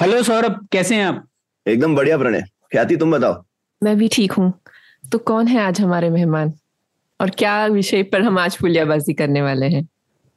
Hello 0.00 0.22
Saurabh 0.22 0.68
कैसे 0.72 0.94
हैं 0.94 1.06
आप? 1.06 1.28
एकदम 1.68 1.96
बढ़िया 1.96 2.18
प्रणय। 2.18 2.40
ख्याति 2.72 2.96
तुम 2.96 3.12
बताओ? 3.12 3.44
मैं 3.84 3.96
भी 3.96 4.08
ठीक 4.08 4.32
हूँ। 4.32 4.52
तो 5.12 5.18
कौन 5.18 5.46
है 5.46 5.60
आज 5.60 5.80
हमारे 5.80 6.10
मेहमान? 6.10 6.52
और 7.20 7.30
क्या 7.30 7.66
विषय 7.66 8.02
पर 8.02 8.22
हम 8.22 8.38
आज 8.38 8.56
पुलियाबाजी 8.56 9.14
करने 9.14 9.42
वाले 9.42 9.66
हैं? 9.66 9.88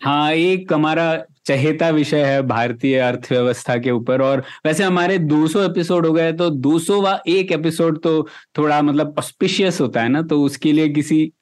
हाँ 0.03 0.31
एक 0.31 0.73
हमारा 0.73 1.23
चहेता 1.45 1.89
विषय 1.89 2.23
है 2.23 2.41
भारतीय 2.41 2.99
अर्थव्यवस्था 2.99 3.77
के 3.77 3.91
ऊपर। 3.91 4.21
और 4.21 4.43
वैसे 4.65 4.83
हमारे 4.83 5.19
200 5.19 5.69
एपिसोड 5.69 6.05
हो 6.05 6.13
गए 6.13 6.33
तो 6.33 6.49
200 6.49 7.01
वा 7.01 7.19
एक 7.27 7.51
एपिसोड 7.51 8.01
तो 8.01 8.27
थोड़ा 8.57 8.81
मतलब 8.81 9.15
ऑस्पिशियस 9.17 9.81
होता 9.81 10.01
है 10.01 10.09
ना 10.09 10.21
तो 10.21 10.43
उसके 10.43 10.71
लिए 10.71 10.89
किसी 10.89 11.33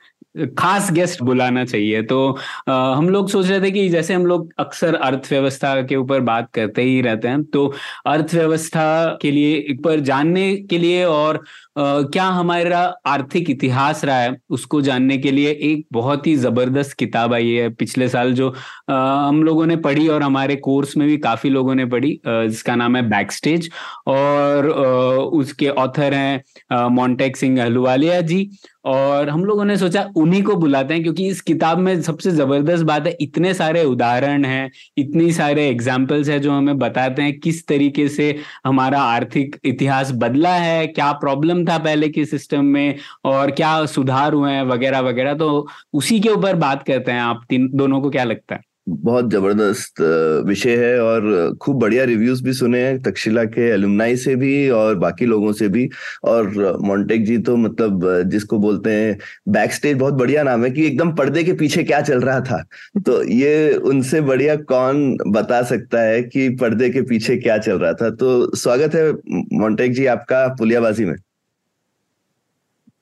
खास 0.59 0.91
गेस्ट 0.91 1.21
बुलाना 1.23 1.65
चाहिए। 1.65 2.01
तो 2.03 2.37
आ, 2.69 2.93
हम 2.95 3.09
लोग 3.09 3.29
सोच 3.29 3.47
रहे 3.47 3.61
थे 3.61 3.71
कि 3.71 3.87
जैसे 3.89 4.13
हम 4.13 4.25
लोग 4.25 4.51
अक्सर 4.59 4.95
अर्थव्यवस्था 4.95 5.81
के 5.81 5.95
ऊपर 5.95 6.19
बात 6.21 6.49
करते 6.53 6.81
ही 6.81 7.01
रहते 7.01 7.27
हैं 7.27 7.43
तो 7.43 7.73
अर्थव्यवस्था 8.05 9.17
के 9.21 9.31
लिए 9.31 9.77
पर 9.83 9.99
जानने 9.99 10.55
के 10.69 10.77
लिए 10.77 11.03
और 11.05 11.43
क्या 11.79 12.23
हमारा 12.23 12.79
आर्थिक 13.05 13.49
इतिहास 13.49 14.03
रहा 14.05 14.19
है 14.19 14.37
उसको 14.49 14.81
जानने 14.81 15.17
के 15.17 15.31
लिए 15.31 15.49
एक 15.61 15.85
बहुत 15.93 16.27
ही 16.27 16.35
ज़बरदस्त 16.35 16.93
किताब 16.93 17.33
आई 17.33 17.49
है 17.49 17.69
पिछले 17.69 18.09
साल 18.09 18.33
जो 18.33 18.53
आ, 18.89 19.27
हम 19.27 19.43
लोगों 19.43 19.65
ने 19.65 19.75
पढ़ी 19.77 20.07
और 20.07 20.23
हमारे 20.23 20.55
कोर्स 20.55 20.97
में 20.97 21.07
भी 21.07 21.17
काफ़ी 21.17 21.49
लोगों 21.49 21.75
ने 21.75 21.85
पढ़ी 21.85 22.19
जिसका 22.27 22.75
नाम 22.75 22.95
है 22.95 23.01
बैक 23.09 23.31
स्टेज 23.31 23.69
और 24.07 24.71
आ, 24.71 25.21
उसके 25.37 25.69
ऑथर 25.69 26.13
हैं 26.13 26.89
मोन्टेक 26.89 27.37
सिंह 27.37 27.61
अहलुवालिया 27.61 28.21
जी 28.21 28.49
और 28.85 29.29
हम 29.29 29.45
लोगों 29.45 29.65
ने 29.65 29.77
सोचा 29.77 30.05
उन्हीं 30.27 30.43
को 30.43 30.55
बुलाते 30.55 30.93
हैं, 30.93 31.03
क्योंकि 31.03 31.27
इस 31.27 31.41
किताब 31.41 31.77
में 31.77 32.01
सबसे 32.01 32.31
ज़बरदस्त 32.31 32.83
बात 32.83 33.07
है, 33.07 33.17
इतने 33.21 33.53
सारे 33.53 33.83
उदाहरण 33.83 34.45
हैं, 34.45 34.71
इतनी 34.97 35.31
सारे 35.31 35.67
एग्जाम्पल्स 35.69 36.29
हैं 36.29 36.41
जो 36.41 36.51
हमें 36.51 36.77
बताते 36.77 37.21
हैं, 37.21 37.39
किस 37.39 37.67
तरीके 37.67 38.07
से 38.07 38.35
हमारा 38.65 39.01
आर्थिक 39.01 39.59
इतिहास 39.65 40.11
बदला 40.11 40.53
है, 40.53 40.87
क्या 40.87 41.11
प्रॉब्लम 41.11 41.65
था 41.65 41.77
पहले 41.77 42.09
के 42.09 42.25
सिस्टम 42.25 42.65
में, 42.65 42.95
और 43.25 43.51
क्या 43.51 43.85
सुधार 43.85 44.33
हुए 44.33 44.51
हैं, 44.51 44.63
वगैरह 44.63 44.99
वगैरह। 44.99 45.33
तो 45.33 45.67
उसी 45.93 46.19
के 46.19 46.29
ऊपर 46.29 46.55
बात 46.55 46.83
करते 46.83 47.11
हैं 47.11 47.21
आप, 47.21 47.45
तीन, 47.49 47.69
दोनों 47.73 48.01
को 48.01 48.09
क्या 48.09 48.23
लगता 48.23 48.55
है? 48.55 48.61
बहुत 48.87 49.29
ज़बरदस्त 49.31 50.01
विषय 50.47 50.75
है 50.77 50.99
और 51.01 51.55
खूब 51.61 51.79
बढ़िया 51.79 52.03
रिव्यूज़ 52.03 52.43
भी 52.43 52.53
सुने 52.53 52.81
हैं, 52.81 53.01
तक्षशिला 53.01 53.43
के 53.45 53.67
एलुमनाई 53.69 54.15
से 54.17 54.35
भी 54.35 54.69
और 54.69 54.95
बाकी 54.95 55.25
लोगों 55.25 55.51
से 55.53 55.67
भी। 55.69 55.89
और 56.23 56.77
मोन्टेक 56.81 57.25
जी 57.25 57.37
तो 57.39 57.55
मतलब 57.57 58.05
जिसको 58.31 58.59
बोलते 58.59 58.91
हैं 58.91 59.17
बैक 59.49 59.73
स्टेज 59.73 59.97
बहुत 59.97 60.13
बढ़िया 60.13 60.43
नाम 60.43 60.63
है 60.65 60.71
कि 60.71 60.85
एकदम 60.87 61.11
पर्दे 61.15 61.43
के 61.43 61.53
पीछे 61.53 61.83
क्या 61.83 62.01
चल 62.01 62.21
रहा 62.21 62.39
था। 62.41 62.63
तो 63.05 63.23
ये 63.25 63.73
उनसे 63.75 64.21
बढ़िया 64.21 64.55
कौन 64.65 65.17
बता 65.27 65.61
सकता 65.65 66.01
है 66.01 66.21
कि 66.23 66.49
पर्दे 66.61 66.89
के 66.89 67.01
पीछे 67.03 67.37
क्या 67.37 67.57
चल 67.59 67.79
रहा 67.79 67.93
था? 67.93 68.09
तो 68.09 68.55
स्वागत 68.55 68.95
है 68.95 69.11
मोन्टेक 69.59 69.93
जी, 69.93 70.05
आपका 70.07 70.47
पुलियाबाजी 70.59 71.05
में। 71.05 71.15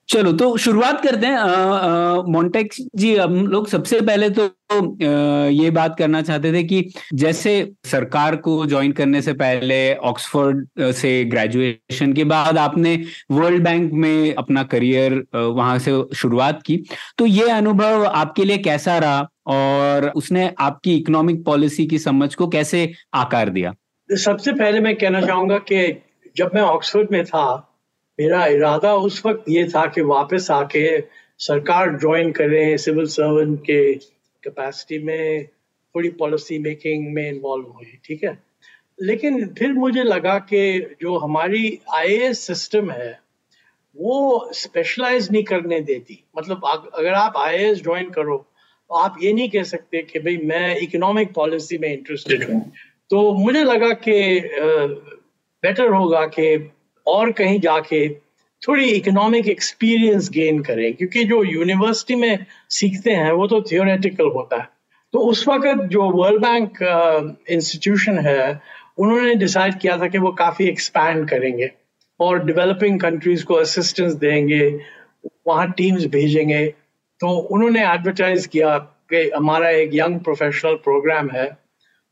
चलो 0.10 0.32
तो 0.34 0.58
शुरुआत 0.58 1.02
करते 1.04 1.28
हैं। 1.28 2.32
मोन्टेक्स 2.32 2.82
जी 2.96 3.16
हम 3.16 3.48
लोग 3.48 3.68
सबसे 3.68 4.02
पहले 4.02 4.30
तो 4.30 4.46
आ, 4.46 5.48
ये 5.48 5.70
बात 5.72 5.98
करना 5.98 6.22
चाहते 6.22 6.54
थे 6.54 6.64
कि 6.64 6.94
जैसे 7.14 7.72
सरकार 7.86 8.36
को 8.36 8.66
ज्वाइन 8.66 8.92
करने 8.92 9.22
से 9.22 9.34
पहले 9.34 9.96
ऑक्सफोर्ड 9.96 10.68
से 10.80 11.24
ग्रेजुएशन 11.26 12.14
के 12.14 12.24
बाद 12.24 12.58
आपने 12.58 12.96
वर्ल्ड 13.32 13.64
बैंक 13.64 13.92
में 13.94 14.34
अपना 14.34 14.64
करियर 14.64 15.24
वहाँ 15.36 15.80
से 15.80 15.92
शुरुआत 16.16 16.62
की। 16.62 16.78
तो 17.18 17.26
ये 17.26 17.50
अनुभव 17.50 18.06
आपके 18.06 18.46
लिए 18.46 18.58
कैसा 18.58 18.98
रहा 18.98 19.28
और 19.48 20.12
उसने 20.16 20.54
आपकी 20.60 20.96
इकोनॉमिक 20.98 21.44
पॉलिसी 21.46 21.86
की 21.86 22.00
समझ 22.00 22.34
को 22.36 22.48
कैसे 22.48 22.92
आकार 23.14 23.50
दिया? 23.50 23.74
सबसे 24.10 24.54
पहले 24.54 24.80
मैं 24.80 24.96
कहना 24.96 25.22
चाहूँगा 25.22 25.58
कि 25.58 26.02
जब 26.38 26.52
मैं 26.56 26.62
ऑक्सफोर्ड 26.62 27.08
में 27.12 27.24
था 27.26 27.72
मेरा 28.20 28.46
इरादा 28.48 28.94
उस 28.96 29.26
वक्त 29.26 29.50
ये 29.50 29.64
था 29.70 29.86
कि 29.86 30.02
वापस 30.04 30.48
आके 30.52 30.86
सरकार 31.40 31.98
ज्वाइन 32.00 32.32
करें 32.32 32.78
सिविल 32.78 33.06
सर्वेंट 33.08 33.60
के 33.62 33.94
कैपेसिटी 33.94 35.04
में, 35.04 35.46
थोड़ी 35.96 36.10
पॉलिसी 36.20 36.58
मेकिंग 36.60 37.14
में 37.14 37.28
इन्वॉल्व 37.30 37.66
हुई, 37.68 38.00
ठीक 38.06 38.24
है? 38.24 38.38
लेकिन 39.00 39.48
फिर 39.58 39.74
मुझे 39.74 40.04
लगा 40.04 40.38
कि 40.40 40.96
जो 41.02 41.18
हमारी 41.18 41.80
आईएएस 41.94 42.40
सिस्टम 42.48 42.92
है, 42.92 43.20
वो 43.96 44.50
स्पेशलाइज 44.54 45.32
नहीं 45.32 45.44
करने 45.44 45.80
देती। 45.82 46.24
मतलब 46.38 46.66
अगर 46.94 47.14
आप 47.14 47.38
आईएएस 47.38 47.82
ज्वाइन 47.84 48.10
करो 48.10 48.38
तो 48.90 48.96
आप 48.96 49.16
ये 49.22 49.32
नहीं 49.34 49.50
कह 49.50 49.64
सकते 49.64 50.02
कि 50.04 50.20
भाई 50.20 50.38
मैं 50.46 50.78
इकोनॉमिक 50.78 51.34
पॉलिसी 51.34 51.78
में 51.78 51.92
इंटरेस्टेड 51.92 52.44
हूँ। 52.50 52.62
तो 53.12 53.32
मुझे 53.34 53.64
लगा 53.64 53.92
कि 54.08 54.40
बेटर 55.64 55.90
होगा 55.90 56.26
कि 56.28 56.56
और 57.08 57.32
कहीं 57.32 57.60
जाके 57.60 58.08
थोड़ी 58.62 58.86
इकोनॉमिक 58.90 59.48
एक्सपीरियंस 59.48 60.30
गेन 60.30 60.62
करें, 60.64 60.94
क्योंकि 60.94 61.24
जो 61.24 61.44
यूनिवर्सिटी 61.44 62.16
में 62.16 62.46
सीखते 62.70 63.12
हैं, 63.12 63.32
वो 63.32 63.48
तो 63.48 63.62
थियोरेटिकल 63.62 64.30
होता 64.36 64.58
है। 64.58 64.68
तो 65.14 65.20
उस 65.22 65.48
वक्त 65.48 65.84
जो 65.90 66.10
वर्ल्ड 66.12 66.42
बैंक 66.42 67.42
इंस्टीट्यूशन 67.50 68.18
है, 68.20 68.62
उन्होंने 68.98 69.36
डिसाइड 69.36 69.80
किया 69.80 69.98
था 69.98 70.08
कि 70.08 70.18
वो 70.18 70.32
काफ़ी 70.32 70.68
एक्सपैंड 70.70 71.28
करेंगे 71.30 71.70
और 72.20 72.44
डेवलपिंग 72.46 73.00
कंट्रीज़ 73.00 73.46
को 73.46 73.54
असिस्टेंस 73.54 74.14
देंगे, 74.14 74.68
वहाँ 75.48 75.72
टीम्स 75.72 76.06
भेजेंगे। 76.08 76.66
तो 77.22 77.28
उन्होंने 77.28 77.86
एडवर्टाइज 77.86 78.46
किया 78.48 78.78
कि 79.10 79.30
हमारा 79.36 79.70
एक 79.70 79.90
यंग 79.94 80.20
प्रोफेशनल 80.20 80.76
प्रोग्राम 80.84 81.30
है। 81.30 81.46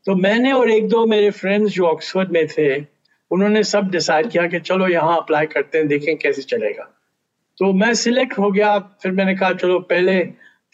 तो 0.06 0.14
मैंने 0.16 0.52
और 0.52 0.70
एक 0.70 0.88
दो 0.88 1.04
मेरे 1.06 1.30
फ्रेंड्स 1.30 1.72
जो 1.72 1.86
ऑक्सफोर्ड 1.86 2.30
में 2.32 2.46
थे 2.48 2.93
उन्होंने 3.30 3.62
सब 3.64 3.90
डिसाइड 3.90 4.30
किया 4.30 4.46
कि 4.46 4.60
चलो 4.60 4.88
यहाँ 4.88 5.16
अप्लाई 5.16 5.46
करते 5.46 5.78
हैं, 5.78 5.86
देखें 5.88 6.16
कैसे 6.18 6.42
चलेगा। 6.44 6.90
तो 7.58 7.72
मैं 7.74 7.92
सिलेक्ट 7.94 8.38
हो 8.38 8.50
गया, 8.50 8.78
फिर 9.02 9.12
मैंने 9.12 9.34
कहा, 9.36 9.52
चलो, 9.54 9.78
पहले 9.80 10.20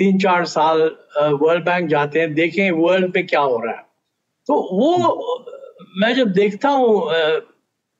तीन 0.01 0.19
चार 0.19 0.45
साल 0.47 0.81
वर्ल्ड 1.19 1.65
बैंक 1.65 1.89
जाते 1.89 2.21
हैं, 2.21 2.33
देखें 2.35 2.71
वर्ल्ड 2.73 3.17
में 3.17 3.27
क्या 3.27 3.41
हो 3.41 3.59
रहा 3.59 3.75
है। 3.75 3.85
तो 4.49 4.55
वो, 4.73 5.47
मैं 5.99 6.15
जब 6.15 6.33
देखता 6.33 6.69
हूँ 6.71 7.11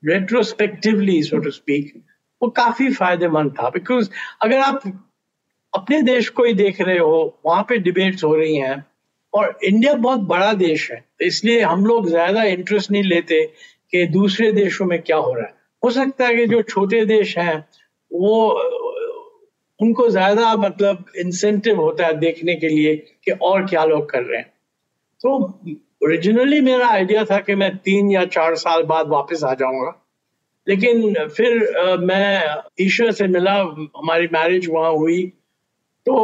रेट्रोस्पेक्टिवली 0.03 1.21
सो 1.23 1.37
टू 1.37 1.51
स्पीक 1.51 1.93
वो 2.41 2.49
काफ़ी 2.51 2.91
फ़ायदेमंद 2.93 3.51
था। 3.53 3.69
बिकॉज़ 3.69 4.09
अगर 4.41 4.59
आप 4.59 4.81
अपने 5.73 6.01
देश 6.01 6.29
को 6.29 6.43
ही 6.43 6.53
देख 6.53 6.81
रहे 6.81 6.97
हो, 6.97 7.39
वहाँ 7.45 7.63
पे 7.69 7.77
डिबेट्स 7.79 8.23
हो 8.23 8.35
रही 8.35 8.55
हैं, 8.55 8.85
और 9.33 9.59
इंडिया 9.63 9.93
बहुत 9.95 10.19
बड़ा 10.27 10.51
देश 10.53 10.89
है 10.91 10.97
तो 10.97 11.25
इसलिए 11.25 11.61
हम 11.61 11.85
लोग 11.85 12.07
ज़्यादा 12.09 12.43
इंटरेस्ट 12.45 12.91
नहीं 12.91 13.03
लेते 13.03 13.43
कि 13.93 14.05
दूसरे 14.07 14.51
देशों 14.51 14.85
में 14.85 15.01
क्या 15.01 15.17
हो 15.17 15.33
रहा 15.33 15.45
है। 15.45 15.53
हो 15.83 15.89
सकता 15.91 16.27
है 16.27 16.35
कि 16.35 16.45
जो 16.47 16.61
छोटे 16.61 17.05
देश 17.05 17.37
हैं 17.37 17.57
वो 18.11 18.37
उनको 19.79 20.07
ज़्यादा 20.09 20.55
मतलब 20.55 21.05
इंसेंटिव 21.17 21.79
होता 21.81 22.05
है 22.05 22.13
देखने 22.13 22.55
के 22.55 22.67
लिए 22.67 22.95
कि 23.25 23.31
और 23.31 23.65
क्या 23.67 23.83
लोग 23.83 24.09
कर 24.09 24.23
रहे 24.23 24.37
हैं। 24.37 24.51
तो 25.21 25.37
ओरिजिनली 26.03 26.61
मेरा 26.61 26.87
आइडिया 26.87 27.23
था 27.25 27.39
कि 27.39 27.55
मैं 27.55 27.75
तीन 27.77 28.11
या 28.11 28.25
चार 28.25 28.55
साल 28.55 28.83
बाद 28.83 29.07
वापस 29.07 29.43
आ 29.43 29.53
जाऊँगा। 29.53 29.93
लेकिन 30.67 31.27
फिर 31.27 31.75
आ, 31.77 31.95
मैं 31.95 32.63
ईश्वर 32.81 33.11
से 33.11 33.27
मिला 33.27 33.53
हमारी 33.97 34.27
मैरिज 34.33 34.67
वहाँ 34.69 34.91
हुई। 34.91 35.21
तो 36.05 36.15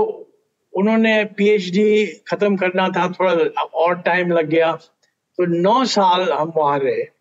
उन्होंने 0.74 1.24
पीएचडी 1.38 2.06
खत्म 2.28 2.56
करना 2.56 2.88
था 2.90 3.08
थोड़ा 3.12 3.32
और 3.76 3.96
टाइम 4.02 4.32
लग 4.32 4.50
गया। 4.50 4.72
तो 5.38 5.46
नौ 5.46 5.84
साल 5.86 6.32
हम 6.32 6.54
वहाँ 6.58 6.80
रहे। 6.80 7.17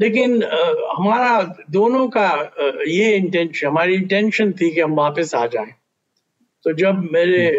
लेकिन 0.00 0.42
आ, 0.42 0.58
हमारा 0.96 1.64
दोनों 1.70 2.08
का 2.08 2.26
आ, 2.26 2.70
ये 2.86 3.16
इंटेंशन 3.16 3.66
हमारी 3.66 3.94
इंटेंशन 3.94 4.52
थी 4.52 4.70
कि 4.70 4.80
हम 4.80 4.94
वापस 4.96 5.34
आ 5.34 5.46
जाएँ। 5.46 5.72
तो 6.64 6.72
जब 6.74 7.08
मेरे 7.12 7.50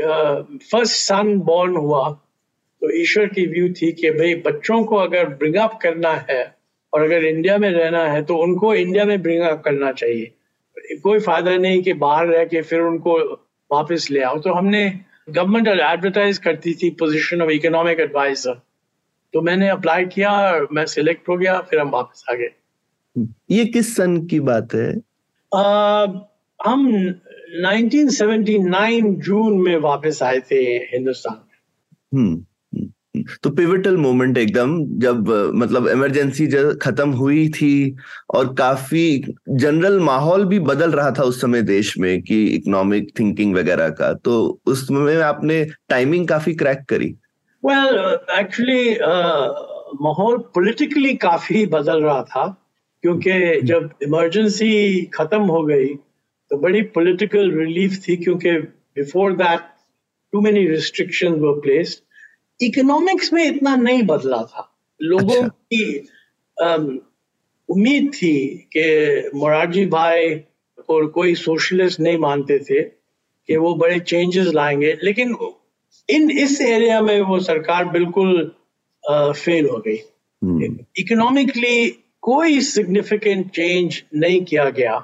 फ़र्स्ट 0.71 0.93
सन 0.93 1.37
बॉर्न 1.45 1.75
हुआ 1.75 2.09
तो 2.81 2.89
ईश्वर 2.97 3.27
की 3.27 3.45
व्यू 3.47 3.69
थी 3.73 3.91
कि 3.91 4.09
भाई 4.11 4.33
बच्चों 4.45 4.83
को 4.83 4.95
अगर 4.97 5.29
ब्रिंग 5.35 5.55
अप 5.57 5.79
करना 5.81 6.11
है 6.29 6.43
और 6.93 7.03
अगर 7.03 7.25
इंडिया 7.25 7.57
में 7.57 7.69
रहना 7.69 8.03
है 8.05 8.21
तो 8.23 8.37
उनको 8.37 8.73
इंडिया 8.75 9.05
में 9.05 9.21
ब्रिंग 9.21 9.41
अप 9.43 9.61
करना 9.65 9.91
चाहिए। 9.91 10.31
कोई 11.03 11.19
फ़ायदा 11.19 11.55
नहीं 11.57 11.81
कि 11.83 11.93
बाहर 11.95 12.27
रह 12.27 12.45
के 12.45 12.61
फिर 12.61 12.81
उनको 12.81 13.17
वापस 13.71 14.07
ले 14.11 14.21
आओ। 14.23 14.39
तो 14.39 14.53
हमने 14.53 14.83
गवर्नमेंट 15.29 15.67
एडवर्टाइज 15.67 16.37
करती 16.37 16.73
थी 16.73 16.89
पोजीशन 16.99 17.41
ऑफ़ 17.41 17.51
इकोनॉमिक 17.51 17.99
एडवाइजर 17.99 18.59
तो 19.33 19.41
मैंने 19.41 19.69
अप्लाई 19.69 20.05
किया 20.05 20.61
मैं 20.71 20.85
सिलेक्ट 20.85 21.29
हो 21.29 21.37
गया 21.37 21.59
फिर 21.59 21.79
हम 21.79 21.89
वापस 21.89 22.23
आ 22.31 22.33
गए। 22.33 22.49
ये 23.51 23.65
किस 23.65 23.95
सन 23.95 24.25
की 24.25 24.39
बात 24.39 24.73
है? 24.73 24.95
uh, 25.55 26.19
हम 26.65 27.09
1979 27.65 29.15
जून 29.15 29.57
में 29.57 29.77
वापस 29.77 30.23
आए 30.23 30.39
थे 30.39 30.55
हिंदुस्तान 30.55 31.43
हम्म 32.17 32.45
तो 33.43 33.49
पिविटल 33.49 33.97
मोमेंट 33.97 34.37
एकदम 34.37 34.85
जब 34.99 35.29
मतलब 35.55 35.87
इमरजेंसी 35.87 36.47
खत्म 36.73 37.09
हुई 37.09 37.49
थी 37.49 37.95
और 38.33 38.53
काफ़ी 38.53 39.35
जनरल 39.49 39.99
माहौल 39.99 40.45
भी 40.45 40.59
बदल 40.59 40.91
रहा 40.91 41.11
था 41.11 41.23
उस 41.23 41.41
समय 41.41 41.61
देश 41.61 41.97
में 41.97 42.21
कि 42.21 42.45
इकोनॉमिक 42.45 43.19
थिंकिंग 43.19 43.55
वगैरह 43.55 43.89
का। 43.89 44.13
तो 44.13 44.61
उसमें 44.65 45.17
आपने 45.17 45.67
टाइमिंग 45.89 46.27
काफ़ी 46.27 46.53
क्रैक 46.53 46.79
करी। 46.89 47.15
वेल 47.65 48.17
एक्चुअली 48.39 48.97
माहौल 50.01 50.37
पॉलिटिकली 50.37 51.15
काफ़ी 51.15 51.65
बदल 51.65 52.03
रहा 52.03 52.23
था 52.23 52.63
क्योंकि 53.01 53.61
जब 53.61 53.89
इमरजेंसी 54.03 55.05
खत्म 55.05 55.41
हो 55.41 55.63
गई 55.63 55.87
तो 56.49 56.57
बड़ी 56.57 56.81
पॉलिटिकल 56.81 57.51
रिलीफ 57.51 58.01
थी 58.07 58.15
क्योंकि 58.15 58.51
before 58.51 59.33
that 59.33 59.59
too 60.31 60.41
many 60.41 60.67
restriction 60.67 61.33
were 61.33 61.59
placed 61.59 61.99
economics 62.63 63.33
में 63.33 63.45
इतना 63.45 63.75
नहीं 63.75 64.03
बदला 64.03 64.43
था। 64.43 64.79
लोगों 65.01 65.35
अच्छा। 65.35 65.47
की 65.47 65.99
उम्मीद 67.69 68.11
थी 68.13 68.67
कि 68.77 69.29
मोरारजी 69.35 69.85
भाई 69.85 70.41
और 70.89 71.07
कोई 71.07 71.35
सोशलिस्ट 71.35 71.99
नहीं 71.99 72.17
मानते 72.17 72.59
थे 72.59 72.81
कि 73.47 73.57
वो 73.57 73.75
बड़े 73.75 73.99
चेंजेस 73.99 74.47
लाएँगे 74.47 74.97
लेकिन 75.03 75.35
इन 76.09 76.29
इस 76.39 76.59
एरिया 76.63 77.01
में 77.01 77.19
वो 77.21 77.39
सरकार 77.41 77.85
बिल्कुल 77.89 78.33
फेल 79.03 79.69
हो 79.69 79.83
गई 79.87 79.99
इकोनॉमिकली 81.01 81.79
हम्म। 81.79 82.01
कोई 82.23 82.59
सिग्निफिकेंट 82.63 83.49
चेंज 83.51 84.01
नहीं 84.15 84.43
किया 84.45 84.69
गया 84.71 84.97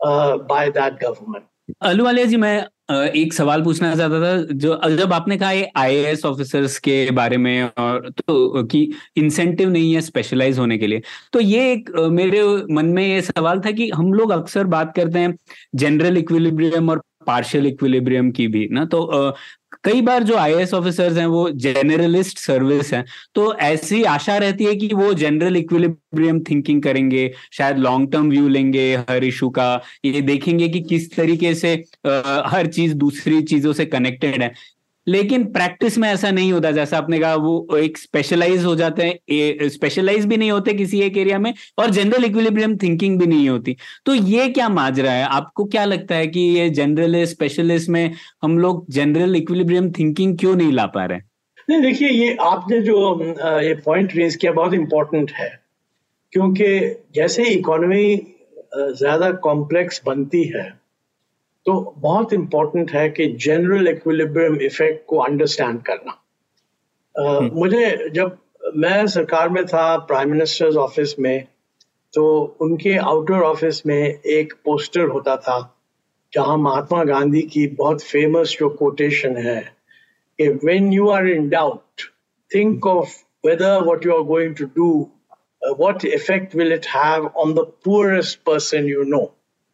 by 0.00 0.70
that 0.70 1.00
government 1.02 1.44
Ahluwalia 1.82 2.26
ji 2.26 2.36
मैं 2.36 2.56
एक 2.90 3.32
सवाल 3.32 3.62
पूछना 3.62 3.94
चाहता 3.96 4.20
था 4.20 4.54
जो 4.54 4.96
जब 4.96 5.12
आपने 5.12 5.36
कहा 5.38 5.50
ये 5.50 5.68
आईएएस 5.76 6.24
ऑफिसर्स 6.24 6.78
के 6.78 7.10
बारे 7.10 7.36
में 7.36 7.70
और 7.78 8.08
तो 8.10 8.62
कि 8.64 8.80
इंसेंटिव 9.16 9.70
नहीं 9.70 9.92
है 9.94 10.00
स्पेशलाइज 10.00 10.58
होने 10.58 10.78
के 10.78 10.86
लिए 10.86 11.02
तो 11.32 11.40
ये 11.40 11.72
एक 11.72 11.90
मेरे 12.12 12.42
मन 12.74 12.86
में 12.88 13.02
ये 13.02 13.20
सवाल 13.22 13.60
था 13.60 13.70
कि 13.72 13.90
हम 13.90 14.12
लोग 14.12 14.32
अक्सर 14.32 14.64
बात 14.68 14.92
करते 14.96 15.18
हैं 15.18 15.34
जनरल 15.76 16.16
इक्विलिब्रियम 16.18 16.90
और 16.90 17.02
पार्शियल 17.28 17.66
इक्विलिब्रियम 17.66 18.30
की 18.30 18.48
भी 18.48 18.68
ना? 18.72 18.84
तो 18.84 19.36
कई 19.84 20.00
बार 20.02 20.22
जो 20.22 20.36
आई 20.36 20.64
ऑफिसर्स 20.64 21.16
हैं 21.16 21.26
वो 21.26 21.50
जनरलिस्ट 21.64 22.38
सर्विस 22.38 22.92
हैं 22.94 23.04
तो 23.34 23.52
ऐसी 23.54 24.02
आशा 24.04 24.36
रहती 24.36 24.64
है 24.64 24.74
कि 24.74 24.88
वो 24.94 25.12
जनरल 25.14 25.56
इक्विलिब्रियम 25.56 26.40
थिंकिंग 26.40 26.82
करेंगे 26.82 27.30
शायद 27.52 27.78
लॉन्ग 27.78 28.12
टर्म 28.12 28.30
व्यू 28.30 28.48
लेंगे 28.48 28.94
हर 29.10 29.24
इशू 29.24 29.50
का 29.50 29.68
ये 30.04 30.20
देखेंगे 30.20 30.68
कि 30.68 30.80
किस 30.80 31.14
तरीके 31.16 31.54
से 31.54 31.74
आ, 32.06 32.42
हर 32.46 32.66
चीज़ 32.66 32.94
दूसरी 32.94 33.42
चीज़ों 33.42 33.72
से 33.72 33.86
कनेक्टेड 33.86 34.42
है। 34.42 34.52
लेकिन 35.08 35.44
प्रैक्टिस 35.52 35.96
में 35.98 36.08
ऐसा 36.08 36.30
नहीं 36.30 36.52
होता, 36.52 36.70
जैसा 36.70 36.98
आपने 36.98 37.18
कहा, 37.18 37.34
वो 37.34 37.76
एक 37.76 37.98
स्पेशलाइज 37.98 38.64
हो 38.64 38.74
जाते 38.76 39.02
हैं 39.02 39.68
स्पेशलाइज 39.70 40.26
भी 40.26 40.36
नहीं 40.36 40.50
होते 40.50 40.74
किसी 40.74 41.00
एक 41.02 41.16
एरिया 41.16 41.38
में 41.38 41.52
और 41.78 41.90
जनरल 41.90 42.24
इक्विलिब्रियम 42.24 42.76
थिंकिंग 42.76 43.18
भी 43.18 43.26
नहीं 43.26 43.48
होती। 43.48 43.76
तो 44.06 44.14
ये 44.14 44.48
क्या 44.48 44.68
माजरा 44.70 45.12
है? 45.12 45.24
आपको 45.24 45.64
क्या 45.66 45.84
लगता 45.84 46.14
है 46.14 46.26
कि 46.26 46.40
ये 46.40 46.68
जनरल 46.70 47.24
स्पेशलिस्ट 47.26 47.88
में 47.88 48.12
हम 48.42 48.58
लोग 48.58 48.84
जनरल 48.90 49.36
इक्विलिब्रियम 49.36 49.90
थिंकिंग 49.90 50.36
क्यों 50.38 50.54
नहीं 50.56 50.72
ला 50.72 50.86
पा 50.88 51.04
रहे? 51.04 51.18
नहीं, 51.68 51.80
देखिए, 51.82 52.08
ये 52.08 52.36
आपने 52.42 52.80
जो 52.80 53.34
ये 53.60 53.74
पॉइंट 53.84 54.16
रेज 54.16 54.36
किया 54.36 54.52
बहुत 54.52 54.74
इंपॉर्टेंट 54.74 55.30
है। 55.32 55.48
क्योंकि 56.32 56.78
जैसे 57.14 57.44
इकोनॉमी 57.48 58.16
ज़्यादा 58.74 59.30
कॉम्प्लेक्स 59.42 60.00
बनती 60.06 60.42
है 60.46 60.62
तो 61.66 61.72
बहुत 61.98 62.32
इंपॉर्टेंट 62.32 62.90
है 62.90 63.08
कि 63.10 63.26
जनरल 63.46 63.88
इक्विलिब्रियम 63.88 64.60
इफ़ेक्ट 64.62 65.04
को 65.06 65.18
अंडरस्टैंड 65.18 65.82
करना। 65.82 66.18
uh, 67.14 67.52
मुझे 67.52 68.10
जब 68.14 68.38
मैं 68.76 69.06
सरकार 69.06 69.48
में 69.48 69.64
था 69.66 69.96
प्राइम 70.06 70.30
मिनिस्टर्स 70.30 70.76
ऑफ़िस 70.76 71.14
में 71.18 71.46
तो 72.14 72.24
उनके 72.60 72.96
आउटर 72.96 73.42
ऑफ़िस 73.42 73.82
में 73.86 73.96
एक 73.96 74.52
पोस्टर 74.64 75.08
होता 75.08 75.36
था 75.36 75.58
जहाँ 76.32 76.56
महात्मा 76.58 77.02
गांधी 77.04 77.42
की 77.52 77.66
बहुत 77.78 78.02
फ़ेमस 78.02 78.56
जो 78.60 78.68
कोटेशन 78.78 79.36
है 79.36 79.60
कि 80.38 80.48
when 80.64 80.92
you 80.92 81.08
are 81.08 81.26
in 81.28 81.48
doubt 81.48 82.02
think 82.50 82.86
of 82.86 83.14
whether 83.46 83.80
what 83.84 84.06
you 84.06 84.12
are 84.12 84.22
going 84.24 84.54
to 84.56 84.64
do 84.76 84.90
what 85.78 86.04
effect 86.04 86.56
will 86.56 86.72
it 86.72 86.86
have 86.86 87.26
on 87.36 87.54
the 87.54 87.66
poorest 87.84 88.38
person 88.46 88.88
you 88.88 89.02
know 89.06 89.22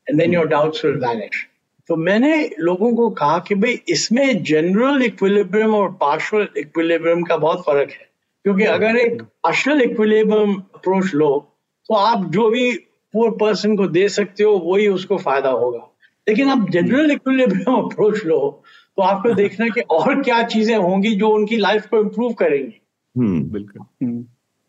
and 0.06 0.20
then 0.20 0.34
your 0.34 0.46
doubts 0.48 0.84
will 0.84 0.96
vanish 1.06 1.46
तो 1.88 1.96
मैंने 1.96 2.50
लोगों 2.60 2.94
को 2.94 3.10
कहा 3.10 3.38
कि 3.38 3.54
भाई 3.54 3.80
इसमें 3.88 4.42
general 4.42 5.02
equilibrium 5.02 5.74
और 5.74 5.88
partial 5.92 6.48
equilibrium 6.56 7.22
का 7.22 7.36
बहुत 7.36 7.60
फ़र्क 7.60 7.90
है। 7.90 8.08
क्योंकि 8.44 8.64
अगर 8.64 8.96
एक 8.96 9.22
पार्शल 9.22 9.80
इक्विलिब्रियम 9.80 10.54
अप्रोच 10.54 11.14
लो 11.14 11.56
तो 11.88 11.94
आप 11.94 12.24
जो 12.24 12.50
भी 12.50 12.72
पुअर 13.12 13.30
पर्सन 13.30 13.76
को 13.76 13.86
दे 13.86 14.08
सकते 14.08 14.44
हो 14.44 14.52
वही 14.56 14.88
उसको 14.88 15.16
फ़ायदा 15.16 15.50
होगा। 15.50 15.90
लेकिन 16.28 16.48
आप 16.48 16.70
जनरल 16.70 17.10
इक्विलिब्रियम 17.10 17.76
अप्रोच 17.76 18.24
लो 18.24 18.62
तो 18.96 19.02
आपको 19.02 19.34
देखना 19.34 19.68
कि 19.68 19.80
और 19.80 20.22
क्या 20.22 20.42
चीज़ें 20.42 20.76
होंगी 20.76 21.14
जो 21.14 21.28
उनकी 21.28 21.56
लाइफ 21.56 21.86
को 21.86 22.00
इम्प्रूव 22.00 22.32
करेंगी। 22.32 22.80
हम्म 23.18 23.42
बिल्कुल। 23.44 24.24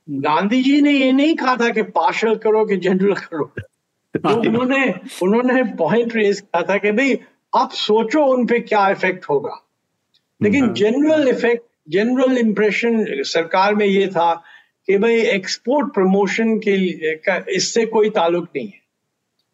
गांधी 0.10 0.64
जी 0.64 0.82
ने 0.82 0.92
ये 0.92 1.12
नहीं 1.12 1.36
कहा 1.36 1.56
था 1.56 1.70
कि 1.70 1.84
पार्शल 1.84 2.36
करो 2.36 2.66
कि 2.66 2.78
जनरल 2.78 3.14
करो। 3.14 3.52
तो 4.18 4.36
उन्होंने 4.36 4.94
उन्होंने 5.24 5.64
पॉइंट 5.64 6.16
रेज 6.16 6.40
किया 6.40 6.62
था 6.64 6.78
कि 6.78 6.92
भाई 6.92 7.20
आप 7.56 7.72
सोचो 7.72 8.26
उन 8.26 8.46
पे 8.46 8.60
क्या 8.60 8.90
इफ़ेक्ट 8.90 9.26
होगा। 9.30 9.62
लेकिन 10.44 10.74
जनरल 10.74 11.28
इफ़ेक्ट 11.28 11.64
जनरल 11.90 12.38
इंप्रेशन 12.38 13.06
सरकार 13.24 13.76
में 13.76 13.86
ये 13.86 14.08
था 14.08 14.44
कि 14.88 14.98
भाई 14.98 15.16
एक्सपोर्ट 15.16 15.94
प्रमोशन 15.94 16.60
के 16.68 16.76
इससे 17.56 17.86
कोई 17.86 18.10
ताल्लुक 18.10 18.48
नहीं 18.56 18.68
है। 18.68 18.82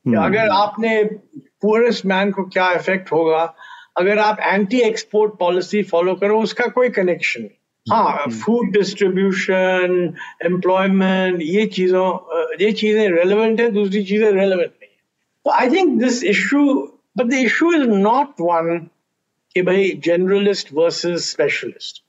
हम्म। 0.08 0.26
अगर 0.26 0.50
आपने 0.50 1.04
पुअरेस्ट 1.34 2.06
मैन 2.06 2.32
को 2.32 2.44
क्या 2.44 2.72
इफ़ेक्ट 2.72 3.12
होगा 3.12 3.56
अगर 3.98 4.20
आप 4.20 4.40
एंटी 4.40 4.80
एक्सपोर्ट 4.80 5.34
पॉलिसी 5.40 5.84
फॉलो 5.84 6.16
करो 6.16 6.42
उसका 6.42 6.66
कोई 6.66 6.90
कनेक्शन 6.90 7.42
नहीं। 7.42 7.52
हाँ 7.87 8.27
फूड 8.31 8.73
डिस्ट्रीब्यूशन 8.73 10.15
एम्प्लॉयमेंट 10.47 11.43
ये 11.43 11.67
चीजों 11.77 12.09
ये 12.61 12.71
चीजें 12.81 13.09
रेलिवेंट 13.11 13.61
है 13.61 13.71
दूसरी 13.71 14.03
चीजें 14.05 14.31
रेलिवेंट 14.31 14.71
नहीं 14.71 14.89
है 14.91 14.97
तो 15.47 15.51
आई 15.51 15.71
think 15.71 15.99
this 16.01 16.23
issue 16.35 16.63
but 17.19 17.27
the 17.27 17.35
issue 17.45 17.73
is 17.73 17.89
not 17.89 18.41
one 18.41 18.79
कि 19.55 19.63
भाई 19.63 19.91
generalist 20.05 20.73
versus 20.75 21.31
specialist 21.31 22.03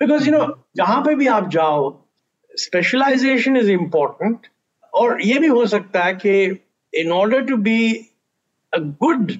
because 0.00 0.28
you 0.28 0.36
know 0.36 0.44
जहां 0.76 1.02
पे 1.04 1.14
भी 1.14 1.26
आप 1.38 1.48
जाओ 1.56 1.90
स्पेशलाइजेशन 2.54 3.56
इज 3.56 3.70
इंपॉर्टेंट 3.70 4.46
और 4.94 5.20
ये 5.22 5.38
भी 5.38 5.46
हो 5.46 5.66
सकता 5.66 6.04
है 6.04 6.14
कि 6.14 6.36
in 6.92 7.12
order 7.12 7.44
to 7.46 7.56
be 7.56 7.80
a 8.72 8.78
good 9.02 9.38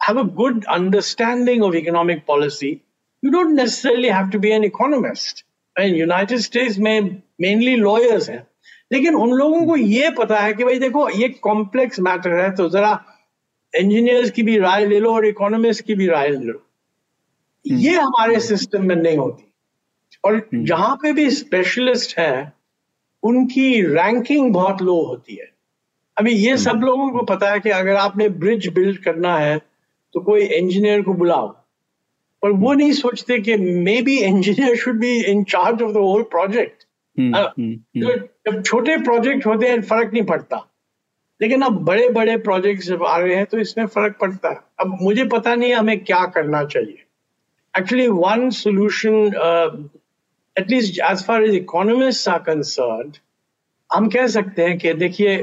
have 0.00 0.16
a 0.16 0.24
good 0.24 0.64
understanding 0.66 1.62
of 1.62 1.74
economic 1.74 2.26
policy 2.26 2.82
you 3.23 3.31
don't 3.31 3.55
necessarily 3.55 4.09
have 4.09 4.29
to 4.31 4.39
be 4.39 4.51
an 4.51 4.63
economist. 4.63 5.43
And 5.75 5.95
United 5.95 6.39
States 6.39 6.77
में 6.77 7.21
मेनली 7.41 7.75
लॉयर्स 7.75 8.29
हैं 8.29 8.45
लेकिन 8.91 9.15
उन 9.15 9.31
लोगों 9.31 9.65
को 9.65 9.75
ये 9.75 10.09
पता 10.17 10.39
है 10.39 10.53
कि 10.53 10.63
भाई 10.63 10.79
देखो 10.79 11.09
ये 11.11 11.29
कॉम्प्लेक्स 11.43 11.99
मैटर 11.99 12.39
है 12.39 12.49
तो 12.55 12.67
जरा 12.69 12.91
इंजीनियर्स 13.73 14.31
की 14.31 14.43
भी 14.43 14.57
राय 14.59 14.85
ले 14.85 14.99
लो 14.99 15.13
और 15.13 15.25
इकोनॉमिस्ट 15.25 15.85
की 15.85 15.95
भी 15.95 16.07
राय 16.07 16.29
ले 16.29 16.37
लो 16.37 16.53
हम्म। 17.65 17.79
ये 17.79 17.95
हमारे 17.95 18.39
सिस्टम 18.39 18.85
में 18.85 18.95
नहीं 18.95 19.17
होती 19.17 19.51
और 20.23 20.35
हम्म। 20.35 20.63
जहाँ 20.65 20.95
पे 20.95 21.13
भी 21.13 21.29
स्पेशलिस्ट 21.31 22.17
है 22.19 22.53
उनकी 23.23 23.81
रैंकिंग 23.87 24.53
बहुत 24.53 24.81
लो 24.81 25.01
होती 25.05 25.35
है 25.35 25.51
अभी 26.17 26.31
ये 26.31 26.57
सब 26.57 26.71
हम्म। 26.71 26.85
लोगों 26.85 27.09
को 27.09 27.23
पता 27.25 27.51
है 27.51 27.59
कि 27.59 27.69
अगर 27.71 27.95
आपने 27.95 28.29
ब्रिज 28.37 28.67
बिल्ड 28.73 29.03
करना 29.03 29.37
है 29.37 29.57
तो 30.15 30.21
कोई 30.21 30.45
इंजीनियर 30.53 31.01
को 31.01 31.13
बुलाओ 31.15 31.62
पर 32.43 32.51
वो 32.51 32.73
नहीं 32.73 32.91
सोचते 32.91 33.39
कि 33.39 33.55
maybe 34.01 34.17
engineer 34.19 34.75
should 34.77 34.99
be 34.99 35.13
in 35.31 35.43
charge 35.51 35.81
of 35.81 35.91
the 35.91 35.97
whole 35.97 36.23
project 36.31 36.85
जब 37.17 38.61
छोटे 38.61 38.97
प्रोजेक्ट 39.03 39.45
होते 39.45 39.67
हैं 39.67 39.81
फ़र्क 39.81 40.13
नहीं 40.13 40.23
पड़ता। 40.25 40.57
लेकिन 41.41 41.61
अब 41.61 41.77
बड़े 41.85 42.07
बड़े 42.09 42.35
प्रोजेक्ट 42.37 42.83
जब 42.83 43.03
आ 43.03 43.17
रहे 43.17 43.35
हैं 43.35 43.45
तो 43.45 43.57
इसमें 43.59 43.85
फ़र्क 43.85 44.17
पड़ता 44.21 44.49
है। 44.49 44.55
अब 44.79 44.97
मुझे 45.01 45.25
पता 45.33 45.53
नहीं 45.55 45.73
हमें 45.73 46.03
क्या 46.03 46.25
करना 46.35 46.63
चाहिए। 46.63 47.03
Actually 47.73 48.07
one 48.07 48.49
solution 48.49 49.89
at least 50.55 50.99
as 51.01 51.23
far 51.27 51.43
as 51.43 51.55
economist 51.55 52.29
are 52.29 52.39
concern 52.43 53.11
हम 53.89 54.09
कह 54.09 54.27
सकते 54.27 54.63
हैं 54.63 54.77
कि 54.77 54.93
देखिए 54.93 55.35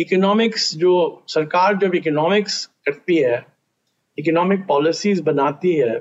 इकोनॉमिक्स 0.00 0.74
जो 0.76 0.94
सरकार 1.28 1.76
जब 1.78 1.94
इकोनॉमिक्स 1.94 2.64
करती 2.86 3.16
है 3.16 3.44
इकोनॉमिक 4.18 4.66
पॉलिसीज़ 4.66 5.22
बनाती 5.22 5.74
है 5.74 6.00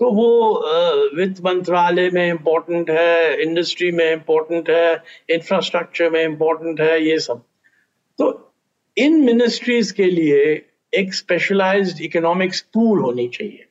तो 0.00 0.10
वो 0.10 1.16
वित्त 1.16 1.40
मंत्रालय 1.44 2.10
में 2.10 2.28
इम्पोर्टेंट 2.28 2.90
है 2.90 3.42
इंडस्ट्री 3.42 3.90
में 3.92 4.12
इम्पोर्टेंट 4.12 4.70
है 4.70 5.02
इंफ्रास्ट्रक्चर 5.30 6.10
में 6.10 6.22
इम्पोर्टेंट 6.24 6.80
है, 6.80 7.02
ये 7.06 7.18
सब। 7.18 7.42
तो 8.18 8.52
इन 8.96 9.20
मिनिस्ट्रीज 9.20 9.90
के 9.92 10.04
लिए 10.04 10.62
एक 10.92 11.14
स्पेशलाइज्ड 11.14 12.00
इकोनॉमिक्स 12.02 12.60
पूल 12.74 13.00
होनी 13.00 13.28
चाहिए। 13.28 13.66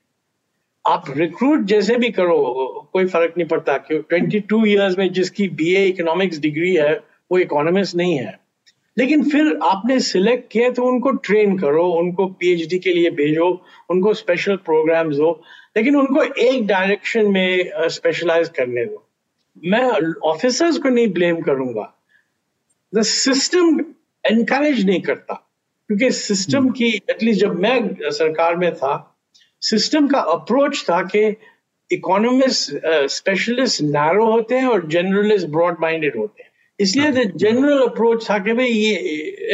आप 0.87 1.05
रिक्रूट 1.17 1.59
जैसे 1.59 1.95
भी 1.95 2.09
करो, 2.09 2.89
कोई 2.93 3.05
फ़र्क 3.05 3.33
नहीं 3.37 3.47
पड़ता, 3.47 3.77
क्यों 3.77 4.01
ट्वेंटी 4.01 4.39
टू 4.39 4.65
ईयर्स 4.65 4.97
में 4.97 5.11
जिसकी 5.13 5.47
बी 5.49 5.73
ए 5.75 5.85
इकोनॉमिक्स 5.85 6.39
डिग्री 6.39 6.75
है, 6.75 6.93
वो 7.31 7.37
इकोनॉमिक्स 7.37 7.95
नहीं 7.95 8.15
है। 8.15 8.39
लेकिन 8.97 9.29
फिर 9.29 9.59
आपने 9.63 9.99
सिलेक्ट 9.99 10.51
किया 10.51 10.69
तो 10.69 10.83
उनको 10.83 11.11
ट्रेन 11.11 11.57
करो, 11.57 11.85
उनको 11.91 12.25
पीएचडी 12.27 12.79
के 12.79 12.93
लिए 12.93 13.09
भेजो, 13.09 13.61
उनको 13.89 14.13
स्पेशल 14.13 14.55
प्रोग्राम्स 14.55 15.15
दो। 15.15 15.41
लेकिन 15.75 15.95
उनको 15.95 16.23
एक 16.23 16.65
डायरेक्शन 16.67 17.27
में 17.31 17.71
स्पेशलाइज 17.89 18.49
करने 18.49 18.85
दो। 18.85 19.05
मैं 19.63 20.13
ऑफिसर्स 20.29 20.77
को 20.77 20.89
नहीं 20.89 21.07
ब्लेम 21.13 21.41
करूँगा। 21.41 21.93
द 22.93 23.01
सिस्टम 23.01 23.79
एनकरेज 24.23 24.85
नहीं 24.85 25.01
करता। 25.01 25.33
क्योंकि 25.89 26.11
सिस्टम 26.11 26.57
हम्म। 26.57 26.71
की 26.71 26.89
एटलीस्ट 27.09 27.41
जब 27.41 27.59
मैं 27.59 28.11
सरकार 28.11 28.55
में 28.55 28.73
था 28.75 28.95
सिस्टम 29.61 30.07
का 30.07 30.19
अप्रोच 30.31 30.83
था 30.89 31.01
कि 31.03 31.23
इकोनॉमिस्ट 31.91 32.71
स्पेशलिस्ट 33.09 33.81
नैरो 33.81 34.25
होते 34.25 34.55
हैं 34.55 34.67
और 34.67 34.87
जनरलिस्ट 34.87 35.47
ब्रॉड 35.47 35.77
माइंडेड 35.81 36.17
होते 36.17 36.43
हैं। 36.43 36.49
इसलिए 36.79 37.25
जनरल 37.25 37.81
अप्रोच 37.81 38.29
था 38.29 38.37
कि 38.39 38.53
भाई 38.53 38.67
ये 38.67 38.95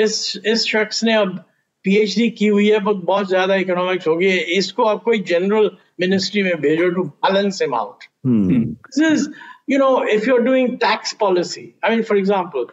इस 0.03 0.41
इस 0.45 0.65
शख्स 0.65 1.03
ने 1.03 1.13
अब 1.13 1.37
पीएचडी 1.85 2.29
की 2.29 2.47
हुई 2.47 2.69
है 2.69 2.79
बहुत 2.79 3.03
बहुत 3.05 3.27
ज़्यादा 3.27 3.55
इकोनॉमिक्स 3.55 4.07
होगी। 4.07 4.29
इसको 4.57 4.83
आप 4.83 5.01
कोई 5.03 5.19
general 5.19 5.69
मिनिस्ट्री 6.00 6.42
में 6.42 6.60
भेजो 6.60 6.88
to 6.90 7.02
balance 7.26 7.62
him 7.62 7.74
out 7.74 8.04
this 8.26 9.12
is 9.12 9.32
you 9.70 9.78
know 9.80 9.88
if 10.12 10.24
you're 10.26 10.44
doing 10.44 10.70
tax 10.82 11.10
policy 11.18 11.64
i 11.82 11.90
mean 11.90 12.00
for 12.06 12.14
example 12.20 12.70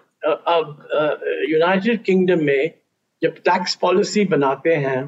United 1.50 2.00
uh, 2.00 2.03
kingdom 2.05 2.36
uh, 2.36 2.41
uh 2.41 2.46
में 2.46 2.72
जब 3.22 3.36
टैक्स 3.46 3.75
पॉलिसी 3.81 4.24
बनाते 4.31 4.75
हैं 4.86 5.03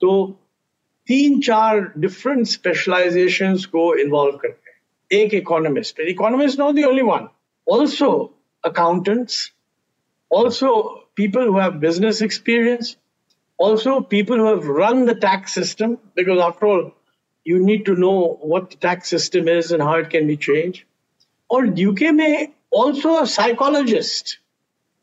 तो 0.00 0.12
तीन 1.08 1.40
चार 1.40 1.80
डिफरेंट 1.98 2.46
स्पेशलाइजेशन 2.46 3.56
को 3.72 3.82
इन्वॉल्व 4.04 4.36
करते 4.36 4.70
हैं 4.70 5.20
एक 5.20 5.34
economist 5.34 6.00
economist 6.00 6.58
not 6.60 6.74
the 6.74 6.84
only 6.84 7.02
one 7.02 7.28
also 7.66 8.10
accountants 8.64 9.40
also 10.30 10.72
people 11.16 11.48
who 11.48 11.58
have 11.58 11.72
business 11.86 12.22
experience 12.22 12.96
also 13.58 13.92
people 14.00 14.36
who 14.36 14.46
have 14.46 14.66
run 14.66 15.06
the 15.06 15.14
tax 15.14 15.52
system 15.54 15.98
because 16.14 16.40
after 16.40 16.66
all 16.66 16.82
you 17.45 17.59
need 17.59 17.85
to 17.85 17.95
know 17.95 18.37
what 18.41 18.69
the 18.69 18.77
tax 18.77 19.09
system 19.09 19.47
is 19.47 19.71
and 19.71 19.81
how 19.81 19.95
it 19.95 20.09
can 20.09 20.27
be 20.27 20.37
changed. 20.37 20.83
or 21.49 21.65
uk 21.65 22.01
may 22.13 22.51
also 22.71 23.17
a 23.23 23.25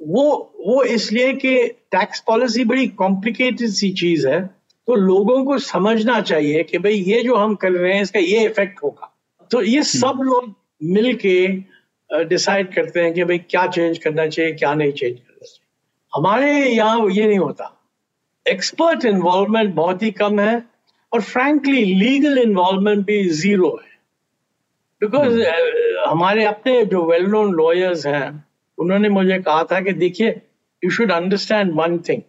वो 0.00 0.52
वो 0.66 0.82
इसलिए 0.82 1.32
कि 1.32 1.68
tax 1.92 2.20
policy 2.26 2.64
बड़ी 2.64 2.86
complicated 2.88 3.70
सी 3.70 3.90
चीज़ 3.92 4.26
है 4.28 4.40
तो 4.86 4.94
लोगों 4.94 5.44
को 5.44 5.58
समझना 5.58 6.20
चाहिए 6.20 6.62
कि 6.62 6.78
भाई 6.78 6.94
ये 6.94 7.22
जो 7.22 7.34
हम 7.36 7.54
कर 7.54 7.72
रहे 7.72 7.94
हैं 7.94 8.02
इसका 8.02 8.20
ये 8.20 8.44
इफ़ेक्ट 8.46 8.82
होगा। 8.82 9.10
तो 9.50 9.62
ये 9.62 9.78
हम्म। 9.78 9.82
सब 9.82 10.20
लोग 10.22 10.54
मिलके 10.82 11.46
डिसाइड 12.24 12.72
करते 12.74 13.00
हैं 13.00 13.12
कि 13.14 13.24
भाई 13.24 13.38
क्या 13.38 13.66
चेंज 13.66 13.98
करना 13.98 14.26
चाहिए 14.26 14.52
क्या 14.52 14.74
नहीं 14.74 14.92
चेंज 14.92 15.18
करना 15.18 15.46
चाहिए। 15.46 15.66
हमारे 16.16 16.70
यहाँ 16.70 17.10
ये 17.10 17.26
नहीं 17.26 17.38
होता। 17.38 17.74
एक्सपर्ट 18.46 19.04
इन्वॉल्वमेंट 19.04 19.74
बहुत 19.74 20.02
ही 20.02 20.10
कम 20.10 20.40
है। 20.40 20.62
और 21.11 21.21
फ्रैंकली 21.23 21.83
लीगल 21.85 22.37
इन्वॉल्वमेंट 22.39 23.05
भी 23.05 23.23
जीरो 23.31 23.69
है 23.83 23.91
बिकॉज 25.01 25.39
हम्म। 25.39 26.09
हमारे 26.09 26.45
अपने 26.45 26.83
जो 26.85 27.03
वेल 27.05 27.25
नोन 27.27 27.53
लॉयर्स 27.55 28.05
हैं 28.07 28.27
उन्होंने 28.77 29.09
मुझे 29.09 29.39
कहा 29.39 29.63
था 29.71 29.79
कि 29.81 29.93
देखिए 29.95 30.29
you 30.83 30.89
should 30.91 31.11
understand 31.11 31.73
one 31.75 31.97
thing 32.09 32.21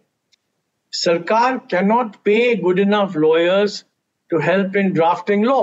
सरकार 0.93 1.57
can 1.71 1.85
not 1.85 2.15
pay 2.25 2.55
good 2.57 2.79
enough 2.79 3.15
lawyers 3.17 3.83
to 4.31 4.39
help 4.41 4.75
in 4.77 4.91
drafting 4.93 5.45
law 5.45 5.61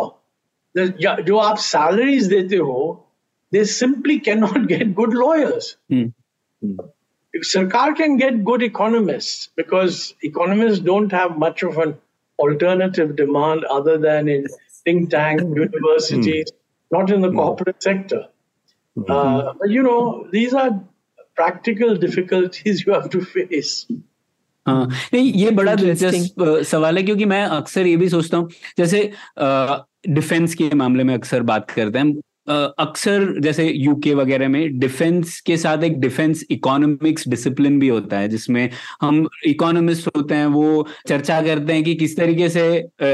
जो 0.75 1.37
आप 1.38 1.57
सैलरीज 1.61 2.26
देते 2.26 2.57
हो 2.59 2.83
they 3.52 3.64
simply 3.71 4.19
can 4.21 4.38
not 4.38 4.59
get 4.66 4.92
good 4.95 5.14
lawyers 5.14 5.76
सरकार 7.33 7.92
can 7.92 8.16
get 8.16 8.42
good 8.45 8.62
economist 8.62 9.50
because 9.57 10.02
economist 10.25 10.83
don't 10.85 11.14
have 11.14 11.35
much 11.38 11.64
of 11.64 11.78
an 11.78 11.95
alternative 12.38 13.16
demand 13.16 13.64
other 13.64 13.99
than 13.99 14.28
in 14.28 14.47
think 14.85 15.11
tank 15.11 15.40
universities, 15.40 16.50
mm. 16.50 16.57
not 16.90 17.11
in 17.11 17.21
the 17.21 17.31
corporate 17.31 17.83
sector. 17.83 18.26
Mm-hmm. 18.97 19.12
Uh, 19.12 19.52
but 19.59 19.71
you 19.71 19.83
know, 19.83 20.26
these 20.31 20.54
are 20.54 20.81
practical 21.35 21.97
difficulties 21.97 22.87
you 22.87 22.92
have 22.92 23.11
to 23.11 23.21
face. 23.21 23.87
हाँ 24.66 24.87
नहीं 25.12 25.33
ये 25.33 25.50
बड़ा 25.50 25.75
दिलचस्प 25.75 26.42
सवाल 26.71 26.99
है 26.99 27.02
क्योंकि 27.02 27.25
मैं 27.25 27.45
अक्सर 27.45 27.87
ये 27.87 27.97
भी 27.97 28.09
सोचता 28.09 28.37
हूँ 28.37 28.50
जैसे 28.78 29.00
डिफेंस 30.09 30.54
के 30.54 30.69
मामले 30.75 31.04
में 31.04 31.14
अक्सर 31.14 31.42
बात 31.49 31.71
करते 31.71 31.99
हैं 31.99 32.21
अक्सर 32.50 33.39
जैसे 33.42 33.68
यूके 33.68 34.13
वगैरह 34.13 34.48
में 34.50 34.77
डिफेंस 34.80 35.39
के 35.39 35.58
साथ 35.58 35.84
एक 35.84 36.00
डिफेंस 36.00 36.44
इकोनॉमिक्स 36.51 37.27
डिसिप्लिन 37.30 37.80
भी 37.80 37.88
होता 37.88 38.20
है, 38.20 38.27
जिसमें 38.30 38.70
हम 39.01 39.27
इकोनॉमिस्ट 39.46 40.10
होते 40.18 40.36
हैं, 40.36 40.46
वो 40.48 40.88
चर्चा 41.08 41.42
करते 41.42 41.74
हैं 41.74 41.84
कि 41.84 41.96
किस 41.96 42.16
तरीके 42.18 42.50
से 42.50 42.68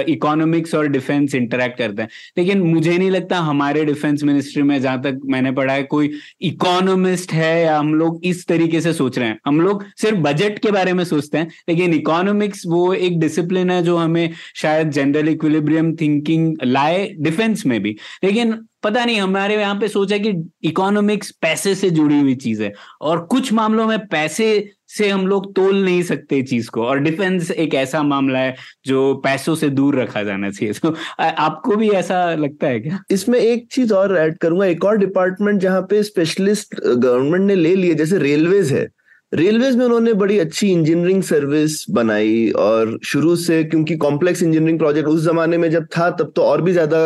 इकोनॉमिक्स 0.08 0.76
और 0.76 0.88
डिफेंस 0.88 1.36
इंटरेक्ट 1.36 1.78
करते 1.78 2.02
हैं। 2.02 2.10
लेकिन 2.38 2.62
मुझे 2.64 2.98
नहीं 2.98 3.10
लगता 3.12 3.40
हमारे 3.42 3.86
डिफेंस 3.86 4.24
मिनिस्ट्री 4.24 4.64
में 4.64 4.80
जहाँ 4.82 5.02
तक 5.02 5.20
मैंने 5.26 5.52
पढ़ा 5.52 5.74
है, 5.74 5.84
कोई 5.84 6.12
इकोनॉमिस्ट 6.42 7.32
है 7.34 7.64
या 7.64 7.78
हम 7.78 7.94
लोग 7.96 8.26
इस 8.26 8.46
तरीके 8.48 8.82
से 8.82 8.94
सोच 8.94 9.18
रहे 9.20 9.28
हैं। 9.28 9.40
हम 9.46 9.62
लोग 9.62 9.84
सिर्फ़ 9.98 10.20
बजट 10.20 10.60
के 10.60 10.72
बारे 10.72 10.94
में 10.94 11.04
सोचते 11.04 11.38
हैं, 11.38 11.48
लेकिन 11.70 11.94
इकोनॉमिक्स 11.94 12.66
वो 12.68 12.94
एक 12.94 13.20
डिसिप्लिन 13.20 13.70
है 13.70 13.82
जो 13.84 13.98
हमें 13.98 14.30
शायद 14.56 14.90
जनरल 14.92 15.30
इक्विलिब्रियम 15.30 15.96
थिंकिंग 15.96 16.56
लाए 16.64 17.08
डिफेंस 17.20 17.66
में 17.66 17.82
भी। 17.84 17.96
लेकिन 18.24 18.56
पता 18.84 19.04
नहीं, 19.06 19.20
हमारे 19.20 19.56
यहाँ 19.56 19.76
पे 19.80 19.88
सोचा 19.88 20.18
कि 20.18 20.34
इकोनॉमिक्स 20.64 21.32
पैसे 21.42 21.74
से 21.76 21.90
जुड़ी 21.90 22.20
हुई 22.20 22.36
चीज़ 22.36 22.64
है 22.64 22.72
और 23.02 23.20
कुछ 23.26 23.52
मामलों 23.54 23.88
में 23.88 24.00
पैसे 24.08 24.48
से 24.88 25.10
हम 25.10 25.26
लोग 25.28 25.54
तोल 25.56 25.84
नहीं 25.84 26.02
सकते 26.04 26.42
चीज़ 26.44 26.70
को 26.70 26.84
और 26.86 27.00
डिफेंस 27.00 27.52
एक 27.52 27.74
ऐसा 27.74 28.02
मामला 28.04 28.40
है 28.40 28.56
जो 28.86 29.14
पैसों 29.24 29.56
से 29.56 29.70
दूर 29.70 30.00
रखा 30.02 30.24
जाना 30.24 30.50
चाहिए। 30.52 30.74
तो 30.74 30.96
आपको 31.20 31.76
भी 31.76 31.90
ऐसा 31.92 32.24
लगता 32.36 32.68
है 32.68 32.80
क्या? 32.80 33.00
इसमें 33.12 33.40
एक 33.40 33.68
चीज़ 33.72 33.94
और 33.94 34.18
ऐड 34.18 34.38
करूँगा। 34.38 34.66
एक 34.66 34.86
और 34.86 34.98
डिपार्टमेंट 34.98 35.62
जहाँ 35.62 35.82
पे 35.82 36.04
स्पेशलिस्ट 36.04 36.76
गवर्नमेंट 36.80 37.46
ने 37.46 37.56
ले 37.56 37.76
लिए, 37.76 37.94
जैसे 37.94 38.18
रेलवेज 38.18 38.74
है। 38.74 38.88
रेलवेज 39.34 39.76
में 39.76 39.84
उन्होंने 39.86 40.14
बड़ी 40.14 40.38
अच्छी 40.40 40.68
इंजीनियरिंग 40.72 41.22
सर्विस 41.24 41.86
बनाई 41.92 42.50
और 42.60 42.98
शुरू 43.06 43.36
से, 43.36 43.64
क्योंकि 43.64 43.96
कॉम्प्लेक्स 43.98 44.44
इंजीनियरिंग 44.44 44.80
प्रोजेक्ट 44.80 45.08
उस 45.10 45.24
जमाने 45.24 45.58
में 45.58 45.70
जब 45.72 45.86
था, 45.98 46.10
तब 46.12 46.32
तो 46.36 46.42
और 46.42 46.62
भी 46.62 46.72
ज़्यादा 46.72 46.98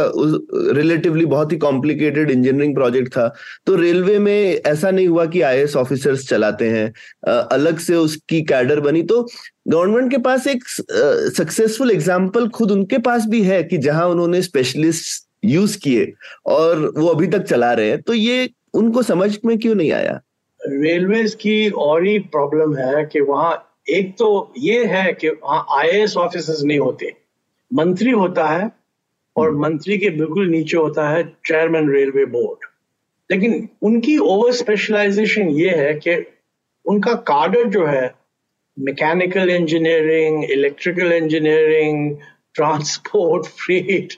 रिलेटिवली 0.78 1.26
बहुत 1.26 1.52
ही 1.52 1.58
कॉम्प्लिकेटेड 1.58 2.32
इंजीनियरिंग 2.32 2.76
प्रोजेक्ट 2.76 3.12
था। 3.14 3.28
तो 3.68 3.76
रेलवे 3.76 4.18
में 4.20 4.62
ऐसा 4.66 4.92
नहीं 4.92 5.08
हुआ 5.08 5.26
कि 5.26 5.42
आई 5.42 5.64
ऑफिसर्स 5.78 6.28
चलाते 6.30 6.70
हैं 6.70 6.92
अलग 7.28 7.80
से 7.80 7.96
उसकी 7.96 8.42
कैडर 8.44 8.80
बनी। 8.80 9.04
तो 9.04 9.22
गवर्नमेंट 9.68 10.12
के 10.12 10.18
पास 10.20 10.48
एक 10.48 10.68
सक्सेसफुल 10.68 11.92
एग्ज़ाम्पल 11.92 12.48
खुद 12.50 12.72
उनके 12.72 12.98
पास 13.00 13.26
भी 13.30 13.42
है 13.44 13.64
कि 13.64 13.78
जहाँ 13.80 14.08
उन्होंने 14.10 14.42
स्पेशलिस्ट 14.42 15.26
यूज़ 15.46 15.78
किए 15.80 16.12
और 16.48 16.92
वो 16.98 17.08
अभी 17.08 17.28
तक 17.28 17.44
चला 17.46 17.74
रहे 17.74 17.90
हैं। 17.90 18.02
तो 18.02 18.14
ये 18.14 18.50
उनको 18.76 19.02
समझ 19.04 19.38
में 19.46 19.58
क्यों 19.60 19.76
नहीं 19.76 19.92
आया? 19.94 20.20
रेलवेज 20.68 21.36
की 21.36 21.70
और 21.70 22.06
ही 22.06 22.20
प्रॉब्लम 22.20 22.76
है 22.78 23.06
कि 23.06 23.20
वहाँ 23.20 23.80
एक 23.90 24.16
तो 24.18 24.54
ये 24.58 24.86
है 24.86 25.14
कि 25.14 25.30
वहाँ 25.30 25.66
आई 25.72 26.06
ऑफिसर्स 26.18 26.64
नहीं 26.64 26.80
होते। 26.80 27.14
मंत्री 27.74 28.12
होता 28.12 28.48
है 28.48 28.72
और 29.36 29.50
हम्म। 29.50 29.62
मंत्री 29.62 29.98
के 29.98 30.10
बिल्कुल 30.10 30.48
नीचे 30.50 30.78
होता 30.78 31.10
है 31.10 31.24
चेयरमैन 31.24 31.90
रेलवे 31.90 32.26
बोर्ड 32.26 32.66
लेकिन 33.32 33.70
उनकी 33.82 34.18
ओवर 34.18 34.52
स्पेशलाइजेशन 34.52 35.50
ये 35.50 35.70
है 35.70 35.94
कि 35.94 36.16
उनका 36.86 37.14
कार्डर 37.14 37.64
जो 37.64 37.86
है 37.86 38.16
mechanical 38.80 39.50
engineering 39.50 40.44
electrical 40.44 41.12
engineering 41.12 42.18
transport 42.54 43.46
freight 43.46 44.14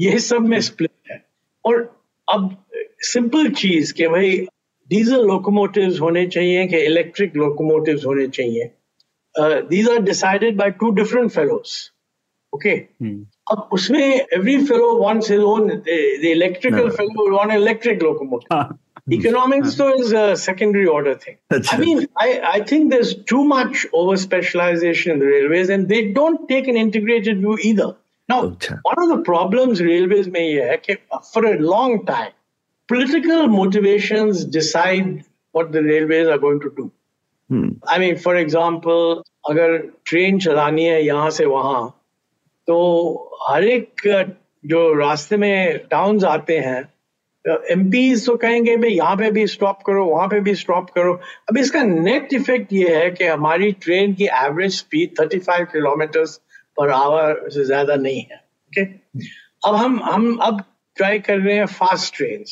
ये 0.00 0.18
सब 0.18 0.40
में 0.40 0.60
स्प्लिट 0.60 1.10
है। 1.10 1.24
और 1.64 2.02
अब 2.32 2.64
सिंपल 3.00 3.50
चीज़ 3.50 3.94
कि 3.94 4.08
भाई 4.08 4.46
डीजल 4.89 5.25
लोकोमोटिव्स 5.27 5.99
होने 6.01 6.25
चाहिए 6.35 6.65
कि 6.67 6.77
इलेक्ट्रिक 6.85 7.35
लोकोमोटिव्स 7.37 8.05
होने 8.05 8.27
चाहिए 8.37 8.71
these 9.69 9.89
are 9.89 10.01
decided 10.03 10.57
by 10.57 10.71
two 10.79 10.89
different 11.01 11.31
fellows 11.31 11.75
okay 12.55 12.75
अब 13.51 13.69
उसमें 13.73 14.03
every 14.03 14.57
fellow 14.65 14.95
wants 15.03 15.31
his 15.31 15.39
own 15.53 15.69
the 15.69 16.31
electrical 16.31 16.89
fellow 16.97 17.29
want 17.35 17.53
electric 17.53 18.03
locomotive 18.03 18.79
economics 19.13 19.73
though 19.79 19.93
is 20.01 20.11
a 20.17 20.35
secondary 20.41 20.85
order 20.91 21.13
thing 21.23 21.33
That's 21.53 21.71
i 21.73 21.77
mean 21.79 21.97
I, 22.25 22.27
I 22.51 22.59
think 22.69 22.91
there's 22.91 23.09
too 23.31 23.41
much 23.49 23.81
over 24.01 24.13
specialization 24.21 25.11
in 25.15 25.19
the 25.23 25.27
railways 25.31 25.73
and 25.75 25.89
they 25.89 25.99
don't 26.19 26.45
take 26.51 26.69
an 26.73 26.79
integrated 26.83 27.41
view 27.41 27.57
either 27.71 27.89
Now, 28.29 28.43
अच्छा 28.43 28.79
one 28.83 29.01
of 29.03 29.09
the 29.09 29.21
problems 29.23 29.81
railways 29.81 30.27
में 30.27 30.39
ये 30.39 30.69
है 30.69 30.77
कि 30.85 30.95
for 31.33 31.45
a 31.45 31.57
long 31.59 32.05
time, 32.05 32.31
political 32.88 33.48
motivations 33.48 34.44
decide 34.46 35.24
what 35.54 35.72
the 35.72 35.82
railways 35.82 36.28
are 36.28 36.38
going 36.38 36.60
to 36.60 36.72
do. 36.76 36.90
Hmm 37.50 37.76
I 37.86 37.98
mean, 37.98 38.16
for 38.18 38.34
example, 38.36 39.22
अगर 39.50 39.76
train 40.06 40.38
चलानी 40.38 40.84
है 40.84 41.04
यहाँ 41.04 41.30
से 41.30 41.44
वहाँ 41.46 41.88
तो 42.68 42.76
हर 43.48 43.64
एक 43.64 44.02
जो 44.64 44.92
रास्ते 44.94 45.36
में 45.36 45.78
टाउन्स 45.90 46.24
आते 46.24 46.58
हैं 46.58 46.80
एम 47.70 47.84
तो 48.24 48.36
कहेंगे 48.36 48.76
भाई 48.76 48.90
यहाँ 48.90 49.16
पे 49.16 49.30
भी 49.30 49.46
स्टॉप 49.46 49.82
करो 49.86 50.04
वहाँ 50.06 50.26
पे 50.28 50.40
भी 50.40 50.54
स्टॉप 50.54 50.90
करो 50.94 51.14
अब 51.50 51.58
इसका 51.58 51.82
नेट 51.82 52.32
इफ़ेक्ट 52.34 52.72
ये 52.72 52.96
है 52.96 53.10
कि 53.10 53.24
हमारी 53.24 53.70
ट्रेन 53.84 54.14
की 54.14 54.24
average 54.44 54.78
speed 54.78 55.14
35 55.20 55.64
kilometre 55.72 56.24
per 56.78 56.90
hour 56.92 57.48
से 57.50 57.64
ज़्यादा 57.64 57.94
नहीं 57.96 58.20
है 58.20 58.36
ओके 58.36 58.84
okay? 58.84 59.28
अब 59.62 59.74
हम 59.74 60.00
हम 60.04 60.36
अब 60.42 60.62
ट्राई 60.96 61.18
कर 61.18 61.38
रहे 61.38 61.56
हैं 61.56 61.66
fast 61.78 62.16
train 62.16 62.44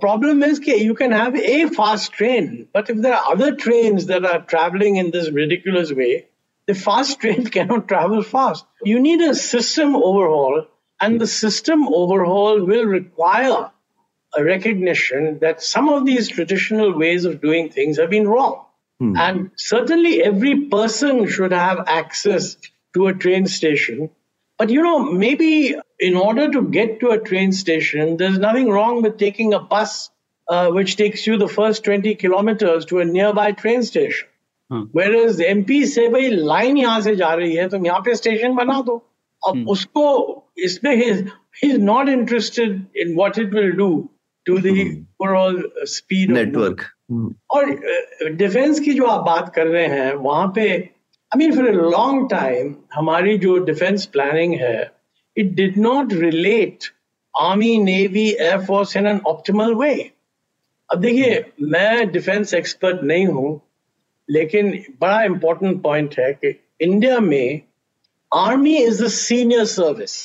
Problem 0.00 0.42
is 0.42 0.58
that 0.60 0.80
you 0.80 0.94
can 0.94 1.12
have 1.12 1.36
a 1.36 1.68
fast 1.68 2.12
train, 2.12 2.66
but 2.72 2.88
if 2.88 2.96
there 2.96 3.14
are 3.14 3.32
other 3.32 3.54
trains 3.54 4.06
that 4.06 4.24
are 4.24 4.40
traveling 4.40 4.96
in 4.96 5.10
this 5.10 5.30
ridiculous 5.30 5.92
way, 5.92 6.26
the 6.66 6.74
fast 6.74 7.20
train 7.20 7.46
cannot 7.46 7.88
travel 7.88 8.22
fast. 8.22 8.64
You 8.82 9.00
need 9.00 9.20
a 9.20 9.34
system 9.34 9.94
overhaul, 9.94 10.66
and 11.00 11.20
the 11.20 11.26
system 11.26 11.88
overhaul 11.88 12.64
will 12.64 12.84
require 12.84 13.70
a 14.34 14.44
recognition 14.44 15.38
that 15.40 15.62
some 15.62 15.88
of 15.90 16.06
these 16.06 16.28
traditional 16.28 16.96
ways 16.96 17.26
of 17.26 17.42
doing 17.42 17.68
things 17.68 17.98
have 17.98 18.08
been 18.08 18.26
wrong. 18.26 18.64
Hmm. 18.98 19.16
And 19.16 19.50
certainly 19.56 20.22
every 20.22 20.68
person 20.68 21.28
should 21.28 21.52
have 21.52 21.84
access 21.86 22.56
to 22.94 23.08
a 23.08 23.14
train 23.14 23.46
station 23.46 24.10
But 24.59 24.69
you 24.69 24.81
know, 24.81 24.99
maybe 24.99 25.75
in 25.99 26.15
order 26.15 26.51
to 26.51 26.61
get 26.63 26.99
to 27.01 27.09
a 27.09 27.19
train 27.19 27.51
station, 27.51 28.17
there's 28.17 28.39
nothing 28.39 28.69
wrong 28.69 29.01
with 29.01 29.17
taking 29.17 29.53
a 29.53 29.59
bus 29.59 30.09
uh, 30.47 30.69
which 30.69 30.95
takes 30.95 31.27
you 31.27 31.37
the 31.37 31.47
first 31.47 31.83
20 31.83 32.15
kilometers 32.15 32.85
to 32.85 32.99
a 32.99 33.05
nearby 33.05 33.51
train 33.51 33.83
station. 33.83 34.27
Whereas 34.91 35.39
MP 35.39 35.83
से 35.87 36.07
भाई 36.11 36.29
line 36.29 36.77
यहाँ 36.77 37.01
से 37.01 37.15
जा 37.15 37.33
रही 37.33 37.55
है 37.55 37.67
तुम 37.69 37.85
यहाँ 37.85 37.99
पे 38.05 38.15
स्टेशन 38.15 38.55
बना 38.55 38.81
दो 38.87 38.95
अब 39.41 39.69
उसको 39.69 40.03
इसमें 40.63 40.95
he 40.95 41.09
is 41.63 41.79
not 41.81 42.09
interested 42.09 42.81
in 43.01 43.15
what 43.15 43.39
it 43.39 43.53
will 43.53 43.71
do 43.77 43.89
to 44.45 44.57
the 44.59 44.67
overall 45.21 45.61
speed 45.93 46.31
network 46.31 46.81
और 47.55 47.71
डिफेंस 48.35 48.79
की 48.79 48.93
जो 48.93 49.05
आप 49.05 49.25
बात 49.25 49.53
कर 49.55 49.67
रहे 49.67 49.87
हैं 49.87 50.13
वहां 50.13 50.47
पे 50.55 50.67
I 51.33 51.37
mean 51.39 51.55
for 51.55 51.67
a 51.67 51.89
long 51.91 52.29
time 52.31 52.75
हमारी 52.93 53.37
जो 53.37 53.57
डिफेंस 53.65 54.05
प्लानिंग 54.15 54.53
है 54.61 54.79
it 55.37 55.53
did 55.55 55.77
not 55.77 56.13
relate 56.13 56.85
army 57.33 57.77
navy 57.83 58.29
air force 58.29 58.95
in 58.97 59.07
an 59.07 59.19
optimal 59.27 59.73
वे 59.83 59.93
अब 60.89 60.99
देखिए 61.01 61.43
मैं 61.75 62.11
डिफेंस 62.11 62.53
एक्सपर्ट 62.53 63.01
नहीं 63.03 63.25
हूं 63.37 63.57
लेकिन 64.29 64.71
बड़ा 65.01 65.21
इंपॉर्टेंट 65.23 65.81
पॉइंट 65.83 66.19
है 66.19 66.31
कि 66.33 66.53
इंडिया 66.81 67.19
में 67.19 67.61
army 68.31 68.77
is 68.77 69.01
the 69.03 69.07
senior 69.17 69.65
service 69.73 70.17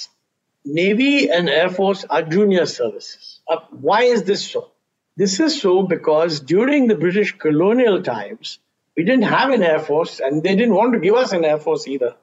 navy 0.65 1.15
and 1.25 1.49
air force 1.49 2.05
are 2.11 2.29
junior 2.29 2.65
services 2.75 3.41
अब 3.53 3.69
why 3.85 4.11
is 4.13 4.23
this 4.25 4.53
so 4.53 4.69
This 5.17 5.41
is 5.41 5.61
so 5.61 5.83
because 5.83 6.41
during 6.41 6.87
the 6.89 6.95
British 6.95 7.33
colonial 7.37 8.03
times, 8.03 8.59
we 8.98 9.04
didn't 9.04 9.26
have 9.26 9.52
an 9.52 9.64
air 9.64 9.80
force 9.80 10.20
and 10.20 10.44
they 10.44 10.56
didn't 10.56 10.74
want 10.74 10.94
to 10.94 11.00
give 11.00 11.14
us 11.16 11.32
an 11.32 11.46
air 11.46 11.60
force 11.60 11.88
either. 11.88 12.16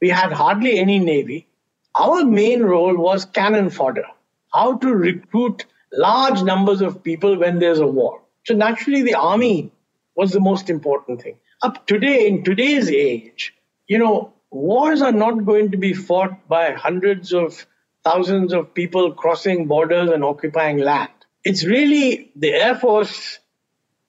We 0.00 0.08
had 0.08 0.32
hardly 0.32 0.78
any 0.78 0.98
navy. 0.98 1.46
Our 1.94 2.24
main 2.24 2.62
role 2.62 2.96
was 2.96 3.26
cannon 3.26 3.70
fodder, 3.70 4.06
how 4.52 4.78
to 4.78 4.88
recruit 4.88 5.66
large 5.92 6.42
numbers 6.42 6.80
of 6.80 7.04
people 7.04 7.38
when 7.38 7.58
there's 7.60 7.78
a 7.78 7.86
war. 7.86 8.22
So 8.46 8.54
naturally, 8.54 9.02
the 9.02 9.14
army 9.14 9.70
was 10.16 10.32
the 10.32 10.40
most 10.40 10.70
important 10.70 11.22
thing. 11.22 11.36
Up 11.62 11.86
today, 11.86 12.26
in 12.26 12.42
today's 12.42 12.90
age, 12.90 13.54
you 13.86 13.98
know, 13.98 14.32
wars 14.50 15.02
are 15.02 15.12
not 15.12 15.44
going 15.44 15.70
to 15.70 15.76
be 15.76 15.92
fought 15.92 16.48
by 16.48 16.72
hundreds 16.72 17.32
of 17.32 17.66
thousands 18.02 18.52
of 18.52 18.74
people 18.74 19.12
crossing 19.12 19.66
borders 19.66 20.10
and 20.10 20.24
occupying 20.24 20.78
land 20.78 21.10
it's 21.44 21.64
really 21.64 22.32
the 22.34 22.52
Air 22.52 22.74
Force 22.74 23.38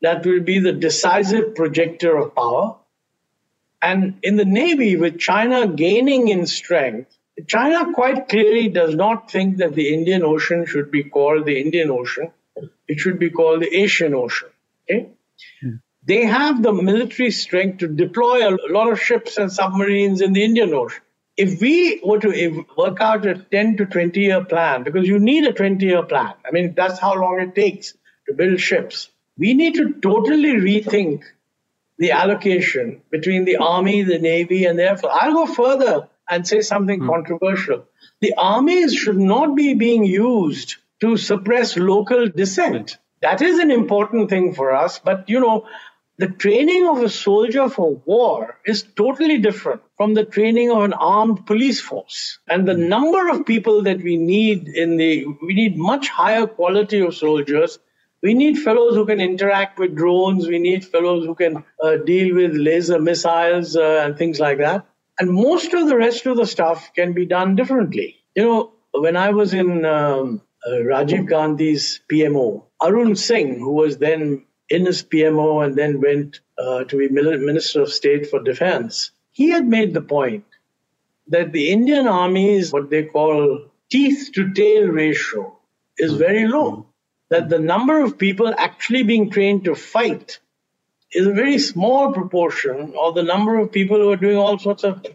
that 0.01 0.25
will 0.25 0.41
be 0.41 0.60
the 0.60 0.73
decisive 0.73 1.55
projector 1.55 2.17
of 2.17 2.36
power. 2.36 2.75
And 3.81 4.19
in 4.23 4.36
the 4.36 4.45
Navy, 4.45 4.95
with 4.95 5.19
China 5.19 5.67
gaining 5.67 6.27
in 6.27 6.45
strength, 6.45 7.15
China 7.47 7.93
quite 7.93 8.29
clearly 8.29 8.69
does 8.69 8.95
not 8.95 9.29
think 9.29 9.58
that 9.58 9.75
the 9.75 9.93
Indian 9.93 10.23
Ocean 10.23 10.65
should 10.65 10.89
be 10.89 11.03
called 11.03 11.45
the 11.45 11.60
Indian 11.60 11.91
Ocean. 11.91 12.31
It 12.88 12.99
should 12.99 13.19
be 13.19 13.29
called 13.29 13.62
the 13.62 13.75
Asian 13.75 14.13
Ocean. 14.13 14.49
Okay? 14.89 15.10
Hmm. 15.62 15.75
They 16.05 16.25
have 16.25 16.62
the 16.62 16.71
military 16.71 17.31
strength 17.31 17.79
to 17.79 17.88
deploy 17.88 18.47
a 18.47 18.55
lot 18.69 18.91
of 18.91 19.01
ships 19.01 19.38
and 19.38 19.51
submarines 19.51 20.21
in 20.21 20.34
the 20.34 20.43
Indian 20.43 20.73
Ocean. 20.73 21.01
If 21.36 21.60
we 21.60 21.99
were 22.05 22.19
to 22.19 22.65
work 22.77 23.01
out 23.01 23.25
a 23.25 23.36
10 23.36 23.77
to 23.77 23.86
20 23.86 24.19
year 24.21 24.45
plan, 24.45 24.84
because 24.84 25.08
you 25.08 25.19
need 25.19 25.45
a 25.45 25.51
20 25.51 25.86
year 25.86 26.03
plan, 26.03 26.34
I 26.47 26.51
mean, 26.51 26.73
that's 26.75 26.99
how 26.99 27.15
long 27.15 27.41
it 27.41 27.55
takes 27.55 27.93
to 28.27 28.34
build 28.34 28.60
ships. 28.60 29.10
We 29.38 29.54
need 29.54 29.76
to 29.76 29.93
totally 30.02 30.54
rethink 30.54 31.24
the 31.98 32.12
allocation 32.12 33.02
between 33.10 33.45
the 33.45 33.58
Army, 33.58 34.04
the 34.04 34.19
Navy, 34.19 34.65
and 34.65 34.78
the 34.78 34.84
Air 34.84 34.98
Force. 34.98 35.13
I'll 35.19 35.34
go 35.34 35.45
further 35.45 36.08
and 36.30 36.48
say 36.48 36.62
something 36.62 37.02
hmm. 37.02 37.10
controversial. 37.10 37.86
The 38.21 38.34
armies 38.38 38.93
should 38.93 39.17
not 39.17 39.56
be 39.56 39.74
being 39.74 40.04
used 40.04 40.78
to 41.02 41.17
suppress 41.17 41.78
local 41.78 42.28
dissent. 42.28 42.98
That 43.21 43.41
is 43.41 43.60
an 43.60 43.71
important 43.71 44.30
thing 44.30 44.54
for 44.54 44.74
us, 44.74 45.00
but 45.00 45.30
you 45.30 45.39
know, 45.39 45.67
the 46.17 46.28
training 46.28 46.88
of 46.88 47.04
a 47.04 47.10
soldier 47.10 47.67
for 47.69 48.02
war 48.06 48.58
is 48.65 48.84
totally 48.84 49.38
different 49.39 49.82
from 49.98 50.13
the 50.13 50.24
training 50.24 50.71
of 50.71 50.84
an 50.84 50.93
armed 50.93 51.45
police 51.45 51.82
force. 51.82 52.39
And 52.48 52.67
the 52.67 52.74
hmm. 52.74 52.88
number 52.88 53.30
of 53.30 53.45
people 53.45 53.84
that 53.84 54.02
we 54.02 54.17
need 54.17 54.67
in 54.69 54.98
the, 54.98 55.26
we 55.41 55.54
need 55.54 55.78
much 55.78 56.10
higher 56.10 56.48
quality 56.48 57.00
of 57.00 57.15
soldiers. 57.15 57.80
We 58.25 58.33
need 58.33 58.57
fellows 58.57 58.95
who 58.95 59.05
can 59.05 59.21
interact 59.21 59.77
with 59.77 59.93
drones. 59.95 60.47
We 60.47 60.57
need 60.57 60.83
fellows 60.83 61.27
who 61.27 61.35
can 61.35 61.63
uh, 61.79 61.97
deal 61.97 62.33
with 62.33 62.55
laser 62.55 62.99
missiles 62.99 63.75
uh, 63.75 64.01
and 64.03 64.17
things 64.17 64.39
like 64.39 64.57
that. 64.57 64.88
And 65.19 65.29
most 65.29 65.75
of 65.75 65.88
the 65.88 65.95
rest 65.95 66.25
of 66.25 66.35
the 66.35 66.47
stuff 66.47 66.89
can 66.95 67.13
be 67.13 67.27
done 67.27 67.55
differently. 67.55 68.15
You 68.33 68.43
know, 68.43 68.73
when 68.93 69.15
I 69.15 69.29
was 69.29 69.53
in 69.53 69.85
um, 69.85 70.41
uh, 70.65 70.71
Rajiv 70.71 71.29
Gandhi's 71.29 71.99
PMO, 72.11 72.63
Arun 72.81 73.15
Singh, 73.15 73.59
who 73.59 73.73
was 73.73 73.99
then 73.99 74.43
in 74.69 74.88
his 74.88 75.03
PMO 75.03 75.63
and 75.63 75.75
then 75.75 76.01
went 76.01 76.39
uh, 76.57 76.83
to 76.85 76.97
be 76.97 77.09
Minister 77.09 77.83
of 77.83 77.93
State 77.93 78.31
for 78.31 78.41
Defense, 78.41 79.11
he 79.33 79.51
had 79.51 79.67
made 79.67 79.93
the 79.93 80.01
point 80.01 80.45
that 81.27 81.51
the 81.51 81.69
Indian 81.69 82.07
Army's 82.07 82.73
what 82.73 82.89
they 82.89 83.03
call 83.03 83.67
teeth 83.91 84.31
to 84.33 84.51
tail 84.51 84.88
ratio 84.88 85.55
is 85.99 86.13
very 86.13 86.47
low 86.47 86.88
that 87.29 87.49
the 87.49 87.59
number 87.59 87.99
of 88.01 88.17
people 88.17 88.53
actually 88.57 89.03
being 89.03 89.29
trained 89.29 89.65
to 89.65 89.75
fight 89.75 90.39
is 91.11 91.27
a 91.27 91.33
very 91.33 91.57
small 91.57 92.11
proportion 92.11 92.93
of 92.99 93.15
the 93.15 93.23
number 93.23 93.57
of 93.57 93.71
people 93.71 93.97
who 93.97 94.11
are 94.11 94.17
doing 94.17 94.38
all 94.38 94.59
sorts 94.59 94.83
of 94.83 95.05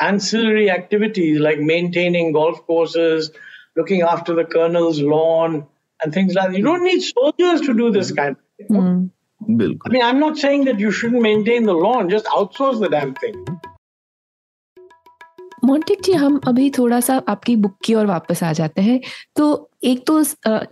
ancillary 0.00 0.70
activities 0.70 1.38
like 1.38 1.58
maintaining 1.58 2.32
golf 2.32 2.66
courses, 2.66 3.30
looking 3.76 4.02
after 4.02 4.34
the 4.34 4.44
colonel's 4.44 5.00
lawn, 5.00 5.66
and 6.02 6.14
things 6.14 6.34
like 6.34 6.50
that. 6.50 6.56
You 6.56 6.64
don't 6.64 6.84
need 6.84 7.00
soldiers 7.00 7.60
to 7.62 7.74
do 7.74 7.90
this 7.90 8.10
mm-hmm. 8.10 8.16
kind 8.16 8.36
of 8.36 8.66
thing. 8.66 8.76
Mm. 8.76 9.78
I 9.84 9.88
mean, 9.88 10.02
I'm 10.02 10.20
not 10.20 10.38
saying 10.38 10.64
that 10.66 10.78
you 10.78 10.90
shouldn't 10.90 11.22
maintain 11.22 11.64
the 11.64 11.72
lawn, 11.72 12.10
just 12.10 12.26
outsource 12.26 12.80
the 12.80 12.88
damn 12.88 13.14
thing. 13.14 13.46
Montek 15.62 16.02
ji 16.04 16.12
हम 16.12 16.40
अभी 16.48 16.70
थोड़ा 16.70 17.00
सा 17.00 17.22
आपकी 17.28 17.56
book 17.56 17.76
की 17.84 17.94
ओर 17.94 18.06
वापस 18.06 18.42
आ 18.42 18.52
जाते 18.52 18.82
हैं। 18.82 19.00
तो 19.36 19.66
एक 19.84 20.02
तो 20.06 20.22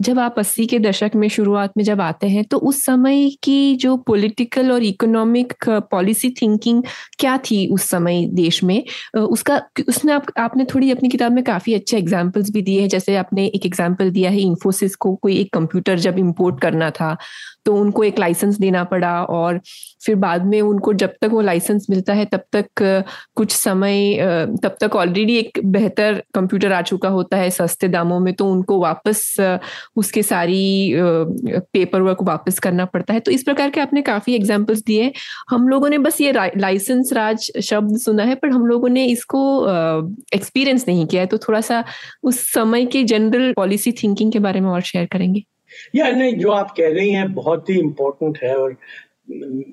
जब 0.02 0.18
आप 0.18 0.38
अस्सी 0.38 0.64
के 0.66 0.78
दशक 0.78 1.10
में 1.16 1.28
शुरुआत 1.28 1.72
में 1.76 1.82
जब 1.84 2.00
आते 2.00 2.26
हैं 2.28 2.44
तो 2.44 2.58
उस 2.60 2.84
समय 2.84 3.28
की 3.42 3.76
जो 3.76 3.96
पॉलिटिकल 3.96 4.72
और 4.72 4.82
इकोनॉमिक 4.82 5.54
पॉलिसी 5.90 6.30
थिंकिंग 6.42 6.82
क्या 7.18 7.36
थी 7.40 7.66
उस 7.72 7.88
समय 7.90 8.24
देश 8.32 8.62
में? 8.64 8.82
उसका 9.16 9.60
उसने 9.88 10.12
आप, 10.12 10.26
आपने 10.38 10.64
थोड़ी 10.74 10.90
अपनी 10.90 11.08
किताब 11.08 11.32
में 11.32 11.42
काफ़ी 11.44 11.74
अच्छे 11.74 11.98
एग्जाम्पल्स 11.98 12.50
भी 12.50 12.62
दिए 12.62 12.80
हैं। 12.80 12.88
जैसे 12.88 13.16
आपने 13.16 13.46
एक 13.46 13.66
एग्ज़ाम्पल 13.66 14.10
दिया 14.10 14.30
है 14.30 14.40
इन्फोसिस 14.40 14.96
को 14.96 15.14
कोई 15.14 15.38
एक 15.38 15.52
कंप्यूटर 15.54 15.98
जब 15.98 16.18
इम्पोर्ट 16.18 16.60
करना 16.60 16.90
था। 16.90 17.16
तो 17.68 17.74
उनको 17.76 18.04
एक 18.04 18.18
लाइसेंस 18.18 18.58
देना 18.58 18.82
पड़ा 18.86 19.12
और 19.24 19.60
फिर 20.04 20.14
बाद 20.16 20.44
में 20.46 20.60
उनको 20.60 20.92
जब 20.94 21.14
तक 21.20 21.30
वो 21.30 21.40
लाइसेंस 21.42 21.86
मिलता 21.90 22.12
है, 22.12 22.24
तब 22.24 22.42
तक 22.52 23.04
कुछ 23.36 23.52
समय 23.52 24.16
तब 24.62 24.76
तक 24.80 24.96
ऑलरेडी 24.96 25.36
एक 25.36 25.58
बेहतर 25.66 26.22
कंप्यूटर 26.34 26.72
आ 26.72 26.80
चुका 26.82 27.08
होता 27.10 27.36
है 27.36 27.50
सस्ते 27.50 27.88
दामों 27.88 28.20
में 28.20 28.32
तो 28.34 28.46
उनको 28.50 28.78
वापस 28.80 29.20
उसके 29.96 30.22
सारी 30.22 30.92
पेपर 31.72 32.02
वर्क 32.02 32.22
वापस 32.22 32.58
करना 32.58 32.84
पड़ता 32.86 33.14
है। 33.14 33.20
तो 33.20 33.30
इस 33.30 33.42
प्रकार 33.42 33.70
के 33.70 33.80
आपने 33.80 34.02
काफ़ी 34.02 34.34
एग्जाम्पल्स 34.34 34.82
दिए। 34.82 35.12
हम 35.50 35.68
लोगों 35.68 35.88
ने 35.88 35.98
बस 35.98 36.20
ये 36.20 36.32
लाइसेंस 36.32 37.12
राज 37.12 37.50
शब्द 37.64 37.96
सुना 37.98 38.24
है, 38.24 38.34
पर 38.34 38.48
हम 38.48 38.66
लोगों 38.66 38.88
ने 38.88 39.04
इसको 39.06 39.42
एक्सपीरियंस 40.34 40.84
नहीं 40.88 41.06
किया 41.06 41.22
है। 41.22 41.26
तो 41.26 41.38
थोड़ा 41.38 41.60
सा 41.60 41.84
उस 42.22 42.40
समय 42.52 42.86
के 42.86 43.04
जनरल 43.04 43.52
पॉलिसी 43.52 43.92
थिंकिंग 44.02 44.32
के 44.32 44.38
बारे 44.38 44.60
में 44.60 44.68
और 44.70 44.80
शेयर 44.82 45.06
करेंगे। 45.12 45.44
या 45.94 46.10
नहीं 46.10 46.34
जो 46.34 46.50
आप 46.50 46.74
कह 46.76 46.88
रही 46.88 47.10
हैं 47.10 47.32
बहुत 47.32 47.70
ही 47.70 47.78
इम्पोर्टेंट 47.78 48.38
है 48.42 48.56
और 48.56 48.76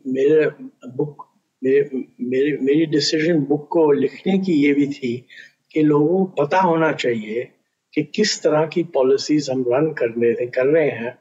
मेरे 0.08 0.66
बुक 0.88 1.28
मेरे 1.64 1.90
मेरी 2.22 2.58
मेरी 2.58 2.86
डिसीज़न 2.86 3.40
बुक 3.40 3.68
को 3.72 3.92
लिखने 3.92 4.38
की 4.38 4.54
ये 4.54 4.74
भी 4.74 4.88
थी 4.88 5.26
कि 5.72 5.82
लोगों 5.82 6.26
को 6.26 6.46
पता 6.46 6.60
होना 6.62 6.92
चाहिए 6.92 7.48
कि 7.94 8.04
किस 8.04 8.44
तरह 8.44 8.66
की 8.66 8.84
पॉलिसीज़ 8.84 9.52
हम 9.52 9.66
रन 9.68 9.92
करने 9.92 10.46
कर 10.46 10.66
रहे 10.66 10.90
हैं। 10.90 11.18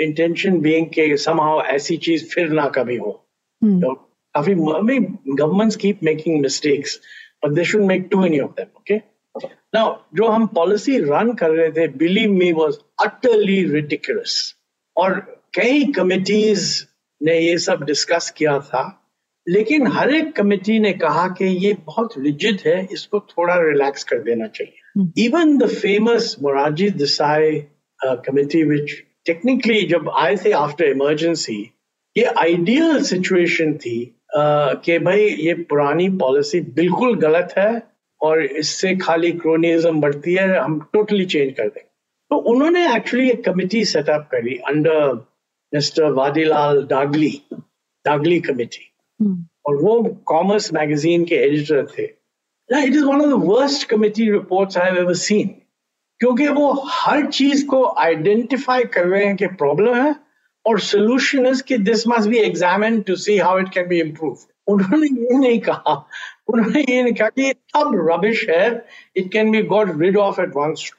इंटेंशन 0.00 0.60
बीइंग 0.60 0.86
के 0.86 1.16
समहाउ 1.16 1.60
ऐसी 1.60 1.96
चीज़ 1.96 2.24
फिर 2.24 2.48
ना 2.48 2.68
कभी 2.68 2.96
हो। 2.96 3.22
Hmm. 3.64 3.80
तो 3.80 3.94
काफ़ी 4.34 4.54
governments 4.54 5.76
keep 5.76 6.00
making 6.02 6.40
mistakes 6.40 7.00
but 7.44 7.52
they 7.52 7.64
should 7.64 7.82
make 7.82 8.08
to 8.10 8.24
any 8.24 8.40
of 8.40 8.50
them 8.50 8.66
okay 8.76 9.15
now 9.76 9.96
जो 10.14 10.28
हम 10.28 10.46
पॉलिसी 10.46 10.98
रन 10.98 11.32
कर 11.34 11.50
रहे 11.50 11.70
थे 11.70 11.88
believe 11.88 12.30
me 12.32 12.52
was 12.52 12.76
utterly 13.04 13.62
ridiculous 13.64 14.36
और 14.96 15.20
कई 15.54 15.84
कमिटीज 15.92 16.86
ने 17.20 17.38
ये 17.40 17.58
सब 17.58 17.82
डिस्कस 17.84 18.30
किया 18.36 18.58
था 18.58 18.84
लेकिन 19.48 19.86
हर 19.86 20.14
एक 20.14 20.36
कमेटी 20.36 20.78
ने 20.78 20.92
कहा 20.92 21.26
कि 21.28 21.44
ये 21.44 21.72
बहुत 21.86 22.14
रिजिड 22.18 22.60
है 22.66 22.88
इसको 22.92 23.20
थोड़ा 23.20 23.54
रिलैक्स 23.60 24.04
कर 24.04 24.18
देना 24.18 24.46
चाहिए। 24.46 25.26
Even 25.26 25.56
the 25.58 25.66
famous 25.66 26.36
Morarji 26.42 26.88
Desai 26.90 27.60
committee 28.00 28.62
which 28.62 28.92
technically 29.26 29.82
जब 29.86 30.10
आए 30.18 30.36
थे 30.36 30.52
आफ्टर 30.52 30.84
इमरजेंसी 30.84 31.58
ये 32.16 32.24
आइडियल 32.24 33.02
सिचुएशन 33.02 33.74
थी 33.74 33.98
uh, 34.38 34.84
कि 34.84 34.98
भाई 34.98 35.28
ये 35.40 35.54
पुरानी 35.54 36.08
पॉलिसी 36.08 36.60
बिल्कुल 36.60 37.16
गलत 37.18 37.54
है 37.58 37.95
और 38.20 38.42
इससे 38.42 38.94
खाली 38.96 39.30
क्रोनिज्म 39.32 40.00
बढ़ती 40.00 40.34
है 40.34 40.58
हम 40.58 40.78
टोटली 40.92 41.24
चेंज 41.26 41.52
कर 41.52 41.68
देंगे। 41.68 41.88
तो 42.30 42.36
उन्होंने 42.52 42.86
एक्चुअली 42.96 43.28
एक 43.30 43.44
कमेटी 43.44 43.84
सेटअप 43.84 44.28
करी 44.32 44.56
under 44.68 45.12
mister 45.72 46.10
Vadilal 46.12 46.82
Dagli 46.90 47.30
Dagli 48.04 48.40
committee 48.40 48.90
और 49.66 49.76
वो 49.82 50.02
कॉमर्स 50.26 50.72
मैगजीन 50.72 51.24
के 51.24 51.34
एडिटर 51.34 51.86
थे। 51.98 52.04
It 52.04 52.94
is 52.94 53.04
one 53.04 53.20
of 53.20 53.28
the 53.28 53.44
worst 53.44 53.88
committee 53.88 54.30
reports 54.30 54.78
I 54.78 54.88
have 54.88 54.98
ever 54.98 55.14
seen 55.14 55.48
क्योंकि 56.20 56.48
वो 56.48 56.72
हर 56.90 57.26
चीज़ 57.26 57.66
को 57.66 57.84
आइडेंटिफाई 57.98 58.84
कर 58.94 59.06
रहे 59.06 59.24
हैं 59.24 59.36
कि 59.36 59.46
प्रॉब्लम 59.62 59.94
है 59.94 60.14
और 60.64 60.80
सोल्यूशन 60.80 61.46
इज़ 61.46 61.62
कि 61.62 61.78
this 61.78 62.06
must 62.08 62.28
be 62.28 62.38
examine 62.38 63.00
to 63.00 63.16
see 63.16 63.36
how 63.38 63.58
it 63.58 63.68
can 63.74 63.88
be 63.88 64.00
improve 64.00 64.36
उन्होंने 64.68 65.06
ये 65.06 65.38
नहीं 65.38 65.58
कहा। 65.60 65.94
उन्होंने 66.48 66.80
ये 66.80 67.02
नहीं 67.02 67.14
कहा 67.14 67.28
कि 67.28 67.50
अब 67.50 67.90
रबिश 68.10 68.48
है। 68.50 68.68
It 69.16 69.32
can 69.32 69.50
be 69.50 69.62
got 69.64 69.92
rid 70.00 70.16
of 70.16 70.40
at 70.40 70.56
once 70.56 70.90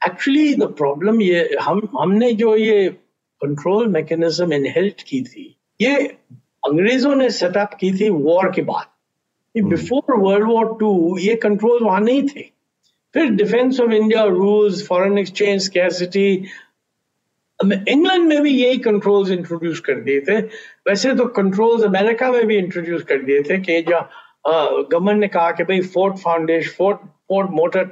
actually 0.00 0.54
the 0.54 0.72
problem 0.78 1.20
ये 1.22 1.56
हम 1.62 1.88
हमने 2.00 2.32
जो 2.32 2.54
ये 2.56 2.88
कंट्रोल 3.40 3.88
मैकेनिज्म 3.88 4.52
इनहेल्ट 4.52 5.02
की 5.02 5.20
थी 5.22 5.54
ये 5.80 5.96
अंग्रेज़ों 6.66 7.14
ने 7.16 7.28
सेटअप 7.30 7.74
की 7.80 7.92
थी 8.00 8.08
वॉर 8.10 8.50
के 8.54 8.62
बाद। 8.62 8.86
बिफोर 9.54 10.16
वर्ल्ड 10.18 10.46
वॉर 10.46 10.66
टू 10.80 11.18
ये 11.18 11.34
कंट्रोल 11.36 11.82
वहाँ 11.84 12.00
नहीं 12.00 12.22
थे। 12.28 12.42
फिर 13.14 13.30
defence 13.30 13.80
of 13.80 13.90
India 13.90 14.24
rules 14.24 14.86
foreign 14.86 15.18
exchange 15.18 15.68
कैसिटी 15.68 16.44
England 17.88 18.24
में 18.28 18.42
भी 18.42 18.50
यही 18.50 18.78
कंट्रोल्स 18.78 19.30
इंट्रोड्यूस 19.30 19.80
कर 19.80 19.94
दिए 19.94 20.20
थे। 20.20 20.40
वैसे 20.88 21.14
तो 21.14 21.24
कंट्रोल्स 21.38 21.84
अमेरिका 21.84 22.30
में 22.32 22.46
भी 22.46 22.56
इंट्रोड्यूस 22.56 23.02
कर 23.02 23.22
दिए 23.22 23.42
थे 23.42 23.58
कि 23.58 23.80
जो 23.82 24.00
गवर्नमेंट 24.46 25.20
ने 25.20 25.28
कहा 25.28 25.50
कि 25.50 25.64
भाई 25.64 25.80
Ford 25.80 26.16
foundation 26.16 26.70
Ford 26.70 26.98
Ford 27.28 27.50
motor 27.50 27.90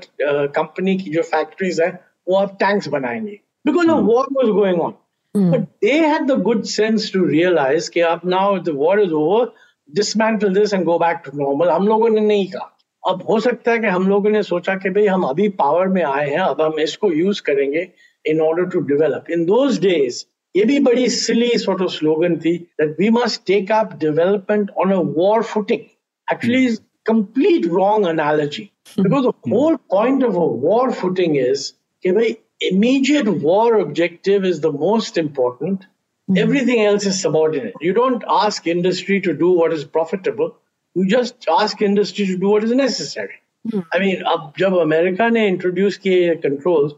company 0.56 0.96
की 0.98 1.10
जो 1.10 1.22
फैक्ट्रीज 1.22 1.80
है 1.80 1.90
वो 2.28 2.36
अब 2.36 2.56
टैंक्स 2.60 2.88
बनाएँगे। 2.88 3.40
Because 3.66 3.88
of 3.88 4.04
war 4.04 4.26
was 4.32 4.50
going 4.50 4.80
on. 4.80 4.94
But 5.34 5.64
they 5.84 5.96
had 6.02 6.24
the 6.28 6.36
good 6.46 6.62
sense 6.68 7.04
to 7.14 7.20
realize 7.24 7.88
कि 7.88 8.00
अब 8.00 8.20
now 8.30 8.46
the 8.68 8.72
war 8.78 8.94
is 9.02 9.12
over, 9.18 9.42
dismantle 9.90 10.56
this 10.56 10.72
and 10.72 10.86
go 10.88 10.96
back 10.98 11.20
to 11.26 11.34
normal. 11.40 11.68
हम 11.68 11.86
लोगों 11.88 12.08
ने 12.08 12.20
नहीं 12.20 12.46
कहा। 12.46 12.76
अब 13.08 13.22
हो 13.28 13.38
सकता 13.40 13.72
है 13.72 13.78
कि 13.78 13.86
हम 13.86 14.08
लोगों 14.08 14.30
ने 14.30 14.42
सोचा 14.42 14.74
कि 14.74 14.90
भाई 14.90 15.06
हम 15.06 15.22
अभी 15.22 15.48
पावर 15.48 15.88
में 15.88 16.02
आए 16.02 16.28
हैं 16.30 16.38
अब 16.38 16.60
हम 16.60 16.80
इसको 16.80 17.12
यूज़ 17.12 17.42
करेंगे। 17.42 17.88
in 18.25 18.41
order 18.41 18.65
to 18.67 18.81
develop. 18.93 19.29
In 19.29 19.45
those 19.45 19.79
days, 19.79 20.25
ये 20.55 20.65
भी 20.65 20.79
बड़ी 20.83 21.09
silly 21.09 21.57
sort 21.57 21.81
of 21.81 21.91
slogan 21.91 22.39
थी 22.39 22.67
that 22.79 22.97
we 22.97 23.09
must 23.09 23.45
take 23.45 23.71
up 23.71 23.97
development 23.99 24.69
on 24.83 24.91
a 24.91 25.01
war 25.01 25.43
footing. 25.43 25.89
Actually, 26.31 26.65
mm. 26.65 26.69
is 26.69 26.81
complete 27.05 27.65
wrong 27.67 28.05
analogy 28.05 28.71
because 28.95 29.25
the 29.25 29.49
whole 29.49 29.77
point 29.77 30.23
of 30.23 30.35
a 30.35 30.45
war 30.67 30.91
footing 30.91 31.35
is 31.35 31.73
कि 32.05 32.11
भाई 32.13 32.35
immediate 32.61 33.27
war 33.27 33.75
objective 33.79 34.45
is 34.45 34.61
the 34.61 34.71
most 34.71 35.17
important. 35.17 35.81
Mm-hmm. 35.81 36.37
Everything 36.37 36.81
else 36.81 37.05
is 37.05 37.21
subordinate. 37.21 37.73
You 37.81 37.93
don't 37.93 38.23
ask 38.27 38.65
industry 38.65 39.21
to 39.21 39.33
do 39.33 39.49
what 39.51 39.73
is 39.73 39.83
profitable. 39.83 40.55
You 40.95 41.07
just 41.07 41.47
ask 41.59 41.81
industry 41.81 42.25
to 42.27 42.37
do 42.37 42.49
what 42.49 42.63
is 42.63 42.71
necessary. 42.71 43.41
Mm-hmm. 43.67 43.79
I 43.93 43.99
mean, 43.99 44.23
अब 44.33 44.53
जब 44.59 44.77
America 44.79 45.29
ने 45.29 45.47
introduce 45.47 45.97
किए 46.05 46.35
controls 46.45 46.93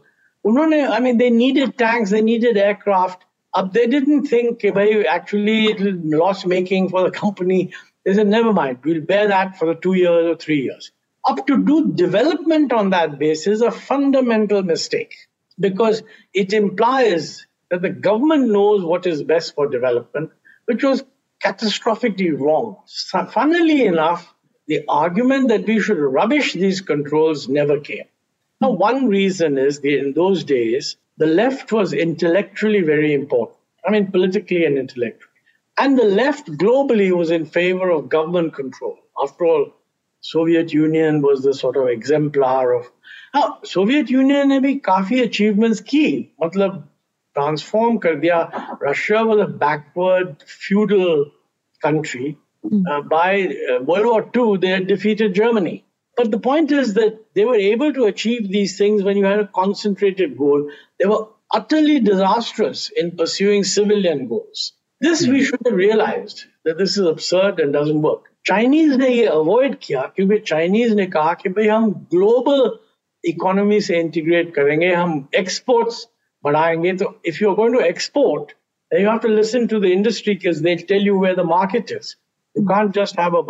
उन्होंने 0.46 0.90
I 0.90 1.00
mean 1.00 1.18
they 1.18 1.30
needed 1.30 1.76
tanks, 1.78 2.10
they 2.10 2.22
needed 2.22 2.56
aircraft. 2.56 3.24
Up 3.54 3.72
they 3.72 3.86
didn't 3.86 4.26
think 4.26 4.60
कि 4.60 4.70
भाई 4.74 5.04
actually 5.06 5.66
it 5.66 5.80
will 5.80 5.98
loss 6.18 6.44
making 6.46 6.88
for 6.90 7.02
the 7.02 7.10
company. 7.10 7.72
They 8.04 8.14
said 8.14 8.26
never 8.26 8.52
mind, 8.52 8.78
we'll 8.84 9.00
bear 9.00 9.28
that 9.28 9.58
for 9.58 9.66
the 9.66 9.74
two 9.74 9.94
years 9.94 10.26
or 10.26 10.36
three 10.36 10.62
years. 10.62 10.92
Up 11.24 11.46
to 11.46 11.58
do 11.64 11.92
development 11.92 12.72
on 12.72 12.90
that 12.90 13.18
basis 13.18 13.46
is 13.46 13.60
a 13.60 13.70
fundamental 13.70 14.62
mistake 14.62 15.14
because 15.58 16.02
it 16.32 16.52
implies 16.52 17.46
that 17.70 17.82
the 17.82 17.90
government 17.90 18.48
knows 18.48 18.84
what 18.84 19.06
is 19.06 19.22
best 19.22 19.54
for 19.54 19.68
development, 19.68 20.30
which 20.66 20.82
was 20.82 21.04
catastrophically 21.44 22.38
wrong. 22.38 22.76
So, 22.86 23.26
funnily 23.26 23.84
enough, 23.84 24.32
the 24.66 24.84
argument 24.88 25.48
that 25.48 25.66
we 25.66 25.80
should 25.80 25.98
rubbish 25.98 26.52
these 26.52 26.80
controls 26.80 27.48
never 27.48 27.80
came. 27.80 28.04
Now, 28.62 28.70
one 28.70 29.06
reason 29.08 29.56
is 29.58 29.80
that 29.80 29.98
in 29.98 30.12
those 30.12 30.44
days, 30.44 30.96
the 31.16 31.26
left 31.26 31.72
was 31.72 31.92
intellectually 31.92 32.82
very 32.82 33.14
important. 33.14 33.56
I 33.86 33.90
mean, 33.90 34.10
politically 34.10 34.64
and 34.64 34.78
intellectually. 34.78 35.24
And 35.76 35.98
the 35.98 36.04
left 36.04 36.50
globally 36.50 37.10
was 37.16 37.30
in 37.30 37.46
favor 37.46 37.90
of 37.90 38.08
government 38.08 38.54
control. 38.54 38.98
After 39.22 39.44
all, 39.44 39.66
Soviet 40.20 40.72
Union 40.72 41.22
was 41.22 41.42
the 41.42 41.54
sort 41.54 41.76
of 41.76 41.88
exemplar 41.88 42.72
of 42.72 42.86
हाँ 43.34 43.60
Soviet 43.64 44.10
union 44.10 44.48
ने 44.48 44.58
भी 44.60 44.74
काफी 44.84 45.20
achievements 45.22 45.80
की 45.88 46.34
मतलब 46.42 46.76
transform 47.34 47.96
कर 48.04 48.14
दिया 48.24 48.38
Russia 48.82 49.22
was 49.30 49.38
a 49.38 49.46
backward 49.64 50.34
feudal 50.66 51.24
country 51.82 52.36
by 53.10 53.48
uh, 53.72 53.82
World 53.88 54.06
War 54.06 54.22
II, 54.36 54.58
they 54.62 54.68
had 54.68 54.86
defeated 54.86 55.34
Germany. 55.34 55.84
But 56.16 56.30
the 56.30 56.40
point 56.40 56.72
is 56.72 56.94
that 56.94 57.18
they 57.34 57.44
were 57.44 57.54
able 57.54 57.92
to 57.92 58.04
achieve 58.04 58.48
these 58.48 58.76
things 58.76 59.02
when 59.02 59.16
you 59.16 59.24
had 59.24 59.40
a 59.40 59.46
concentrated 59.46 60.36
goal. 60.36 60.70
They 60.98 61.06
were 61.06 61.26
utterly 61.52 62.00
disastrous 62.00 62.90
in 62.90 63.16
pursuing 63.16 63.64
civilian 63.64 64.26
goals. 64.28 64.72
This 65.00 65.26
we 65.26 65.44
should 65.44 65.60
have 65.64 65.74
realized 65.74 66.44
that 66.64 66.76
this 66.76 66.98
is 66.98 67.06
absurd 67.06 67.60
and 67.60 67.72
doesn't 67.72 68.02
work. 68.02 68.24
Chinese 68.44 68.96
ने 68.96 69.08
ये 69.08 69.26
avoid 69.28 69.78
किया 69.80 70.02
क्योंकि 70.16 70.44
Chinese 70.44 70.94
ने 70.94 71.06
कहा 71.06 71.34
कि 71.42 71.48
भाई 71.48 71.66
हम 71.68 71.90
global 72.14 72.68
economy 73.26 73.80
से 73.80 73.98
इंटीग्रेट 74.00 74.54
करेंगे 74.54 74.92
हम 74.94 75.28
एक्सपोर्ट्स 75.36 76.06
बढ़ाएंगे 76.44 76.92
तो 76.96 77.20
if 77.26 77.40
you 77.42 77.48
are 77.50 77.54
going 77.56 77.74
to 77.74 77.80
export 77.84 78.52
you 78.92 79.06
have 79.06 79.20
to 79.20 79.28
listen 79.28 79.68
to 79.68 79.78
the 79.80 79.92
industry 79.92 80.34
because 80.34 80.62
they 80.62 80.74
tell 80.76 81.02
you 81.08 81.18
where 81.18 81.34
the 81.36 81.44
market 81.44 81.90
is. 81.90 82.16
You 82.56 82.64
can't 82.66 82.94
just 82.94 83.16
have 83.16 83.34
a 83.34 83.42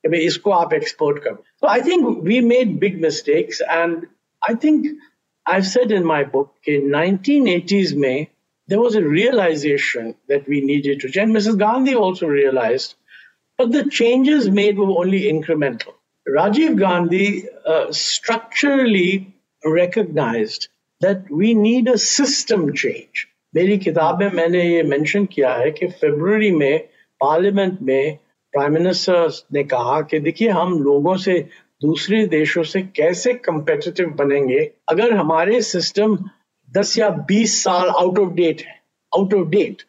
babu 0.00 0.16
saying, 0.16 0.28
isko 0.28 0.52
aap 0.52 0.72
export 0.72 1.22
karo. 1.22 1.42
So 1.60 1.68
I 1.68 1.80
think 1.80 2.22
we 2.22 2.40
made 2.40 2.80
big 2.80 3.00
mistakes. 3.00 3.62
And 3.70 4.06
I 4.48 4.54
think 4.54 4.86
I've 5.46 5.66
said 5.66 5.92
in 5.92 6.04
my 6.04 6.24
book, 6.24 6.54
in 6.64 6.82
1980s 6.82 7.96
May, 7.96 8.30
there 8.68 8.80
was 8.80 8.96
a 8.96 9.02
realization 9.02 10.14
that 10.28 10.48
we 10.48 10.60
needed 10.60 11.00
to 11.00 11.08
change. 11.08 11.30
Mrs. 11.30 11.58
Gandhi 11.58 11.94
also 11.94 12.26
realized, 12.26 12.94
but 13.58 13.72
the 13.72 13.88
changes 13.88 14.50
made 14.50 14.78
were 14.78 14.98
only 14.98 15.22
incremental. 15.22 15.94
Rajiv 16.28 16.78
Gandhi 16.78 17.48
uh, 17.64 17.92
structurally 17.92 19.34
recognized 19.64 20.68
that 21.00 21.30
we 21.30 21.54
need 21.54 21.88
a 21.88 21.98
system 21.98 22.74
change. 22.74 23.28
मेरी 23.54 23.78
किताब 23.78 24.18
में 24.20 24.32
मैंने 24.32 24.62
ये 24.74 24.82
mention 24.82 25.26
किया 25.26 25.54
है 25.54 25.70
कि 25.70 25.86
फरवरी 25.86 26.50
में 26.50 26.88
parliament 27.20 27.80
में 27.82 28.18
प्राइम 28.53 28.73
मिनिस्टर 28.73 29.29
ने 29.53 29.63
कहा 29.63 29.99
कि 30.01 30.19
देखिए 30.19 30.49
हम 30.49 30.73
लोगों 30.83 31.15
से 31.17 31.39
दूसरे 31.81 32.25
देशों 32.27 32.63
से 32.63 32.81
कैसे 32.95 33.33
कंपेटिटिव 33.45 34.09
बनेंगे? 34.17 34.59
अगर 34.89 35.13
हमारे 35.13 35.61
सिस्टम 35.61 36.17
10 36.69 36.97
या 36.97 37.09
20 37.31 37.53
साल 37.63 37.89
आउट 37.89 38.19
ऑफ़ 38.19 38.33
डेट 38.33 38.61
है 38.61 38.79
out 39.11 39.33
of 39.33 39.47
date 39.49 39.81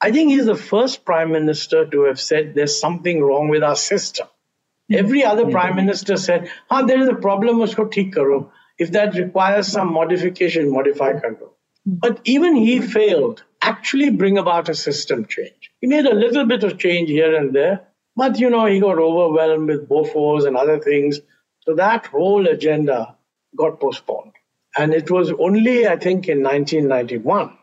I 0.00 0.12
think 0.12 0.32
is 0.32 0.50
the 0.50 0.54
first 0.56 1.00
prime 1.06 1.32
minister 1.32 1.84
to 1.88 2.04
have 2.04 2.14
said 2.24 2.52
there 2.54 2.66
something 2.74 3.22
wrong 3.22 3.52
with 3.52 3.64
our 3.64 3.76
system 3.82 4.96
every 4.98 5.22
other 5.22 5.50
prime 5.50 5.76
minister 5.76 6.16
said 6.16 6.46
हाँ 6.72 6.84
देयर 6.86 7.02
इज़ 7.02 7.10
अ 7.10 7.20
प्रॉब्लम 7.20 7.62
उसको 7.62 7.84
ठीक 7.94 8.14
करो। 8.14 8.38
If 8.78 8.90
that 8.90 9.16
requires 9.16 9.72
some 9.74 9.88
modification 9.94 10.68
modify 10.70 11.12
कर 11.14 11.30
दो. 11.30 11.56
But 11.86 12.28
even 12.28 12.56
he 12.56 12.78
failed 12.80 13.40
actually 13.68 14.10
bring 14.18 14.38
about 14.38 14.68
a 14.70 14.72
system 14.80 15.22
change 15.22 15.68
he 15.82 15.88
made 15.88 16.08
a 16.08 16.12
little 16.14 16.44
bit 16.52 16.64
of 16.64 16.72
change 16.82 17.10
here 17.10 17.34
and 17.34 17.50
there 17.52 17.78
but 18.16 18.38
you 18.38 18.50
know, 18.50 18.66
he 18.66 18.80
got 18.80 18.98
overwhelmed 18.98 19.68
with 19.68 19.88
Bofors 19.88 20.46
and 20.46 20.56
other 20.56 20.78
things. 20.78 21.20
So 21.60 21.74
that 21.74 22.06
whole 22.06 22.46
agenda 22.46 23.16
got 23.56 23.80
postponed. 23.80 24.32
And 24.76 24.94
it 24.94 25.10
was 25.10 25.32
only, 25.32 25.86
I 25.86 25.96
think, 25.96 26.28
in 26.28 26.42
1991 26.42 27.56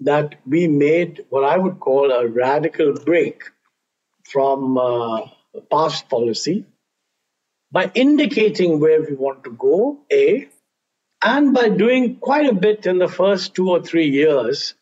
that 0.00 0.36
we 0.46 0.66
made 0.66 1.24
what 1.28 1.44
I 1.44 1.56
would 1.56 1.78
call 1.80 2.10
a 2.10 2.26
radical 2.26 2.94
break 2.94 3.42
from 4.24 4.78
uh, 4.78 5.20
past 5.70 6.08
policy 6.08 6.64
by 7.70 7.90
indicating 7.94 8.80
where 8.80 9.02
we 9.02 9.14
want 9.14 9.44
to 9.44 9.50
go, 9.50 10.00
A, 10.12 10.48
and 11.22 11.54
by 11.54 11.68
doing 11.68 12.16
quite 12.16 12.46
a 12.46 12.54
bit 12.54 12.86
in 12.86 12.98
the 12.98 13.08
first 13.08 13.54
two 13.54 13.70
or 13.70 13.82
three 13.82 14.08
years. 14.08 14.74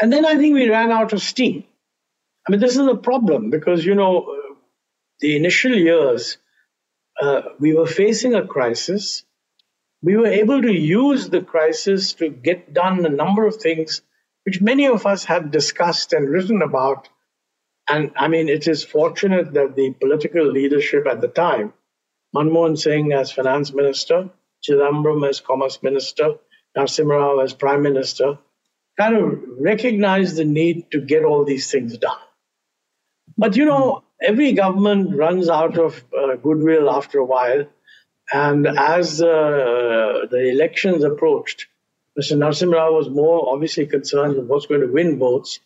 And 0.00 0.12
then 0.12 0.24
I 0.24 0.36
think 0.36 0.54
we 0.54 0.68
ran 0.68 0.90
out 0.90 1.12
of 1.12 1.22
steam. 1.22 1.64
I 2.46 2.52
mean, 2.52 2.60
this 2.60 2.76
is 2.76 2.86
a 2.86 2.96
problem 2.96 3.50
because, 3.50 3.84
you 3.84 3.94
know, 3.94 4.41
the 5.22 5.36
initial 5.36 5.74
years, 5.74 6.36
uh, 7.20 7.42
we 7.58 7.72
were 7.74 7.86
facing 7.86 8.34
a 8.34 8.46
crisis. 8.46 9.24
We 10.02 10.16
were 10.16 10.26
able 10.26 10.60
to 10.60 10.72
use 10.72 11.28
the 11.28 11.40
crisis 11.40 12.14
to 12.14 12.28
get 12.28 12.74
done 12.74 13.06
a 13.06 13.08
number 13.08 13.46
of 13.46 13.56
things 13.56 14.02
which 14.44 14.60
many 14.60 14.86
of 14.88 15.06
us 15.06 15.24
had 15.24 15.52
discussed 15.52 16.12
and 16.12 16.28
written 16.28 16.62
about. 16.62 17.08
And 17.88 18.10
I 18.16 18.26
mean, 18.28 18.48
it 18.48 18.66
is 18.66 18.84
fortunate 18.84 19.52
that 19.54 19.76
the 19.76 19.90
political 19.92 20.44
leadership 20.44 21.06
at 21.06 21.20
the 21.20 21.28
time, 21.28 21.72
Manmohan 22.34 22.76
Singh 22.76 23.12
as 23.12 23.30
finance 23.30 23.72
minister, 23.72 24.30
Chidambaram 24.64 25.28
as 25.28 25.40
commerce 25.40 25.82
minister, 25.82 26.34
Narasimha 26.76 27.20
Rao 27.20 27.38
as 27.38 27.54
prime 27.54 27.82
minister, 27.82 28.38
kind 28.98 29.16
of 29.16 29.40
recognized 29.60 30.36
the 30.36 30.44
need 30.44 30.90
to 30.90 31.00
get 31.00 31.24
all 31.24 31.44
these 31.44 31.70
things 31.70 31.96
done. 31.98 32.18
But 33.36 33.56
you 33.56 33.64
know, 33.64 34.02
every 34.22 34.52
government 34.52 35.16
runs 35.16 35.48
out 35.48 35.78
of 35.78 36.02
uh, 36.16 36.36
goodwill 36.36 36.90
after 36.90 37.18
a 37.18 37.24
while. 37.24 37.66
And 38.32 38.66
as 38.66 39.20
uh, 39.22 40.26
the 40.30 40.50
elections 40.50 41.04
approached, 41.04 41.66
Mr. 42.18 42.36
Narasimha 42.36 42.74
Rao 42.74 42.92
was 42.92 43.08
more 43.08 43.52
obviously 43.52 43.86
concerned 43.86 44.36
with 44.36 44.46
what's 44.46 44.66
going 44.66 44.80
to 44.80 44.86
win 44.86 45.18
votes. 45.18 45.60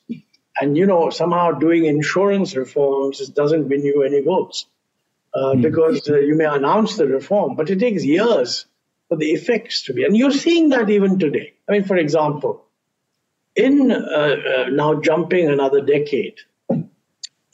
And, 0.61 0.77
you 0.77 0.87
know, 0.87 1.11
somehow 1.11 1.53
doing 1.53 1.85
insurance 1.85 2.57
reforms 2.57 3.27
doesn't 3.29 3.69
win 3.69 3.85
you 3.85 4.03
any 4.03 4.23
votes 4.23 4.67
uh, 5.35 5.55
mm. 5.55 5.63
because 5.63 6.09
uh, 6.09 6.19
you 6.19 6.35
may 6.35 6.47
announce 6.47 6.97
the 6.97 7.07
reform, 7.07 7.57
but 7.57 7.69
it 7.71 7.79
takes 7.79 8.05
years 8.05 8.67
for 9.09 9.17
the 9.17 9.31
effects 9.33 9.83
to 9.85 9.93
be. 9.93 10.05
And 10.05 10.17
you're 10.17 10.31
seeing 10.31 10.71
that 10.71 10.89
even 10.89 11.19
today. 11.19 11.55
I 11.69 11.73
mean, 11.73 11.85
for 11.85 11.97
example, 11.97 12.65
in 13.55 13.91
uh, 13.91 13.97
uh 13.97 14.65
now 14.71 15.01
jumping 15.01 15.49
another 15.49 15.81
decade, 15.81 16.37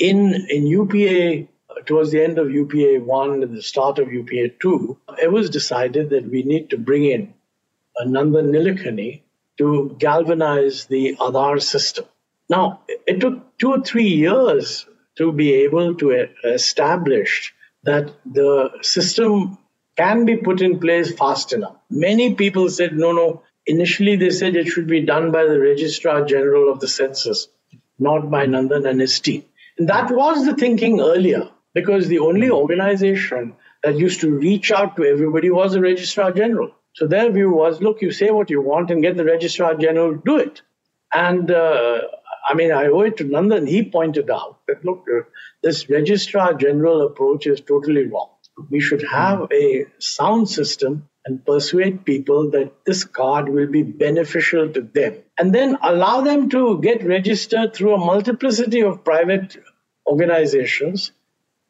in, 0.02 0.46
in 0.50 0.66
UPA, 0.66 1.46
towards 1.86 2.10
the 2.10 2.22
end 2.22 2.38
of 2.38 2.50
UPA 2.50 3.04
1 3.04 3.42
and 3.42 3.56
the 3.56 3.62
start 3.62 4.00
of 4.00 4.12
UPA 4.12 4.54
2, 4.60 4.98
it 5.22 5.30
was 5.30 5.48
decided 5.48 6.10
that 6.10 6.28
we 6.28 6.42
need 6.42 6.70
to 6.70 6.76
bring 6.76 7.04
in 7.04 7.32
Nandan 8.04 8.50
Nilekani 8.50 9.22
to 9.58 9.94
galvanize 9.98 10.86
the 10.86 11.16
Aadhaar 11.20 11.62
system. 11.62 12.04
Now, 12.48 12.80
it 13.06 13.20
took 13.20 13.56
two 13.58 13.70
or 13.74 13.80
three 13.80 14.08
years 14.08 14.86
to 15.16 15.30
be 15.30 15.54
able 15.66 15.94
to 15.96 16.28
establish 16.44 17.54
that 17.84 18.12
the 18.26 18.70
system 18.82 19.58
can 19.96 20.24
be 20.24 20.36
put 20.36 20.62
in 20.62 20.80
place 20.80 21.12
fast 21.12 21.52
enough. 21.52 21.76
Many 21.90 22.34
people 22.34 22.68
said, 22.70 22.94
no, 22.94 23.12
no. 23.12 23.42
Initially, 23.66 24.16
they 24.16 24.30
said 24.30 24.56
it 24.56 24.66
should 24.66 24.88
be 24.88 25.02
done 25.02 25.30
by 25.30 25.44
the 25.44 25.60
Registrar 25.60 26.24
General 26.24 26.72
of 26.72 26.80
the 26.80 26.88
Census, 26.88 27.46
not 28.00 28.30
by 28.30 28.46
Nandan 28.46 28.88
and 28.88 29.00
his 29.00 29.20
team. 29.20 29.44
And 29.78 29.88
that 29.88 30.10
was 30.10 30.44
the 30.44 30.54
thinking 30.54 31.00
earlier, 31.00 31.50
because 31.74 32.08
the 32.08 32.18
only 32.18 32.50
organization 32.50 33.54
that 33.82 33.98
used 33.98 34.20
to 34.20 34.30
reach 34.30 34.70
out 34.70 34.96
to 34.96 35.04
everybody 35.04 35.50
was 35.50 35.72
the 35.72 35.80
Registrar 35.80 36.32
General. 36.32 36.72
So 36.94 37.06
their 37.06 37.30
view 37.30 37.50
was, 37.50 37.80
look, 37.80 38.02
you 38.02 38.12
say 38.12 38.30
what 38.30 38.50
you 38.50 38.60
want 38.60 38.90
and 38.90 39.02
get 39.02 39.16
the 39.16 39.24
registrar 39.24 39.74
general 39.74 40.12
to 40.12 40.22
do 40.24 40.38
it. 40.38 40.60
And 41.12 41.50
uh, 41.50 42.00
I 42.48 42.54
mean, 42.54 42.72
I 42.72 42.86
owe 42.86 43.02
it 43.02 43.16
to 43.18 43.24
Nandan. 43.24 43.68
He 43.68 43.82
pointed 43.82 44.30
out 44.30 44.58
that 44.66 44.84
look, 44.84 45.06
uh, 45.10 45.22
this 45.62 45.88
registrar 45.88 46.54
general 46.54 47.06
approach 47.06 47.46
is 47.46 47.60
totally 47.60 48.06
wrong. 48.06 48.28
We 48.70 48.80
should 48.80 49.02
have 49.10 49.48
a 49.52 49.86
sound 49.98 50.50
system 50.50 51.08
and 51.24 51.44
persuade 51.46 52.04
people 52.04 52.50
that 52.50 52.72
this 52.84 53.04
card 53.04 53.48
will 53.48 53.68
be 53.68 53.82
beneficial 53.82 54.68
to 54.72 54.80
them. 54.80 55.14
And 55.38 55.54
then 55.54 55.78
allow 55.82 56.22
them 56.22 56.48
to 56.50 56.80
get 56.80 57.04
registered 57.04 57.74
through 57.74 57.94
a 57.94 57.98
multiplicity 57.98 58.82
of 58.82 59.04
private 59.04 59.56
organizations, 60.06 61.12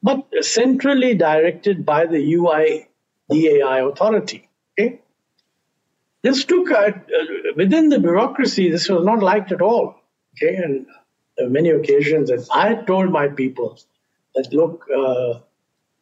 but 0.03 0.27
centrally 0.41 1.15
directed 1.15 1.85
by 1.85 2.07
the 2.07 2.33
UIDAI 2.35 3.93
authority. 3.93 4.49
Okay? 4.79 5.01
This 6.23 6.45
took 6.45 6.71
uh, 6.71 6.93
within 7.57 7.89
the 7.89 7.99
bureaucracy. 7.99 8.71
This 8.71 8.89
was 8.89 9.05
not 9.05 9.23
liked 9.23 9.53
at 9.53 9.61
all. 9.61 9.97
Okay, 10.37 10.57
and 10.57 10.87
many 11.39 11.71
occasions, 11.71 12.31
and 12.31 12.47
I 12.53 12.75
told 12.75 13.11
my 13.11 13.29
people 13.29 13.79
that 14.35 14.53
look, 14.53 14.87
uh, 14.95 15.41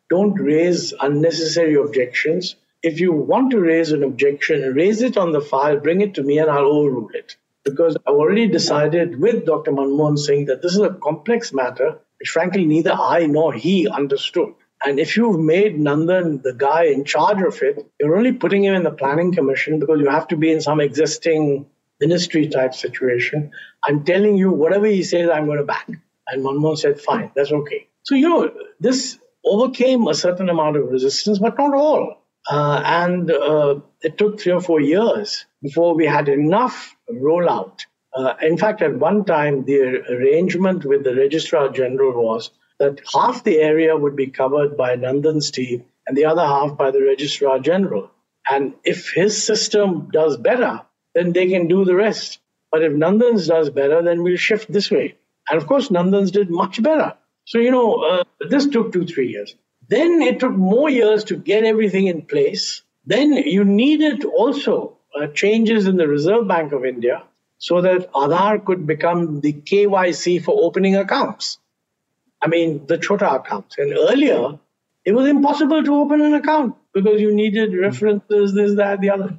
don't 0.08 0.34
raise 0.34 0.92
unnecessary 1.00 1.74
objections. 1.74 2.56
If 2.82 3.00
you 3.00 3.12
want 3.12 3.50
to 3.50 3.60
raise 3.60 3.92
an 3.92 4.02
objection, 4.02 4.74
raise 4.74 5.02
it 5.02 5.16
on 5.18 5.32
the 5.32 5.40
file, 5.40 5.78
bring 5.78 6.00
it 6.00 6.14
to 6.14 6.22
me, 6.22 6.38
and 6.38 6.50
I'll 6.50 6.64
overrule 6.64 7.10
it. 7.12 7.36
Because 7.62 7.96
I've 8.06 8.14
already 8.14 8.46
decided 8.46 9.20
with 9.20 9.44
Dr. 9.44 9.72
Manmohan 9.72 10.18
Singh 10.18 10.46
that 10.46 10.62
this 10.62 10.72
is 10.72 10.80
a 10.80 10.94
complex 10.94 11.52
matter, 11.52 11.98
which 12.18 12.30
frankly 12.30 12.64
neither 12.64 12.92
I 12.92 13.26
nor 13.26 13.52
he 13.52 13.86
understood. 13.86 14.54
And 14.82 14.98
if 14.98 15.16
you've 15.16 15.38
made 15.38 15.78
Nandan 15.78 16.42
the 16.42 16.54
guy 16.54 16.84
in 16.84 17.04
charge 17.04 17.42
of 17.42 17.60
it, 17.62 17.86
you're 18.00 18.16
only 18.16 18.32
putting 18.32 18.64
him 18.64 18.74
in 18.74 18.82
the 18.82 18.90
planning 18.90 19.34
commission 19.34 19.78
because 19.78 20.00
you 20.00 20.08
have 20.08 20.28
to 20.28 20.36
be 20.36 20.50
in 20.50 20.62
some 20.62 20.80
existing 20.80 21.66
ministry 22.00 22.48
type 22.48 22.74
situation. 22.74 23.50
I'm 23.84 24.04
telling 24.04 24.38
you, 24.38 24.50
whatever 24.52 24.86
he 24.86 25.02
says, 25.02 25.28
I'm 25.28 25.44
going 25.44 25.58
to 25.58 25.64
back. 25.64 25.86
And 26.28 26.42
Manmohan 26.42 26.78
said, 26.78 26.98
fine, 26.98 27.30
that's 27.36 27.52
okay. 27.52 27.88
So, 28.04 28.14
you 28.14 28.30
know, 28.30 28.50
this 28.78 29.18
overcame 29.44 30.06
a 30.08 30.14
certain 30.14 30.48
amount 30.48 30.76
of 30.76 30.90
resistance, 30.90 31.38
but 31.38 31.58
not 31.58 31.74
all. 31.74 32.19
Uh, 32.50 32.82
and 32.84 33.30
uh, 33.30 33.78
it 34.02 34.18
took 34.18 34.40
three 34.40 34.52
or 34.52 34.60
four 34.60 34.80
years 34.80 35.46
before 35.62 35.94
we 35.94 36.04
had 36.04 36.28
enough 36.28 36.96
rollout. 37.08 37.82
Uh, 38.12 38.34
in 38.42 38.58
fact, 38.58 38.82
at 38.82 38.98
one 38.98 39.24
time, 39.24 39.64
the 39.64 39.80
arrangement 40.10 40.84
with 40.84 41.04
the 41.04 41.14
Registrar 41.14 41.68
General 41.68 42.12
was 42.12 42.50
that 42.80 43.00
half 43.12 43.44
the 43.44 43.58
area 43.58 43.96
would 43.96 44.16
be 44.16 44.26
covered 44.26 44.76
by 44.76 44.96
Nandan's 44.96 45.52
team 45.52 45.84
and 46.08 46.16
the 46.16 46.24
other 46.24 46.44
half 46.44 46.76
by 46.76 46.90
the 46.90 47.02
Registrar 47.02 47.60
General. 47.60 48.10
And 48.50 48.74
if 48.82 49.12
his 49.12 49.40
system 49.40 50.08
does 50.12 50.36
better, 50.36 50.80
then 51.14 51.32
they 51.32 51.46
can 51.48 51.68
do 51.68 51.84
the 51.84 51.94
rest. 51.94 52.40
But 52.72 52.82
if 52.82 52.92
Nandan's 52.92 53.46
does 53.46 53.70
better, 53.70 54.02
then 54.02 54.24
we'll 54.24 54.36
shift 54.36 54.72
this 54.72 54.90
way. 54.90 55.14
And 55.48 55.60
of 55.60 55.68
course, 55.68 55.88
Nandan's 55.90 56.32
did 56.32 56.50
much 56.50 56.82
better. 56.82 57.14
So, 57.44 57.58
you 57.58 57.70
know, 57.70 58.02
uh, 58.02 58.24
this 58.48 58.66
took 58.66 58.92
two, 58.92 59.06
three 59.06 59.28
years. 59.28 59.54
Then 59.90 60.22
it 60.22 60.38
took 60.38 60.52
more 60.52 60.88
years 60.88 61.24
to 61.24 61.36
get 61.36 61.64
everything 61.64 62.06
in 62.06 62.22
place. 62.22 62.82
Then 63.04 63.32
you 63.32 63.64
needed 63.64 64.24
also 64.24 64.96
uh, 65.20 65.26
changes 65.26 65.88
in 65.88 65.96
the 65.96 66.06
Reserve 66.06 66.46
Bank 66.46 66.72
of 66.72 66.84
India 66.84 67.24
so 67.58 67.80
that 67.82 68.12
Aadhaar 68.12 68.64
could 68.64 68.86
become 68.86 69.40
the 69.40 69.52
KYC 69.52 70.44
for 70.44 70.54
opening 70.62 70.94
accounts. 70.94 71.58
I 72.40 72.46
mean, 72.46 72.86
the 72.86 72.98
Chota 72.98 73.34
accounts. 73.34 73.78
And 73.78 73.92
earlier, 73.92 74.60
it 75.04 75.12
was 75.12 75.28
impossible 75.28 75.82
to 75.82 75.94
open 75.96 76.20
an 76.20 76.34
account 76.34 76.76
because 76.94 77.20
you 77.20 77.34
needed 77.34 77.76
references, 77.76 78.54
this, 78.54 78.76
that, 78.76 79.00
the 79.00 79.10
other. 79.10 79.38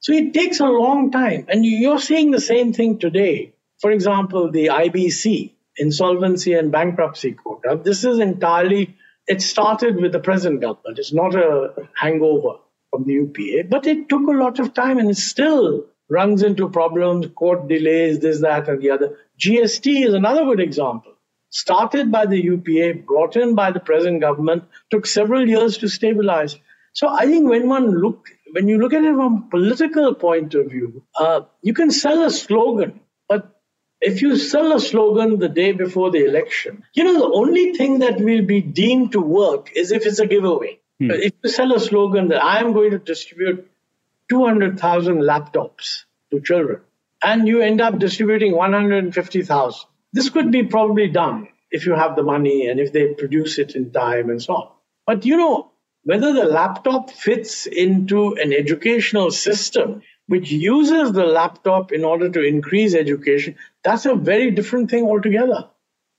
So 0.00 0.12
it 0.12 0.34
takes 0.34 0.58
a 0.58 0.66
long 0.66 1.12
time. 1.12 1.46
And 1.48 1.64
you're 1.64 2.00
seeing 2.00 2.32
the 2.32 2.40
same 2.40 2.72
thing 2.72 2.98
today. 2.98 3.52
For 3.80 3.92
example, 3.92 4.50
the 4.50 4.66
IBC, 4.66 5.52
Insolvency 5.78 6.52
and 6.54 6.72
Bankruptcy. 6.72 7.36
Now, 7.64 7.76
this 7.76 8.04
is 8.04 8.18
entirely, 8.18 8.96
it 9.26 9.42
started 9.42 9.96
with 9.96 10.12
the 10.12 10.20
present 10.20 10.60
government. 10.60 10.98
It's 10.98 11.12
not 11.12 11.34
a 11.34 11.88
hangover 11.94 12.58
from 12.90 13.04
the 13.04 13.14
UPA, 13.14 13.68
but 13.68 13.86
it 13.86 14.08
took 14.08 14.28
a 14.28 14.32
lot 14.32 14.58
of 14.58 14.74
time 14.74 14.98
and 14.98 15.10
it 15.10 15.16
still 15.16 15.86
runs 16.10 16.42
into 16.42 16.68
problems, 16.68 17.26
court 17.34 17.68
delays, 17.68 18.20
this, 18.20 18.40
that, 18.42 18.68
and 18.68 18.80
the 18.80 18.90
other. 18.90 19.18
GST 19.38 20.06
is 20.06 20.14
another 20.14 20.44
good 20.44 20.60
example 20.60 21.14
started 21.54 22.10
by 22.10 22.26
the 22.26 22.42
UPA, 22.42 23.04
brought 23.06 23.36
in 23.36 23.54
by 23.54 23.70
the 23.70 23.78
present 23.78 24.20
government, 24.20 24.64
took 24.90 25.06
several 25.06 25.48
years 25.48 25.78
to 25.78 25.88
stabilize. 25.88 26.58
So 26.94 27.08
I 27.08 27.26
think 27.26 27.48
when 27.48 27.68
one 27.68 27.92
look 27.92 28.28
when 28.52 28.68
you 28.68 28.78
look 28.78 28.92
at 28.92 29.02
it 29.02 29.14
from 29.14 29.34
a 29.34 29.50
political 29.50 30.14
point 30.14 30.54
of 30.54 30.70
view, 30.70 31.02
uh, 31.18 31.40
you 31.62 31.74
can 31.74 31.90
sell 31.90 32.22
a 32.24 32.30
slogan, 32.30 33.00
if 34.04 34.20
you 34.22 34.36
sell 34.36 34.72
a 34.76 34.80
slogan 34.80 35.38
the 35.38 35.48
day 35.48 35.72
before 35.72 36.10
the 36.10 36.24
election, 36.24 36.84
you 36.92 37.04
know, 37.04 37.14
the 37.18 37.34
only 37.34 37.72
thing 37.72 38.00
that 38.00 38.20
will 38.20 38.44
be 38.44 38.60
deemed 38.60 39.12
to 39.12 39.20
work 39.20 39.70
is 39.74 39.92
if 39.92 40.06
it's 40.06 40.18
a 40.18 40.26
giveaway. 40.26 40.78
Hmm. 41.00 41.10
If 41.10 41.32
you 41.42 41.50
sell 41.50 41.72
a 41.74 41.80
slogan 41.80 42.28
that 42.28 42.44
I 42.44 42.60
am 42.60 42.72
going 42.72 42.90
to 42.90 42.98
distribute 42.98 43.70
200,000 44.28 45.18
laptops 45.18 46.04
to 46.30 46.40
children, 46.40 46.80
and 47.22 47.48
you 47.48 47.62
end 47.62 47.80
up 47.80 47.98
distributing 47.98 48.54
150,000, 48.54 49.88
this 50.12 50.28
could 50.28 50.52
be 50.52 50.64
probably 50.64 51.08
done 51.08 51.48
if 51.70 51.86
you 51.86 51.94
have 51.94 52.14
the 52.14 52.22
money 52.22 52.68
and 52.68 52.78
if 52.78 52.92
they 52.92 53.14
produce 53.14 53.58
it 53.58 53.74
in 53.74 53.90
time 53.90 54.28
and 54.30 54.42
so 54.42 54.54
on. 54.54 54.68
But 55.06 55.24
you 55.24 55.36
know, 55.36 55.70
whether 56.04 56.32
the 56.34 56.44
laptop 56.44 57.10
fits 57.10 57.66
into 57.66 58.34
an 58.34 58.52
educational 58.52 59.30
system 59.30 60.02
which 60.26 60.50
uses 60.50 61.12
the 61.12 61.26
laptop 61.26 61.92
in 61.92 62.04
order 62.04 62.28
to 62.30 62.42
increase 62.42 62.94
education, 62.94 63.56
that's 63.82 64.06
a 64.06 64.14
very 64.14 64.50
different 64.50 64.90
thing 64.90 65.04
altogether. 65.04 65.68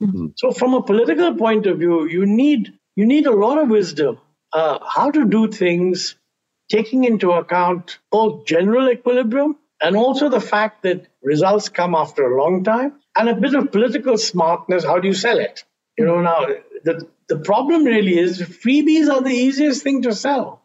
Mhm. 0.02 0.32
So, 0.36 0.50
from 0.52 0.74
a 0.74 0.82
political 0.82 1.34
point 1.34 1.66
of 1.66 1.78
view, 1.78 2.06
you 2.06 2.26
need 2.26 2.72
you 2.96 3.06
need 3.06 3.26
a 3.26 3.32
lot 3.44 3.58
of 3.58 3.68
wisdom 3.70 4.18
uh, 4.52 4.78
how 4.86 5.10
to 5.10 5.24
do 5.26 5.48
things, 5.48 6.16
taking 6.70 7.04
into 7.04 7.32
account 7.32 7.98
both 8.10 8.46
general 8.46 8.88
equilibrium 8.90 9.56
and 9.82 9.96
also 9.96 10.28
the 10.28 10.40
fact 10.40 10.82
that 10.82 11.06
results 11.22 11.68
come 11.68 11.94
after 11.94 12.24
a 12.26 12.42
long 12.42 12.64
time, 12.64 12.94
and 13.18 13.28
a 13.28 13.34
bit 13.34 13.54
of 13.54 13.72
political 13.72 14.16
smartness. 14.18 14.84
How 14.84 14.98
do 14.98 15.08
you 15.08 15.14
sell 15.14 15.38
it? 15.38 15.64
You 15.98 16.06
know, 16.06 16.20
now 16.22 16.46
the 16.84 17.08
the 17.28 17.38
problem 17.38 17.84
really 17.84 18.18
is 18.18 18.40
freebies 18.40 19.10
are 19.12 19.22
the 19.22 19.30
easiest 19.46 19.82
thing 19.82 20.02
to 20.02 20.14
sell. 20.14 20.62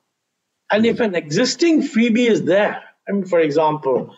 And 0.71 0.85
if 0.85 0.99
an 0.99 1.15
existing 1.15 1.83
freebie 1.83 2.27
is 2.29 2.43
there, 2.43 2.83
I 3.07 3.13
mean, 3.13 3.25
for 3.25 3.39
example, 3.39 4.15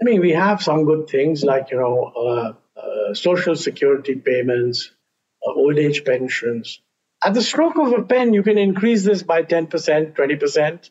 I 0.00 0.04
mean, 0.04 0.20
we 0.20 0.32
have 0.32 0.62
some 0.62 0.84
good 0.84 1.08
things 1.08 1.42
like, 1.42 1.70
you 1.70 1.78
know, 1.78 2.12
uh, 2.14 2.80
uh, 2.80 3.14
social 3.14 3.56
security 3.56 4.14
payments, 4.14 4.90
uh, 5.46 5.52
old 5.52 5.78
age 5.78 6.04
pensions. 6.04 6.80
At 7.24 7.34
the 7.34 7.42
stroke 7.42 7.78
of 7.78 7.92
a 7.92 8.02
pen, 8.02 8.34
you 8.34 8.42
can 8.42 8.58
increase 8.58 9.04
this 9.04 9.22
by 9.22 9.42
10%, 9.42 10.14
20%. 10.14 10.90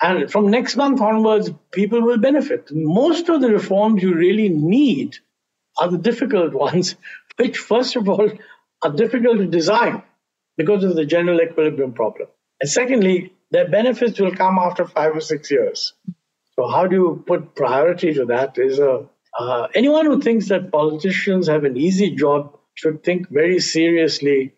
And 0.00 0.30
from 0.30 0.50
next 0.50 0.76
month 0.76 1.00
onwards, 1.00 1.50
people 1.72 2.02
will 2.02 2.18
benefit. 2.18 2.68
Most 2.70 3.28
of 3.28 3.40
the 3.40 3.50
reforms 3.50 4.02
you 4.02 4.14
really 4.14 4.48
need 4.48 5.16
are 5.78 5.88
the 5.88 5.98
difficult 5.98 6.54
ones, 6.66 6.94
which, 7.36 7.58
first 7.58 7.96
of 7.96 8.08
all, 8.08 8.30
are 8.82 8.92
difficult 8.92 9.38
to 9.38 9.46
design 9.46 10.02
because 10.56 10.84
of 10.84 10.94
the 10.94 11.04
general 11.04 11.40
equilibrium 11.40 11.92
problem. 11.92 12.28
And 12.60 12.70
secondly, 12.70 13.32
their 13.50 13.68
benefits 13.68 14.18
will 14.20 14.34
come 14.34 14.58
after 14.58 14.86
five 14.86 15.16
or 15.16 15.20
six 15.20 15.50
years. 15.50 15.92
So, 16.58 16.66
how 16.68 16.86
do 16.86 16.96
you 16.96 17.24
put 17.26 17.54
priority 17.54 18.14
to 18.14 18.24
that? 18.26 18.58
Is 18.58 18.78
a 18.78 19.06
uh, 19.38 19.68
anyone 19.74 20.06
who 20.06 20.20
thinks 20.20 20.48
that 20.48 20.70
politicians 20.72 21.48
have 21.48 21.64
an 21.64 21.76
easy 21.76 22.10
job 22.10 22.58
should 22.74 23.02
think 23.04 23.28
very 23.30 23.58
seriously 23.60 24.52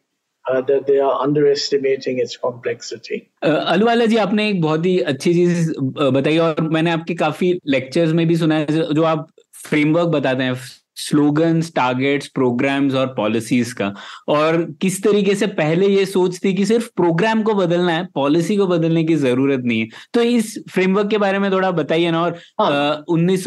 Uh, 0.47 0.63
that 0.63 0.87
they 0.87 0.99
are 0.99 1.21
underestimating 1.23 2.19
its 2.19 2.37
complexity. 2.45 3.17
Uh, 3.43 3.49
Ahluwalia 3.49 4.07
जी 4.07 4.17
आपने 4.17 4.49
एक 4.51 4.61
बहुत 4.61 4.87
ही 4.87 4.99
अच्छी 5.11 5.33
चीज 5.35 5.69
uh, 5.73 6.11
बताई 6.15 6.39
और 6.39 6.61
मैंने 6.77 6.91
आपके 6.91 7.15
काफी 7.15 7.53
लेक्चर्स 7.67 8.13
में 8.13 8.27
भी 8.29 8.37
सुना 8.37 8.55
है 8.55 8.95
जो 8.95 9.03
आप 9.05 9.27
फ्रेमवर्क 9.65 10.09
बताते 10.09 10.45
हैं 10.45 10.55
स्लोगन्स 10.99 11.73
टारगेट्स 11.75 12.29
प्रोग्राम्स 12.29 12.95
और 12.95 13.07
पॉलिसीज़ 13.17 13.75
का। 13.75 13.93
और 14.29 14.63
किस 14.83 15.03
तरीके 15.05 15.35
से 15.35 15.47
पहले 15.47 15.87
ये 15.89 16.05
सोच 16.07 16.39
थी 16.45 16.53
कि 16.55 16.67
सिर्फ़ 16.67 16.89
प्रोग्राम 16.97 17.43
को 17.43 17.55
बदलना 17.55 17.93
है 17.93 18.07
पॉलिसी 18.15 18.57
को 18.57 18.67
बदलने 18.67 19.05
की 19.05 19.15
ज़रूरत 19.17 19.63
नहीं 19.65 19.81
है। 19.81 19.89
तो 20.15 20.23
इस 20.23 20.59
फ्रेमवर्क 20.71 21.11
के 21.11 21.19
बारे 21.19 21.39
में 21.39 21.51
थोड़ा 21.53 21.71
बताइए 21.73 22.11
ना 22.11 22.23
और 22.23 22.39
हाँ। 22.61 23.05
उन्नीस 23.09 23.47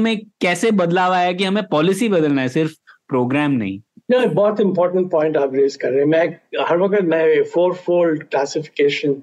में 0.00 0.16
कैसे 0.40 0.70
बदलाव 0.72 1.12
आया 1.12 1.32
कि 1.32 1.44
हमें 1.44 1.62
पॉलिसी 1.70 2.08
बदलना 2.08 2.42
है 2.42 2.48
सिर्फ़ 2.48 2.72
प्रोग्राम 3.08 3.50
नहीं? 3.52 3.78
ये 4.10 4.26
बहुत 4.26 4.60
इंपॉर्टेंट 4.60 5.10
पॉइंट 5.10 5.36
आप 5.36 5.54
रेज 5.54 5.76
कर 5.76 5.90
रहे 5.90 6.00
हैं। 6.00 6.06
मैं 6.06 6.64
हर 6.66 6.78
वक्त 6.78 7.04
मैं 7.04 7.42
फोर 7.44 7.72
फोल्ड 7.76 8.22
क्लासिफिकेशन 8.22 9.22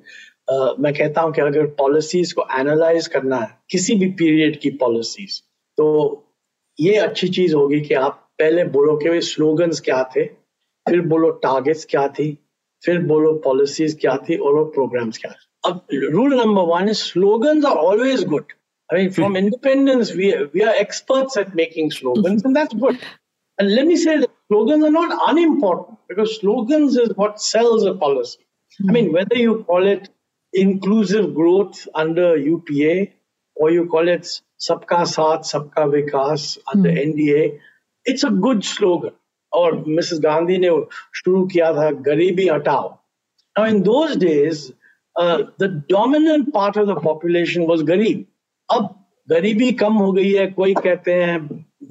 मैं 0.79 0.93
कहता 0.93 1.21
हूँ 1.21 1.31
कि 1.33 1.41
अगर 1.41 1.65
पॉलिसीज़ 1.77 2.33
को 2.33 2.45
एनालाइज 2.57 3.07
करना 3.07 3.37
है 3.37 3.47
किसी 3.69 3.95
भी 3.95 4.07
पीरियड 4.19 4.59
की 4.59 4.69
पॉलिसीज़ 4.81 5.39
तो 5.77 5.85
ये 6.80 6.96
अच्छी 6.98 7.28
चीज 7.38 7.54
होगी 7.54 7.80
कि 7.80 7.94
आप 7.94 8.26
पहले 8.38 8.64
बोलो 8.76 8.96
कि 9.02 9.20
स्लोगन्स 9.30 9.80
क्या 9.88 10.02
थे 10.16 10.24
फिर 10.88 11.00
बोलो 11.12 11.30
टारगेट्स 11.46 11.84
क्या 11.90 12.06
थी 12.18 12.30
फिर 12.84 12.98
बोलो 13.06 13.32
पॉलिसीज 13.44 13.98
क्या 14.00 14.16
थी 14.28 14.36
और 14.36 14.54
वो 14.54 14.64
प्रोग्राम्स 14.76 15.18
क्या 15.18 15.30
थे 15.30 15.70
अब 15.70 15.86
rule 16.14 16.34
number 16.40 16.62
one 16.74 16.88
is 16.88 16.96
slogans 17.02 17.64
are 17.64 17.76
always 17.88 18.24
good 18.28 18.52
I 18.92 18.96
mean, 18.96 19.10
from 19.12 19.36
independence, 19.36 20.12
we 20.12 20.28
we 20.52 20.62
are 20.68 20.74
experts 20.76 21.36
at 21.36 21.54
making 21.54 21.90
slogans, 21.92 22.44
and 22.44 22.56
that's 22.56 22.74
good. 22.74 22.98
And 23.58 23.72
let 23.72 23.86
me 23.86 23.96
say 23.96 24.18
that 24.22 24.30
slogans 24.48 24.84
are 24.84 24.90
not 24.90 25.30
unimportant 25.30 25.98
because 26.08 26.40
slogans 26.40 26.96
is 26.96 27.12
what 27.14 27.40
sells 27.40 27.84
a 27.84 27.94
policy. 27.94 28.40
I 28.88 28.90
mean, 28.90 29.12
whether 29.12 29.36
you 29.36 29.62
call 29.64 29.86
it 29.86 30.08
inclusive 30.52 31.34
growth 31.34 31.86
under 31.94 32.36
UPA 32.36 33.12
or 33.56 33.70
you 33.70 33.86
call 33.86 34.08
it 34.08 34.40
सबका 34.67 35.03
साथ 35.09 35.43
सबका 35.51 35.83
विकास 35.91 36.57
under 36.75 36.97
NDA 36.99 37.43
it's 38.05 38.25
a 38.25 38.29
good 38.47 38.61
slogan 38.63 39.11
और 39.51 39.83
Mrs 39.87 40.19
Gandhi 40.23 40.57
ने 40.57 40.69
शुरू 41.15 41.45
किया 41.47 41.71
था 41.73 41.89
गरीबी 42.07 42.47
हटाओ। 42.47 42.89
Now 43.55 43.65
in 43.67 43.81
those 43.81 44.17
days 44.23 44.65
the 45.15 45.69
dominant 45.91 46.51
part 46.53 46.77
of 46.77 46.87
the 46.87 47.01
population 47.03 47.65
was 47.67 47.81
गरीब। 47.91 48.25
अब 48.69 48.89
गरीबी 49.27 49.71
कम 49.77 49.93
हो 49.95 50.11
गई 50.11 50.31
है 50.31 50.45
कोई 50.51 50.73
कहते 50.75 51.13
हैं 51.13 51.39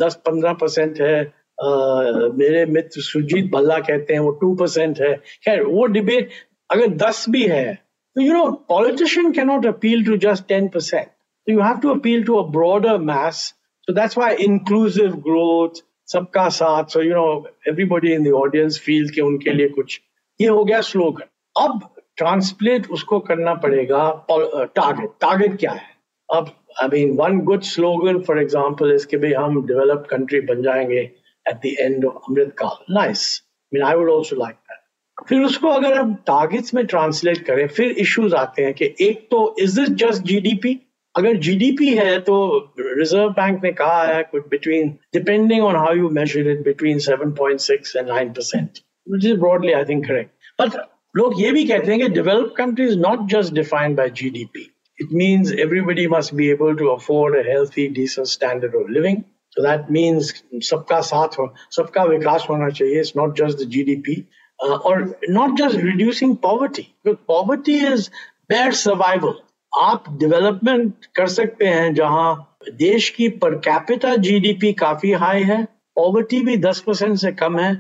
दस 0.00 0.14
पंद्रह 0.26 0.52
परसेंट 0.60 1.00
है 1.00 1.24
uh, 1.24 2.34
मेरे 2.38 2.64
मित्र 2.66 3.00
सुजीत 3.02 3.50
भल्ला 3.52 3.78
कहते 3.80 4.14
हैं 4.14 4.20
वो 4.20 4.30
टू 4.40 4.54
परसेंट 4.56 5.00
है। 5.00 5.14
खैर 5.44 5.62
वो 5.64 5.86
डिबेट 5.96 6.30
अगर 6.70 6.94
दस 6.98 7.24
भी 7.30 7.42
है 7.48 7.74
तो 7.74 8.20
you 8.20 8.32
know 8.32 8.44
politician 8.68 9.32
cannot 9.32 9.66
appeal 9.66 10.04
to 10.06 10.16
just 10.26 10.46
ten 10.48 10.68
percent 10.68 11.08
you 11.47 11.61
have 11.61 11.79
to 11.79 11.89
appeal 11.89 12.23
to 12.23 12.35
a 12.35 12.47
broader 12.51 12.97
mass 13.03 13.43
so 13.87 13.93
that's 13.93 14.17
why 14.17 14.35
inclusive 14.45 15.15
growth 15.27 15.83
सबका 16.07 16.47
साथ 16.57 16.93
so 16.93 17.01
you 17.01 17.13
know 17.15 17.27
everybody 17.67 18.13
in 18.13 18.23
the 18.23 18.33
audience 18.35 18.79
feel 18.85 19.09
कि 19.09 19.21
उनके 19.21 19.53
लिए 19.53 19.67
कुछ 19.69 19.99
ये 20.39 20.47
हो 20.47 20.63
गया 20.63 20.81
स्लोगन 20.81 21.63
अब 21.65 21.89
ट्रांसलेट 22.17 22.89
उसको 22.91 23.19
करना 23.27 23.53
पड़ेगा 23.65 24.01
टारगेट 24.29 25.09
टारगेट 25.21 25.59
क्या 25.59 25.71
है 25.71 25.87
अब 26.29 26.51
I 26.81 26.87
mean 26.89 27.15
one 27.17 27.39
good 27.45 27.61
slogan 27.65 28.21
for 28.23 28.41
example 28.41 28.93
is 28.95 29.05
कि 29.05 29.17
भाई 29.17 29.31
हम 29.33 29.61
डेवलप्ड 29.67 30.09
कंट्री 30.09 30.41
बन 30.49 30.61
जाएंगे 30.63 30.99
एट 30.99 31.55
द 31.55 31.75
एंड 31.79 32.05
ऑफ 32.05 32.29
अमृत 32.29 32.53
काल 32.57 32.93
nice 32.95 33.25
mean 33.71 33.83
I 33.83 33.95
would 33.95 34.11
also 34.11 34.35
like 34.35 34.55
that 34.55 35.27
फिर 35.27 35.43
उसको 35.43 35.69
अगर 35.69 35.97
हम 35.97 36.13
टारगेट्स 36.27 36.73
में 36.73 36.85
ट्रांसलेट 36.85 37.45
करें 37.45 37.67
फिर 37.69 37.91
इश्यूज 38.03 38.33
आते 38.33 38.63
हैं 38.63 38.73
कि 38.73 38.93
एक 39.01 39.27
तो 39.31 39.39
इज 39.59 39.79
दिस 39.79 39.89
जस्ट 40.03 40.23
जीडीपी 40.23 40.79
अगर 41.16 41.36
जीडीपी 41.46 41.94
है 41.96 42.18
तो 42.28 42.36
रिज़र्व 42.78 43.28
बैंक 43.32 43.62
ने 43.64 43.72
कहा 43.72 44.02
है 44.06 44.22
कुछ 44.30 44.48
between 44.50 44.90
depending 45.14 45.64
on 45.64 45.76
how 45.76 45.94
you 45.96 46.08
measure 46.18 46.50
it 46.50 46.64
between 46.64 46.98
7.6 46.98 47.96
and 47.96 48.08
9 48.10 48.34
percent 48.36 48.78
which 49.12 49.24
is 49.24 49.38
broadly 49.40 49.72
I 49.72 49.84
think 49.88 50.06
correct 50.06 50.62
but 50.62 50.80
लोग 51.16 51.40
ये 51.40 51.50
भी 51.52 51.64
कहते 51.68 51.92
हैं 51.92 52.00
कि 52.00 52.08
developed 52.14 52.56
country 52.56 52.86
is 52.86 52.98
not 52.98 53.28
just 53.30 53.54
defined 53.54 53.96
by 53.96 54.10
GDP 54.22 54.70
it 54.98 55.10
means 55.10 55.50
everybody 55.50 56.06
must 56.06 56.36
be 56.36 56.50
able 56.50 56.76
to 56.76 56.90
afford 56.90 57.36
a 57.36 57.42
healthy, 57.42 57.88
decent 57.88 58.28
standard 58.28 58.74
of 58.74 58.88
living. 58.88 59.24
So 59.50 59.62
that 59.62 59.90
means 59.90 60.32
सबका 60.68 61.00
साथ 61.08 61.38
हो, 61.38 61.52
सबका 61.70 62.04
विकास 62.04 62.46
होना 62.50 62.68
चाहिए. 62.70 63.02
Just 63.34 63.58
the 63.58 63.66
GDP, 63.66 64.26
uh, 64.58 64.76
or 64.76 65.16
not 65.28 65.56
just 65.56 65.76
reducing 65.76 66.36
poverty. 66.36 66.94
Because 67.02 67.18
poverty 67.26 67.74
is 67.74 68.10
bare 68.48 68.72
survival. 68.72 69.42
आप 69.82 70.04
development 70.18 71.06
कर 71.16 71.26
सकते 71.26 71.66
हैं 71.66 71.92
जहाँ 71.94 72.58
देश 72.72 73.08
की 73.10 73.28
पर 73.38 73.54
कैपिटा 73.58 74.14
जीडीपी 74.16 74.72
काफ़ी 74.72 75.12
हाई 75.12 75.42
है 75.42 75.62
पॉवर्टी 75.96 76.40
भी 76.40 76.56
10 76.56 76.78
परसेंट 76.78 77.16
से 77.18 77.32
कम 77.32 77.58
है, 77.58 77.72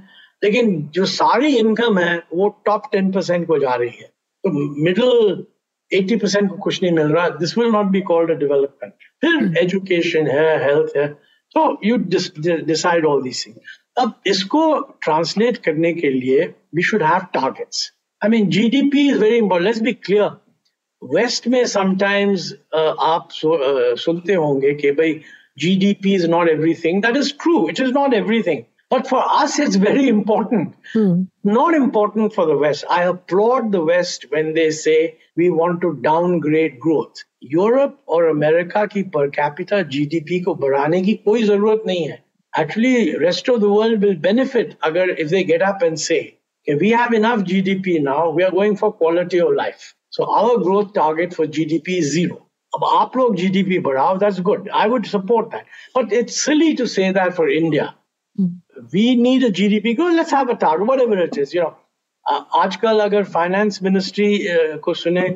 लेकिन 0.44 0.76
जो 0.94 1.04
सारी 1.04 1.56
इनकम 1.56 1.98
है, 1.98 2.16
वो 2.34 2.48
टॉप 2.66 2.90
10 2.94 3.12
परसेंट 3.14 3.46
को 3.46 3.58
जा 3.58 3.74
रही 3.74 3.96
है। 4.00 4.06
तो 4.44 4.50
मिडिल 4.84 5.44
80 5.90 6.20
परसेंट 6.20 6.50
को 6.50 6.56
कुछ 6.56 6.82
नहीं 6.82 6.92
मिल 6.92 7.08
रहा 7.08 7.28
this 7.28 7.56
will 7.58 7.70
not 7.70 7.86
be 7.86 8.00
called 8.00 8.30
a 8.30 8.34
development 8.34 8.92
फिर 9.20 9.58
एजुकेशन 9.58 10.26
है 10.26 10.56
हेल्थ 10.64 10.96
है 10.96 11.06
तो 11.54 11.66
you 11.84 11.96
decide 12.66 13.06
all 13.06 13.22
these 13.22 13.46
thing 13.46 13.56
अब 13.98 14.12
इसको 14.26 14.62
ट्रांसलेट 15.02 15.56
करने 15.64 15.92
के 15.92 16.10
लिए 16.10 16.46
we 16.74 16.82
should 16.82 17.02
have 17.02 17.26
targets 17.34 17.90
I 18.22 18.30
mean 18.30 18.48
GDP 18.48 19.08
is 19.08 19.18
very 19.18 19.36
important 19.36 19.66
let's 19.66 19.82
be 19.82 19.92
clear 19.92 20.30
waste 21.13 21.47
में 21.47 21.65
समटाइम्स 21.67 22.53
आप 22.75 23.27
सुनते 23.33 24.33
होंगे 24.33 24.73
कि 24.81 24.91
भाई 24.91 25.13
GDP 25.59 26.13
is 26.15 26.25
not 26.29 26.49
everything 26.49 27.01
that 27.03 27.17
is 27.17 27.33
true 27.41 27.67
it 27.69 27.79
is 27.79 27.91
not 27.93 28.13
everything 28.13 28.63
But 28.91 29.07
for 29.07 29.23
us, 29.23 29.59
it's 29.59 29.75
very 29.75 30.07
important. 30.09 30.75
Not 31.43 31.75
important 31.75 32.33
for 32.33 32.45
the 32.47 32.57
West. 32.57 32.85
I 32.89 33.03
applaud 33.03 33.71
the 33.71 33.81
West 33.83 34.25
when 34.29 34.55
they 34.55 34.71
say 34.71 35.17
we 35.37 35.49
want 35.51 35.81
to 35.81 35.91
downgrade 36.05 36.79
growth. 36.85 37.21
Europe 37.51 37.99
और 38.09 38.25
America 38.29 38.85
की 38.93 39.03
per 39.11 39.27
capita 39.35 39.81
GDP 39.91 40.39
को 40.47 40.55
बढ़ाने 40.63 41.01
की 41.01 41.13
कोई 41.25 41.43
जरूरत 41.43 41.83
नहीं 41.87 42.07
है 42.07 42.17
actually 42.53 42.95
rest 43.25 43.49
of 43.49 43.59
the 43.59 43.71
world 43.75 44.03
will 44.05 44.17
benefit 44.25 44.75
अगर 44.83 45.09
if 45.09 45.27
they 45.27 45.43
get 45.51 45.61
up 45.69 45.83
and 45.83 45.97
say 46.07 46.19
we 46.67 46.89
have 46.91 47.13
enough 47.13 47.39
GDP 47.39 47.99
now, 47.99 48.29
we 48.29 48.43
are 48.43 48.51
going 48.51 48.75
for 48.75 48.91
quality 48.93 49.39
of 49.39 49.53
life. 49.53 49.95
So 50.13 50.25
our 50.25 50.57
growth 50.57 50.93
target 50.93 51.33
for 51.33 51.47
GDP 51.47 51.99
is 51.99 52.11
zero. 52.11 52.45
अब 52.75 52.83
आप 52.85 53.17
लोग 53.17 53.35
GDP 53.35 53.81
बढ़ाओ, 53.83 54.19
that's 54.19 54.39
good. 54.39 54.69
I 54.73 54.87
would 54.87 55.05
support 55.05 55.51
that. 55.51 55.65
But 55.93 56.13
it's 56.13 56.39
silly 56.41 56.75
to 56.75 56.87
say 56.87 57.11
that 57.11 57.35
for 57.35 57.49
India. 57.49 57.95
We 58.93 59.15
need 59.15 59.43
a 59.43 59.51
GDP 59.51 59.95
growth. 59.95 60.15
Let's 60.15 60.31
have 60.31 60.49
a 60.49 60.55
target, 60.55 60.87
whatever 60.87 61.17
it 61.17 61.37
is. 61.37 61.53
You 61.53 61.61
know, 61.61 61.75
uh, 62.31 62.43
आजकल 62.55 62.99
अगर 62.99 63.23
finance 63.35 63.79
ministry 63.83 64.31
uh, 64.55 64.79
को 64.79 64.93
सुने 64.93 65.29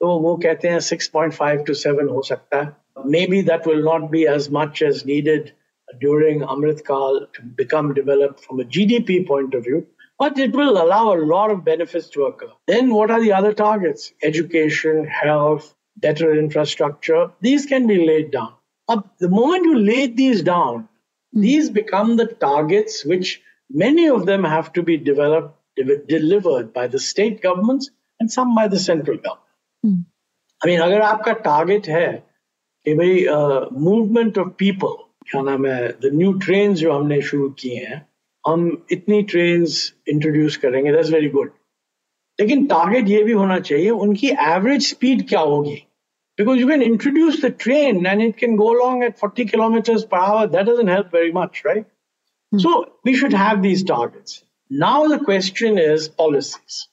तो 0.00 0.18
वो 0.20 0.36
कहते 0.42 0.68
हैं 0.68 0.78
6.5 0.78 1.64
to 1.66 1.74
7 1.74 2.10
हो 2.10 2.22
सकता 2.22 2.62
है 2.62 2.76
maybe 3.04 3.40
that 3.42 3.66
will 3.66 3.82
not 3.82 4.10
be 4.10 4.26
as 4.26 4.50
much 4.50 4.82
as 4.82 5.04
needed 5.04 5.52
during 6.00 6.40
Amrit 6.40 6.84
Kal 6.86 7.26
to 7.32 7.42
become 7.42 7.94
developed 7.94 8.40
from 8.40 8.60
a 8.60 8.64
GDP 8.64 9.26
point 9.26 9.54
of 9.54 9.64
view, 9.64 9.86
but 10.22 10.38
it 10.38 10.52
will 10.52 10.82
allow 10.82 11.14
a 11.14 11.24
lot 11.34 11.50
of 11.50 11.64
benefits 11.64 12.08
to 12.10 12.24
occur. 12.24 12.50
Then 12.66 12.92
what 12.92 13.10
are 13.10 13.20
the 13.20 13.32
other 13.32 13.52
targets? 13.52 14.12
Education, 14.22 15.06
health, 15.06 15.74
better 15.96 16.34
infrastructure. 16.34 17.30
These 17.40 17.66
can 17.66 17.86
be 17.86 18.06
laid 18.06 18.30
down. 18.30 18.52
Up 18.88 19.18
the 19.18 19.28
moment 19.28 19.64
you 19.64 19.78
lay 19.78 20.06
these 20.06 20.42
down, 20.42 20.88
these 21.32 21.70
become 21.70 22.16
the 22.16 22.26
targets 22.26 23.04
which 23.04 23.42
many 23.70 24.08
of 24.08 24.26
them 24.26 24.44
have 24.44 24.72
to 24.74 24.82
be 24.82 24.96
developed, 24.96 25.54
de- 25.76 25.98
delivered 25.98 26.72
by 26.72 26.86
the 26.88 26.98
state 26.98 27.42
governments 27.42 27.90
and 28.18 28.30
some 28.30 28.54
by 28.54 28.68
the 28.68 28.78
central 28.78 29.18
government. 29.18 30.06
I 30.62 30.66
mean, 30.66 30.80
अगर 30.80 31.00
आपका 31.00 31.32
target 31.42 31.86
है 31.88 32.10
कि 32.84 32.94
भाई 32.94 33.24
movement 33.80 34.38
of 34.38 34.54
people 34.58 34.96
क्या 35.30 35.42
नाम 35.42 35.66
है 35.66 35.88
the 36.02 36.10
new 36.14 36.32
train 36.44 36.74
जो 36.74 36.92
हमने 36.92 37.20
शुरू 37.28 37.48
किए 37.60 37.84
हैं 37.84 38.00
हम 38.47 38.85
इतनी 38.91 39.21
ट्रेन 39.23 39.65
इंट्रोड्यूस 40.09 40.57
करेंगे 40.57 40.91
दैट्स 40.91 41.11
वेरी 41.11 41.29
गुड 41.29 41.51
लेकिन 42.39 42.65
टारगेट 42.67 43.09
ये 43.09 43.23
भी 43.23 43.31
होना 43.31 43.59
चाहिए 43.59 43.89
उनकी 43.89 44.29
एवरेज 44.29 44.87
स्पीड 44.89 45.27
क्या 45.29 45.39
होगी? 45.39 45.75
Because 46.37 46.59
you 46.59 46.67
can 46.67 46.81
introduce 46.81 47.41
the 47.45 47.53
train 47.59 48.05
and 48.07 48.21
it 48.21 48.35
can 48.37 48.55
go 48.57 48.73
long 48.73 49.03
at 49.03 49.17
forty 49.17 49.45
kilometres 49.45 50.03
per 50.11 50.17
hour 50.19 50.47
that 50.47 50.65
doesn't 50.65 50.89
help 50.89 51.15
very 51.15 51.31
much 51.31 51.61
right 51.65 51.85
so 52.51 52.79
we 53.05 53.15
should 53.15 53.35
have 53.35 53.61
these 53.61 53.87
targets 53.87 54.43
now 54.71 55.07
the 55.07 55.23
question 55.25 55.79
is 55.79 56.09
policies 56.17 56.83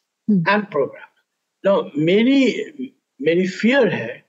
and 0.50 0.64
programme 0.66 1.08
now 1.64 2.04
मेरी 2.04 2.92
मेरी 3.20 3.46
fear 3.48 3.88
है 3.88 4.22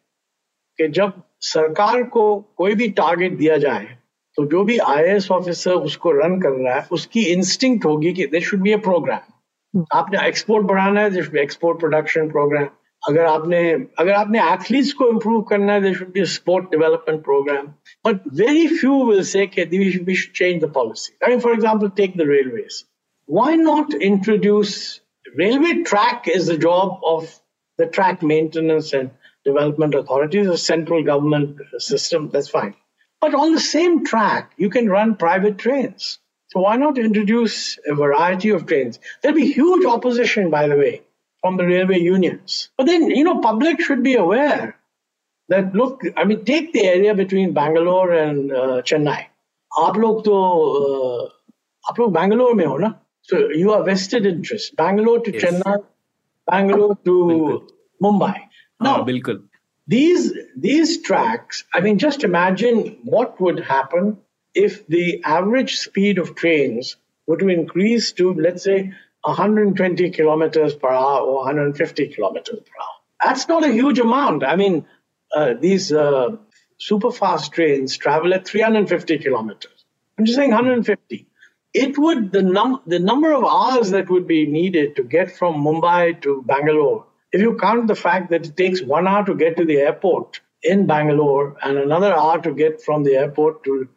कि 0.80 0.88
जब 0.88 1.22
सरकार 1.45 2.03
को 2.03 2.24
कोई 2.57 2.76
भी 2.76 2.88
target 2.97 3.38
दिया 3.38 3.57
जाए 3.57 3.97
तो 4.38 4.45
जो 4.51 4.63
भी 4.63 4.77
आईएएस 4.77 5.32
ऑफिसर 5.32 5.71
उसको 5.89 6.11
रन 6.11 6.39
कर 6.41 6.49
रहा 6.49 6.75
है 6.75 6.88
उसकी 6.91 7.23
इंस्टिंक्ट 7.32 7.86
होगी 7.86 8.13
कि 8.13 8.25
there 8.32 8.41
should 8.49 8.61
be 8.61 8.71
a 8.71 8.77
programme 8.89 9.84
आपने 9.93 10.27
एक्सपोर्ट 10.27 10.65
बढ़ाना 10.67 11.01
है 11.01 11.09
there 11.11 11.23
should 11.23 11.34
be 11.34 11.39
export 11.39 11.79
production 11.79 12.29
programme 12.29 12.67
अगर 13.03 13.25
आपने 13.25 13.61
अगर 13.71 14.11
आपने 14.13 14.39
एथलीट्स 14.53 14.93
को 14.93 15.07
इम्प्रूव 15.09 15.41
करना 15.49 15.73
है 15.73 15.82
there 15.82 15.95
should 15.97 16.11
be 16.13 16.25
sport 16.36 16.69
development 16.71 17.23
programme 17.23 17.67
but 18.07 18.21
very 18.41 18.67
few 18.77 19.03
will 19.05 19.23
say 19.34 19.45
we 19.57 19.91
should 19.91 20.34
change 20.36 20.63
the 20.63 20.71
policy 20.73 21.17
I 21.25 21.39
for 21.39 21.53
example 21.53 21.89
take 21.97 22.17
the 22.17 22.29
railways 22.29 22.84
why 23.29 23.55
not 23.55 23.93
introduce 23.95 24.99
railway 25.36 25.84
track 25.84 26.27
is 26.27 26.47
the 26.47 26.57
job 26.57 26.99
of 27.05 27.39
the 27.79 27.86
track 27.88 28.21
maintenance 28.21 28.91
and 28.91 29.11
development 29.45 29.95
authorities 29.95 30.47
a 30.47 30.57
central 30.57 31.01
government 31.01 31.61
system 31.79 32.29
that's 32.29 32.49
fine. 32.49 32.73
but 33.20 33.34
on 33.34 33.52
the 33.54 33.61
same 33.61 34.04
track 34.04 34.52
you 34.57 34.70
can 34.70 34.88
run 34.88 35.14
private 35.16 35.59
trains 35.59 36.18
so 36.48 36.61
why 36.61 36.76
not 36.76 36.98
introduce 36.98 37.78
a 37.86 37.94
variety 37.94 38.50
of 38.50 38.66
trains 38.66 38.98
there'll 39.22 39.36
be 39.36 39.52
huge 39.52 39.84
opposition 39.84 40.50
by 40.50 40.66
the 40.68 40.76
way 40.76 41.02
from 41.40 41.57
the 41.57 41.64
railway 41.64 41.98
unions 41.98 42.70
but 42.76 42.86
then 42.86 43.09
you 43.11 43.24
know 43.24 43.38
public 43.40 43.80
should 43.80 44.02
be 44.02 44.14
aware 44.16 44.76
that 45.48 45.74
look 45.74 46.02
i 46.16 46.24
mean 46.24 46.44
take 46.44 46.72
the 46.72 46.84
area 46.84 47.14
between 47.14 47.52
bangalore 47.62 48.12
and 48.12 48.52
uh, 48.52 48.82
chennai 48.82 49.22
आप 49.78 49.96
लोग 49.98 50.24
तो 50.24 50.34
uh, 50.82 51.30
आप 51.90 51.98
लोग 52.00 52.12
बैंगलोर 52.12 52.54
में 52.54 52.64
हो 52.66 52.78
ना 52.78 52.94
so 53.30 53.38
you 53.50 53.72
are 53.72 53.82
vested 53.82 54.24
interest. 54.24 54.76
Bangalore 54.76 55.20
to 55.20 55.32
Yes. 55.32 55.44
Chennai, 55.44 55.84
Bangalore 56.46 56.96
to 57.04 57.14
Bilkul. 57.30 57.68
Mumbai. 58.02 58.34
Now, 58.80 58.92
हाँ 58.92 59.04
बिल्कुल 59.04 59.42
these 59.91 60.33
these 60.55 61.01
tracks, 61.01 61.65
I 61.73 61.81
mean, 61.81 61.97
just 61.99 62.23
imagine 62.23 62.97
what 63.03 63.39
would 63.41 63.59
happen 63.59 64.17
if 64.53 64.87
the 64.87 65.21
average 65.23 65.75
speed 65.77 66.17
of 66.17 66.35
trains 66.35 66.95
were 67.27 67.37
to 67.37 67.49
increase 67.49 68.13
to, 68.13 68.33
let's 68.33 68.63
say, 68.63 68.93
120 69.23 70.09
kilometers 70.11 70.75
per 70.75 70.89
hour 70.89 71.19
or 71.19 71.35
150 71.37 72.07
kilometers 72.07 72.59
per 72.59 72.75
hour. 72.81 72.97
That's 73.21 73.47
not 73.47 73.65
a 73.65 73.71
huge 73.71 73.99
amount. 73.99 74.43
I 74.43 74.55
mean, 74.55 74.85
uh, 75.35 75.53
these 75.59 75.91
uh, 75.91 76.37
super 76.77 77.11
fast 77.11 77.51
trains 77.51 77.97
travel 77.97 78.33
at 78.33 78.47
350 78.47 79.17
kilometers. 79.19 79.85
I'm 80.17 80.25
just 80.25 80.37
saying 80.37 80.51
150 80.51 81.27
it 81.73 81.97
would 81.97 82.31
the 82.31 82.41
num 82.41 82.81
the 82.85 82.99
number 82.99 83.31
of 83.33 83.43
hours 83.45 83.91
that 83.91 84.09
would 84.09 84.27
be 84.27 84.45
needed 84.45 84.95
to 84.97 85.03
get 85.03 85.31
from 85.37 85.63
Mumbai 85.63 86.21
to 86.21 86.43
Bangalore. 86.43 87.05
If 87.32 87.41
you 87.41 87.57
count 87.57 87.88
the 87.88 87.95
fact 87.95 88.29
that 88.32 88.45
it 88.45 88.57
takes 88.57 88.82
one 88.82 89.07
hour 89.07 89.25
to 89.25 89.36
get 89.36 89.57
to 89.57 89.65
the 89.65 89.77
airport 89.77 90.41
in 90.61 90.86
Bangalore 90.86 91.55
and 91.63 91.77
another 91.77 92.13
hour 92.13 92.41
to 92.41 92.53
get 92.53 92.82
from 92.82 93.03
the 93.03 93.15
airport 93.15 93.63
to 93.63 93.88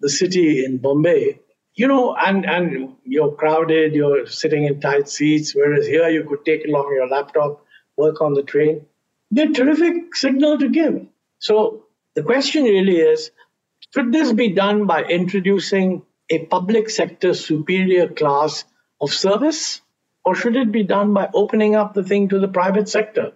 the 0.00 0.08
city 0.08 0.64
in 0.64 0.78
Bombay, 0.78 1.40
you 1.74 1.88
know, 1.88 2.14
and 2.14 2.46
and 2.46 2.94
you're 3.04 3.32
crowded, 3.32 3.94
you're 3.94 4.26
sitting 4.26 4.64
in 4.64 4.80
tight 4.80 5.08
seats, 5.08 5.54
whereas 5.54 5.86
here 5.86 6.08
you 6.08 6.24
could 6.24 6.44
take 6.44 6.64
along 6.64 6.92
your 6.94 7.08
laptop, 7.08 7.64
work 7.96 8.20
on 8.20 8.34
the 8.34 8.44
train. 8.44 8.86
They're 9.30 9.52
terrific 9.52 10.14
signal 10.14 10.58
to 10.58 10.68
give. 10.68 11.06
So 11.40 11.86
the 12.14 12.22
question 12.22 12.62
really 12.62 12.98
is, 12.98 13.32
should 13.92 14.12
this 14.12 14.32
be 14.32 14.50
done 14.50 14.86
by 14.86 15.02
introducing 15.02 16.02
a 16.30 16.46
public 16.46 16.90
sector 16.90 17.34
superior 17.34 18.08
class 18.08 18.64
of 19.00 19.12
service, 19.12 19.82
or 20.25 20.35
should 20.35 20.55
it 20.55 20.71
be 20.71 20.83
done 20.83 21.13
by 21.13 21.29
opening 21.33 21.75
up 21.75 21.93
the 21.93 22.03
thing 22.03 22.29
to 22.29 22.39
the 22.39 22.47
private 22.47 22.89
sector? 22.89 23.31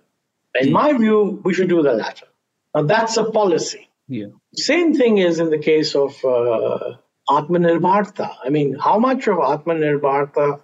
In 0.61 0.71
my 0.71 0.93
view, 0.93 1.41
we 1.43 1.53
should 1.53 1.69
do 1.69 1.81
the 1.81 1.93
latter. 1.93 2.27
Now, 2.75 2.83
that's 2.83 3.17
a 3.17 3.25
policy. 3.31 3.89
yeah 4.07 4.27
Same 4.55 4.93
thing 4.93 5.17
is 5.17 5.39
in 5.39 5.49
the 5.49 5.57
case 5.57 5.95
of 5.95 6.11
uh, 6.25 6.95
Atmanirbharta. 7.29 8.27
I 8.43 8.49
mean, 8.49 8.75
how 8.87 8.99
much 8.99 9.27
of 9.27 9.37
Atmanirbharta 9.37 10.59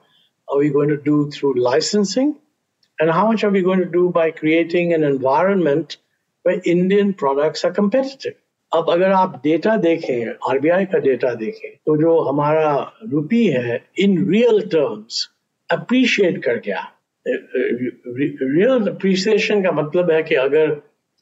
are 0.49 0.57
we 0.57 0.69
going 0.69 0.89
to 0.89 0.97
do 0.97 1.31
through 1.31 1.53
licensing? 1.59 2.35
And 2.99 3.09
how 3.09 3.25
much 3.31 3.43
are 3.43 3.49
we 3.49 3.61
going 3.61 3.79
to 3.79 3.85
do 3.85 4.09
by 4.09 4.31
creating 4.31 4.93
an 4.93 5.03
environment 5.03 5.97
where 6.43 6.61
Indian 6.65 7.13
products 7.13 7.63
are 7.63 7.71
competitive? 7.71 8.35
अब 8.73 8.89
अगर 8.91 9.11
आप 9.11 9.39
data 9.43 9.75
देखें 9.83 10.49
RBI 10.49 10.85
का 10.85 10.97
data 11.05 11.33
देखें 11.35 11.69
तो 11.85 11.95
जो 12.01 12.19
हमारा 12.29 12.71
रुपी 13.11 13.45
है 13.45 13.77
इन 13.99 14.17
रियल 14.29 14.61
टर्म्स 14.73 15.27
अप्रिशिएट 15.73 16.43
कर 16.43 16.59
गया 16.65 16.87
रियल 17.27 18.87
अप्रिसिएशन 18.89 19.63
का 19.63 19.71
मतलब 19.81 20.11
है 20.11 20.21
कि 20.23 20.35
अगर 20.35 20.81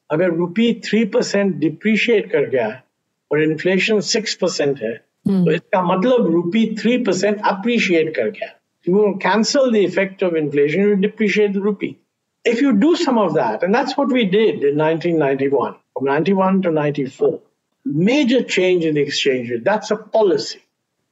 अगर 0.09 0.29
रुपी 0.33 0.73
थ्री 0.85 1.03
परसेंट 1.15 1.55
डिप्रिशिएट 1.59 2.31
कर 2.31 2.49
गया 2.49 2.67
है 2.67 2.83
और 3.31 3.43
इन्फ्लेशन 3.43 3.99
सिक्स 4.11 4.35
परसेंट 4.41 4.81
है 4.81 4.93
तो 5.27 5.51
इसका 5.51 5.81
मतलब 5.83 6.31
रुपी 6.33 6.65
थ्री 6.79 6.97
परसेंट 7.03 7.41
अप्रिशिएट 7.45 8.15
कर 8.15 8.29
गया 8.29 8.53
you 8.87 9.17
cancel 9.19 9.71
the 9.71 9.85
effect 9.85 10.21
of 10.21 10.35
inflation, 10.35 10.81
you 10.81 10.95
depreciate 10.95 11.53
the 11.53 11.61
rupee. 11.61 11.99
If 12.45 12.61
you 12.61 12.73
do 12.73 12.95
some 12.95 13.17
of 13.17 13.33
that, 13.33 13.63
and 13.63 13.75
that's 13.75 13.97
what 13.97 14.07
we 14.07 14.25
did 14.25 14.63
in 14.63 14.77
1991, 14.77 15.75
from 15.93 16.05
91 16.05 16.61
to 16.63 16.71
94, 16.71 17.41
major 17.85 18.41
change 18.43 18.85
in 18.85 18.95
the 18.95 19.01
exchange 19.01 19.49
rate. 19.49 19.65
That's 19.65 19.91
a 19.91 19.97
policy. 19.97 20.61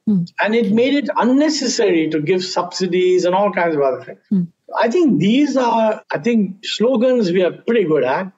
Hmm. 0.06 0.22
And 0.40 0.54
it 0.54 0.72
made 0.72 0.94
it 0.94 1.08
unnecessary 1.16 2.08
to 2.10 2.20
give 2.20 2.44
subsidies 2.44 3.24
and 3.24 3.34
all 3.34 3.52
kinds 3.52 3.76
of 3.76 3.82
other 3.82 4.04
things. 4.04 4.20
Hmm. 4.28 4.42
I 4.76 4.88
think 4.88 5.20
these 5.20 5.56
are, 5.56 6.02
I 6.10 6.18
think, 6.18 6.64
slogans 6.64 7.30
we 7.32 7.42
are 7.42 7.52
pretty 7.52 7.84
good 7.84 8.04
at. 8.04 8.32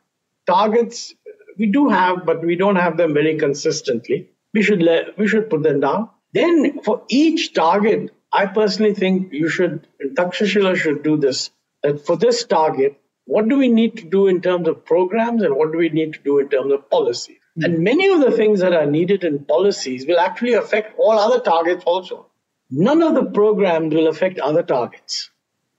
Targets 0.46 1.14
we 1.58 1.66
do 1.66 1.88
have, 1.88 2.24
but 2.24 2.44
we 2.44 2.56
don't 2.56 2.76
have 2.76 2.96
them 2.96 3.14
very 3.14 3.38
consistently. 3.38 4.30
We 4.54 4.62
should 4.62 4.82
let, 4.82 5.18
we 5.18 5.28
should 5.28 5.50
put 5.50 5.62
them 5.62 5.80
down. 5.80 6.10
Then 6.32 6.82
for 6.82 7.02
each 7.08 7.52
target, 7.52 8.10
I 8.32 8.46
personally 8.46 8.94
think 8.94 9.32
you 9.32 9.48
should, 9.48 9.86
Takshashila 10.02 10.76
should 10.76 11.02
do 11.02 11.16
this. 11.16 11.50
That 11.82 12.06
for 12.06 12.16
this 12.16 12.44
target, 12.44 12.98
what 13.24 13.48
do 13.48 13.58
we 13.58 13.68
need 13.68 13.98
to 13.98 14.04
do 14.04 14.26
in 14.28 14.40
terms 14.40 14.68
of 14.68 14.84
programs 14.84 15.42
and 15.42 15.54
what 15.54 15.72
do 15.72 15.78
we 15.78 15.90
need 15.90 16.14
to 16.14 16.20
do 16.20 16.38
in 16.38 16.48
terms 16.48 16.72
of 16.72 16.88
policy? 16.88 17.38
And 17.56 17.76
hmm. 17.76 17.82
many 17.82 18.08
of 18.08 18.20
the 18.20 18.30
things 18.30 18.60
that 18.60 18.72
are 18.72 18.86
needed 18.86 19.24
in 19.24 19.44
policies 19.44 20.06
will 20.06 20.18
actually 20.18 20.54
affect 20.54 20.98
all 20.98 21.18
other 21.18 21.40
targets 21.40 21.84
also. 21.84 22.26
none 22.70 23.02
of 23.02 23.14
the 23.14 23.24
programs 23.24 23.94
will 23.94 24.06
affect 24.08 24.38
other 24.38 24.62
targets. 24.62 25.30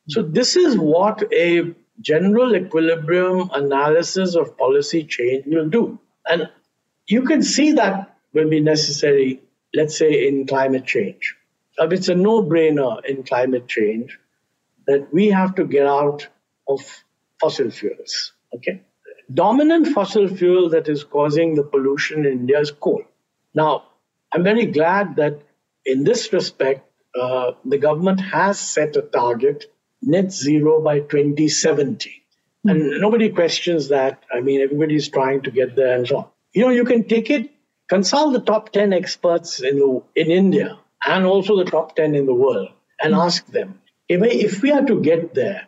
So, 0.09 0.23
hmm. 0.23 0.33
this 0.33 0.55
is 0.55 0.77
what 0.77 1.23
a 1.33 1.73
general 2.01 2.55
equilibrium 2.55 3.49
analysis 3.53 4.35
of 4.35 4.57
policy 4.57 5.03
change 5.03 5.45
will 5.47 5.69
do. 5.69 5.99
And 6.25 6.49
you 7.07 7.23
can 7.23 7.43
see 7.43 7.73
that 7.73 8.17
will 8.33 8.49
be 8.49 8.59
necessary, 8.59 9.41
let's 9.73 9.97
say, 9.97 10.27
in 10.27 10.47
climate 10.47 10.85
change. 10.85 11.35
Uh, 11.79 11.87
it's 11.89 12.09
a 12.09 12.15
no 12.15 12.43
brainer 12.43 13.03
in 13.05 13.23
climate 13.23 13.67
change 13.67 14.19
that 14.87 15.13
we 15.13 15.29
have 15.29 15.55
to 15.55 15.65
get 15.65 15.87
out 15.87 16.27
of 16.67 16.81
fossil 17.39 17.71
fuels. 17.71 18.33
Okay? 18.55 18.81
Dominant 19.33 19.87
fossil 19.87 20.27
fuel 20.27 20.69
that 20.69 20.87
is 20.87 21.03
causing 21.03 21.55
the 21.55 21.63
pollution 21.63 22.25
in 22.25 22.31
India 22.33 22.59
is 22.59 22.71
coal. 22.71 23.03
Now, 23.53 23.83
I'm 24.31 24.43
very 24.43 24.65
glad 24.65 25.15
that 25.17 25.41
in 25.85 26.03
this 26.03 26.31
respect, 26.33 26.89
uh, 27.19 27.51
the 27.63 27.77
government 27.77 28.19
has 28.19 28.59
set 28.59 28.95
a 28.95 29.01
target 29.01 29.65
net 30.01 30.31
zero 30.31 30.81
by 30.81 30.99
2070. 30.99 32.09
Mm-hmm. 32.09 32.69
And 32.69 33.01
nobody 33.01 33.29
questions 33.29 33.89
that. 33.89 34.23
I 34.33 34.41
mean, 34.41 34.61
everybody's 34.61 35.09
trying 35.09 35.41
to 35.43 35.51
get 35.51 35.75
there 35.75 35.95
and 35.95 36.07
so 36.07 36.17
on. 36.17 36.27
You 36.53 36.63
know, 36.63 36.69
you 36.69 36.85
can 36.85 37.07
take 37.07 37.29
it, 37.29 37.51
consult 37.87 38.33
the 38.33 38.39
top 38.39 38.71
10 38.71 38.93
experts 38.93 39.61
in, 39.61 39.79
the, 39.79 40.03
in 40.15 40.31
India 40.31 40.79
and 41.05 41.25
also 41.25 41.57
the 41.57 41.65
top 41.65 41.95
10 41.95 42.15
in 42.15 42.25
the 42.25 42.33
world 42.33 42.69
and 43.01 43.13
mm-hmm. 43.13 43.21
ask 43.21 43.45
them 43.47 43.79
if 44.09 44.61
we 44.61 44.71
are 44.71 44.85
to 44.85 45.01
get 45.01 45.33
there, 45.33 45.67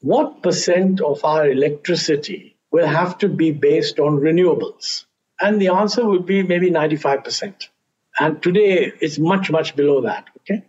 what 0.00 0.42
percent 0.42 1.00
of 1.00 1.24
our 1.24 1.48
electricity 1.48 2.49
will 2.70 2.86
have 2.86 3.18
to 3.18 3.28
be 3.28 3.50
based 3.50 3.98
on 3.98 4.20
renewables? 4.20 5.04
And 5.40 5.60
the 5.60 5.68
answer 5.68 6.06
would 6.06 6.26
be 6.26 6.42
maybe 6.42 6.70
95%. 6.70 7.68
And 8.18 8.42
today 8.42 8.92
it's 9.00 9.18
much, 9.18 9.50
much 9.50 9.74
below 9.76 10.02
that. 10.02 10.26
Okay. 10.40 10.64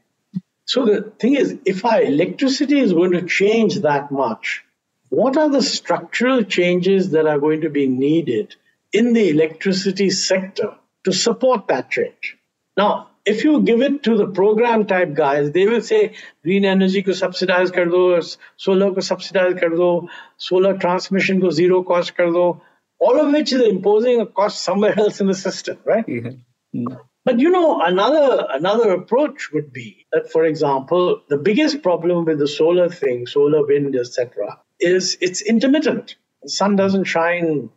So 0.66 0.86
the 0.86 1.12
thing 1.20 1.36
is, 1.36 1.58
if 1.66 1.84
our 1.84 2.02
electricity 2.02 2.80
is 2.80 2.94
going 2.94 3.12
to 3.12 3.26
change 3.26 3.82
that 3.82 4.12
much, 4.12 4.64
what 5.10 5.36
are 5.36 5.50
the 5.50 5.62
structural 5.62 6.44
changes 6.44 7.12
that 7.12 7.28
are 7.28 7.40
going 7.40 7.62
to 7.62 7.70
be 7.70 7.88
needed 7.88 8.56
in 8.94 9.12
the 9.14 9.30
electricity 9.30 10.10
sector 10.10 10.76
to 11.04 11.12
support 11.12 11.68
that 11.68 11.92
change? 11.92 12.38
Now, 12.78 13.11
if 13.26 13.44
you 13.44 13.62
give 13.62 13.82
it 13.82 14.04
to 14.04 14.18
the 14.18 14.28
program 14.28 14.86
type 14.86 15.14
guys, 15.14 15.52
they 15.52 15.68
will 15.68 15.82
say 15.82 16.14
green 16.44 16.66
energy 16.66 17.04
ko 17.04 17.14
subsidize 17.14 17.72
kar 17.72 17.86
do, 17.86 18.22
solar 18.58 18.94
ko 18.94 19.02
subsidize 19.02 19.60
kar 19.60 19.70
do, 19.70 20.10
solar 20.38 20.78
transmission 20.78 21.42
ko 21.42 21.50
zero 21.50 21.84
cost 21.84 22.16
kar 22.16 22.28
do, 22.28 22.62
all 23.00 23.20
of 23.20 23.32
which 23.32 23.54
is 23.54 23.62
imposing 23.62 24.22
a 24.22 24.26
cost 24.26 24.64
somewhere 24.64 24.98
else 24.98 25.22
in 25.22 25.28
the 25.28 25.36
system, 25.36 25.78
right? 25.86 26.06
Yeah. 26.08 26.32
Mm. 26.76 27.00
But 27.24 27.40
you 27.40 27.52
know, 27.52 27.82
another 27.82 28.48
another 28.50 28.92
approach 28.94 29.52
would 29.54 29.72
be 29.72 30.08
that, 30.12 30.32
for 30.32 30.44
example, 30.44 31.22
the 31.30 31.38
biggest 31.38 31.84
problem 31.84 32.26
with 32.26 32.40
the 32.40 32.48
solar 32.48 32.90
thing, 32.90 33.28
solar 33.28 33.66
wind, 33.66 33.96
etc., 33.96 34.60
is 34.80 35.18
it's 35.22 35.42
intermittent. 35.42 36.16
The 36.42 36.50
sun 36.50 36.76
doesn't 36.76 37.04
shine 37.04 37.70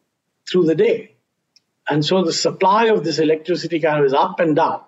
through 0.51 0.65
the 0.65 0.75
day, 0.75 1.17
and 1.87 2.03
so 2.03 2.25
the 2.25 2.33
supply 2.33 2.87
of 2.87 3.05
this 3.05 3.19
electricity 3.19 3.81
kind 3.81 4.01
of 4.01 4.07
is 4.07 4.15
up 4.15 4.41
and 4.41 4.57
down 4.57 4.81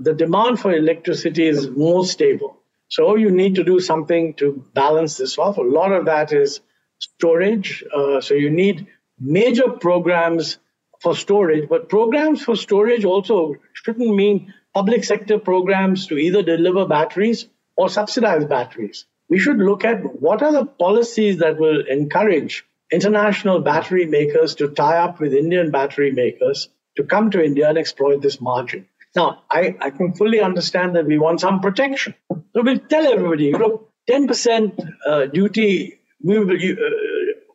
the 0.00 0.14
demand 0.14 0.58
for 0.58 0.72
electricity 0.72 1.46
is 1.46 1.68
more 1.68 2.04
stable. 2.04 2.56
So 2.88 3.16
you 3.16 3.30
need 3.30 3.54
to 3.56 3.64
do 3.64 3.78
something 3.78 4.34
to 4.34 4.64
balance 4.74 5.16
this 5.16 5.38
off. 5.38 5.58
A 5.58 5.62
lot 5.62 5.92
of 5.92 6.06
that 6.06 6.32
is 6.32 6.60
storage. 6.98 7.84
Uh, 7.94 8.20
so 8.20 8.34
you 8.34 8.50
need 8.50 8.86
major 9.18 9.68
programs 9.70 10.58
for 11.00 11.14
storage, 11.14 11.68
but 11.68 11.88
programs 11.88 12.42
for 12.42 12.56
storage 12.56 13.04
also 13.04 13.54
shouldn't 13.72 14.14
mean 14.14 14.52
public 14.74 15.04
sector 15.04 15.38
programs 15.38 16.06
to 16.08 16.18
either 16.18 16.42
deliver 16.42 16.86
batteries 16.86 17.46
or 17.76 17.88
subsidize 17.88 18.44
batteries. 18.44 19.06
We 19.28 19.38
should 19.38 19.58
look 19.58 19.84
at 19.84 20.20
what 20.20 20.42
are 20.42 20.52
the 20.52 20.66
policies 20.66 21.38
that 21.38 21.58
will 21.58 21.86
encourage 21.86 22.64
international 22.90 23.60
battery 23.60 24.06
makers 24.06 24.56
to 24.56 24.68
tie 24.68 24.98
up 24.98 25.20
with 25.20 25.32
Indian 25.32 25.70
battery 25.70 26.10
makers 26.10 26.68
to 26.96 27.04
come 27.04 27.30
to 27.30 27.42
India 27.42 27.68
and 27.68 27.78
exploit 27.78 28.20
this 28.20 28.40
margin. 28.40 28.86
Now, 29.16 29.42
I, 29.50 29.76
I 29.80 29.90
can 29.90 30.14
fully 30.14 30.40
understand 30.40 30.94
that 30.96 31.06
we 31.06 31.18
want 31.18 31.40
some 31.40 31.60
protection. 31.60 32.14
So 32.30 32.62
we'll 32.62 32.78
tell 32.78 33.06
everybody, 33.06 33.50
know, 33.50 33.88
10% 34.08 34.92
uh, 35.06 35.26
duty, 35.26 36.00
we 36.22 36.38
will, 36.38 36.56
uh, 36.56 36.90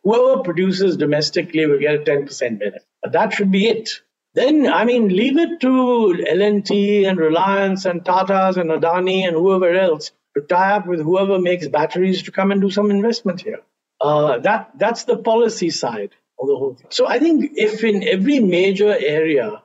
whoever 0.02 0.42
produces 0.42 0.96
domestically 0.96 1.66
will 1.66 1.78
get 1.78 1.94
a 1.94 1.98
10% 1.98 2.58
benefit. 2.58 2.84
But 3.02 3.12
that 3.12 3.32
should 3.32 3.50
be 3.50 3.68
it. 3.68 4.00
Then, 4.34 4.66
I 4.66 4.84
mean, 4.84 5.08
leave 5.08 5.38
it 5.38 5.60
to 5.60 6.24
L&T 6.28 7.06
and 7.06 7.18
Reliance 7.18 7.86
and 7.86 8.04
Tata's 8.04 8.58
and 8.58 8.70
Adani 8.70 9.26
and 9.26 9.34
whoever 9.34 9.74
else 9.74 10.12
to 10.36 10.42
tie 10.42 10.72
up 10.72 10.86
with 10.86 11.00
whoever 11.00 11.38
makes 11.38 11.66
batteries 11.68 12.22
to 12.24 12.32
come 12.32 12.52
and 12.52 12.60
do 12.60 12.70
some 12.70 12.90
investment 12.90 13.40
here. 13.40 13.60
Uh, 13.98 14.38
that 14.40 14.72
that's 14.76 15.04
the 15.04 15.16
policy 15.16 15.70
side 15.70 16.10
of 16.38 16.48
the 16.48 16.56
whole 16.56 16.74
thing. 16.74 16.88
So 16.90 17.06
I 17.06 17.18
think 17.18 17.52
if 17.56 17.82
in 17.82 18.06
every 18.06 18.40
major 18.40 18.94
area 18.94 19.62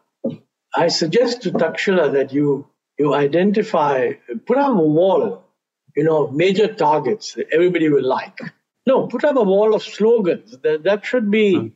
I 0.74 0.88
suggest 0.88 1.44
to 1.44 1.52
Takshashila 1.52 2.14
that 2.14 2.34
you 2.34 2.68
you 2.98 3.14
identify, 3.14 4.14
put 4.46 4.58
up 4.58 4.78
a 4.78 4.88
wall, 5.00 5.44
you 5.96 6.04
know, 6.04 6.28
major 6.28 6.68
targets 6.72 7.34
that 7.34 7.48
everybody 7.52 7.90
will 7.90 8.08
like. 8.08 8.40
No, 8.86 9.08
put 9.08 9.24
up 9.24 9.36
a 9.36 9.44
wall 9.44 9.74
of 9.74 9.84
slogans. 9.84 10.58
That 10.64 10.84
that 10.84 11.06
should 11.06 11.30
be. 11.30 11.56
Hmm. 11.56 11.68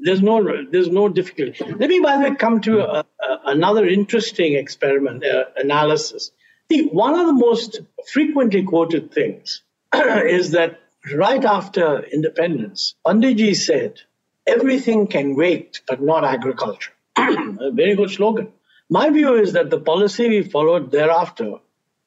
There's 0.00 0.22
no 0.22 0.64
there's 0.70 0.88
no 0.88 1.08
difficulty. 1.08 1.64
Let 1.64 1.90
me, 1.90 2.00
by 2.00 2.16
the 2.16 2.30
way, 2.30 2.34
come 2.36 2.60
to 2.62 2.80
a, 2.80 3.04
a, 3.20 3.40
another 3.46 3.84
interesting 3.86 4.54
experiment 4.54 5.24
uh, 5.24 5.46
analysis. 5.56 6.30
See, 6.70 6.86
one 6.86 7.18
of 7.18 7.26
the 7.26 7.32
most 7.32 7.80
frequently 8.12 8.62
quoted 8.62 9.12
things 9.12 9.62
is 9.94 10.52
that 10.52 10.80
right 11.14 11.44
after 11.44 12.04
independence, 12.04 12.94
Panditji 13.04 13.56
said, 13.56 14.00
"Everything 14.46 15.08
can 15.08 15.34
wait, 15.34 15.80
but 15.88 16.00
not 16.00 16.22
agriculture." 16.24 16.92
a 17.60 17.70
very 17.72 17.94
good 17.94 18.10
slogan. 18.10 18.52
My 18.90 19.10
view 19.10 19.34
is 19.34 19.52
that 19.52 19.70
the 19.70 19.80
policy 19.80 20.28
we 20.28 20.42
followed 20.42 20.90
thereafter, 20.90 21.54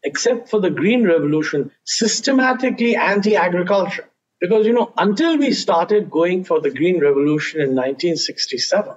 except 0.04 0.50
for 0.50 0.60
the 0.60 0.70
Green 0.70 1.06
Revolution, 1.06 1.72
systematically 1.84 2.96
anti 2.96 3.36
agriculture. 3.36 4.08
Because, 4.40 4.66
you 4.66 4.74
know, 4.74 4.92
until 4.98 5.38
we 5.38 5.54
started 5.54 6.10
going 6.10 6.44
for 6.44 6.60
the 6.60 6.72
Green 6.72 7.00
Revolution 7.00 7.62
in 7.62 7.70
1967, 7.76 8.96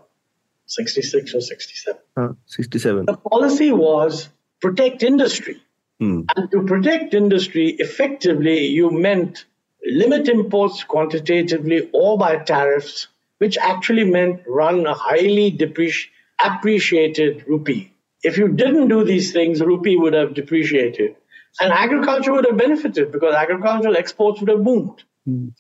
66 0.67 1.35
or 1.35 1.41
67, 1.43 2.01
uh, 2.17 2.29
67. 2.47 3.05
the 3.05 3.17
policy 3.17 3.71
was 3.71 4.31
protect 4.63 5.03
industry. 5.03 5.61
Hmm. 6.01 6.23
And 6.35 6.51
to 6.51 6.63
protect 6.63 7.13
industry, 7.13 7.77
effectively, 7.79 8.67
you 8.69 8.91
meant 8.91 9.45
limit 9.87 10.29
imports 10.29 10.83
quantitatively 10.85 11.91
or 11.93 12.17
by 12.17 12.37
tariffs 12.37 13.09
which 13.44 13.58
actually 13.58 14.04
meant 14.04 14.42
run 14.48 14.86
a 14.86 14.94
highly 14.94 15.52
depreci- 15.52 16.08
appreciated 16.44 17.44
rupee. 17.48 17.94
If 18.24 18.38
you 18.38 18.50
didn't 18.50 18.90
do 18.90 19.04
these 19.04 19.32
things, 19.32 19.62
rupee 19.62 19.98
would 19.98 20.14
have 20.14 20.34
depreciated. 20.34 21.16
And 21.62 21.72
agriculture 21.72 22.34
would 22.34 22.46
have 22.46 22.58
benefited 22.58 23.12
because 23.12 23.34
agricultural 23.34 23.98
exports 23.98 24.42
would 24.42 24.50
have 24.50 24.64
boomed. 24.64 25.04
Mm. 25.28 25.54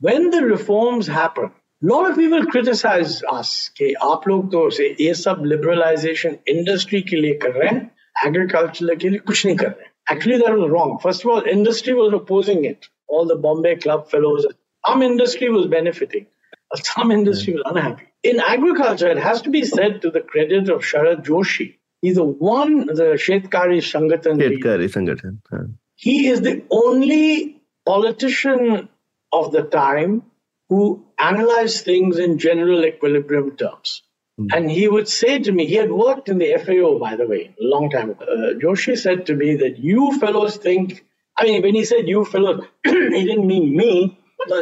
When 0.00 0.30
the 0.30 0.42
reforms 0.42 1.06
happened, 1.06 1.52
a 1.82 1.86
lot 1.86 2.10
of 2.10 2.16
people 2.16 2.44
criticize 2.46 3.22
us 3.22 3.70
कि 3.78 3.92
आप 4.02 4.28
लोग 4.28 4.50
तो 4.52 4.68
से 4.70 4.96
ये 5.00 5.14
सब 5.14 5.42
liberalization 5.52 6.36
industry 6.48 7.02
के 7.08 7.16
लिए 7.16 7.34
कर 7.42 7.52
रहे 7.52 7.68
हैं 7.68 7.90
agriculture 8.26 8.96
के 9.00 9.08
लिए 9.08 9.18
कुछ 9.18 9.46
नहीं 9.46 9.56
कर 9.56 9.66
रहे 9.66 9.92
Actually, 10.06 10.38
that 10.38 10.54
was 10.54 10.70
wrong. 10.70 10.98
First 10.98 11.24
of 11.24 11.30
all, 11.30 11.42
industry 11.42 11.94
was 11.94 12.12
opposing 12.12 12.64
it. 12.66 12.88
All 13.06 13.26
the 13.26 13.36
Bombay 13.36 13.76
Club 13.76 14.10
fellows, 14.10 14.46
some 14.86 15.02
industry 15.02 15.48
was 15.48 15.66
benefiting. 15.66 16.26
Some 16.75 17.11
industry 17.11 17.53
was 17.53 17.63
unhappy. 17.65 18.05
In 18.23 18.39
agriculture, 18.39 19.07
it 19.07 19.17
has 19.17 19.41
to 19.43 19.49
be 19.49 19.63
said 19.63 20.01
to 20.03 20.11
the 20.11 20.21
credit 20.21 20.69
of 20.69 20.81
Sharad 20.81 21.25
Joshi. 21.25 21.75
He's 22.01 22.15
the 22.15 22.23
one, 22.23 22.85
the 22.85 23.17
Shetkari 23.17 23.79
Sangathan. 23.79 24.39
Shetkari 24.39 24.89
Sangathan. 24.89 25.73
He 25.95 26.27
is 26.27 26.41
the 26.41 26.63
only 26.69 27.61
politician 27.85 28.89
of 29.31 29.51
the 29.51 29.63
time 29.63 30.23
who 30.69 31.05
analyzed 31.17 31.83
things 31.83 32.17
in 32.19 32.37
general 32.37 32.85
equilibrium 32.85 33.57
terms. 33.57 34.03
Mm. 34.39 34.47
And 34.55 34.71
he 34.71 34.87
would 34.87 35.07
say 35.07 35.39
to 35.39 35.51
me, 35.51 35.65
he 35.65 35.75
had 35.75 35.91
worked 35.91 36.29
in 36.29 36.37
the 36.37 36.57
FAO, 36.57 36.99
by 36.99 37.15
the 37.15 37.27
way, 37.27 37.55
a 37.59 37.63
long 37.63 37.89
time 37.89 38.11
ago. 38.11 38.25
Uh, 38.25 38.53
Joshi 38.53 38.97
said 38.97 39.25
to 39.25 39.35
me 39.35 39.55
that 39.55 39.79
you 39.79 40.17
fellows 40.19 40.57
think, 40.57 41.03
I 41.37 41.45
mean, 41.45 41.61
when 41.61 41.75
he 41.75 41.83
said 41.83 42.07
you 42.07 42.23
fellows, 42.25 42.63
he 42.83 42.91
didn't 43.25 43.47
mean 43.47 43.75
me, 43.75 44.18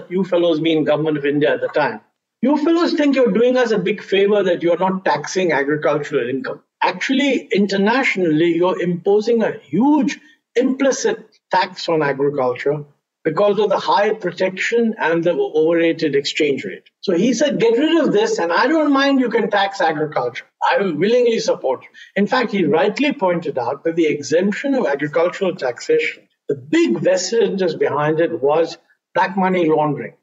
you 0.09 0.23
fellows 0.23 0.61
mean 0.61 0.83
government 0.83 1.17
of 1.17 1.25
India 1.25 1.53
at 1.53 1.61
the 1.61 1.67
time. 1.67 2.01
You 2.41 2.57
fellows 2.57 2.93
think 2.93 3.15
you're 3.15 3.31
doing 3.31 3.57
us 3.57 3.71
a 3.71 3.79
big 3.79 4.01
favor 4.01 4.43
that 4.43 4.61
you're 4.61 4.77
not 4.77 5.03
taxing 5.03 5.51
agricultural 5.51 6.29
income. 6.29 6.61
Actually, 6.83 7.47
internationally, 7.51 8.55
you're 8.55 8.79
imposing 8.79 9.41
a 9.41 9.57
huge 9.57 10.19
implicit 10.55 11.39
tax 11.51 11.89
on 11.89 12.03
agriculture 12.03 12.83
because 13.23 13.59
of 13.59 13.69
the 13.69 13.79
high 13.79 14.13
protection 14.13 14.95
and 14.99 15.23
the 15.23 15.33
overrated 15.33 16.15
exchange 16.15 16.63
rate. 16.63 16.83
So 17.01 17.13
he 17.13 17.33
said, 17.33 17.59
get 17.59 17.77
rid 17.77 17.97
of 18.05 18.13
this, 18.13 18.37
and 18.37 18.53
I 18.53 18.67
don't 18.67 18.93
mind 18.93 19.19
you 19.19 19.29
can 19.29 19.49
tax 19.49 19.81
agriculture. 19.81 20.45
I 20.69 20.77
will 20.81 20.95
willingly 20.95 21.39
support 21.39 21.83
you. 21.83 21.89
In 22.15 22.27
fact, 22.27 22.51
he 22.51 22.65
rightly 22.65 23.13
pointed 23.13 23.57
out 23.57 23.83
that 23.83 23.95
the 23.95 24.07
exemption 24.07 24.75
of 24.75 24.85
agricultural 24.85 25.55
taxation, 25.55 26.27
the 26.47 26.55
big 26.55 26.99
vested 26.99 27.43
interest 27.43 27.79
behind 27.79 28.21
it 28.21 28.41
was 28.41 28.77
black 29.17 29.35
money 29.35 29.67
laundering. 29.67 30.13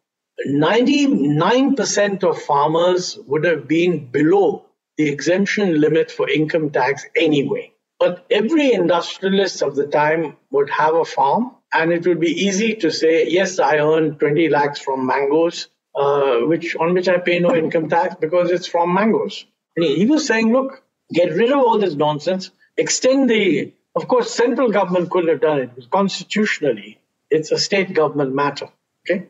99% 0.47 2.23
of 2.23 2.43
farmers 2.43 3.19
would 3.27 3.45
have 3.45 3.67
been 3.67 4.07
below 4.07 4.67
the 4.97 5.09
exemption 5.09 5.81
limit 5.81 6.11
for 6.11 6.29
income 6.31 6.71
tax 6.71 7.05
anyway. 7.17 7.73
But 7.99 8.25
every 8.31 8.73
industrialist 8.73 9.63
of 9.63 9.75
the 9.75 9.87
time 9.87 10.37
would 10.51 10.71
have 10.71 10.95
a 10.95 11.05
farm, 11.05 11.53
and 11.73 11.93
it 11.93 12.07
would 12.07 12.21
be 12.21 12.31
easy 12.47 12.75
to 12.77 12.91
say, 12.91 13.29
yes, 13.29 13.59
I 13.59 13.79
earn 13.79 14.17
20 14.19 14.49
lakhs 14.49 14.79
from 14.79 15.07
mangoes, 15.07 15.69
uh, 15.97 16.39
which 16.51 16.77
on 16.77 16.95
which 16.95 17.09
I 17.09 17.19
pay 17.19 17.39
no 17.41 17.55
income 17.55 17.89
tax 17.89 18.15
because 18.21 18.51
it's 18.51 18.67
from 18.67 18.95
mangoes. 18.95 19.45
And 19.77 19.85
he 19.85 20.07
was 20.07 20.27
saying, 20.27 20.53
look, 20.53 20.85
get 21.13 21.33
rid 21.33 21.51
of 21.51 21.59
all 21.59 21.79
this 21.79 21.95
nonsense, 21.95 22.51
extend 22.77 23.29
the, 23.29 23.73
of 23.97 24.07
course, 24.07 24.33
central 24.33 24.71
government 24.71 25.11
couldn't 25.11 25.31
have 25.31 25.41
done 25.41 25.61
it 25.61 25.91
constitutionally, 25.91 27.01
it's 27.31 27.51
a 27.51 27.59
state 27.59 27.93
government 27.93 28.35
matter. 28.35 28.69
Okay. 29.05 29.27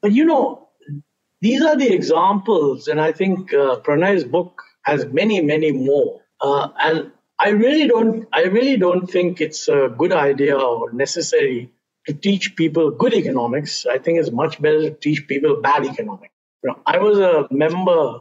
But 0.00 0.12
you 0.12 0.24
know, 0.24 0.68
these 1.40 1.62
are 1.62 1.76
the 1.76 1.92
examples, 1.92 2.88
and 2.88 3.00
I 3.00 3.12
think 3.12 3.52
uh, 3.52 3.80
Pranay's 3.80 4.24
book 4.24 4.62
has 4.82 5.06
many, 5.06 5.40
many 5.40 5.72
more. 5.72 6.20
Uh, 6.40 6.68
and 6.80 7.12
I 7.38 7.50
really 7.50 7.86
don't. 7.86 8.28
I 8.32 8.44
really 8.44 8.76
don't 8.76 9.06
think 9.06 9.40
it's 9.40 9.68
a 9.68 9.92
good 9.96 10.12
idea 10.12 10.58
or 10.58 10.92
necessary 10.92 11.70
to 12.06 12.14
teach 12.14 12.56
people 12.56 12.90
good 12.90 13.14
economics. 13.14 13.86
I 13.86 13.98
think 13.98 14.18
it's 14.18 14.30
much 14.30 14.60
better 14.60 14.82
to 14.82 14.90
teach 14.90 15.26
people 15.26 15.60
bad 15.60 15.84
economics. 15.84 16.34
You 16.62 16.70
know, 16.70 16.78
I 16.86 16.98
was 16.98 17.18
a 17.18 17.46
member 17.50 18.20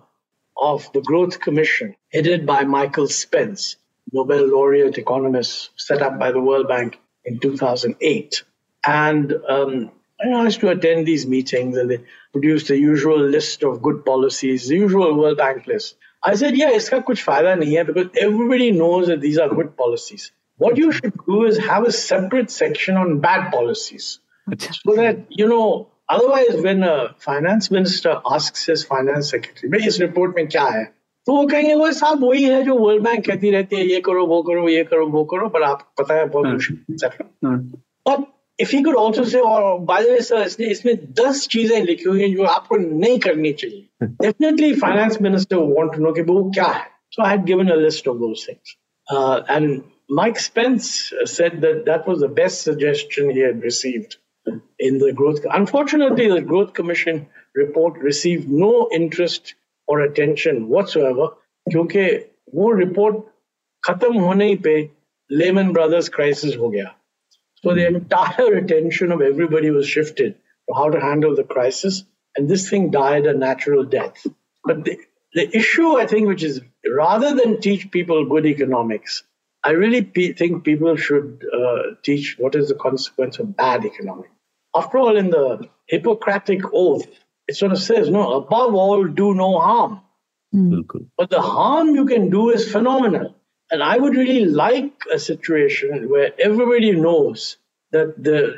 of 0.55 0.91
the 0.93 1.01
Growth 1.01 1.39
Commission 1.39 1.95
headed 2.11 2.45
by 2.45 2.63
Michael 2.63 3.07
Spence, 3.07 3.77
Nobel 4.11 4.47
laureate 4.47 4.97
economist 4.97 5.71
set 5.77 6.01
up 6.01 6.19
by 6.19 6.31
the 6.31 6.39
World 6.39 6.67
Bank 6.67 6.99
in 7.23 7.39
2008. 7.39 8.43
And 8.85 9.33
um, 9.47 9.91
I 10.20 10.42
used 10.42 10.60
to 10.60 10.68
attend 10.70 11.06
these 11.06 11.26
meetings 11.26 11.76
and 11.76 11.90
they 11.90 11.98
produced 12.32 12.68
the 12.68 12.78
usual 12.78 13.18
list 13.18 13.62
of 13.62 13.82
good 13.82 14.04
policies, 14.04 14.68
the 14.68 14.76
usual 14.76 15.14
World 15.18 15.38
Bank 15.38 15.66
list. 15.66 15.96
I 16.22 16.34
said, 16.34 16.56
yeah, 16.56 16.70
iska 16.72 17.04
kuch 17.04 17.24
fayda 17.24 17.56
nahi 17.62 17.76
hai 17.76 17.82
because 17.82 18.08
everybody 18.18 18.70
knows 18.70 19.08
that 19.08 19.20
these 19.20 19.38
are 19.38 19.48
good 19.48 19.76
policies. 19.76 20.32
What 20.56 20.76
you 20.76 20.92
should 20.92 21.12
do 21.26 21.44
is 21.44 21.58
have 21.58 21.84
a 21.84 21.92
separate 21.92 22.50
section 22.50 22.96
on 22.96 23.20
bad 23.20 23.52
policies. 23.52 24.20
So 24.84 24.94
that, 24.94 25.26
you 25.28 25.48
know, 25.48 25.88
otherwise 26.08 26.62
when 26.62 26.82
a 26.82 27.14
finance 27.18 27.70
minister 27.70 28.20
asks 28.24 28.66
his 28.66 28.84
finance 28.84 29.30
secretary, 29.30 29.70
भाई 29.72 29.86
इस 29.88 30.00
report 30.00 30.36
में 30.36 30.46
क्या 30.48 30.64
है 30.64 30.84
तो 31.26 31.34
वो 31.34 31.46
कहेंगे 31.48 31.74
वो 31.74 31.90
साहब 31.92 32.24
वही 32.24 32.44
है 32.44 32.62
जो 32.64 32.74
वर्ल्ड 32.78 33.02
बैंक 33.04 33.24
कहती 33.26 33.50
रहती 33.50 33.76
है 33.76 33.86
ये 33.86 34.00
करो 34.06 34.26
वो 34.26 34.42
करो 34.48 34.68
ये 34.68 34.84
करो 34.84 35.06
वो 35.10 35.24
करो 35.32 35.48
पर 35.48 35.62
आप 35.62 35.86
पता 36.00 36.14
है 36.14 36.28
बहुत 36.28 36.46
मुश्किल 36.46 37.60
और 38.06 38.26
if 38.61 38.75
you 38.75 38.83
could 38.83 38.97
also 38.99 39.23
say 39.33 39.39
और 39.39 39.79
बाय 39.89 40.03
द 40.03 40.09
वे 40.09 40.21
सर 40.29 40.41
इसने 40.45 40.67
इसमें 40.71 40.93
10 41.19 41.47
चीज़ें 41.51 41.81
लिखी 41.83 42.09
हुई 42.09 42.21
हैं 42.21 42.33
जो 42.35 42.43
आपको 42.53 42.77
नहीं 42.77 43.19
करनी 43.27 43.51
चाहिए 43.63 44.07
definitely 44.23 44.73
finance 44.85 45.21
minister 45.21 45.67
want 45.75 45.95
to 45.95 46.03
know 46.03 46.11
कि 46.13 46.21
वो 46.31 46.43
क्या 46.55 46.67
है 46.77 46.87
so 47.11 47.23
I 47.23 47.29
had 47.29 47.45
given 47.45 47.69
a 47.69 47.75
list 47.75 48.07
of 48.07 48.19
those 48.19 48.45
things. 48.45 48.75
Uh, 49.07 49.41
and 49.49 49.83
Mike 50.09 50.39
Spence 50.39 51.11
said 51.25 51.61
that 51.61 51.85
that 51.85 52.07
was 52.07 52.19
the 52.19 52.27
best 52.27 52.61
suggestion 52.61 53.29
he 53.31 53.39
had 53.39 53.63
received 53.63 54.17
in 54.79 54.99
the 54.99 55.11
growth. 55.13 55.39
Unfortunately, 55.51 56.29
the 56.29 56.41
Growth 56.41 56.73
Commission 56.73 57.27
report 57.55 57.97
received 57.99 58.47
no 58.49 58.89
interest 58.91 59.55
or 59.87 60.01
attention 60.01 60.67
whatsoever 60.69 61.27
क्योंकि 61.67 62.05
वो 62.55 62.71
report 62.73 63.17
खत्म 63.83 64.19
होने 64.19 64.55
पे 64.63 64.75
Lehman 65.29 65.71
Brothers 65.73 66.07
crisis 66.09 66.55
हो 66.57 66.69
गया 66.69 66.95
so 67.63 67.73
the 67.73 67.87
entire 67.87 68.55
attention 68.55 69.11
of 69.11 69.21
everybody 69.21 69.69
was 69.71 69.87
shifted 69.87 70.35
to 70.67 70.75
how 70.75 70.89
to 70.89 70.99
handle 70.99 71.35
the 71.35 71.43
crisis. 71.43 72.03
And 72.35 72.47
this 72.47 72.69
thing 72.69 72.91
died 72.91 73.25
a 73.25 73.33
natural 73.33 73.83
death. 73.83 74.25
But 74.63 74.85
the, 74.85 74.97
the 75.33 75.55
issue, 75.55 75.97
I 75.97 76.05
think, 76.07 76.27
which 76.27 76.43
is 76.43 76.61
rather 76.87 77.35
than 77.35 77.59
teach 77.59 77.91
people 77.91 78.25
good 78.25 78.45
economics, 78.45 79.23
I 79.63 79.71
really 79.71 80.03
pe- 80.03 80.33
think 80.33 80.63
people 80.63 80.95
should 80.95 81.43
uh, 81.53 81.95
teach 82.03 82.37
what 82.37 82.55
is 82.55 82.69
the 82.69 82.75
consequence 82.75 83.39
of 83.39 83.57
bad 83.57 83.83
economics. 83.83 84.29
After 84.75 84.99
all, 84.99 85.17
in 85.17 85.31
the 85.31 85.67
Hippocratic 85.87 86.61
Oath, 86.71 87.07
it 87.47 87.55
sort 87.55 87.71
of 87.71 87.79
says, 87.79 88.09
no, 88.09 88.33
above 88.33 88.75
all, 88.75 89.05
do 89.05 89.33
no 89.33 89.59
harm. 89.59 90.01
Mm. 90.53 90.85
But 91.17 91.29
the 91.29 91.41
harm 91.41 91.95
you 91.95 92.05
can 92.05 92.29
do 92.29 92.51
is 92.51 92.71
phenomenal. 92.71 93.35
And 93.71 93.83
I 93.83 93.97
would 93.97 94.15
really 94.15 94.45
like 94.45 94.93
a 95.13 95.19
situation 95.19 96.09
where 96.09 96.31
everybody 96.39 96.91
knows 96.91 97.57
that 97.91 98.21
the 98.21 98.57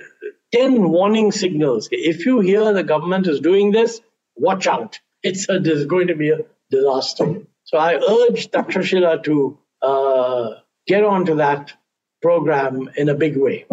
10 0.54 0.90
warning 0.90 1.32
signals 1.32 1.90
if 1.92 2.26
you 2.26 2.40
hear 2.40 2.74
the 2.74 2.84
government 2.84 3.28
is 3.28 3.40
doing 3.40 3.72
this, 3.72 4.02
watch 4.36 4.68
out. 4.68 5.00
It's 5.24 5.48
a, 5.50 5.60
there's 5.60 5.86
going 5.86 6.08
to 6.08 6.16
be 6.16 6.30
a 6.30 6.40
disaster. 6.70 7.42
So 7.64 7.78
I 7.78 7.96
urge 7.96 8.50
Takshashila 8.52 9.24
to 9.24 9.58
uh, 9.82 10.50
get 10.88 11.04
onto 11.04 11.36
that 11.36 11.74
program 12.22 12.90
in 12.96 13.10
a 13.10 13.16
big 13.16 13.38
way. 13.38 13.66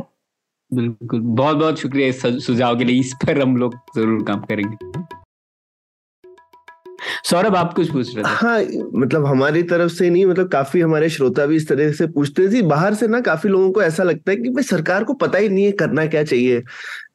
बिल्कुल 0.74 1.20
बहुत 1.20 1.56
बहुत 1.56 1.78
शुक्रिया 1.78 2.38
सुझाव 2.38 2.76
के 2.78 2.84
लिए 2.84 3.00
इस 3.00 3.12
पर 3.22 3.40
हम 3.40 3.56
लोग 3.56 3.74
जरूर 3.96 4.22
काम 4.24 4.40
करेंगे 4.50 4.76
सौरभ, 7.24 7.56
आप 7.56 7.72
कुछ 7.74 7.90
पूछ 7.92 8.14
रहे 8.16 8.24
थे। 8.24 8.28
हाँ 8.28 8.60
मतलब 9.00 9.26
हमारी 9.26 9.62
तरफ़ 9.62 9.92
से 9.92 10.10
नहीं 10.10 10.26
मतलब 10.26 10.48
काफ़ी 10.48 10.80
हमारे 10.80 11.08
श्रोता 11.08 11.46
भी 11.46 11.56
इस 11.56 11.68
तरह 11.68 11.92
से 11.92 12.06
पूछते 12.06 12.48
थे 12.48 12.62
बाहर 12.62 12.94
से 12.94 13.06
ना 13.08 13.20
काफ़ी 13.20 13.50
लोगों 13.50 13.70
को 13.72 13.82
ऐसा 13.82 14.02
लगता 14.02 14.30
है 14.30 14.36
कि 14.36 14.50
भाई 14.50 14.62
सरकार 14.62 15.04
को 15.04 15.14
पता 15.14 15.38
ही 15.38 15.48
नहीं 15.48 15.64
है 15.64 15.72
करना 15.72 16.06
क्या 16.06 16.22
चाहिए। 16.24 16.62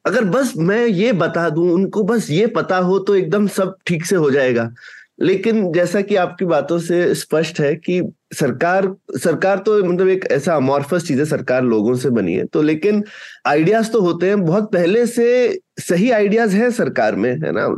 अगर 0.06 0.24
बस 0.24 0.52
मैं 0.56 0.86
ये 0.86 1.12
बता 1.12 1.48
दूँ, 1.50 1.70
उनको 1.72 2.02
बस 2.02 2.30
ये 2.30 2.46
पता 2.46 2.78
हो 2.78 2.98
तो 2.98 3.14
एकदम 3.14 3.46
सब 3.46 3.76
ठीक 3.86 4.04
से 4.06 4.16
हो 4.16 4.30
जाएगा। 4.30 4.70
लेकिन 5.20 5.70
जैसा 5.72 6.00
कि 6.00 6.16
आपकी 6.16 6.44
बातों 6.44 6.78
से 6.78 7.14
स्पष्ट 7.14 7.60
है 7.60 7.74
कि 7.76 8.00
सरकार 8.34 8.88
सरकार 9.18 9.58
तो 9.58 9.82
मतलब 9.84 10.08
एक 10.08 10.24
ऐसा 10.32 10.54
अमॉर्फस 10.56 11.06
चीज़ 11.06 11.18
है, 11.18 11.24
सरकार 11.26 11.62
लोगों 11.64 11.94
से 11.96 12.10
बनी 12.10 12.34
है। 12.34 12.44
तो 12.44 12.62
लेकिन 12.62 13.02
आइडियाज़ 13.46 13.90
तो 13.90 14.00
होते 14.00 14.28
हैं, 14.28 14.44
बहुत 14.44 14.72
पहले 14.72 15.06
से 15.06 15.58
सही 15.80 16.10
आइडियाज़ 16.12 16.56
है 16.56 16.70
सरकार 16.72 17.16
में, 17.16 17.30
है 17.32 17.52
ना? 17.52 17.68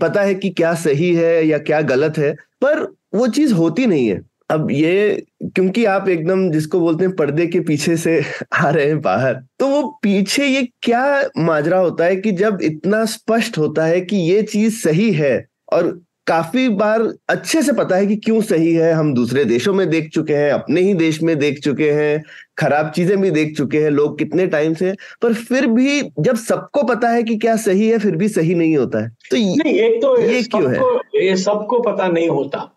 पता 0.00 0.22
है 0.22 0.34
कि 0.34 0.50
क्या 0.50 0.74
सही 0.76 1.14
है 1.14 1.46
या 1.46 1.58
क्या 1.60 1.80
गलत 1.84 2.18
है, 2.18 2.32
पर 2.62 2.82
वो 3.14 3.26
चीज़ 3.28 3.54
होती 3.54 3.86
नहीं 3.86 4.08
है। 4.08 4.20
अब 4.50 4.70
ये, 4.70 5.22
क्योंकि 5.44 5.84
आप 5.84 6.08
एकदम 6.08 6.50
जिसको 6.50 6.80
बोलते 6.80 7.04
हैं, 7.04 7.14
पर्दे 7.16 7.46
के 7.46 7.60
पीछे 7.60 7.96
से 7.96 8.20
आ 8.54 8.68
रहे 8.70 8.86
हैं 8.86 9.00
बाहर 9.00 9.34
तो 9.58 9.66
वो 9.68 9.82
पीछे 10.02 10.46
ये 10.46 10.62
क्या 10.82 11.30
माजरा 11.38 11.78
होता 11.78 12.04
है 12.04 12.16
कि 12.16 12.32
जब 12.32 12.58
इतना 12.62 13.04
स्पष्ट 13.06 13.58
होता 13.58 13.84
है 13.84 14.00
कि 14.00 14.16
ये 14.16 14.42
चीज़ 14.44 14.80
सही 14.80 15.10
है 15.12 15.34
और 15.72 16.00
काफ़ी 16.30 16.68
बार 16.68 17.14
अच्छे 17.28 17.62
से 17.62 17.72
पता 17.72 17.96
है 17.96 18.06
कि 18.06 18.16
क्यों 18.16 18.40
सही 18.40 18.74
है 18.74 18.92
हम 18.92 19.14
दूसरे 19.14 19.44
देशों 19.44 19.74
में 19.74 19.90
देख 19.90 20.10
चुके 20.10 20.34
हैं 20.34 20.52
अपने 20.52 20.80
ही 20.80 20.94
देश 20.94 21.22
में 21.22 21.38
देख 21.38 21.58
चुके 21.58 21.90
हैं 21.90 22.24
खराब 22.58 22.90
चीज़ें 22.90 23.20
भी 23.20 23.30
देख 23.30 23.56
चुके 23.56 23.78
हैं 23.78 23.90
लोग 23.90 24.18
कितने 24.18 24.46
टाइम 24.46 24.74
से 24.74 24.94
पर 25.22 25.34
फिर 25.34 25.66
भी 25.66 26.02
जब 26.20 26.36
सबको 26.36 26.82
पता 26.82 27.08
है 27.08 27.22
कि 27.22 27.36
क्या 27.36 27.56
सही 27.56 27.88
है 27.88 27.98
फिर 27.98 28.16
भी 28.16 28.28
सही 28.28 28.54
नहीं 28.54 28.76
होता 28.76 29.02
है। 29.02 29.08
तो 29.30 29.36
नहीं 29.36 29.74
एक 29.74 30.02
तो 30.02 30.20
ये 30.20 30.42
क्यों 30.42 30.74
है? 30.74 30.80
ये 31.24 31.36
सबको 31.36 31.80
पता 31.80 32.08
नहीं 32.08 32.28
होता। 32.28 32.76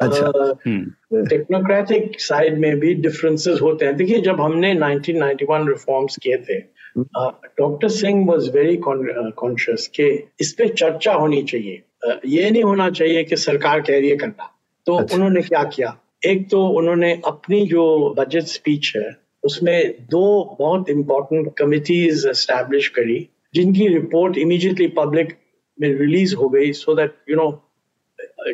अच्छा। 0.00 0.52
टेक्नोक्रेटिक 1.14 2.02
हम्म। 2.02 2.18
साइड 2.18 2.58
में 2.58 2.80
भी 2.80 2.94
डिफरेंसेस 2.94 3.60
होते 3.62 3.84
हैं। 3.84 3.96
देखिए 3.96 4.20
जब 4.20 4.40
हमने 4.40 4.74
1991 4.74 5.68
रिफॉर्म्स 5.68 6.16
किए 6.22 6.36
थे 6.36 6.58
doctor 6.98 7.88
Singh 7.88 8.26
was 8.26 8.48
very 8.48 8.76
conscious 8.76 9.90
के 10.00 10.24
इस 10.40 10.52
पे 10.52 10.68
चर्चा 10.68 11.12
होनी 11.12 11.42
चाहिए। 11.42 11.82
ये 12.26 12.50
नहीं 12.50 12.62
होना 12.62 12.90
चाहिए 12.90 13.24
कि 13.24 13.36
सरकार 13.36 13.80
कह 13.80 13.98
रही 13.98 14.10
है 14.10 14.16
करना। 14.16 14.50
तो 14.86 14.94
अच्छा। 14.94 15.16
उन्होंने 15.16 15.40
क्या 15.40 15.62
किया? 15.64 15.96
एक 16.26 16.48
तो 16.50 16.66
उन्होंने 16.68 17.12
अपनी 17.24 17.66
जो 17.66 18.14
बजट 18.18 18.42
स्पीच 18.42 18.92
है 18.96 19.16
उसमें 19.44 19.94
दो 20.10 20.56
बहुत 20.58 20.90
इंपॉर्टेंट 20.90 21.52
कमिटीज 21.58 22.26
एस्टैब्लिश 22.26 22.88
करी 22.88 23.28
जिनकी 23.54 23.88
रिपोर्ट 23.88 24.38
इमीडिएटली 24.38 24.86
पब्लिक 24.86 25.36
में 25.80 25.88
रिलीज़ 25.88 26.34
हो 26.34 26.48
गई 26.48 26.72
सो 26.72 26.94
दैट 26.94 27.14
यू 27.30 27.36
नो 27.36 27.50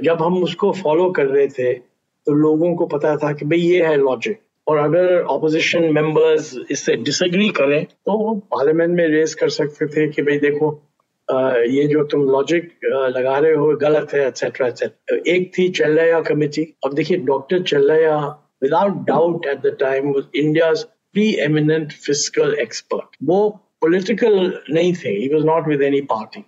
जब 0.03 0.23
हम 0.23 0.43
उसको 0.43 0.73
फॉलो 0.73 1.11
कर 1.11 1.27
रहे 1.27 1.47
थे 1.49 1.73
तो 1.75 2.33
लोगों 2.33 2.75
को 2.75 2.87
पता 2.87 3.17
था 3.17 3.33
कि 3.33 3.45
भाई 3.45 3.59
ये 3.59 3.87
है 3.87 3.97
लॉजिक 3.97 4.41
और 4.67 4.79
अगर 4.79 5.23
ऑपोजिशन 5.23 5.85
मेंबर्स 5.85 6.55
इससे 6.71 6.97
डिसएग्री 6.97 7.49
करें 7.49 7.85
तो 7.85 8.13
वो 8.13 8.35
पार्लियामेंट 8.35 8.97
में 8.97 9.07
रेस 9.09 9.35
कर 9.35 9.49
सकते 9.49 9.87
थे 9.87 10.09
कि 10.09 10.23
भाई 10.23 10.39
देखो 10.39 10.71
ये 11.31 11.87
जो 11.87 12.05
तुम 12.13 12.23
लॉजिक 12.31 12.71
लगा 13.17 13.39
रहे 13.39 13.55
हो 13.55 13.67
गलत 13.83 14.15
है 14.15 14.27
एक्सेट्रा 14.27 14.67
एक्सेट्रा 14.69 15.19
एक 15.35 15.51
थी 15.59 15.69
चेल्लैया 15.79 16.21
कमेटी 16.29 16.63
अब 16.85 16.95
देखिए 16.95 17.17
doctor 17.33 17.63
Chelliah 17.73 18.17
without 18.63 19.05
doubt 19.07 19.47
at 19.47 19.61
the 19.67 19.77
time 19.81 20.15
India 20.19 20.73
pre 21.15 21.35
eminent 21.49 21.93
fiscal 22.07 22.55
expert 22.61 23.17
वो 23.33 23.41
पॉलिटिकल 23.81 24.39
नहीं 24.71 24.93
थे. 24.95 25.13
He 25.21 25.29
was 25.35 25.45
not 25.45 25.67
with 25.67 25.83
any 25.83 26.03
party. 26.03 26.45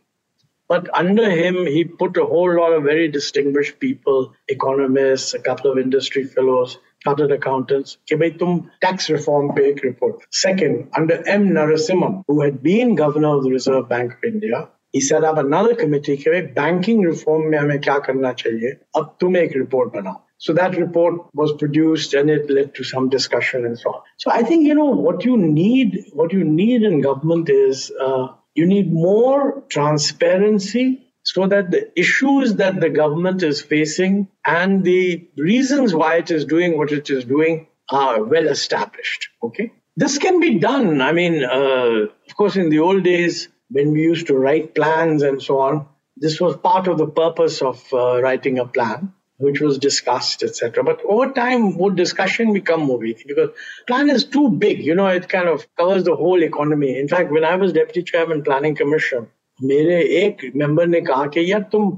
But 0.71 0.89
under 0.99 1.29
him, 1.31 1.57
he 1.67 1.85
put 1.85 2.17
a 2.17 2.25
whole 2.25 2.55
lot 2.57 2.73
of 2.73 2.85
very 2.85 3.09
distinguished 3.09 3.79
people, 3.79 4.33
economists, 4.49 5.35
a 5.35 5.39
couple 5.39 5.71
of 5.71 5.79
industry 5.79 6.25
fellows, 6.25 6.79
chartered 7.04 7.32
accountants, 7.32 7.98
कि 8.10 8.16
भाई 8.16 8.30
तुम 8.40 8.60
tax 8.86 9.10
reform 9.16 9.56
पे 9.56 9.68
एक 9.70 9.84
report. 9.86 10.26
Second, 10.32 10.90
under 10.98 11.22
M. 11.28 11.50
Narasimhan, 11.60 12.24
who 12.28 12.42
had 12.42 12.62
been 12.64 12.96
governor 12.96 13.36
of 13.38 13.44
the 13.44 13.52
Reserve 13.52 13.88
Bank 13.90 14.14
of 14.14 14.24
India, 14.34 14.70
he 14.92 15.02
set 15.02 15.24
up 15.24 15.38
another 15.38 15.76
committee 15.76 16.18
कि 16.18 16.32
भाई 16.32 16.54
banking 16.56 17.04
reform 17.10 17.50
में 17.52 17.58
हमें 17.58 17.80
क्या 17.82 17.98
करना 18.08 18.34
चाहिए 18.44 18.78
अब 18.98 19.16
तुम 19.22 19.38
एक 19.38 19.58
report 19.58 19.94
बनाओ 19.94 20.22
so 20.40 20.54
that 20.54 20.78
report 20.78 21.16
was 21.34 21.54
produced 21.54 22.14
and 22.14 22.30
it 22.30 22.50
led 22.50 22.76
to 22.76 22.84
some 22.84 23.10
discussion 23.10 23.66
and 23.66 23.78
so 23.78 23.90
on. 23.90 24.02
So 24.18 24.30
I 24.32 24.44
think, 24.44 24.68
you 24.68 24.76
know, 24.76 24.86
what 24.86 25.26
you 25.26 25.36
need, 25.36 26.06
what 26.14 26.32
you 26.32 26.44
need 26.44 26.84
in 26.84 27.02
government 27.02 27.50
is 27.50 27.92
uh, 28.00 28.28
you 28.54 28.68
need 28.68 28.94
more 28.94 29.64
transparency 29.70 31.08
so 31.23 31.47
that 31.47 31.71
the 31.71 31.91
issues 31.99 32.55
that 32.57 32.81
the 32.81 32.91
government 32.91 33.43
is 33.43 33.61
facing 33.63 34.29
and 34.47 34.85
the 34.85 35.29
reasons 35.37 35.95
why 35.95 36.17
it 36.17 36.31
is 36.31 36.45
doing 36.45 36.77
what 36.77 36.93
it 36.93 37.09
is 37.11 37.25
doing 37.25 37.67
are 37.91 38.25
well 38.25 38.49
established. 38.49 39.29
Okay. 39.43 39.73
This 39.97 40.19
can 40.19 40.41
be 40.41 40.59
done. 40.59 41.01
I 41.01 41.13
mean, 41.13 41.45
uh, 41.45 42.07
of 42.29 42.37
course, 42.37 42.57
in 42.57 42.71
the 42.71 42.79
old 42.79 43.05
days, 43.05 43.49
when 43.71 43.93
we 43.93 44.03
used 44.03 44.27
to 44.29 44.37
write 44.37 44.75
plans 44.75 45.23
and 45.23 45.43
so 45.43 45.59
on, 45.61 45.87
this 46.17 46.41
was 46.41 46.57
part 46.57 46.89
of 46.89 46.99
the 46.99 47.07
purpose 47.07 47.63
of 47.63 47.83
uh, 47.93 48.21
writing 48.21 48.59
a 48.59 48.67
plan 48.67 49.13
which 49.39 49.61
was 49.61 49.79
discussed, 49.79 50.43
etc. 50.45 50.85
But 50.85 51.01
over 51.05 51.33
time, 51.33 51.75
more 51.75 51.91
discussion 51.91 52.53
become 52.53 52.83
more 52.83 52.99
weak 52.99 53.25
because 53.27 53.51
plan 53.89 54.09
is 54.09 54.25
too 54.25 54.51
big. 54.51 54.85
You 54.85 54.95
know, 54.95 55.09
it 55.09 55.29
kind 55.29 55.49
of 55.49 55.67
covers 55.77 56.05
the 56.05 56.15
whole 56.15 56.43
economy. 56.43 56.97
In 56.99 57.09
fact, 57.09 57.33
when 57.33 57.45
I 57.45 57.57
was 57.57 57.73
deputy 57.73 58.05
chairman 58.05 58.45
planning 58.45 58.77
commission, 58.77 59.29
मेरे 59.64 60.02
एक 60.24 60.52
member 60.56 60.88
ने 60.88 61.02
कहा 61.02 61.26
कि 61.34 61.52
यार 61.52 61.62
तुम 61.72 61.90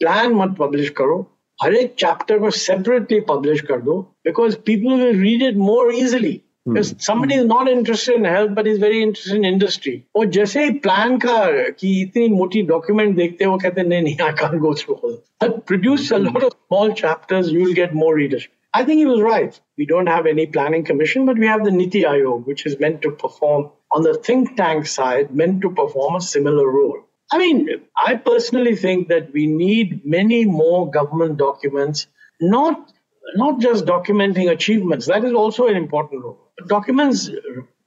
plan 0.00 0.32
मत 0.34 0.54
publish 0.58 0.88
करो 1.00 1.18
हर 1.62 1.74
एक 1.74 1.94
चैप्टर 1.98 2.38
को 2.38 2.50
सेपरेटली 2.58 3.18
पब्लिश 3.28 3.60
कर 3.70 3.80
दो 3.88 4.00
because 4.24 4.54
people 4.66 5.02
will 5.02 5.20
read 5.22 5.42
it 5.48 5.56
more 5.68 5.94
easily 5.94 6.40
because 6.66 6.90
somebody 7.04 7.34
is 7.34 7.46
not 7.46 7.68
interested 7.70 8.18
in 8.18 8.26
health 8.30 8.50
but 8.56 8.68
is 8.72 8.76
very 8.82 8.98
interested 9.04 9.38
in 9.38 9.44
industry 9.44 9.94
और 10.16 10.26
जैसे 10.36 10.62
ही 10.64 10.70
प्लान 10.84 11.16
का 11.24 11.38
कि 11.78 11.90
इतनी 12.02 12.28
मोटी 12.34 12.62
डॉक्यूमेंट 12.68 13.16
देखते 13.16 13.44
हैं 13.44 13.50
वो 13.50 13.56
कहते 13.64 13.80
हैं 13.80 13.88
नहीं 13.88 14.02
नहीं 14.02 14.28
I 14.28 14.32
can't 14.42 14.62
go 14.66 14.72
through 14.80 14.96
all 14.98 15.16
but 15.44 15.58
produce 15.70 16.10
a 16.18 16.20
lot 16.26 16.46
of 16.48 16.52
small 16.52 16.92
chapters 17.02 17.50
you 17.56 17.64
will 17.64 17.74
get 17.80 17.96
more 18.02 18.14
readers 18.20 18.46
I 18.74 18.84
think 18.84 18.98
he 18.98 19.06
was 19.06 19.20
right. 19.20 19.58
We 19.76 19.84
don't 19.84 20.06
have 20.06 20.26
any 20.26 20.46
planning 20.46 20.84
commission, 20.84 21.26
but 21.26 21.36
we 21.36 21.46
have 21.46 21.62
the 21.62 21.70
Niti 21.70 22.04
Aayog, 22.04 22.46
which 22.46 22.64
is 22.64 22.80
meant 22.80 23.02
to 23.02 23.10
perform 23.10 23.70
on 23.90 24.02
the 24.02 24.14
think 24.14 24.56
tank 24.56 24.86
side, 24.86 25.34
meant 25.34 25.60
to 25.60 25.70
perform 25.70 26.16
a 26.16 26.20
similar 26.22 26.66
role. 26.66 27.00
I 27.31 27.37
mean, 27.37 27.69
I 28.05 28.15
personally 28.15 28.75
think 28.75 29.09
that 29.09 29.33
we 29.33 29.47
need 29.47 30.05
many 30.05 30.45
more 30.45 30.89
government 30.89 31.37
documents, 31.37 32.07
not 32.39 32.91
not 33.35 33.59
just 33.59 33.85
documenting 33.85 34.49
achievements. 34.49 35.07
That 35.07 35.25
is 35.25 35.33
also 35.33 35.67
an 35.67 35.75
important 35.75 36.23
role 36.23 36.47
documents 36.65 37.29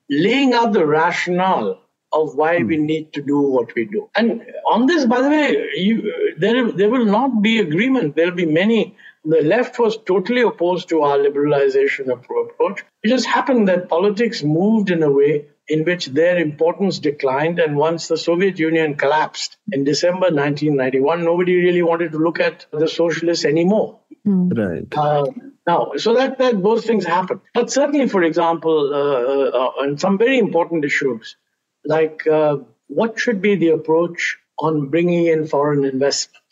laying 0.08 0.54
out 0.54 0.72
the 0.72 0.86
rationale 0.86 1.80
of 2.12 2.34
why 2.34 2.58
we 2.58 2.76
hmm. 2.76 2.86
need 2.86 3.12
to 3.12 3.22
do 3.22 3.40
what 3.40 3.74
we 3.74 3.84
do. 3.84 4.08
And 4.16 4.42
on 4.70 4.86
this, 4.86 5.04
by 5.06 5.20
the 5.20 5.28
way, 5.28 5.68
you, 5.76 6.34
there, 6.38 6.70
there 6.72 6.90
will 6.90 7.04
not 7.04 7.42
be 7.42 7.60
agreement. 7.60 8.16
There 8.16 8.26
will 8.26 8.36
be 8.36 8.46
many. 8.46 8.96
The 9.24 9.42
left 9.42 9.78
was 9.78 9.98
totally 9.98 10.40
opposed 10.40 10.88
to 10.88 11.02
our 11.02 11.18
liberalization 11.18 12.08
approach. 12.08 12.82
It 13.02 13.08
just 13.08 13.26
happened 13.26 13.68
that 13.68 13.88
politics 13.88 14.42
moved 14.42 14.90
in 14.90 15.02
a 15.02 15.10
way 15.10 15.46
in 15.70 15.84
which 15.84 16.06
their 16.06 16.36
importance 16.36 16.98
declined. 16.98 17.60
And 17.60 17.76
once 17.76 18.08
the 18.08 18.16
Soviet 18.16 18.58
Union 18.58 18.96
collapsed 18.96 19.56
in 19.72 19.84
December 19.84 20.28
1991, 20.32 21.24
nobody 21.24 21.54
really 21.54 21.82
wanted 21.82 22.12
to 22.12 22.18
look 22.18 22.40
at 22.40 22.66
the 22.72 22.88
socialists 22.88 23.44
anymore. 23.44 24.00
Mm. 24.26 24.58
Right. 24.58 24.98
Uh, 24.98 25.26
now, 25.66 25.92
so 25.96 26.14
that, 26.14 26.38
that 26.38 26.60
those 26.60 26.84
things 26.84 27.06
happen. 27.06 27.40
But 27.54 27.70
certainly, 27.70 28.08
for 28.08 28.24
example, 28.24 28.92
uh, 28.92 29.56
uh, 29.56 29.70
on 29.82 29.98
some 29.98 30.18
very 30.18 30.38
important 30.38 30.84
issues, 30.84 31.36
like 31.84 32.26
uh, 32.26 32.56
what 32.88 33.20
should 33.20 33.40
be 33.40 33.54
the 33.54 33.68
approach 33.68 34.38
on 34.58 34.88
bringing 34.88 35.26
in 35.26 35.46
foreign 35.46 35.84
investment? 35.84 36.44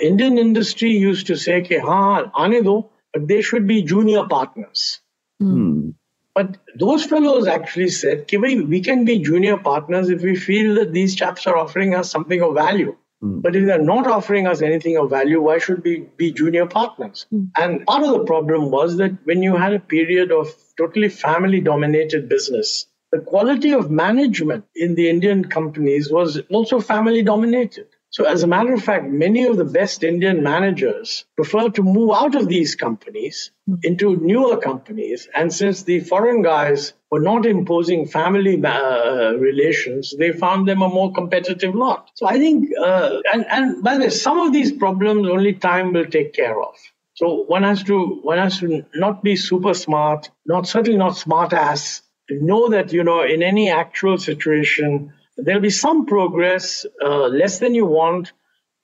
Indian 0.00 0.38
industry 0.38 0.90
used 0.90 1.26
to 1.26 1.36
say, 1.36 1.60
"Ke 1.62 1.80
haan, 1.88 2.30
aane 2.34 2.62
do," 2.64 2.76
but 3.12 3.26
they 3.28 3.42
should 3.42 3.66
be 3.66 3.82
junior 3.82 4.24
partners. 4.26 5.00
Mm. 5.42 5.94
But 6.34 6.56
those 6.74 7.04
fellows 7.04 7.46
actually 7.46 7.90
said, 7.90 8.26
we 8.32 8.80
can 8.80 9.04
be 9.04 9.18
junior 9.18 9.58
partners 9.58 10.08
if 10.08 10.22
we 10.22 10.34
feel 10.34 10.76
that 10.76 10.92
these 10.92 11.14
chaps 11.14 11.46
are 11.46 11.56
offering 11.56 11.94
us 11.94 12.10
something 12.10 12.42
of 12.42 12.54
value. 12.54 12.96
Mm. 13.22 13.42
But 13.42 13.54
if 13.54 13.66
they're 13.66 13.82
not 13.82 14.06
offering 14.06 14.46
us 14.46 14.62
anything 14.62 14.96
of 14.96 15.10
value, 15.10 15.40
why 15.40 15.58
should 15.58 15.84
we 15.84 16.06
be 16.16 16.32
junior 16.32 16.66
partners? 16.66 17.26
Mm. 17.32 17.50
And 17.56 17.86
part 17.86 18.02
of 18.02 18.10
the 18.12 18.24
problem 18.24 18.70
was 18.70 18.96
that 18.96 19.12
when 19.24 19.42
you 19.42 19.56
had 19.56 19.74
a 19.74 19.80
period 19.80 20.32
of 20.32 20.48
totally 20.78 21.08
family 21.08 21.60
dominated 21.60 22.28
business, 22.28 22.86
the 23.10 23.20
quality 23.20 23.72
of 23.72 23.90
management 23.90 24.64
in 24.74 24.94
the 24.94 25.10
Indian 25.10 25.44
companies 25.44 26.10
was 26.10 26.40
also 26.50 26.80
family 26.80 27.22
dominated. 27.22 27.88
So, 28.12 28.24
as 28.26 28.42
a 28.42 28.46
matter 28.46 28.74
of 28.74 28.82
fact, 28.82 29.06
many 29.06 29.46
of 29.46 29.56
the 29.56 29.64
best 29.64 30.04
Indian 30.04 30.42
managers 30.42 31.24
prefer 31.34 31.70
to 31.70 31.82
move 31.82 32.10
out 32.14 32.34
of 32.34 32.46
these 32.46 32.74
companies 32.74 33.50
hmm. 33.66 33.76
into 33.82 34.16
newer 34.16 34.58
companies. 34.58 35.28
And 35.34 35.50
since 35.52 35.84
the 35.84 36.00
foreign 36.00 36.42
guys 36.42 36.92
were 37.10 37.20
not 37.20 37.46
imposing 37.46 38.06
family 38.06 38.62
uh, 38.62 39.32
relations, 39.38 40.14
they 40.18 40.32
found 40.32 40.68
them 40.68 40.82
a 40.82 40.88
more 40.90 41.10
competitive 41.14 41.74
lot. 41.74 42.10
So, 42.14 42.26
I 42.26 42.38
think, 42.38 42.68
uh, 42.78 43.20
and, 43.32 43.46
and 43.48 43.82
by 43.82 43.94
the 43.94 44.04
way, 44.04 44.10
some 44.10 44.38
of 44.38 44.52
these 44.52 44.72
problems 44.72 45.26
only 45.26 45.54
time 45.54 45.94
will 45.94 46.06
take 46.06 46.34
care 46.34 46.60
of. 46.60 46.74
So 47.14 47.44
one 47.44 47.62
has 47.62 47.82
to 47.84 48.20
one 48.22 48.38
has 48.38 48.58
to 48.60 48.84
not 48.94 49.22
be 49.22 49.36
super 49.36 49.74
smart, 49.74 50.30
not 50.46 50.66
certainly 50.66 50.98
not 50.98 51.16
smart 51.16 51.52
ass. 51.52 52.02
Know 52.30 52.70
that 52.70 52.92
you 52.92 53.04
know 53.04 53.22
in 53.22 53.42
any 53.42 53.70
actual 53.70 54.16
situation 54.18 55.12
there'll 55.42 55.60
be 55.60 55.70
some 55.70 56.06
progress, 56.06 56.86
uh, 57.04 57.26
less 57.26 57.58
than 57.58 57.74
you 57.74 57.86
want, 57.86 58.32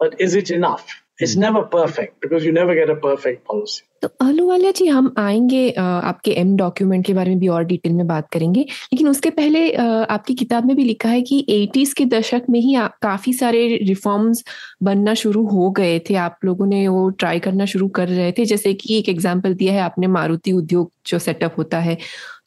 but 0.00 0.20
is 0.20 0.34
it 0.34 0.50
enough? 0.50 0.86
It's 1.18 1.34
hmm. 1.34 1.40
never 1.40 1.62
perfect 1.62 2.20
because 2.20 2.44
you 2.44 2.52
never 2.52 2.74
get 2.74 2.90
a 2.90 2.96
perfect 2.96 3.44
policy. 3.44 3.84
तो 4.02 4.08
अहलूवालिया 4.20 4.70
जी 4.70 4.86
हम 4.86 5.14
आएँगे 5.18 5.70
आपके 5.78 6.30
M 6.30 6.56
document 6.56 7.04
के 7.06 7.14
बारे 7.14 7.30
में 7.30 7.38
भी 7.38 7.48
और 7.48 7.64
detail 7.64 7.92
में 7.92 8.06
बात 8.06 8.28
करेंगे 8.32 8.60
लेकिन 8.60 9.08
उसके 9.08 9.30
पहले 9.30 9.72
आपकी 10.14 10.34
किताब 10.34 10.66
में 10.66 10.76
भी 10.76 10.84
लिखा 10.84 11.08
है 11.08 11.22
कि 11.22 11.44
एटीज 11.48 11.92
के 11.92 12.04
दशक 12.04 12.42
में 12.50 12.60
ही 12.60 12.76
काफ़ी 13.02 13.32
सारे 13.32 13.66
रिफॉर्म्स 13.82 14.44
बनना 14.82 15.14
शुरू 15.14 15.46
हो 15.46 15.70
गए 15.70 15.98
थे 15.98 16.14
आप 16.14 16.38
लोगों 16.44 16.66
ने 16.66 16.86
वो 16.88 17.08
ट्राई 17.10 17.38
करना 17.38 17.64
शुरू 17.64 17.88
कर 17.88 18.08
रहे 18.08 18.32
थे 18.32 18.44
जैसे 18.44 18.74
कि 18.74 18.98
एक 18.98 19.08
एग्जांपल 19.08 19.54
दिया 19.54 19.72
है 19.72 19.80
आपने 19.80 20.06
मारुति 20.06 20.52
उद्योग 20.52 20.92
जो 21.06 21.18
सेटअप 21.18 21.54
होता 21.58 21.78
है 21.78 21.98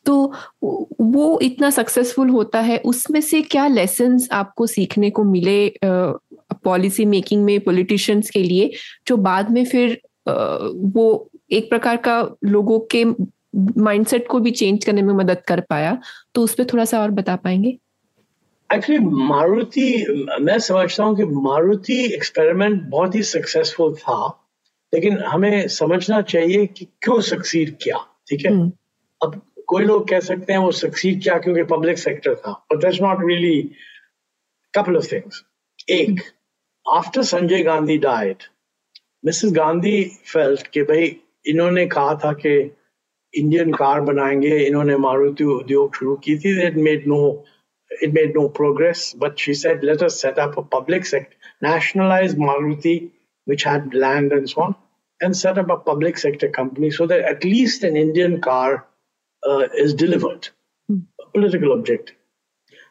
तो 0.06 0.16
वो 0.62 1.40
इतना 1.42 1.70
सक्सेसफुल 1.70 2.30
होता 2.30 2.60
है 2.60 2.78
उसमें 2.86 3.20
से 3.22 3.42
क्या 3.46 3.68
लेसन 3.68 4.18
आपको 4.32 4.68
सीखने 4.68 5.10
को 5.10 5.24
मिले 5.24 5.74
पॉलिसी 5.84 7.06
मेकिंग 7.06 7.44
में 7.44 7.60
पॉलिटिशियंस 7.60 8.30
के 8.30 8.44
लिए 8.44 8.72
जो 9.08 9.18
बाद 9.20 9.52
में 9.52 9.64
फिर 9.66 10.00
वो 10.28 11.06
एक 11.52 11.70
प्रकार 11.70 11.98
का 12.00 12.20
लोगों 12.46 12.80
के 12.92 13.04
माइंडसेट 13.80 14.28
को 14.28 14.40
भी 14.40 14.52
चेंज 14.54 14.84
करने 14.86 15.02
में 15.02 15.14
मदद 15.14 15.42
कर 15.48 15.62
पाया 15.70 15.98
तो 16.36 16.44
उस 16.44 16.54
पर 16.56 16.66
थोड़ा 16.66 16.86
सा 16.86 17.02
और 17.02 17.12
बता 17.12 17.36
पाएँगे 17.38 17.78
एक्चुअली 18.70 19.00
मारुति 19.24 19.88
मैं 20.42 20.58
समझता 20.60 21.04
हूँ 21.04 21.16
कि 21.18 21.24
मारुति 21.42 22.04
एक्सपेरिमेंट 22.06 22.82
बहुत 22.90 23.16
ही 23.16 23.24
सक्सेसफुल 23.26 23.96
था 23.96 24.20
लेकिन 24.94 25.18
हमें 25.24 25.68
समझना 25.70 26.22
चाहिए 26.24 26.66
कि 26.68 26.86
क्यों 27.04 27.20
सक्सीड 27.24 27.76
किया 27.84 27.98
ठीक 28.30 28.46
है 28.46 28.52
हम्म। 28.52 28.72
अब 29.22 29.42
कोई 29.72 29.86
लोग 29.86 30.10
कह 30.10 30.20
सकते 30.20 30.54
हैं 30.54 30.60
वो 30.60 30.72
सक्सीड 30.72 31.24
क्या 31.24 31.38
क्योंकि 31.38 31.64
पब्लिक 31.64 31.98
सेक्टर 31.98 32.36
था 32.36 32.52
but 32.52 32.78
that's 32.78 33.02
not 33.02 33.18
really 33.22 33.62
couple 34.74 34.98
of 34.98 35.12
things 35.12 35.44
एक 35.90 36.22
after 36.86 37.24
Sanjay 37.24 37.64
Gandhi 37.64 37.98
died 37.98 38.44
Mrs 39.26 39.52
Gandhi 39.54 40.04
felt 40.34 40.68
कि 40.68 40.84
भाई 40.84 41.16
इन्होंने 41.46 41.86
कहा 41.88 42.16
था 42.16 42.34
कि 42.34 42.72
इंडियन 43.34 43.72
कार 43.74 44.02
बनाएँगे, 44.02 44.58
इन्होंने 44.58 44.98
मारुति 44.98 45.44
उद्योग 45.44 45.96
शुरू 45.96 46.16
की 46.16 46.38
थी 46.40 46.68
it 46.68 46.76
made 46.76 47.08
no 47.08 47.22
it 48.04 48.14
made 48.14 48.36
no 48.38 48.48
progress 48.48 49.14
but 49.18 49.38
she 49.38 49.54
said 49.54 49.84
let 49.84 50.04
us 50.04 50.22
set 50.22 50.40
up 50.40 50.60
a 50.60 50.62
public 50.62 51.06
sector 51.06 51.68
nationalise 51.70 52.38
Maruti 52.38 52.96
which 53.50 53.68
had 53.68 53.94
land 53.96 54.34
and 54.34 54.46
so 54.48 54.62
on 54.62 54.74
and 55.24 55.34
set 55.34 55.58
up 55.58 55.72
a 55.72 55.76
public 55.76 56.18
sector 56.18 56.48
company 56.48 56.92
so 56.92 57.08
that 57.08 57.26
at least 57.26 57.84
an 57.84 57.98
Indian 57.98 58.38
car 58.38 58.91
uh, 59.44 59.68
is 59.76 59.94
delivered. 59.94 60.50
Hmm. 60.90 61.00
Political 61.34 61.74
objective. 61.74 62.16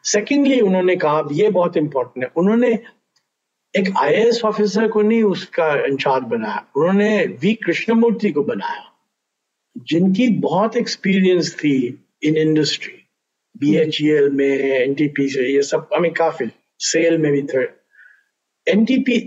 Secondly 0.05 0.61
उन्होंने 0.61 0.95
कहा 0.97 1.23
ये 1.33 1.49
बहुत 1.51 1.77
important 1.77 2.25
है 2.25 2.31
उन्होंने 2.37 2.69
एक 3.75 3.89
IAS 4.03 4.41
officer 4.45 4.87
को 4.89 5.03
नहीं 5.03 5.23
उसका 5.23 5.67
इंचार्ज 5.87 6.25
बनाया 6.29 6.65
उन्होंने 6.77 7.11
वी 7.43 7.53
कृष्णमूर्ति 7.65 8.31
को 8.33 8.43
बनाया 8.45 8.87
जिनकी 9.91 10.29
बहुत 10.41 10.77
एक्सपीरियंस 10.77 11.55
थी 11.59 11.75
in 12.25 12.37
industry 12.37 12.95
B 13.61 13.75
H 13.77 14.01
E 14.03 14.09
L 14.11 14.31
में 14.31 14.47
एन 14.47 14.95
टी 14.95 15.09
पी 15.17 15.29
से 15.29 15.47
ये 15.53 15.63
सब 15.63 15.89
आई 15.95 16.01
मीन 16.01 16.13
काफ़ी 16.15 16.49
सेल 16.81 17.19
में 17.19 17.31
भी 17.33 17.43
थे 17.53 17.63
एन 18.67 18.85
टी 18.85 18.99
पी 19.09 19.19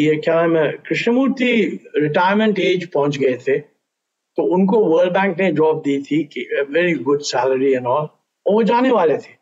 ये 0.00 0.16
क्या 0.16 0.34
नाम 0.34 0.56
है 0.56 0.70
कृष्णमूर्ति 0.88 1.52
रिटायरमेंट 1.96 2.58
एज 2.58 2.90
पहुँच 2.90 3.18
गए 3.18 3.38
थे 3.48 3.58
तो 4.37 4.43
उनको 4.55 4.83
वर्ल्ड 4.95 5.13
बैंक 5.13 5.39
ने 5.39 5.51
जॉब 5.61 5.81
दी 5.85 5.97
थी 6.11 6.23
कि 6.33 6.47
very 6.69 6.93
good 7.09 7.21
salary 7.33 7.73
and 7.73 7.87
all 7.87 8.07
और 8.47 8.53
वो 8.53 8.63
जाने 8.71 8.91
वाले 8.91 9.17
थे 9.25 9.35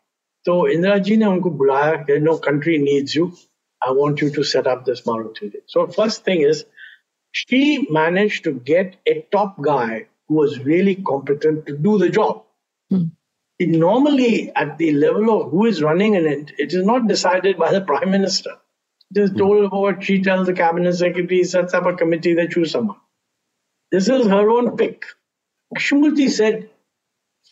तो 0.44 0.66
इंदिरा 0.72 0.96
जी 1.08 1.16
ने 1.16 1.26
उनको 1.26 1.50
बुलाया 1.62 1.94
कि 2.02 2.18
no 2.20 2.36
country 2.48 2.78
needs 2.78 3.16
you 3.16 3.30
I 3.86 3.94
want 4.00 4.22
you 4.22 4.30
to 4.36 4.42
set 4.52 4.66
up 4.74 4.82
this 4.86 5.06
Maruti 5.08 5.50
so 5.74 5.86
first 5.96 6.26
thing 6.26 6.44
is 6.48 6.64
she 7.32 7.86
managed 7.90 8.44
to 8.44 8.52
get 8.52 8.96
a 9.06 9.24
top 9.32 9.60
guy 9.62 10.06
who 10.28 10.36
was 10.36 10.58
really 10.60 10.96
competent 10.96 11.66
to 11.66 11.76
do 11.76 11.98
the 11.98 12.08
job. 12.08 12.44
Hmm. 12.90 13.06
It 13.58 13.68
normally, 13.68 14.50
at 14.54 14.78
the 14.78 14.92
level 14.92 15.30
of 15.30 15.50
who 15.50 15.66
is 15.66 15.82
running 15.82 16.14
in 16.14 16.26
it, 16.26 16.52
it 16.58 16.72
is 16.72 16.84
not 16.84 17.06
decided 17.06 17.58
by 17.58 17.72
the 17.72 17.82
prime 17.82 18.10
minister. 18.10 18.52
It 19.10 19.20
is 19.20 19.32
told 19.32 19.64
about, 19.64 20.02
she 20.02 20.22
tells 20.22 20.46
the 20.46 20.54
cabinet 20.54 20.94
secretary, 20.94 21.44
sets 21.44 21.74
up 21.74 21.86
a 21.86 21.94
committee, 21.94 22.34
they 22.34 22.46
choose 22.46 22.70
someone. 22.70 22.96
This 23.91 24.09
is 24.09 24.27
her 24.27 24.49
own 24.49 24.77
pick. 24.77 25.05
Lakshmaji 25.73 26.29
said, 26.29 26.69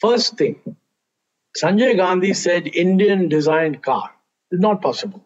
first 0.02 0.38
thing, 0.38 0.60
Sanjay 1.62 1.96
Gandhi 1.96 2.34
said 2.34 2.68
Indian 2.68 3.30
designed 3.30 3.84
car. 3.84 4.12
It's 4.52 4.62
not 4.62 4.82
possible 4.82 5.24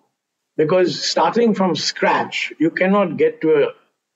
because 0.58 1.02
starting 1.02 1.54
from 1.54 1.76
scratch, 1.76 2.52
you 2.60 2.72
cannot 2.72 3.18
get 3.18 3.42
to 3.42 3.64
a, 3.64 3.68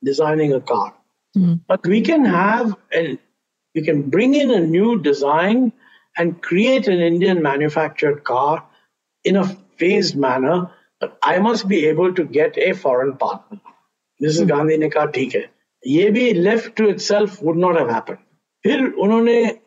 designing 0.04 0.54
a 0.54 0.62
car. 0.62 0.94
Mm-hmm. 1.38 1.56
But 1.68 1.86
we 1.86 2.02
can 2.02 2.26
have 2.26 2.76
and 2.92 3.18
we 3.74 3.84
can 3.84 4.10
bring 4.10 4.34
in 4.36 4.52
a 4.52 4.60
new 4.60 5.02
design 5.02 5.72
and 6.18 6.42
create 6.42 6.88
an 6.88 7.00
Indian 7.00 7.42
manufactured 7.42 8.24
car 8.24 8.66
in 9.24 9.38
a 9.38 9.46
phased 9.78 10.18
manner. 10.18 10.70
But 11.00 11.18
I 11.24 11.40
must 11.40 11.68
be 11.68 11.86
able 11.86 12.14
to 12.16 12.26
get 12.26 12.58
a 12.58 12.74
foreign 12.74 13.16
partner. 13.16 13.62
Mrs. 14.22 14.42
Mm-hmm. 14.42 14.48
Gandhi 14.48 14.78
ne 14.78 14.90
kaha, 14.90 15.14
theek. 15.14 15.48
ये 15.88 16.10
भी 16.10 16.32
left 16.32 16.76
to 16.80 16.86
itself 16.88 17.40
would 17.44 17.58
not 17.58 17.76
have 17.76 17.90
happened. 17.90 18.22
फिर 18.64 18.94
उन्होंने 18.94 19.60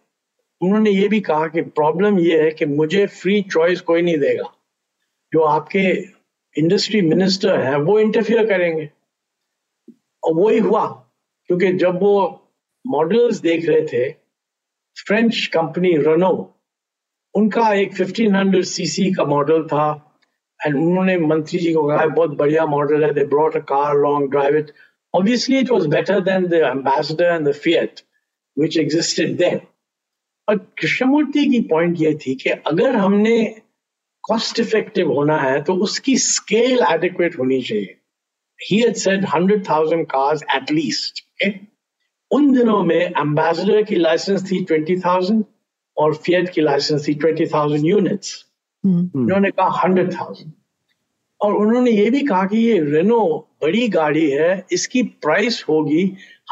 उन्होंने 0.61 0.91
ये 0.91 1.09
भी 1.09 1.21
कहा 1.21 1.47
कि 1.47 1.63
problem 1.63 2.19
ये 2.19 2.43
है 2.43 2.51
कि 2.51 2.67
मुझे 2.67 3.07
फ्री 3.07 3.43
चॉइस 3.43 3.81
कोई 3.81 4.03
नहीं 4.03 4.19
देगा। 4.19 4.55
जो 5.33 5.41
आपके 5.41 6.09
इंडस्ट्री 6.59 7.01
मिनिस्टर 7.01 7.61
है, 7.61 7.79
वो 7.79 7.99
इंटरफियर 7.99 8.47
करेंगे। 8.47 8.91
और 10.25 10.35
वही 10.35 10.59
हुआ, 10.59 10.87
क्योंकि 11.47 11.73
जब 11.73 12.01
वो 12.01 12.41
मॉडल्स 12.87 13.39
देख 13.39 13.69
रहे 13.69 13.83
थे 13.83 14.11
फ्रेंच 15.07 15.47
कंपनी 15.47 15.97
रनो 15.97 16.51
उनका 17.35 17.75
एक 17.75 17.93
1500 17.95 18.63
सीसी 18.63 19.13
का 19.13 19.25
मॉडल 19.25 19.63
था 19.65 20.17
एंड 20.67 20.77
उन्होंने 20.77 21.19
मंत्री 21.19 21.59
जी 21.59 21.75
को 21.75 21.89
कहा, 21.89 22.07
बहुत 22.07 22.31
बढ़िया 22.31 22.67
मॉडल 22.67 23.05
है 23.05 23.15
they 23.15 23.25
brought 23.25 23.57
a 23.57 23.61
car 23.61 23.95
long 23.97 24.31
drive 24.31 24.57
it 24.57 24.71
obviously 25.15 25.59
it 25.59 25.71
was 25.71 25.87
better 25.87 26.21
than 26.21 26.47
the 26.47 26.63
Ambassador 26.71 27.25
and 27.25 27.49
the 27.49 27.53
Fiat 27.65 28.01
which 28.57 28.79
existed 28.79 29.37
then 29.37 29.61
और 30.49 30.57
कृष्णमूर्ति 30.79 31.45
की 31.51 31.61
पॉइंट 31.69 32.01
ये 32.01 32.15
थी 32.27 32.35
कि 32.35 32.51
अगर 32.51 32.97
हमने 32.97 33.37
कॉस्ट 34.25 34.61
इफ़ेक्टिव 34.61 35.13
होना 35.13 35.39
है 35.39 35.61
तो 35.63 35.75
उसकी 35.85 36.17
स्केल 36.19 36.81
एडिक्वेट 36.91 37.39
होनी 37.39 37.61
चाहिए 37.63 38.01
he 38.61 38.81
had 38.81 38.97
said 38.97 39.25
100,000 39.25 40.07
cars 40.07 40.43
at 40.49 40.71
उन 42.31 42.51
दिनों 42.53 42.83
में 42.83 42.97
एम्बेसडर 42.97 43.83
की 43.83 43.97
लाइसेंस 43.97 44.43
थी 44.51 44.65
20,000 44.65 45.43
और 45.97 46.15
फियट 46.15 46.49
की 46.49 46.61
लाइसेंस 46.61 47.07
थी 47.09 47.15
20,000 47.15 47.85
यूनिट्स 47.85 48.33
उन्होंने 48.85 49.51
कहा 49.51 49.83
100,000 49.83 50.45
और 51.45 51.55
उन्होंने 51.57 51.91
ये 51.91 52.09
भी 52.11 52.21
कहा 52.27 52.45
कि 52.47 52.59
ये 52.59 52.79
रेनो 52.91 53.21
बड़ी 53.63 53.89
गाड़ी 53.89 54.29
है 54.31 54.67
इसकी 54.73 55.03
प्राइस 55.25 55.65
होगी 55.69 56.05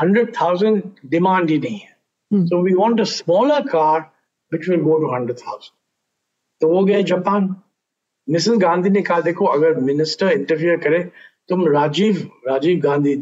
100,000 0.02 0.80
डिमांड 1.10 1.50
ही 1.50 1.58
नहीं 1.58 1.78
है। 1.78 2.46
So 2.46 2.62
we 2.62 2.74
want 2.74 3.00
a 3.00 3.04
smaller 3.10 3.60
car 3.68 4.00
which 4.52 4.68
will 4.68 4.80
go 4.82 4.98
to 4.98 5.06
100,000 5.16 5.70
तो 6.60 6.68
वो 6.68 6.84
गए 6.84 7.02
जापान। 7.10 7.54
मिसेस 8.28 8.58
गांधी 8.62 8.90
ने 8.90 9.02
कहा 9.02 9.20
देखो 9.20 9.44
अगर 9.56 9.80
मिनिस्टर 9.90 10.32
इंटरफियर 10.32 10.76
करे 10.86 10.98
तुम 11.48 11.66
राजीव 11.68 12.16
राजीव 12.48 12.80
गांधी 12.80 13.12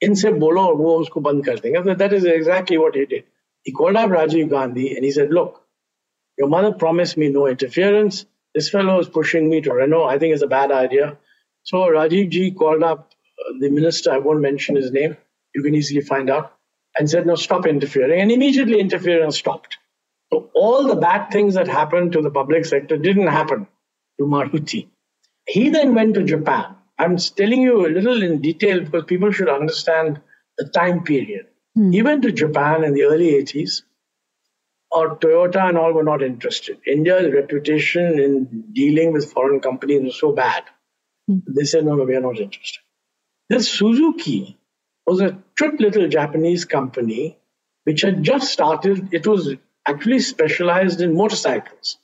इनसे 0.00 0.32
बोलो 0.42 0.60
और 0.66 0.74
वो 0.76 0.96
उसको 0.98 1.20
बंद 1.20 1.44
कर 1.44 1.58
देंगे। 1.58 1.78
So 1.82 1.94
that 2.02 2.12
is 2.12 2.24
exactly 2.32 2.78
what 2.78 2.96
he 2.98 3.04
did. 3.12 3.24
He 3.66 3.72
called 3.78 3.96
up 3.96 4.10
Rajiv 4.10 4.50
Gandhi 4.50 4.84
and 4.96 5.04
he 5.04 5.10
said 5.10 5.32
look 5.38 5.56
your 6.38 6.48
mother 6.48 6.72
promised 6.82 7.16
me 7.22 7.28
no 7.28 7.46
interference. 7.52 8.24
This 8.58 8.70
fellow 8.70 8.98
is 8.98 9.08
pushing 9.08 9.48
me 9.48 9.60
to 9.60 9.72
Renault. 9.72 10.06
I 10.06 10.18
think 10.18 10.34
it's 10.34 10.42
a 10.42 10.48
bad 10.48 10.72
idea. 10.72 11.16
So 11.62 11.82
Rajiv 11.96 12.30
ji 12.30 12.50
called 12.50 12.82
up 12.82 13.12
uh, 13.40 13.52
the 13.60 13.70
minister. 13.70 14.10
I 14.12 14.18
won't 14.18 14.40
mention 14.40 14.74
his 14.74 14.90
name. 14.90 15.16
You 15.54 15.62
can 15.62 15.76
easily 15.80 16.00
find 16.00 16.28
out. 16.28 16.54
And 16.98 17.08
said 17.08 17.26
no 17.26 17.36
stop 17.36 17.66
interfering. 17.66 18.20
And 18.20 18.32
immediately 18.32 18.80
interference 18.80 19.38
stopped. 19.38 19.78
So 20.32 20.50
all 20.54 20.88
the 20.88 20.96
bad 20.96 21.30
things 21.30 21.54
that 21.54 21.68
happened 21.68 22.12
to 22.14 22.22
the 22.22 22.32
public 22.32 22.64
sector 22.64 22.96
didn't 22.96 23.28
happen 23.28 23.68
to 24.18 24.26
Maruti. 24.26 24.88
He 25.46 25.68
then 25.68 25.94
went 25.94 26.14
to 26.14 26.24
Japan. 26.24 26.74
I'm 26.98 27.16
telling 27.16 27.62
you 27.62 27.86
a 27.86 27.94
little 27.98 28.22
in 28.22 28.40
detail 28.40 28.80
because 28.80 29.04
people 29.04 29.30
should 29.30 29.48
understand 29.48 30.20
the 30.56 30.68
time 30.80 31.04
period. 31.04 31.46
He 31.92 32.02
went 32.02 32.22
to 32.22 32.32
Japan 32.32 32.82
in 32.82 32.92
the 32.92 33.04
early 33.04 33.30
80s, 33.44 33.82
or 34.98 35.16
Toyota 35.16 35.68
and 35.68 35.78
all 35.78 35.92
were 35.92 36.02
not 36.02 36.22
interested. 36.22 36.78
India's 36.86 37.32
reputation 37.32 38.18
in 38.18 38.64
dealing 38.72 39.12
with 39.12 39.32
foreign 39.32 39.60
companies 39.60 40.02
was 40.02 40.18
so 40.18 40.32
bad. 40.32 40.64
They 41.28 41.64
said, 41.64 41.84
no, 41.84 41.94
no, 41.94 42.04
we 42.04 42.16
are 42.16 42.20
not 42.20 42.38
interested. 42.38 42.80
This 43.48 43.70
Suzuki 43.70 44.58
was 45.06 45.20
a 45.20 45.38
trip 45.56 45.78
little 45.78 46.08
Japanese 46.08 46.64
company 46.64 47.38
which 47.84 48.02
had 48.02 48.22
just 48.22 48.52
started. 48.52 49.08
It 49.12 49.26
was 49.26 49.54
actually 49.86 50.20
specialized 50.20 51.00
in 51.00 51.16
motorcycles. 51.16 51.98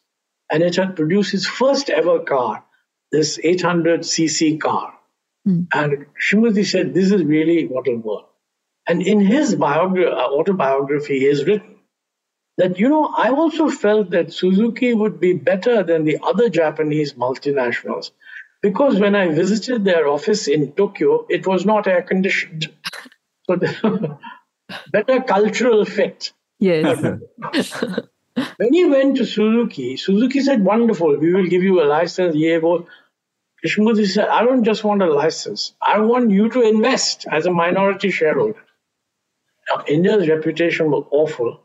And 0.51 0.63
it 0.63 0.77
had 0.77 0.97
produced 0.97 1.35
its 1.35 1.47
first 1.47 1.91
ever 1.91 2.21
car, 2.21 2.65
this 3.11 3.39
800cc 3.39 4.61
car. 4.61 4.95
And 5.73 6.07
Krishnamurti 6.17 6.65
said, 6.65 6.95
This 6.95 7.13
is 7.13 7.23
really 7.23 7.67
what 7.67 7.87
will 7.87 7.99
work. 7.99 8.25
And 8.87 9.03
in 9.03 9.21
his 9.21 9.55
uh, 9.55 9.65
autobiography, 9.65 11.19
he 11.21 11.27
has 11.27 11.45
written 11.45 11.74
that, 12.57 12.79
you 12.79 12.89
know, 12.89 13.13
I 13.17 13.31
also 13.31 13.69
felt 13.69 14.11
that 14.11 14.33
Suzuki 14.33 14.95
would 14.95 15.19
be 15.21 15.33
better 15.33 15.83
than 15.83 16.05
the 16.05 16.19
other 16.23 16.49
Japanese 16.49 17.15
multinationals 17.15 18.13
because 18.63 18.99
when 18.99 19.15
I 19.15 19.29
visited 19.29 19.85
their 19.85 20.07
office 20.09 20.49
in 20.49 20.73
Tokyo, 20.73 21.27
it 21.29 21.47
was 21.47 21.67
not 21.67 21.87
air 21.87 22.03
conditioned. 22.03 22.73
So, 23.47 23.57
the 23.57 24.19
better 24.93 25.21
cultural 25.21 25.85
fit. 25.85 26.33
Yes. 26.59 27.05
When 28.57 28.73
he 28.73 28.85
went 28.85 29.17
to 29.19 29.27
Suzuki, 29.27 29.97
Suzuki 29.97 30.41
said, 30.41 30.65
Wonderful, 30.65 31.19
we 31.19 31.33
will 31.33 31.47
give 31.47 31.63
you 31.63 31.81
a 31.81 31.87
license. 31.87 32.35
Yeah. 32.35 32.59
Krishnamurti 32.59 34.07
said, 34.07 34.29
I 34.29 34.45
don't 34.45 34.65
just 34.65 34.85
want 34.85 35.03
a 35.03 35.07
license. 35.07 35.73
I 35.81 36.01
want 36.01 36.31
you 36.31 36.49
to 36.51 36.63
invest 36.63 37.27
as 37.31 37.47
a 37.47 37.51
minority 37.51 38.11
shareholder. 38.11 38.63
Now, 39.71 39.85
India's 39.89 40.29
reputation 40.29 40.91
was 40.91 41.07
awful, 41.11 41.61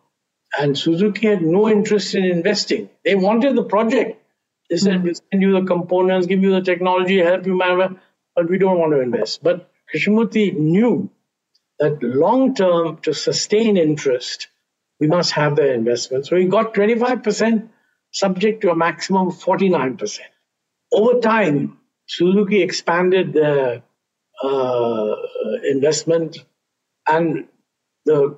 and 0.58 0.78
Suzuki 0.78 1.28
had 1.28 1.42
no 1.42 1.70
interest 1.70 2.16
in 2.16 2.26
investing. 2.26 2.90
They 3.04 3.16
wanted 3.16 3.56
the 3.56 3.64
project. 3.64 4.22
They 4.70 4.78
said, 4.78 5.04
We'll 5.04 5.16
send 5.16 5.42
you 5.42 5.60
the 5.60 5.66
components, 5.66 6.28
give 6.28 6.44
you 6.44 6.52
the 6.52 6.62
technology, 6.62 7.20
help 7.20 7.46
you 7.46 7.58
manage, 7.58 7.98
but 8.36 8.50
we 8.50 8.58
don't 8.58 8.80
want 8.80 8.94
to 8.94 9.02
invest. 9.02 9.44
But 9.44 9.70
Krishnamurti 9.94 10.56
knew 10.58 11.10
that 11.80 12.02
long 12.04 12.54
term, 12.56 12.98
to 13.04 13.14
sustain 13.14 13.78
interest, 13.78 14.48
we 15.00 15.08
must 15.08 15.32
have 15.32 15.56
the 15.56 15.74
investment. 15.74 16.28
So 16.28 16.36
he 16.36 16.46
got 16.46 16.74
25% 16.74 17.70
subject 18.12 18.62
to 18.62 18.72
a 18.72 18.76
maximum 18.76 19.30
of 19.30 19.36
49%. 19.36 20.20
Over 20.92 21.20
time, 21.20 21.78
Suzuki 22.08 22.62
expanded 22.62 23.34
the 23.34 23.82
uh, 24.44 25.16
investment 25.70 26.44
and 27.08 27.48
the 28.06 28.38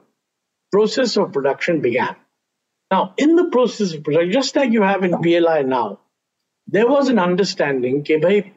process 0.71 1.17
of 1.17 1.33
production 1.33 1.81
began. 1.81 2.15
Now, 2.89 3.13
in 3.17 3.35
the 3.35 3.45
process 3.45 3.93
of 3.93 4.03
production, 4.03 4.31
just 4.31 4.55
like 4.55 4.71
you 4.71 4.81
have 4.81 5.03
in 5.03 5.21
PLI 5.21 5.61
now, 5.61 5.99
there 6.67 6.87
was 6.87 7.09
an 7.09 7.19
understanding 7.19 8.03
that 8.03 8.21
bhai, 8.21 8.53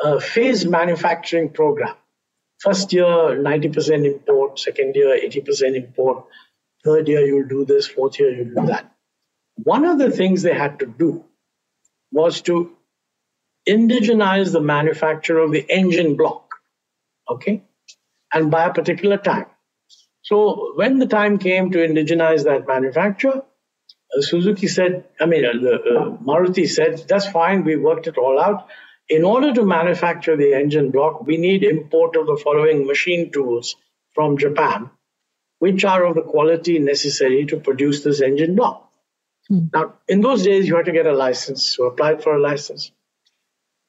a 0.00 0.20
phase 0.20 0.66
manufacturing 0.66 1.50
program. 1.50 1.94
First 2.60 2.92
year, 2.92 3.04
90% 3.04 4.06
import, 4.06 4.58
second 4.58 4.94
year, 4.94 5.18
80% 5.20 5.74
import, 5.76 6.26
third 6.84 7.08
year, 7.08 7.20
you'll 7.26 7.48
do 7.48 7.64
this, 7.64 7.88
fourth 7.88 8.18
year, 8.20 8.32
you'll 8.32 8.54
do 8.54 8.66
that. 8.66 8.92
One 9.56 9.84
of 9.84 9.98
the 9.98 10.10
things 10.10 10.42
they 10.42 10.54
had 10.54 10.78
to 10.78 10.86
do 10.86 11.24
was 12.12 12.40
to 12.42 12.76
indigenize 13.68 14.52
the 14.52 14.60
manufacture 14.60 15.38
of 15.38 15.52
the 15.52 15.64
engine 15.68 16.16
block, 16.16 16.54
okay, 17.28 17.62
and 18.32 18.50
by 18.50 18.66
a 18.66 18.72
particular 18.72 19.16
time. 19.16 19.46
So 20.22 20.72
when 20.76 20.98
the 20.98 21.06
time 21.06 21.38
came 21.38 21.70
to 21.72 21.78
indigenize 21.78 22.44
that 22.44 22.66
manufacture, 22.66 23.42
uh, 24.16 24.20
Suzuki 24.20 24.68
said, 24.68 25.04
I 25.20 25.26
mean, 25.26 25.44
uh, 25.44 25.50
uh, 25.50 26.16
Maruti 26.18 26.68
said, 26.68 27.04
that's 27.08 27.26
fine, 27.26 27.64
we 27.64 27.76
worked 27.76 28.06
it 28.06 28.18
all 28.18 28.40
out. 28.40 28.68
In 29.08 29.24
order 29.24 29.52
to 29.52 29.64
manufacture 29.64 30.36
the 30.36 30.54
engine 30.54 30.90
block, 30.90 31.26
we 31.26 31.36
need 31.36 31.64
import 31.64 32.16
of 32.16 32.26
the 32.26 32.40
following 32.42 32.86
machine 32.86 33.32
tools 33.32 33.76
from 34.14 34.38
Japan, 34.38 34.90
which 35.58 35.84
are 35.84 36.04
of 36.04 36.14
the 36.14 36.22
quality 36.22 36.78
necessary 36.78 37.44
to 37.46 37.58
produce 37.58 38.04
this 38.04 38.20
engine 38.20 38.54
block. 38.54 38.90
Hmm. 39.48 39.66
Now, 39.72 39.94
in 40.08 40.20
those 40.20 40.44
days, 40.44 40.68
you 40.68 40.76
had 40.76 40.86
to 40.86 40.92
get 40.92 41.06
a 41.06 41.12
license, 41.12 41.64
so 41.64 41.86
applied 41.86 42.22
for 42.22 42.36
a 42.36 42.40
license. 42.40 42.92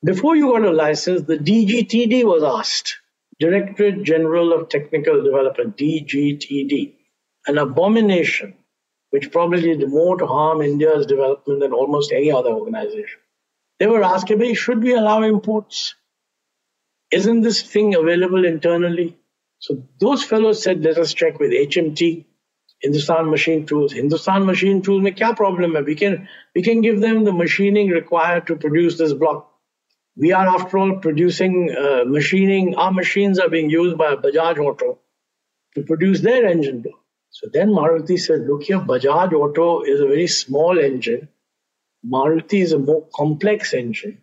Before 0.04 0.36
you 0.36 0.52
got 0.52 0.66
a 0.66 0.72
license, 0.72 1.22
the 1.22 1.38
DGTD 1.38 2.24
was 2.24 2.44
asked, 2.44 2.98
Directorate 3.40 4.04
General 4.04 4.54
of 4.54 4.70
Technical 4.70 5.24
Development, 5.24 5.76
DGTD, 5.76 6.94
an 7.48 7.58
abomination 7.58 8.56
which 9.14 9.32
probably 9.32 9.62
did 9.78 9.88
more 9.90 10.18
to 10.18 10.26
harm 10.26 10.62
India's 10.62 11.06
development 11.06 11.60
than 11.60 11.72
almost 11.72 12.12
any 12.12 12.32
other 12.32 12.50
organization. 12.50 13.20
They 13.80 13.86
were 13.86 14.04
asking 14.04 14.40
me, 14.40 14.56
should 14.56 14.82
we 14.82 14.96
allow 14.96 15.22
imports? 15.22 15.94
Isn't 17.12 17.42
this 17.42 17.62
thing 17.62 17.94
available 17.94 18.44
internally? 18.44 19.16
So 19.60 19.84
those 20.00 20.24
fellows 20.24 20.64
said, 20.64 20.82
let 20.82 20.98
us 20.98 21.14
check 21.14 21.40
with 21.40 21.52
HMT, 21.52 22.26
Hindustan 22.82 23.30
Machine 23.30 23.68
Tools. 23.68 23.94
Hindustan 23.94 24.48
Machine 24.48 24.82
Tools, 24.82 25.04
mein 25.04 25.14
kya 25.14 25.36
problem 25.38 25.76
hai? 25.76 25.82
We 25.82 25.96
can, 25.96 26.28
we 26.56 26.64
can 26.64 26.82
give 26.82 27.00
them 27.00 27.24
the 27.24 27.34
machining 27.34 27.90
required 27.90 28.48
to 28.48 28.56
produce 28.56 28.98
this 28.98 29.14
block. 29.14 29.53
We 30.16 30.32
are, 30.32 30.48
after 30.48 30.78
all, 30.78 30.98
producing 31.00 31.76
uh, 31.76 32.04
machining. 32.06 32.76
Our 32.76 32.92
machines 32.92 33.40
are 33.40 33.50
being 33.50 33.70
used 33.70 33.98
by 33.98 34.16
Bajaj 34.16 34.60
Auto 34.60 35.00
to 35.76 35.84
produce 35.84 36.22
their 36.22 36.46
engine 36.46 36.82
block. 36.82 37.00
So 37.32 37.48
then 37.52 37.70
Maruti 37.70 38.20
said, 38.20 38.42
look 38.42 38.64
here, 38.64 38.80
Bajaj 38.80 39.34
Auto 39.34 39.82
is 39.82 40.00
a 40.00 40.06
very 40.08 40.28
small 40.28 40.78
engine. 40.78 41.30
Maruti 42.06 42.62
is 42.62 42.74
a 42.74 42.80
more 42.80 43.08
complex 43.16 43.74
engine. 43.74 44.22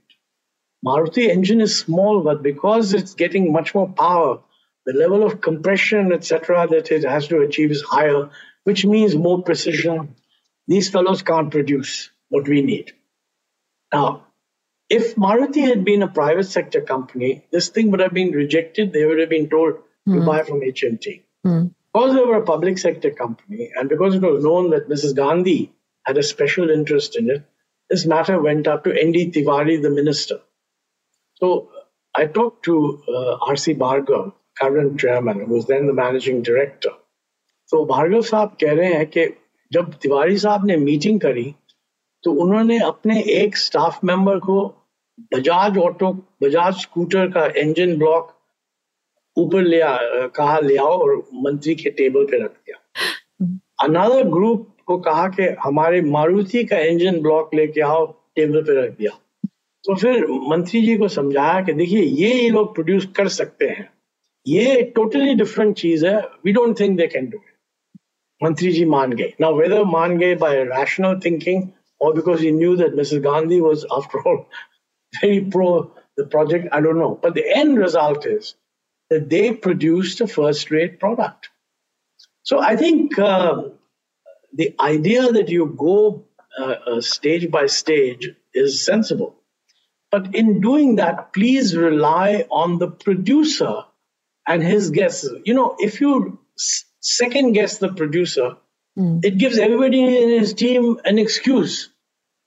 Maruti 0.86 1.28
engine 1.28 1.60
is 1.60 1.76
small, 1.76 2.22
but 2.22 2.42
because 2.42 2.94
it's 2.94 3.14
getting 3.14 3.52
much 3.52 3.74
more 3.74 3.88
power, 3.88 4.38
the 4.86 4.92
level 4.92 5.24
of 5.24 5.40
compression, 5.40 6.12
etc., 6.12 6.68
that 6.68 6.90
it 6.92 7.02
has 7.04 7.26
to 7.28 7.40
achieve 7.40 7.70
is 7.70 7.82
higher, 7.82 8.30
which 8.64 8.84
means 8.84 9.16
more 9.16 9.42
precision. 9.42 10.14
These 10.68 10.90
fellows 10.90 11.22
can't 11.22 11.50
produce 11.50 12.10
what 12.28 12.48
we 12.48 12.62
need. 12.62 12.92
Now, 13.92 14.26
if 14.89 15.15
Maruti 15.15 15.61
had 15.61 15.83
been 15.83 16.03
a 16.03 16.07
private 16.07 16.45
sector 16.45 16.81
company, 16.81 17.45
this 17.51 17.69
thing 17.69 17.91
would 17.91 17.99
have 17.99 18.13
been 18.13 18.31
rejected. 18.31 18.93
They 18.93 19.05
would 19.05 19.19
have 19.19 19.29
been 19.29 19.49
told 19.49 19.75
mm. 20.07 20.13
to 20.13 20.19
hmm. 20.19 20.25
buy 20.25 20.43
from 20.43 20.61
HMT. 20.61 21.23
Mm. 21.45 21.73
Because 21.93 22.13
they 22.13 22.23
were 22.23 22.37
a 22.37 22.45
public 22.45 22.77
sector 22.77 23.11
company 23.11 23.71
and 23.75 23.89
because 23.89 24.15
it 24.15 24.21
was 24.21 24.43
known 24.43 24.71
that 24.71 24.89
Mrs. 24.89 25.15
Gandhi 25.15 25.71
had 26.05 26.17
a 26.17 26.23
special 26.23 26.69
interest 26.69 27.15
in 27.15 27.29
it, 27.29 27.43
this 27.89 28.05
matter 28.05 28.41
went 28.41 28.67
up 28.67 28.83
to 28.83 28.93
N.D. 28.93 29.31
Tiwari, 29.31 29.81
the 29.81 29.89
minister. 29.89 30.39
So 31.35 31.71
I 32.13 32.25
talked 32.25 32.65
to 32.65 33.01
uh, 33.07 33.37
R.C. 33.47 33.75
Bhargav, 33.75 34.33
current 34.59 34.99
chairman, 34.99 35.39
who 35.39 35.53
was 35.53 35.67
then 35.67 35.87
the 35.87 35.93
managing 35.93 36.41
director. 36.43 36.91
So 37.67 37.85
Bhargava 37.85 38.21
साहब 38.21 38.57
कह 38.61 38.73
रहे 38.73 38.93
हैं 38.93 39.05
कि 39.09 39.25
जब 39.73 39.93
तिवारी 40.01 40.37
साहब 40.37 40.65
ने 40.65 40.77
meeting 40.77 41.19
करी 41.19 41.55
तो 42.23 42.31
उन्होंने 42.43 42.77
अपने 42.79 43.21
एक 43.21 43.57
स्टाफ 43.57 44.03
मेंबर 44.03 44.39
को 44.39 44.57
बजाज 45.20 45.78
ऑटो 45.78 46.12
बजाज 46.42 46.74
स्कूटर 46.74 47.26
का 47.26 47.60
इंजन 47.60 47.98
ब्लॉक 47.98 48.36
ऊपर 49.38 49.62
ले 49.62 49.80
आ, 49.80 49.98
कहा 50.26 50.58
ले 50.58 50.76
आओ 50.76 50.98
और 51.02 51.28
मंत्री 51.34 51.74
के 51.74 51.90
टेबल 51.90 52.24
पे 52.24 52.44
रख 52.44 52.50
दिया। 52.50 52.76
अनदर 53.82 54.22
ग्रुप 54.22 54.76
को 54.86 54.98
कहा 54.98 55.28
कि 55.28 55.42
हमारे 55.42 56.02
मारुति 56.02 56.64
का 56.64 56.78
इंजन 56.78 57.20
ब्लॉक 57.20 57.54
लेके 57.54 57.80
आओ 57.80 58.06
टेबल 58.06 58.62
पे 58.62 58.82
रख 58.82 58.90
दिया। 58.90 59.10
तो 59.84 59.94
फिर 59.94 60.26
मंत्री 60.30 60.82
जी 60.82 60.98
को 60.98 61.08
समझाया 61.08 61.60
कि 61.62 61.72
देखिए 61.72 62.02
ये 62.02 62.32
ये 62.32 62.48
लोग 62.48 62.74
प्रोड्यूस 62.74 63.06
कर 63.16 63.28
सकते 63.28 63.66
हैं। 63.66 63.92
ये 64.48 64.82
टोटली 64.82 65.34
डिफरेंट 65.34 65.76
चीज़ 65.76 66.06
है। 66.06 66.20
We 66.44 66.52
don't 66.52 66.80
think 66.80 66.98
they 66.98 67.06
can 67.06 67.26
do 67.26 67.38
मंत्री 68.42 68.72
जी 68.72 68.84
मान 68.84 69.12
गए। 69.12 69.32
नाउ 69.40 69.58
वेदर 69.58 69.84
मान 69.84 70.18
गए 70.18 70.34
by 70.34 70.64
rational 70.64 71.20
thinking 71.24 71.68
or 72.02 72.14
because 72.14 72.40
he 72.40 72.50
knew 72.50 72.76
that 72.76 72.94
Mrs. 72.94 73.22
Gandhi 73.22 73.60
was, 73.60 73.84
after 73.90 74.28
all, 74.28 74.46
very 75.20 75.40
pro 75.40 75.92
the 76.16 76.26
project, 76.26 76.68
I 76.72 76.80
don't 76.80 76.98
know. 76.98 77.18
But 77.20 77.34
the 77.34 77.46
end 77.48 77.78
result 77.78 78.26
is 78.26 78.54
that 79.08 79.28
they 79.30 79.52
produced 79.52 80.20
a 80.20 80.26
first 80.26 80.70
rate 80.70 81.00
product. 81.00 81.48
So 82.42 82.60
I 82.60 82.76
think 82.76 83.18
uh, 83.18 83.62
the 84.52 84.74
idea 84.80 85.32
that 85.32 85.48
you 85.48 85.66
go 85.66 86.24
uh, 86.58 86.64
uh, 86.64 87.00
stage 87.00 87.50
by 87.50 87.66
stage 87.66 88.30
is 88.54 88.84
sensible. 88.84 89.36
But 90.10 90.34
in 90.34 90.60
doing 90.60 90.96
that, 90.96 91.32
please 91.32 91.76
rely 91.76 92.44
on 92.50 92.78
the 92.78 92.90
producer 92.90 93.84
and 94.46 94.62
his 94.62 94.90
guesses. 94.90 95.40
You 95.44 95.54
know, 95.54 95.76
if 95.78 96.00
you 96.00 96.40
second 97.00 97.52
guess 97.52 97.78
the 97.78 97.92
producer, 97.92 98.56
mm. 98.98 99.24
it 99.24 99.38
gives 99.38 99.58
everybody 99.58 100.22
in 100.22 100.40
his 100.40 100.54
team 100.54 100.98
an 101.04 101.18
excuse 101.18 101.90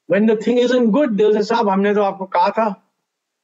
When 0.07 0.27
the 0.27 0.37
thing 0.37 0.59
isn't 0.59 0.91
good, 0.91 1.17
they'll 1.19 1.35
say, 1.35 1.43
"Sab, 1.55 1.69
हमने 1.69 1.95
तो 1.95 2.03
आपको 2.03 2.27
कहा 2.37 2.51
था 2.59 2.69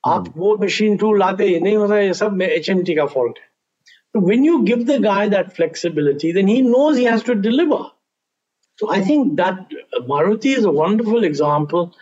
आप 0.07 0.33
वो 0.37 0.57
machine 0.62 0.97
tool 0.97 1.18
लाते 1.18 1.47
ये 1.49 1.61
नहीं 1.61 1.77
होता 1.77 1.99
ये 1.99 2.14
सब 2.14 2.43
एच 2.43 2.70
एम 2.70 2.83
टी 2.85 2.95
का 2.95 3.07
फॉल्ट 3.16 3.39
है 3.39 3.53
So 4.14 4.20
when 4.20 4.45
you 4.45 4.64
give 4.64 4.87
the 4.87 5.01
guy 5.01 5.29
that 5.29 5.57
flexibility, 5.57 6.31
then 6.31 6.47
he 6.47 6.62
knows 6.62 6.97
he 6.97 7.05
has 7.05 7.25
to 7.25 7.35
deliver. 7.35 7.91
So 8.79 8.89
I 8.89 9.01
think 9.01 9.37
that 9.39 9.72
Maruti 10.09 10.57
is 10.57 10.64
a 10.64 10.70
wonderful 10.70 11.25
example. 11.25 11.97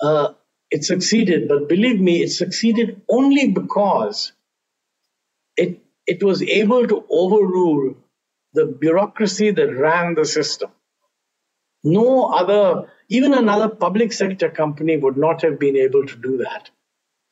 Uh, 0.00 0.34
it 0.70 0.84
succeeded, 0.84 1.48
but 1.48 1.68
believe 1.68 2.00
me, 2.00 2.22
it 2.22 2.32
succeeded 2.32 3.00
only 3.08 3.48
because 3.48 4.32
it 5.56 5.80
it 6.06 6.22
was 6.22 6.42
able 6.42 6.86
to 6.86 7.04
overrule 7.08 7.94
the 8.52 8.66
bureaucracy 8.66 9.50
that 9.50 9.74
ran 9.74 10.14
the 10.14 10.26
system. 10.26 10.70
No 11.82 12.24
other, 12.24 12.90
even 13.08 13.34
another 13.34 13.68
public 13.68 14.12
sector 14.12 14.48
company 14.48 14.96
would 14.96 15.16
not 15.16 15.42
have 15.42 15.58
been 15.58 15.76
able 15.76 16.06
to 16.06 16.16
do 16.16 16.36
that. 16.38 16.70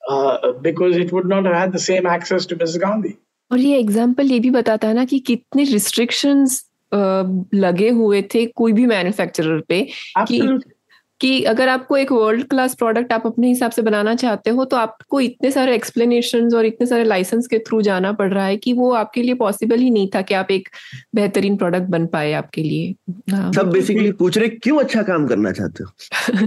Uh, 0.09 0.53
because 0.53 0.97
it 0.97 1.13
would 1.13 1.27
not 1.27 1.45
have 1.45 1.55
had 1.55 1.73
the 1.73 1.79
same 1.79 2.07
access 2.07 2.47
to 2.47 2.57
Mrs. 2.57 2.81
Gandhi. 2.81 3.17
और 3.51 3.59
ये 3.59 3.79
example 3.79 4.31
ये 4.33 4.39
भी 4.41 4.51
बताता 4.51 4.89
है 4.89 4.95
ना 4.95 5.05
कि 5.05 5.19
कितने 5.19 5.65
restrictions 5.65 6.65
लगे 7.55 7.89
हुए 7.89 8.23
थे 8.35 8.45
कोई 8.47 8.73
भी 8.73 8.87
मैन्युफैक्चरर 8.87 9.61
पे 9.69 9.81
कि 10.19 10.41
कि 11.22 11.44
अगर 11.44 11.70
आपको 11.70 11.98
एक 11.98 12.12
वर्ल्ड 12.12 12.44
क्लास 12.44 12.76
प्रोडक्ट 12.76 13.14
आप 13.14 13.26
अपने 13.26 13.48
हिसाब 13.48 13.72
से 13.72 13.82
बनाना 13.82 14.16
चाहते 14.16 14.50
हो 14.50 14.66
तो 14.66 14.78
आपको 14.78 15.20
इतने 15.20 15.52
सारे 15.52 15.76
एक्सप्लेनेशन 15.76 16.56
और 16.56 16.66
इतने 16.66 16.88
सारे 16.88 17.04
लाइसेंस 17.04 17.48
के 17.48 17.60
थ्रू 17.60 17.82
जाना 17.82 18.12
पड़ 18.12 18.34
रहा 18.34 18.46
है 18.46 18.58
कि 18.58 18.74
वो 18.74 18.92
आपके 18.94 19.22
लिए 19.22 19.34
पॉसिबल 19.34 19.78
ही 19.78 19.90
नहीं 19.90 20.10
था 20.16 20.22
कि 20.22 20.34
आप 20.34 20.52
एक 20.52 20.70
बेहतरीन 21.16 21.58
प्रोडक्ट 21.58 21.84
बन 21.84 22.06
पाए 22.06 22.34
आपके 22.34 22.62
लिए। 22.62 22.96
हाँ, 23.32 23.54
सब 23.54 23.72
बेसिकली 23.72 24.12
पूछ 24.12 24.38
रहे 24.38 24.50
क्यों 24.50 24.80
अच्छा 24.80 25.04
काम 25.04 25.28
करना 25.28 25.52
चाहते 25.52 25.84
हो? 25.84 25.90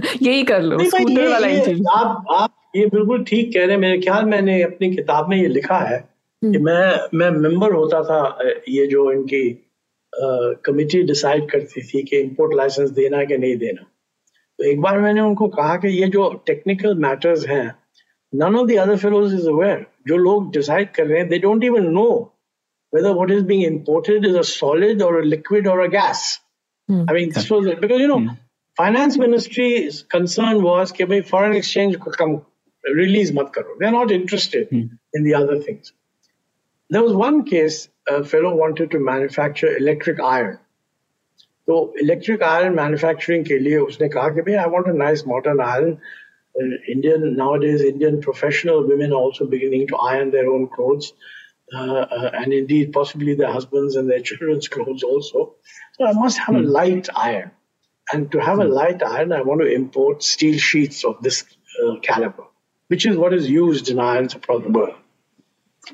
यही 0.21 0.43
कर 0.43 0.61
लो 0.61 0.83
स्कूटर 0.83 1.27
वाला 1.27 1.47
इंजन 1.47 1.85
आप 1.89 2.25
आप 2.29 2.55
ये 2.75 2.85
बिल्कुल 2.85 3.23
ठीक 3.23 3.53
कह 3.53 3.59
रहे 3.59 3.71
हैं। 3.71 3.77
मेरे 3.77 3.97
ख्याल 3.97 4.25
मैंने 4.25 4.61
अपनी 4.63 4.95
किताब 4.95 5.29
में 5.29 5.37
ये 5.37 5.47
लिखा 5.47 5.77
है 5.77 5.97
कि 5.97 6.47
हम्म। 6.47 6.65
मैं 6.65 6.99
मैं 7.13 7.31
मेंबर 7.31 7.73
होता 7.73 8.03
था 8.03 8.37
ये 8.69 8.87
जो 8.87 9.11
इनकी 9.11 9.67
कमिटी 10.65 11.03
डिसाइड 11.03 11.49
करती 11.51 11.81
थी 11.81 12.03
कि 12.03 12.17
इंपोर्ट 12.17 12.55
लाइसेंस 12.55 12.89
देना 12.89 13.23
कि 13.23 13.37
नहीं 13.37 13.57
देना। 13.57 13.90
तो 14.60 14.64
एक 14.70 14.80
बार 14.80 15.00
मैंने 15.00 15.20
उनको 15.20 15.48
कहा 15.56 15.76
कि 15.84 15.88
ये 16.00 16.06
जो 16.14 16.30
टेक्निकल 16.46 16.94
मैटर्स 17.08 17.46
हैं 17.48 17.66
none 18.32 18.56
of 18.56 18.66
the 18.68 18.76
other 18.86 18.96
fellows 19.04 19.34
is 19.34 19.46
aware 19.48 19.86
जो 20.08 20.16
लोग 20.16 20.52
डिसाइड 20.52 20.90
कर 20.94 21.06
रहे 21.06 21.18
हैं 21.20 21.28
they 21.28 21.38
don't 21.38 21.64
even 21.64 21.90
know 21.98 22.08
whether 22.90 23.12
what 23.12 23.30
is 23.30 23.42
being 23.42 23.62
imported 23.62 24.24
is 24.24 24.34
a 24.34 24.44
solid 24.44 25.02
or 25.02 25.20
a 25.20 25.24
liquid 25.24 25.66
or 25.66 25.80
a 25.80 25.88
gas. 25.88 26.38
Mm. 26.90 27.10
I 27.10 27.12
mean, 27.12 27.32
this 27.32 27.50
was 27.50 27.66
because 27.80 28.00
you 28.00 28.08
know, 28.08 28.18
mm. 28.18 28.38
finance 28.76 29.18
ministry's 29.18 30.02
concern 30.04 30.62
was 30.62 30.92
that 30.92 31.26
foreign 31.28 31.56
exchange 31.56 31.98
could 32.00 32.16
come 32.16 32.42
release 32.84 33.32
mat 33.32 33.52
karo. 33.52 33.74
They're 33.78 33.90
not 33.90 34.10
interested 34.10 34.70
mm. 34.70 34.90
in 35.12 35.24
the 35.24 35.34
other 35.34 35.60
things. 35.60 35.92
There 36.90 37.02
was 37.02 37.12
one 37.12 37.44
case, 37.44 37.88
a 38.08 38.24
fellow 38.24 38.54
wanted 38.54 38.92
to 38.92 39.00
manufacture 39.00 39.76
electric 39.76 40.20
iron. 40.20 40.58
So 41.66 41.92
electric 42.00 42.42
iron 42.42 42.74
manufacturing 42.74 43.44
के 43.44 43.58
लिए 43.58 43.78
उसने 43.86 44.08
कहा 44.08 44.28
कि 44.34 44.42
भाई 44.48 44.64
I 44.64 44.66
want 44.74 44.88
a 44.88 44.92
nice 44.92 45.26
modern 45.26 45.60
iron. 45.60 45.98
Uh, 46.58 46.76
Indian 46.88 47.36
nowadays 47.36 47.82
Indian 47.82 48.20
professional 48.20 48.86
women 48.86 49.12
are 49.12 49.22
also 49.28 49.46
beginning 49.46 49.88
to 49.88 49.96
iron 49.96 50.30
their 50.30 50.48
own 50.50 50.68
clothes. 50.68 51.12
Uh, 51.74 52.02
uh, 52.16 52.30
and 52.32 52.52
indeed 52.52 52.92
possibly 52.92 53.34
their 53.34 53.52
husbands 53.52 53.96
and 53.96 54.08
their 54.08 54.20
children's 54.20 54.68
clothes 54.68 55.02
also. 55.02 55.54
So 55.94 56.06
I 56.06 56.12
must 56.12 56.38
have 56.38 56.54
mm. 56.54 56.60
a 56.60 56.62
hmm. 56.62 56.68
light 56.68 57.08
iron. 57.12 57.50
And 58.12 58.30
to 58.32 58.38
have 58.38 58.58
mm. 58.58 58.66
a 58.66 58.66
hmm. 58.66 58.72
light 58.72 59.02
iron, 59.02 59.32
I 59.32 59.42
want 59.42 59.62
to 59.62 59.66
import 59.66 60.22
steel 60.22 60.58
sheets 60.58 61.04
of 61.04 61.20
this 61.22 61.42
uh, 61.84 61.96
caliber 62.02 62.44
which 62.88 63.06
is 63.06 63.16
what 63.16 63.32
is 63.32 63.48
used 63.48 63.88
in 63.88 63.98
irons 63.98 64.34
across 64.34 64.62
the 64.62 64.70
world. 64.70 64.94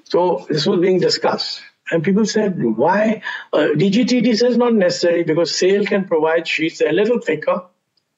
So 0.05 0.46
this 0.48 0.66
was 0.66 0.80
being 0.80 1.00
discussed. 1.00 1.62
And 1.91 2.03
people 2.03 2.25
said, 2.25 2.61
why? 2.61 3.21
Uh, 3.53 3.69
DGTD 3.81 4.35
says 4.35 4.57
not 4.57 4.73
necessary 4.73 5.23
because 5.23 5.55
SAIL 5.55 5.85
can 5.85 6.05
provide 6.05 6.47
sheets 6.47 6.81
a 6.81 6.91
little 6.91 7.19
thicker. 7.19 7.63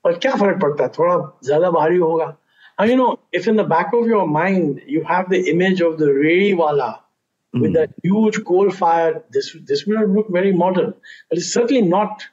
But 0.04 0.22
क्या 0.22 0.36
फर्क 0.40 0.60
पड़ता 0.62 0.88
थोड़ा 0.98 1.16
ज्यादा 1.46 1.72
भारी 1.72 1.98
होगा 1.98 2.36
And 2.80 2.90
you 2.90 2.96
know, 2.96 3.20
if 3.34 3.48
in 3.48 3.58
the 3.58 3.66
back 3.66 3.92
of 3.94 4.08
your 4.08 4.26
mind 4.26 4.82
you 4.88 5.04
have 5.04 5.30
the 5.30 5.50
image 5.50 5.82
of 5.82 5.98
the 6.00 6.06
Rediwala 6.06 7.00
mm. 7.54 7.62
with 7.62 7.72
hmm. 7.72 7.74
that 7.74 7.90
huge 8.02 8.44
coal 8.46 8.72
fire, 8.72 9.22
this 9.32 9.56
this 9.66 9.86
will 9.86 10.08
look 10.08 10.30
very 10.30 10.54
modern. 10.54 10.94
But 11.30 11.40
it's 11.40 11.52
certainly 11.52 11.82
not 11.82 12.24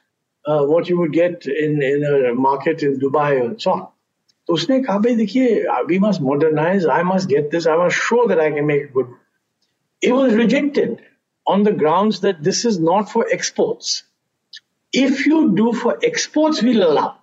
uh, 0.45 0.63
what 0.63 0.87
you 0.87 0.97
would 0.99 1.11
get 1.11 1.45
in, 1.45 1.81
in 1.81 2.05
a 2.05 2.33
market 2.33 2.81
in 2.81 2.97
Dubai 2.97 3.31
or 3.41 3.59
so 3.59 3.71
on. 3.71 3.87
तो 4.47 4.53
उसने 4.53 4.79
कहा 4.83 4.97
भाई 5.03 5.15
देखिए 5.15 5.55
we 5.87 5.97
must 5.99 6.21
modernise 6.21 6.85
I 6.87 7.03
must 7.03 7.27
get 7.29 7.49
this 7.51 7.67
I 7.67 7.77
must 7.77 7.97
show 7.97 8.25
that 8.27 8.39
I 8.39 8.51
can 8.51 8.65
make 8.65 8.91
good 8.93 9.13
it 10.03 10.11
was 10.11 10.35
on 11.47 11.63
the 11.63 11.71
grounds 11.71 12.19
that 12.21 12.43
this 12.43 12.65
is 12.65 12.77
not 12.77 13.09
for 13.09 13.25
exports. 13.31 14.03
If 14.91 15.25
you 15.25 15.55
do 15.55 15.73
for 15.73 15.97
exports, 16.03 16.61
we'll 16.61 16.87
allow. 16.89 17.17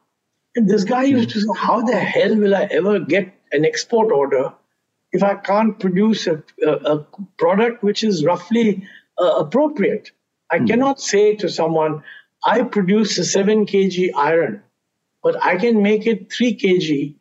And 0.57 0.69
this 0.69 0.85
guy 0.85 1.05
used 1.05 1.31
to 1.31 1.41
say, 1.41 1.49
How 1.57 1.83
the 1.83 1.99
hell 1.99 2.35
will 2.37 2.55
I 2.55 2.69
ever 2.71 3.01
get 3.01 3.35
an 3.53 3.65
export 3.65 4.11
order 4.13 4.55
if 5.13 5.23
I 5.23 5.35
can't 5.35 5.79
produce 5.79 6.27
a, 6.27 6.43
a, 6.67 6.71
a 6.71 7.07
product 7.37 7.83
which 7.83 8.03
is 8.03 8.25
roughly 8.25 8.89
uh, 9.19 9.45
appropriate? 9.45 10.11
I 10.51 10.59
cannot 10.61 11.01
say 11.01 11.37
to 11.37 11.49
someone, 11.49 12.03
I 12.45 12.63
produce 12.63 13.19
a 13.19 13.25
7 13.25 13.67
kg 13.67 14.11
iron, 14.17 14.63
but 15.23 15.43
I 15.43 15.57
can 15.57 15.83
make 15.83 16.07
it 16.07 16.33
3 16.33 16.57
kg 16.57 17.15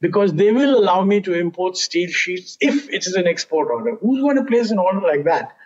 because 0.00 0.32
they 0.32 0.50
will 0.50 0.78
allow 0.78 1.04
me 1.04 1.20
to 1.20 1.34
import 1.34 1.76
steel 1.76 2.10
sheets 2.10 2.56
if 2.60 2.88
it 2.88 3.06
is 3.06 3.14
an 3.14 3.26
export 3.26 3.70
order. 3.70 3.96
Who's 3.96 4.22
going 4.22 4.36
to 4.36 4.44
place 4.44 4.70
an 4.70 4.78
order 4.78 5.00
like 5.00 5.24
that? 5.24 5.56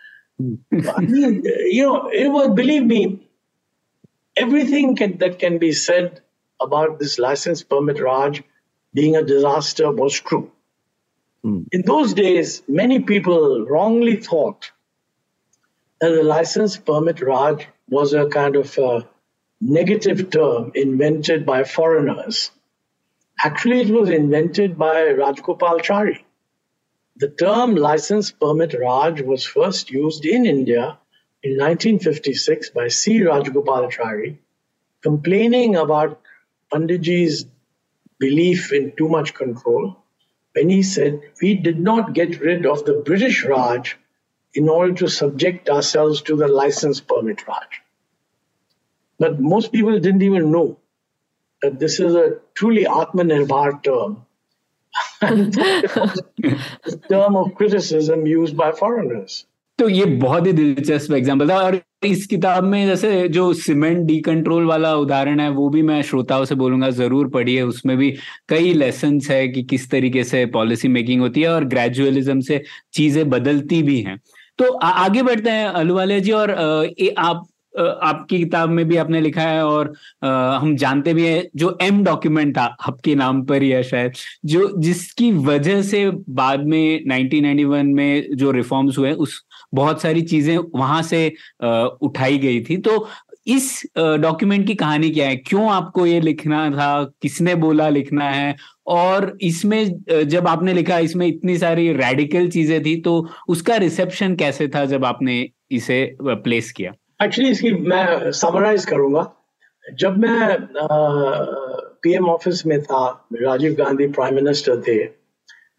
I 0.40 1.00
mean, 1.00 1.42
you 1.44 1.84
know, 1.84 2.08
it 2.08 2.28
was, 2.28 2.54
believe 2.54 2.84
me, 2.84 3.28
everything 4.36 4.96
can, 4.96 5.18
that 5.18 5.38
can 5.38 5.58
be 5.58 5.72
said 5.72 6.20
about 6.60 6.98
this 6.98 7.18
license 7.18 7.62
permit 7.62 8.00
Raj 8.00 8.42
being 8.92 9.16
a 9.16 9.22
disaster 9.22 9.90
was 9.90 10.18
true. 10.20 10.50
Hmm. 11.42 11.62
In 11.72 11.82
those 11.82 12.14
days, 12.14 12.62
many 12.68 13.00
people 13.00 13.66
wrongly 13.66 14.16
thought 14.16 14.70
that 16.00 16.10
the 16.10 16.22
license 16.22 16.76
permit 16.76 17.20
Raj 17.20 17.66
was 17.88 18.14
a 18.14 18.28
kind 18.28 18.56
of 18.56 18.76
a 18.78 19.08
negative 19.60 20.30
term 20.30 20.72
invented 20.74 21.46
by 21.46 21.64
foreigners. 21.64 22.50
Actually, 23.42 23.82
it 23.82 23.90
was 23.90 24.10
invented 24.10 24.78
by 24.78 24.94
Rajagopalachari. 24.94 26.23
The 27.16 27.28
term 27.28 27.76
license 27.76 28.32
permit 28.32 28.74
Raj 28.74 29.22
was 29.22 29.44
first 29.44 29.90
used 29.90 30.24
in 30.24 30.46
India 30.46 30.98
in 31.42 31.52
1956 31.58 32.70
by 32.70 32.88
C. 32.88 33.20
Rajagopalachari, 33.20 34.38
complaining 35.00 35.76
about 35.76 36.20
Panditji's 36.72 37.46
belief 38.18 38.72
in 38.72 38.92
too 38.96 39.08
much 39.08 39.34
control 39.34 39.96
when 40.54 40.68
he 40.68 40.82
said, 40.82 41.20
We 41.40 41.54
did 41.54 41.78
not 41.78 42.14
get 42.14 42.40
rid 42.40 42.66
of 42.66 42.84
the 42.84 42.94
British 42.94 43.44
Raj 43.44 43.96
in 44.54 44.68
order 44.68 44.94
to 44.94 45.08
subject 45.08 45.68
ourselves 45.68 46.22
to 46.22 46.36
the 46.36 46.48
license 46.48 47.00
permit 47.00 47.46
Raj. 47.46 47.82
But 49.18 49.40
most 49.40 49.72
people 49.72 49.98
didn't 50.00 50.22
even 50.22 50.50
know 50.50 50.78
that 51.62 51.78
this 51.78 52.00
is 52.00 52.14
a 52.14 52.38
truly 52.54 52.84
Atmanirbhar 52.84 53.82
term. 53.82 54.26
A 55.24 56.96
term 57.08 57.36
of 57.36 57.50
used 58.26 58.56
by 58.56 58.70
foreigners. 58.72 59.44
तो 59.78 59.88
ये 59.88 60.04
बहुत 60.04 60.46
ही 60.46 60.52
दिलचस्प 60.52 61.12
example 61.12 61.48
था 61.48 61.56
और 61.58 61.78
इस 62.04 62.26
किताब 62.26 62.64
में 62.64 62.86
जैसे 62.86 63.28
जो 63.28 63.52
सीमेंट 63.52 64.06
डी 64.06 64.18
कंट्रोल 64.20 64.66
वाला 64.66 64.94
उदाहरण 64.94 65.40
है 65.40 65.48
वो 65.50 65.68
भी 65.68 65.82
मैं 65.82 66.00
श्रोताओं 66.02 66.44
से 66.44 66.54
बोलूँगा 66.54 66.90
ज़रूर 66.90 67.28
पढ़िए 67.28 67.62
उसमें 67.62 67.96
भी 67.96 68.10
कई 68.48 68.72
लेसन 68.74 69.18
है 69.30 69.46
कि 69.48 69.62
किस 69.62 69.90
तरीके 69.90 70.24
से 70.24 70.44
पॉलिसी 70.46 70.88
मेकिंग 70.88 71.20
होती 71.20 71.42
है 71.42 71.48
और 71.48 71.64
ग्रेजुअलिज्म 71.64 72.40
से 72.40 72.62
चीज़ें 72.92 73.28
बदलती 73.30 73.82
भी 73.82 74.00
हैं 74.00 74.18
तो 74.58 74.72
आ, 74.72 74.88
आगे 74.88 75.22
बढ़ते 75.22 75.50
हैं 75.50 75.66
अलुवालिया 75.66 76.18
जी 76.18 76.32
और 76.32 76.50
ए, 76.98 77.14
आप 77.18 77.46
आपकी 77.78 78.38
किताब 78.38 78.68
में 78.68 78.84
भी 78.88 78.96
आपने 78.96 79.20
लिखा 79.20 79.42
है 79.42 79.64
और 79.66 79.92
आ, 80.24 80.58
हम 80.58 80.76
जानते 80.76 81.14
भी 81.14 81.26
हैं 81.26 81.42
जो 81.56 81.76
एम 81.82 82.02
डॉक्यूमेंट 82.04 82.56
था 82.58 82.64
आपके 82.88 83.14
नाम 83.14 83.42
पर 83.44 83.62
ही 83.62 83.70
है 83.70 83.82
शायद 83.82 84.12
जो 84.44 84.70
जिसकी 84.78 85.30
वजह 85.32 85.82
से 85.82 86.08
बाद 86.10 86.66
में 86.66 87.04
1991 87.06 87.94
में 87.94 88.36
जो 88.36 88.50
रिफॉर्म्स 88.50 88.98
हुए 88.98 89.12
उस 89.12 89.42
बहुत 89.74 90.02
सारी 90.02 90.22
चीज़ें 90.22 90.56
वहाँ 90.74 91.02
से 91.02 91.26
आ, 91.64 91.68
उठाई 92.00 92.38
गई 92.38 92.60
थी। 92.64 92.76
तो 92.76 93.08
इस 93.46 93.82
डॉक्यूमेंट 93.96 94.66
की 94.66 94.74
कहानी 94.74 95.10
क्या 95.10 95.28
है? 95.28 95.36
क्यों 95.36 95.70
आपको 95.70 96.06
ये 96.06 96.20
लिखना 96.20 96.68
था? 96.70 97.04
किसने 97.22 97.54
बोला 97.54 97.88
लिखना 97.88 98.30
है? 98.30 98.54
और 98.86 99.36
इसमें 99.42 100.24
जब 100.28 100.48
आपने 100.48 100.72
लिखा 100.74 100.98
इसमें 100.98 101.26
इतनी 101.26 101.56
सारी 101.58 101.92
रेडिकल 101.92 102.48
चीज़ें 102.48 102.82
थी 102.84 103.00
तो 103.00 103.28
उसका 103.48 103.76
रिसेप्शन 103.76 104.36
कैसे 104.36 104.68
था 104.68 104.84
जब 104.84 105.04
आपने 105.04 105.48
इसे 105.70 106.16
प्लेस 106.22 106.72
किया? 106.72 106.92
एक्चुअली 107.24 107.50
इसकी 107.50 107.70
मैं 107.90 108.30
समराइज 108.32 108.84
करूँगा। 108.86 109.22
जब 110.00 110.16
मैं 110.18 110.56
पीएम 112.02 112.28
ऑफ़िस 112.30 112.64
में 112.66 112.80
था, 112.82 113.28
राजीव 113.42 113.74
गांधी 113.78 114.06
प्राइम 114.18 114.34
मिनिस्टर 114.34 114.80
थे, 114.88 114.98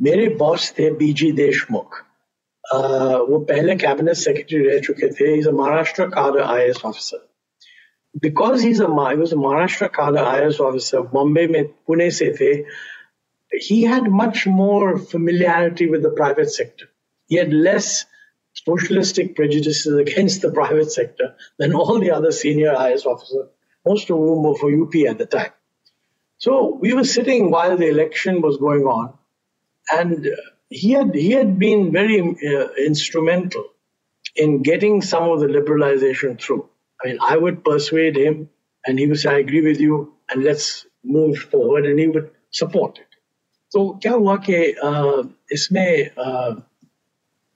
मेरे 0.01 0.27
बॉस 0.39 0.71
थे 0.79 0.89
बीजी 0.95 1.31
देशमुख। 1.31 2.01
वो 3.29 3.39
पहले 3.49 3.75
कैबिनेट 3.75 4.15
सेक्रेटरी 4.15 4.59
रह 4.67 4.79
चुके 4.79 5.09
थे। 5.19 5.33
Is 5.37 5.47
a 5.49 5.51
Maharashtra 5.51 6.05
cadre 6.17 6.41
IAS 6.41 6.81
officer 6.85 7.27
because 8.21 8.65
he 8.65 8.73
was 8.81 9.33
Maharashtra 9.33 9.87
cadre 9.95 10.23
IAS 10.23 10.59
officer 10.61 10.99
Bombay 11.13 11.47
में 11.47 11.63
पुणे 11.87 12.09
से 12.11 12.33
थे, 12.41 12.53
he 13.51 13.83
had 13.83 14.07
much 14.09 14.39
more 14.47 14.97
familiarity 14.97 15.85
with 15.89 16.01
the 16.03 16.09
private 16.11 16.49
sector. 16.51 16.87
He 17.31 17.37
had 17.37 17.53
less 17.53 18.05
socialistic 18.65 19.35
prejudices 19.35 19.95
against 19.95 20.41
the 20.41 20.51
private 20.51 20.91
sector 20.91 21.35
than 21.57 21.73
all 21.73 21.99
the 21.99 22.11
other 22.11 22.31
senior 22.31 22.73
IAS 22.73 23.05
officers, 23.05 23.47
most 23.85 24.09
of 24.09 24.17
whom 24.17 24.43
were 24.43 24.55
for 24.55 24.71
UP 24.71 24.95
at 25.07 25.17
the 25.17 25.25
time. 25.25 25.51
So 26.37 26.75
we 26.75 26.93
were 26.93 27.03
sitting 27.03 27.51
while 27.51 27.77
the 27.77 27.87
election 27.89 28.41
was 28.41 28.57
going 28.57 28.83
on, 28.83 29.13
and 29.91 30.27
he 30.69 30.91
had, 30.91 31.13
he 31.13 31.31
had 31.31 31.59
been 31.59 31.91
very 31.91 32.19
uh, 32.19 32.67
instrumental 32.73 33.65
in 34.35 34.61
getting 34.63 35.01
some 35.01 35.29
of 35.29 35.39
the 35.39 35.47
liberalization 35.47 36.39
through. 36.41 36.67
I 37.01 37.07
mean, 37.07 37.17
I 37.21 37.37
would 37.37 37.63
persuade 37.63 38.17
him, 38.17 38.49
and 38.85 38.99
he 38.99 39.07
would 39.07 39.19
say, 39.19 39.29
I 39.29 39.39
agree 39.39 39.61
with 39.61 39.79
you, 39.79 40.13
and 40.29 40.43
let's 40.43 40.85
move 41.03 41.37
forward, 41.37 41.85
and 41.85 41.99
he 41.99 42.07
would 42.07 42.31
support 42.51 42.97
it. 42.97 43.07
So 43.69 43.99
क्या 44.03 44.11
हुआ 44.13 44.35
कि 44.47 44.75
इसमें 45.53 46.11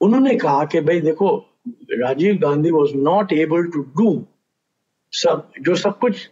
उन्होंने 0.02 0.36
कहा 0.36 0.66
कि 0.72 0.82
भाई 0.82 1.02
देखो, 1.02 1.36
Rajiv 1.92 2.36
Gandhi 2.42 2.72
was 2.72 2.96
not 2.96 3.34
able 3.34 3.64
to 3.74 3.82
do 3.98 4.12
सब, 5.14 5.52
जो 5.62 5.76
सब 5.76 5.98
कुछ 6.00 6.26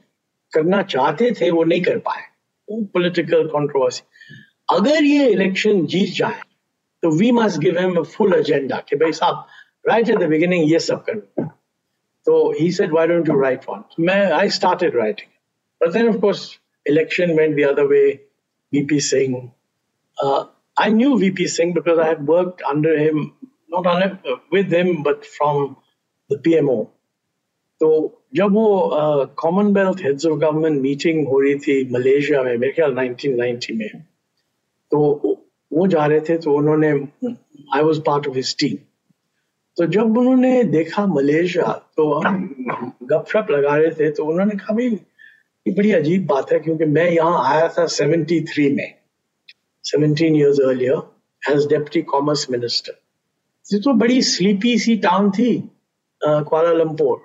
करना 0.54 0.82
चाहते 0.84 1.32
थे, 1.42 1.50
वो 1.52 1.64
नहीं 1.64 1.82
कर 1.84 1.98
पाए। 2.08 2.22
पॉलिटिकल 2.70 3.48
कंट्रोवर्सी 3.48 4.04
अगर 4.70 5.04
ये 5.04 5.28
इलेक्शन 5.32 5.86
जीत 5.92 6.14
जाए 6.16 6.42
तो 7.04 7.10
we 7.18 7.32
must 7.32 7.60
give 7.60 7.80
him 7.80 8.02
full 8.04 8.34
agenda 8.34 8.78
कि 8.90 8.96
भाई 8.96 9.12
साहब 9.20 9.46
राइट 9.88 10.10
एट 10.10 10.18
द 10.20 10.28
बिगिनिंग 10.30 10.72
ये 10.72 10.80
सब 10.88 11.04
कर 11.10 11.20
तो 12.28 12.52
he 12.60 12.72
said 12.72 12.92
why 12.94 13.08
don't 13.08 13.30
you 13.30 13.40
write 13.42 13.62
one 13.70 13.84
मैं 14.06 14.20
I 14.40 14.50
started 14.58 14.96
writing 14.96 15.30
but 15.82 15.94
then 15.94 16.10
of 16.10 16.18
course 16.22 16.50
election 16.86 17.34
went 17.38 17.56
the 17.58 17.68
other 17.70 17.86
way 17.94 18.04
VP 18.74 19.00
Singh 19.12 19.42
I 20.78 20.90
knew 20.90 21.18
VP 21.20 21.46
Singh 21.52 21.74
because 21.74 22.00
I 22.00 22.08
had 22.08 22.28
worked 22.28 22.62
under 22.72 22.92
him 22.98 23.22
not 23.70 23.86
only 23.86 24.08
with 24.52 24.72
him, 24.72 25.04
but 25.04 25.26
from 25.26 25.76
the 26.30 26.38
PMO. 26.38 26.78
तो 27.82 27.88
जब 28.36 28.54
वो 28.54 28.66
Commonwealth 29.40 30.00
heads 30.04 30.26
of 30.26 30.38
government 30.40 30.82
meeting 30.82 31.28
हो 31.28 31.40
रही 31.40 31.56
थी 31.66 31.74
Malaysia 31.94 32.42
में, 32.44 32.58
मेरे 32.58 32.72
ख्याल 32.74 32.94
1990 32.94 33.74
में 33.78 34.02
तो 34.92 35.00
वो 35.72 35.88
जा 35.88 36.06
रहे 36.06 36.20
थे 36.30 36.38
तो 36.38 36.54
उन्होंने 36.58 36.90
I 37.76 37.84
was 37.84 38.00
part 38.08 38.28
of 38.28 38.36
his 38.36 38.56
team 38.60 38.78
तो 39.78 39.86
जब 39.96 40.18
उन्होंने 40.18 40.64
देखा 40.74 41.06
मलेशिया 41.08 41.72
तो 41.98 42.10
गपशप 43.12 43.52
लगा 43.52 43.76
रहे 43.76 43.92
थे 44.00 44.10
तो 44.12 44.26
उन्होंने 44.26 44.56
कहा, 44.56 44.74
भाई, 44.76 44.88
ये 45.66 45.74
बड़ी 45.74 45.92
अजीब 45.92 46.26
बात 46.28 46.52
है, 46.52 46.60
क्योंकि 46.60 46.86
मैं 46.86 47.10
यहाँ 47.12 47.44
आया 47.54 47.68
था 47.78 47.86
73 47.96 48.72
में 48.76 48.94
17 49.86 50.22
years 50.22 50.60
earlier 50.68 51.52
as 51.52 51.68
deputy 51.74 52.02
commerce 52.14 52.50
minister 52.52 53.00
ये 53.70 53.80
तो 53.84 53.94
बड़ी 53.94 54.22
स्लीपी 54.22 54.78
सी 54.80 54.96
टाउन 55.06 55.30
थी 55.32 55.52
कुआलालंपुर 56.22 57.16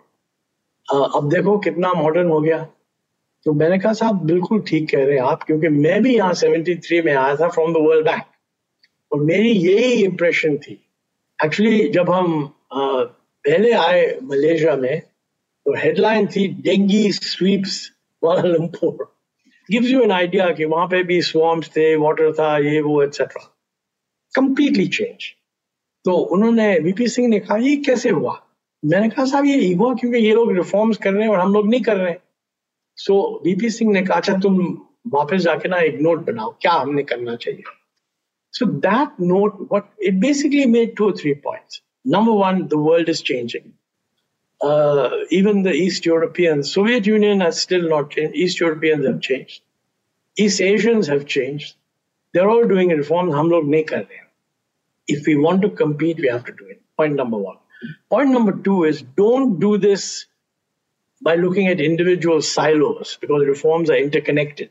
अब 1.16 1.28
देखो 1.32 1.58
कितना 1.58 1.92
मॉडर्न 1.94 2.28
हो 2.28 2.40
गया। 2.40 2.58
तो 3.46 3.52
मैंने 3.52 3.78
कहा, 3.78 3.92
साहब, 3.92 4.24
बिल्कुल 4.26 4.60
ठीक 4.68 4.88
कह 4.90 5.04
रहे 5.04 5.16
हैं 5.16 5.22
आप, 5.22 5.42
क्योंकि 5.42 5.68
मैं 5.68 6.02
भी 6.02 6.16
यहाँ 6.16 6.32
73 6.34 7.04
में 7.04 7.12
आया 7.14 7.36
था 7.36 7.48
फ्रॉम 7.48 7.72
द 7.72 7.76
वर्ल्ड 7.86 8.06
बैंक 8.06 8.24
और 9.12 9.20
मेरी 9.20 9.50
यही 9.50 9.92
इंप्रेशन 10.04 10.56
थी। 10.58 10.78
एक्चुअली 11.38 11.88
जब 11.88 12.10
हम 12.10 12.52
पहले 12.74 13.72
आए 13.72 14.04
मलेशिया 14.22 14.76
में 14.76 15.00
तो 15.00 15.76
हेडलाइन 15.78 16.26
थी 16.26 16.46
dengue 16.62 17.10
sweeps 17.12 17.86
Kuala Lumpur 18.22 19.10
gives 19.68 19.90
you 19.90 20.00
an 20.02 20.12
idea 20.12 20.50
कि 20.52 20.64
वहाँ 20.64 20.86
पे 20.88 21.02
भी 21.04 21.20
swamps 21.22 21.68
थे, 21.76 21.84
water 21.96 22.32
था, 22.38 22.56
ये 22.58 22.80
वो 22.80 23.02
एक्सेट्रा 23.02 23.48
completely 24.34 24.88
change. 24.98 25.22
तो 26.04 26.12
उन्होंने 26.34 26.78
वीपी 26.84 27.06
सिंह 27.08 27.28
ने 27.28 27.38
कहा 27.40 27.56
ये 27.56 27.76
कैसे 27.86 28.10
हुआ 28.10 28.40
मैंने 28.82 29.08
कहा 29.08 29.24
साहब 29.24 29.44
ये 29.46 29.72
हुआ 29.74 29.94
क्योंकि 29.94 30.18
ये 30.18 30.32
लोग 30.34 30.52
रिफॉर्म्स 30.56 30.96
कर 31.02 31.12
रहे 31.12 31.22
हैं 31.22 31.30
और 31.30 31.38
हम 31.38 31.52
लोग 31.54 31.68
नहीं 31.70 31.80
कर 31.82 31.96
रहे 31.96 32.10
हैं 32.10 32.22
सो 32.98 33.18
वीपी 33.44 33.70
सिंह 33.70 33.92
ने 33.92 34.02
कहा 34.02 34.16
अच्छा 34.16 34.38
तुम 34.38 34.58
वापस 35.12 35.42
जाके 35.42 35.68
ना 35.68 35.78
एक 35.90 36.00
नोट 36.00 36.24
बनाओ 36.26 36.50
क्या 36.62 36.72
हमने 36.72 37.02
करना 37.12 37.36
चाहिए 37.44 37.62
so 38.54 38.66
that 38.88 39.20
note 39.20 39.60
what 39.60 39.90
it 40.02 40.14
basically 40.20 40.64
made 40.72 40.96
two 40.96 41.10
three 41.20 41.34
point 41.46 41.80
number 42.06 42.46
one 42.46 42.62
the 42.62 42.82
world 42.88 43.08
is 43.08 43.22
changing 43.22 43.70
East 44.62 46.06
Europeans, 46.06 46.72
Soviet 46.72 47.06
Union 47.06 47.40
has 47.40 47.60
still 47.60 47.88
not 47.88 48.10
changed. 48.10 48.36
East 48.36 48.60
Europeans 48.60 49.06
have 49.06 49.16
changed. 49.20 49.62
East 50.36 50.60
Asians 50.62 51.08
have 51.08 51.24
changed. 51.26 51.74
They're 52.34 52.48
all 52.48 52.68
doing 52.68 52.92
reforms. 52.98 53.34
हम 53.34 53.50
लोग 53.50 53.70
नहीं 53.70 53.84
कर 53.84 53.98
रहे 53.98 54.21
if 55.08 55.26
we 55.26 55.36
want 55.36 55.62
to 55.62 55.70
compete, 55.70 56.18
we 56.18 56.28
have 56.28 56.44
to 56.44 56.52
do 56.52 56.66
it. 56.66 56.82
Point 56.96 57.14
number 57.14 57.36
one. 57.36 57.56
Point 58.10 58.30
number 58.30 58.52
two 58.52 58.84
is 58.84 59.02
don't 59.02 59.58
do 59.58 59.78
this 59.78 60.26
by 61.20 61.36
looking 61.36 61.68
at 61.68 61.80
individual 61.80 62.42
silos 62.42 63.18
because 63.20 63.46
reforms 63.46 63.90
are 63.90 63.96
interconnected. 63.96 64.70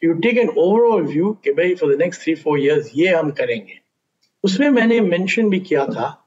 You 0.00 0.20
take 0.20 0.36
an 0.36 0.50
overall 0.56 1.02
view 1.02 1.38
कि 1.42 1.78
for 1.78 1.88
the 1.88 1.96
next 1.96 2.18
three 2.22 2.34
four 2.34 2.58
years 2.58 2.92
ये 2.92 3.14
हम 3.14 3.32
करेंगे 3.34 3.80
Usme 4.44 4.72
maine 4.74 5.08
mention 5.08 5.50
bhi 5.50 5.64
kiya 5.66 5.86
tha 5.92 6.18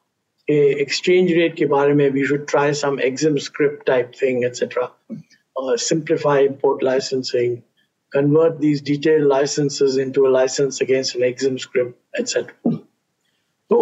exchange 0.50 1.32
rate 1.32 1.56
ke 1.56 1.70
baare 1.70 1.96
mein 1.96 2.14
we 2.14 2.26
should 2.26 2.48
try 2.48 2.72
some 2.72 2.98
exim 2.98 3.40
scrip 3.40 3.86
type 3.86 4.16
thing 4.16 4.44
etc. 4.44 4.92
Uh, 5.56 5.78
simplify 5.78 6.40
import 6.40 6.82
licensing, 6.82 7.64
convert 8.12 8.60
these 8.60 8.82
detailed 8.82 9.24
licenses 9.24 9.98
into 9.98 10.26
a 10.26 10.30
license 10.30 10.82
against 10.82 11.16
an 11.16 11.22
exim 11.22 11.60
scrip 11.60 11.98
etc. 12.18 12.54
तो 13.70 13.78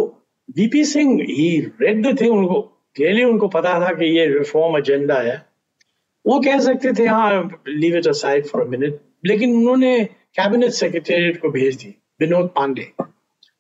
VP 0.57 0.84
Singh 0.85 1.22
ही 1.30 1.49
red 1.81 2.19
थे 2.22 2.27
उनको 2.27 2.61
clearly 2.95 3.23
उनको 3.23 3.47
पता 3.47 3.80
था 3.81 3.93
कि 3.93 4.05
ये 4.18 4.26
reform 4.38 4.77
agenda 4.77 5.19
है। 5.22 5.35
वो 6.26 6.39
कह 6.45 6.59
सकते 6.59 6.93
थे 6.99 7.05
हाँ 7.07 7.64
leave 7.68 7.97
it 7.97 8.07
aside 8.07 8.47
for 8.47 8.68
minute 8.68 8.99
लेकिन 9.26 9.55
उन्होंने 9.55 9.97
कैबिनेट 10.39 10.72
सेक्रेटेरिएट 10.72 11.41
को 11.41 11.49
भेज 11.49 11.76
दी 11.84 11.95
विनोद 12.19 12.49
पांडे 12.55 12.91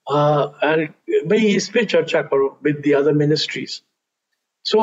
भाई, 0.09 1.45
इस 1.55 1.69
पे 1.69 1.83
चर्चा 1.85 2.21
करो 2.21 2.57
with 2.63 2.81
the 2.87 2.93
other 2.95 3.13
ministries 3.13 3.81
so 4.65 4.79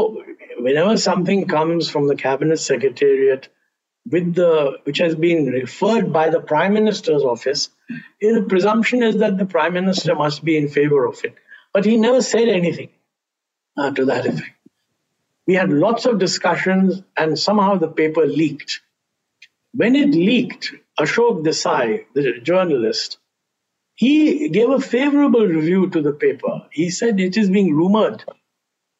whenever 0.60 0.96
something 0.96 1.40
comes 1.48 1.88
from 1.90 2.06
the 2.08 2.16
cabinet 2.16 2.60
secretariat 2.60 3.48
with 4.10 4.34
the 4.34 4.78
which 4.84 4.98
has 4.98 5.14
been 5.14 5.46
referred 5.46 6.12
by 6.12 6.28
the 6.30 6.40
prime 6.40 6.74
minister's 6.74 7.22
office, 7.22 7.70
the 8.20 8.44
presumption 8.48 9.02
is 9.02 9.16
that 9.18 9.38
the 9.38 9.46
prime 9.46 9.72
minister 9.72 10.14
must 10.14 10.44
be 10.44 10.56
in 10.56 10.68
favor 10.68 11.04
of 11.06 11.24
it. 11.24 11.34
But 11.72 11.84
he 11.84 11.96
never 11.96 12.22
said 12.22 12.48
anything 12.48 12.90
uh, 13.76 13.90
to 13.92 14.04
that 14.06 14.26
effect. 14.26 14.50
We 15.46 15.54
had 15.54 15.70
lots 15.70 16.06
of 16.06 16.18
discussions, 16.18 17.02
and 17.16 17.38
somehow 17.38 17.76
the 17.76 17.88
paper 17.88 18.26
leaked. 18.26 18.80
When 19.74 19.96
it 19.96 20.10
leaked, 20.10 20.72
Ashok 20.98 21.44
Desai, 21.44 22.04
the 22.14 22.40
journalist, 22.40 23.18
he 23.94 24.48
gave 24.48 24.70
a 24.70 24.80
favorable 24.80 25.46
review 25.46 25.90
to 25.90 26.00
the 26.00 26.12
paper. 26.12 26.66
He 26.70 26.90
said 26.90 27.20
it 27.20 27.36
is 27.36 27.50
being 27.50 27.74
rumored 27.74 28.24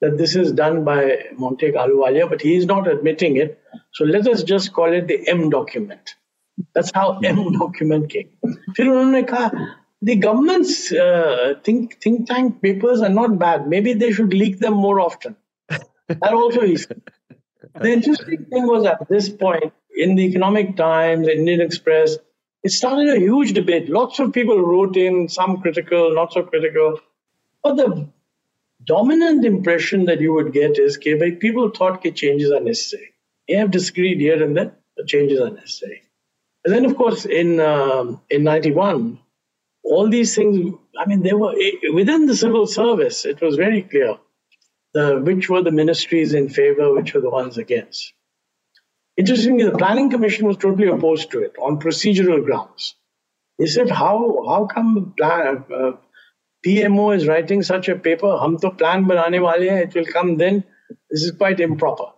that 0.05 0.19
this 0.19 0.35
is 0.37 0.53
done 0.53 0.85
by 0.85 0.99
Montek 1.45 1.75
Ahluwalia, 1.83 2.29
but 2.29 2.43
he 2.43 2.57
is 2.57 2.67
not 2.67 2.89
admitting 2.89 3.37
it. 3.37 3.59
So 3.93 4.05
let 4.05 4.29
us 4.29 4.43
just 4.43 4.73
call 4.73 4.93
it 4.93 5.09
the 5.09 5.29
M 5.29 5.49
document. 5.51 6.15
That's 6.75 6.91
how 6.95 7.19
M 7.25 7.41
document 7.53 8.11
came. 8.11 8.29
फिर 8.77 8.89
उन्होंने 8.89 9.23
कहा 9.31 9.67
the 10.09 10.17
government's 10.17 10.93
uh, 10.93 11.55
think, 11.65 11.99
think 12.03 12.27
tank 12.29 12.61
papers 12.61 13.01
are 13.01 13.15
not 13.21 13.39
bad. 13.39 13.67
Maybe 13.75 13.95
they 13.95 14.13
should 14.13 14.35
leak 14.35 14.59
them 14.59 14.75
more 14.75 15.01
often. 15.01 15.37
That 16.09 16.35
also 16.35 16.61
he 16.61 16.77
said. 16.77 17.01
The 17.81 17.91
interesting 17.93 18.45
thing 18.51 18.67
was 18.67 18.85
at 18.85 19.09
this 19.09 19.29
point, 19.29 19.73
in 19.97 20.15
the 20.17 20.25
Economic 20.25 20.77
Times, 20.77 21.29
Indian 21.29 21.63
Express, 21.63 22.19
it 22.63 22.73
started 22.73 23.09
a 23.17 23.19
huge 23.19 23.55
debate. 23.55 23.89
Lots 23.89 24.19
of 24.19 24.35
people 24.35 24.61
wrote 24.61 24.99
in, 24.99 25.29
some 25.29 25.57
critical, 25.63 26.15
not 26.15 26.35
so 26.35 26.43
critical. 26.43 27.01
But 27.63 27.77
the 27.77 27.89
dominant 28.87 29.45
impression 29.45 30.07
that 30.07 30.21
you 30.21 30.33
would 30.35 30.53
get 30.53 30.79
is 30.79 30.99
that 30.99 31.39
people 31.41 31.71
thought 31.71 32.03
that 32.03 32.15
changes 32.17 32.51
are 32.51 32.61
necessary. 32.61 33.11
They 33.49 33.55
have 33.55 33.71
disagreed 33.71 34.21
here 34.21 34.43
and 34.43 34.57
there, 34.57 34.73
but 34.97 35.07
changes 35.07 35.41
are 35.41 35.51
necessary. 35.51 36.03
And 36.65 36.75
then, 36.75 36.85
of 36.85 36.97
course, 36.97 37.27
in 37.27 37.61
um, 37.61 38.21
in 38.31 38.45
'91, 38.45 39.19
all 39.85 40.09
these 40.09 40.35
things. 40.35 40.75
I 40.99 41.07
mean, 41.07 41.23
they 41.23 41.35
were 41.35 41.55
within 41.93 42.27
the 42.27 42.37
civil 42.37 42.67
service. 42.67 43.25
It 43.25 43.41
was 43.41 43.57
very 43.57 43.83
clear 43.83 44.17
the, 44.95 45.21
which 45.21 45.51
were 45.51 45.63
the 45.63 45.73
ministries 45.73 46.33
in 46.33 46.49
favor, 46.49 46.95
which 46.95 47.13
were 47.13 47.21
the 47.21 47.31
ones 47.31 47.59
against. 47.59 48.13
Interestingly, 49.17 49.65
the 49.65 49.79
Planning 49.79 50.11
Commission 50.11 50.47
was 50.47 50.57
totally 50.57 50.89
opposed 50.89 51.31
to 51.33 51.41
it 51.41 51.57
on 51.61 51.79
procedural 51.79 52.45
grounds. 52.45 52.97
They 53.59 53.67
said, 53.67 53.91
how, 53.91 54.45
how 54.49 54.67
come 54.67 55.15
plan, 55.17 55.65
uh, 55.73 55.93
PMO 56.65 57.15
is 57.15 57.27
writing 57.27 57.63
such 57.63 57.89
a 57.89 57.97
paper? 57.97 58.37
Hum 58.39 58.59
to 58.59 58.71
plan 58.71 59.05
banane 59.05 59.43
wale 59.43 59.71
hai, 59.71 59.81
it 59.81 59.95
will 59.95 60.07
come 60.07 60.37
then. 60.37 60.65
This 61.11 61.23
is 61.23 61.33
quite 61.33 61.61
improper. 61.61 62.13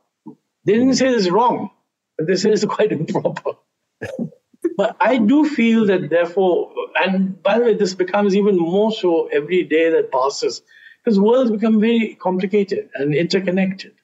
They 0.64 0.74
didn't 0.74 0.94
say 0.94 1.08
this 1.08 1.22
is 1.22 1.30
wrong, 1.30 1.70
but 2.16 2.26
they 2.26 2.36
said 2.36 2.52
it's 2.52 2.64
quite 2.76 2.92
improper. 2.92 3.52
but 4.76 4.96
I 5.00 5.18
do 5.18 5.48
feel 5.48 5.86
that, 5.86 6.10
therefore, 6.10 6.72
and 6.96 7.42
by 7.42 7.58
the 7.58 7.64
way, 7.64 7.74
this 7.74 7.94
becomes 7.94 8.36
even 8.36 8.56
more 8.56 8.92
so 8.92 9.26
every 9.26 9.64
day 9.64 9.90
that 9.90 10.12
passes, 10.12 10.62
because 11.02 11.18
worlds 11.18 11.50
become 11.50 11.80
very 11.80 12.14
complicated 12.14 12.90
and 12.94 13.14
interconnected. 13.14 13.94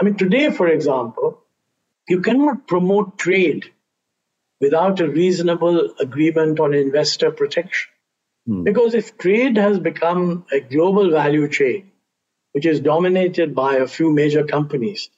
I 0.00 0.04
mean, 0.04 0.16
today, 0.16 0.50
for 0.50 0.68
example, 0.68 1.40
you 2.08 2.20
cannot 2.20 2.66
promote 2.66 3.18
trade 3.18 3.70
without 4.60 5.00
a 5.00 5.08
reasonable 5.08 5.94
agreement 6.00 6.60
on 6.60 6.74
investor 6.74 7.30
protection. 7.30 7.93
Hmm. 8.46 8.62
Because 8.62 8.94
if 8.94 9.16
trade 9.18 9.56
has 9.56 9.78
become 9.78 10.46
a 10.52 10.60
global 10.60 11.10
value 11.10 11.48
chain, 11.48 11.90
which 12.52 12.66
is 12.66 12.80
dominated 12.80 13.54
by 13.54 13.76
a 13.76 13.86
few 13.86 14.12
major 14.12 14.44
companies, 14.44 15.10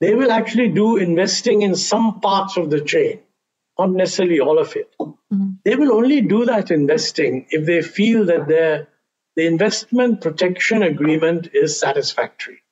they 0.00 0.14
will 0.14 0.32
actually 0.32 0.68
do 0.68 0.96
investing 0.96 1.62
in 1.62 1.74
some 1.74 2.20
parts 2.20 2.56
of 2.56 2.70
the 2.70 2.80
chain, 2.80 3.20
not 3.78 3.90
necessarily 3.90 4.40
all 4.40 4.58
of 4.58 4.74
it. 4.76 4.92
Mm-hmm. 5.00 5.50
They 5.64 5.76
will 5.76 5.92
only 5.92 6.20
do 6.22 6.44
that 6.46 6.70
investing 6.70 7.46
if 7.50 7.66
they 7.66 7.82
feel 7.82 8.26
that 8.26 8.48
their 8.48 8.88
the 9.36 9.46
investment 9.46 10.20
protection 10.20 10.82
agreement 10.82 11.48
is 11.54 11.78
satisfactory. 11.80 12.62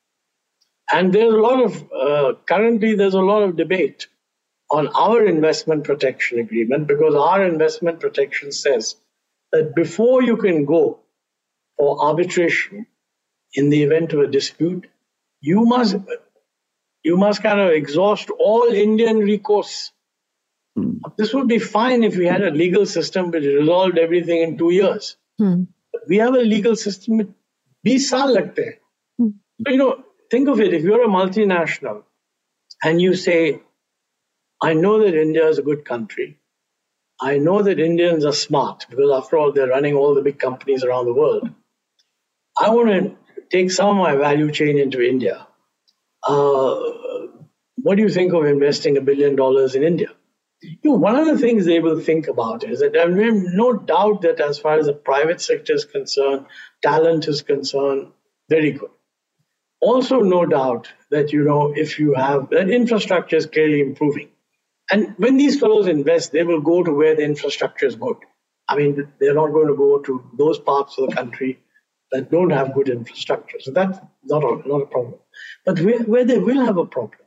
And 0.93 1.12
there's 1.12 1.32
a 1.32 1.39
lot 1.39 1.62
of, 1.62 1.93
uh, 1.93 2.35
currently, 2.47 2.95
there's 2.97 3.15
a 3.15 3.20
lot 3.20 3.43
of 3.43 3.57
debate 3.57 4.09
on 4.70 4.89
our 4.89 5.24
investment 5.24 5.85
protection 5.85 6.39
agreement 6.39 6.87
because 6.87 7.15
our 7.15 7.45
investment 7.45 8.01
protection 8.01 8.53
says 8.53 8.97
that 9.53 9.75
before 9.75 10.23
you 10.23 10.37
can 10.37 10.65
go 10.65 11.01
for 11.77 12.05
arbitration 12.05 12.87
in 13.55 13.71
the 13.71 13.83
event 13.83 14.13
of 14.13 14.21
a 14.21 14.27
dispute, 14.27 14.87
you 15.41 15.65
must 15.65 15.97
you 17.03 17.17
must 17.17 17.43
kind 17.43 17.61
of 17.61 17.71
exhaust 17.71 18.31
all 18.39 18.65
Indian 18.65 19.19
recourse. 19.19 19.93
Hmm. 20.77 20.99
This 21.17 21.33
would 21.35 21.49
be 21.49 21.59
fine 21.59 22.05
if 22.05 22.17
we 22.17 22.27
had 22.27 22.43
a 22.43 22.51
legal 22.51 22.87
system 22.87 23.31
which 23.31 23.45
resolved 23.45 23.99
everything 23.99 24.43
in 24.43 24.59
two 24.59 24.71
years. 24.71 25.17
Hmm. 25.39 25.65
We 26.09 26.19
have 26.19 26.35
a 26.35 26.43
legal 26.43 26.77
system 26.77 27.19
with 27.19 27.35
20 27.85 27.99
saal 27.99 28.37
lagte 28.37 28.75
hmm. 29.19 29.31
So, 29.65 29.73
you 29.73 29.79
know, 29.79 30.05
think 30.31 30.49
of 30.49 30.61
it 30.61 30.75
if 30.75 30.83
you're 30.83 31.05
a 31.05 31.09
multinational 31.09 32.03
and 32.83 33.01
you 33.01 33.15
say, 33.15 33.63
I 34.63 34.75
know 34.75 35.03
that 35.03 35.15
India 35.15 35.49
is 35.49 35.59
a 35.59 35.63
good 35.63 35.85
country. 35.85 36.40
I 37.21 37.39
know 37.39 37.63
that 37.63 37.79
Indians 37.79 38.25
are 38.25 38.33
smart 38.33 38.87
because, 38.89 39.11
after 39.13 39.37
all, 39.37 39.53
they're 39.53 39.69
running 39.69 39.95
all 39.95 40.15
the 40.15 40.23
big 40.23 40.39
companies 40.39 40.85
around 40.85 41.07
the 41.07 41.15
world. 41.15 41.51
I 42.59 42.71
want 42.71 42.89
to 42.89 43.17
take 43.51 43.71
some 43.71 43.91
of 43.91 43.97
my 43.97 44.17
value 44.17 44.51
chain 44.51 44.79
into 44.79 45.03
India. 45.03 45.47
Uh, 46.27 46.81
what 47.77 47.97
do 47.97 48.03
you 48.03 48.11
think 48.11 48.33
of 48.33 48.45
investing 48.45 48.97
a 48.97 49.01
billion 49.01 49.37
dollars 49.37 49.75
in 49.75 49.83
India? 49.83 50.11
You 50.63 50.79
know, 50.85 50.97
one 50.97 51.17
of 51.17 51.27
the 51.27 51.39
things 51.39 51.67
they 51.67 51.81
will 51.81 52.01
think 52.01 52.29
about 52.29 52.65
is 52.65 52.81
that 52.81 52.95
have 52.95 53.11
no 53.11 53.75
doubt 53.75 54.23
that 54.23 54.41
as 54.41 54.59
far 54.59 54.79
as 54.79 54.87
the 54.87 54.93
private 54.93 55.41
sector 55.41 55.75
is 55.75 55.87
concerned, 55.87 56.47
talent 56.83 57.29
is 57.29 57.43
concerned, 57.43 58.09
very 58.51 58.73
good 58.73 58.91
also 59.81 60.21
no 60.21 60.47
doubt 60.47 60.93
that 61.11 61.33
you 61.33 61.45
know 61.45 61.73
if 61.77 61.99
you 61.99 62.15
have 62.15 62.51
that 62.51 62.71
infrastructure 62.71 63.37
is 63.37 63.47
clearly 63.47 63.81
improving 63.81 64.30
and 64.91 65.15
when 65.19 65.37
these 65.37 65.59
fellows 65.61 65.87
invest 65.87 66.33
they 66.33 66.45
will 66.45 66.61
go 66.61 66.83
to 66.83 66.93
where 66.93 67.17
the 67.17 67.25
infrastructure 67.25 67.87
is 67.87 67.97
good. 67.97 68.17
I 68.69 68.77
mean 68.77 69.12
they're 69.19 69.35
not 69.35 69.53
going 69.53 69.69
to 69.69 69.77
go 69.77 69.99
to 70.01 70.31
those 70.37 70.59
parts 70.59 70.99
of 70.99 71.11
the 71.11 71.17
country 71.17 71.61
that 72.12 72.31
don't 72.31 72.51
have 72.51 72.75
good 72.75 72.89
infrastructure. 72.89 73.59
So 73.61 73.71
that's 73.73 73.99
not 74.25 74.43
a, 74.43 74.69
not 74.69 74.83
a 74.83 74.87
problem. 74.87 75.15
But 75.65 75.81
where, 75.81 76.03
where 76.03 76.25
they 76.25 76.39
will 76.39 76.65
have 76.65 76.77
a 76.77 76.87
problem 76.87 77.21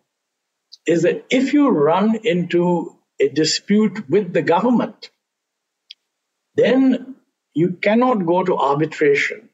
is 0.86 1.04
that 1.04 1.26
if 1.30 1.54
you 1.54 1.70
run 1.70 2.20
into 2.24 2.98
a 3.20 3.30
dispute 3.30 4.10
with 4.10 4.34
the 4.34 4.42
government, 4.42 5.10
then 6.56 7.16
you 7.54 7.74
cannot 7.82 8.26
go 8.26 8.44
to 8.44 8.58
arbitration 8.58 9.50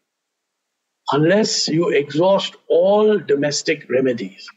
unless 1.11 1.67
you 1.67 1.89
exhaust 1.89 2.55
all 2.67 3.19
domestic 3.19 3.89
remedies. 3.89 4.47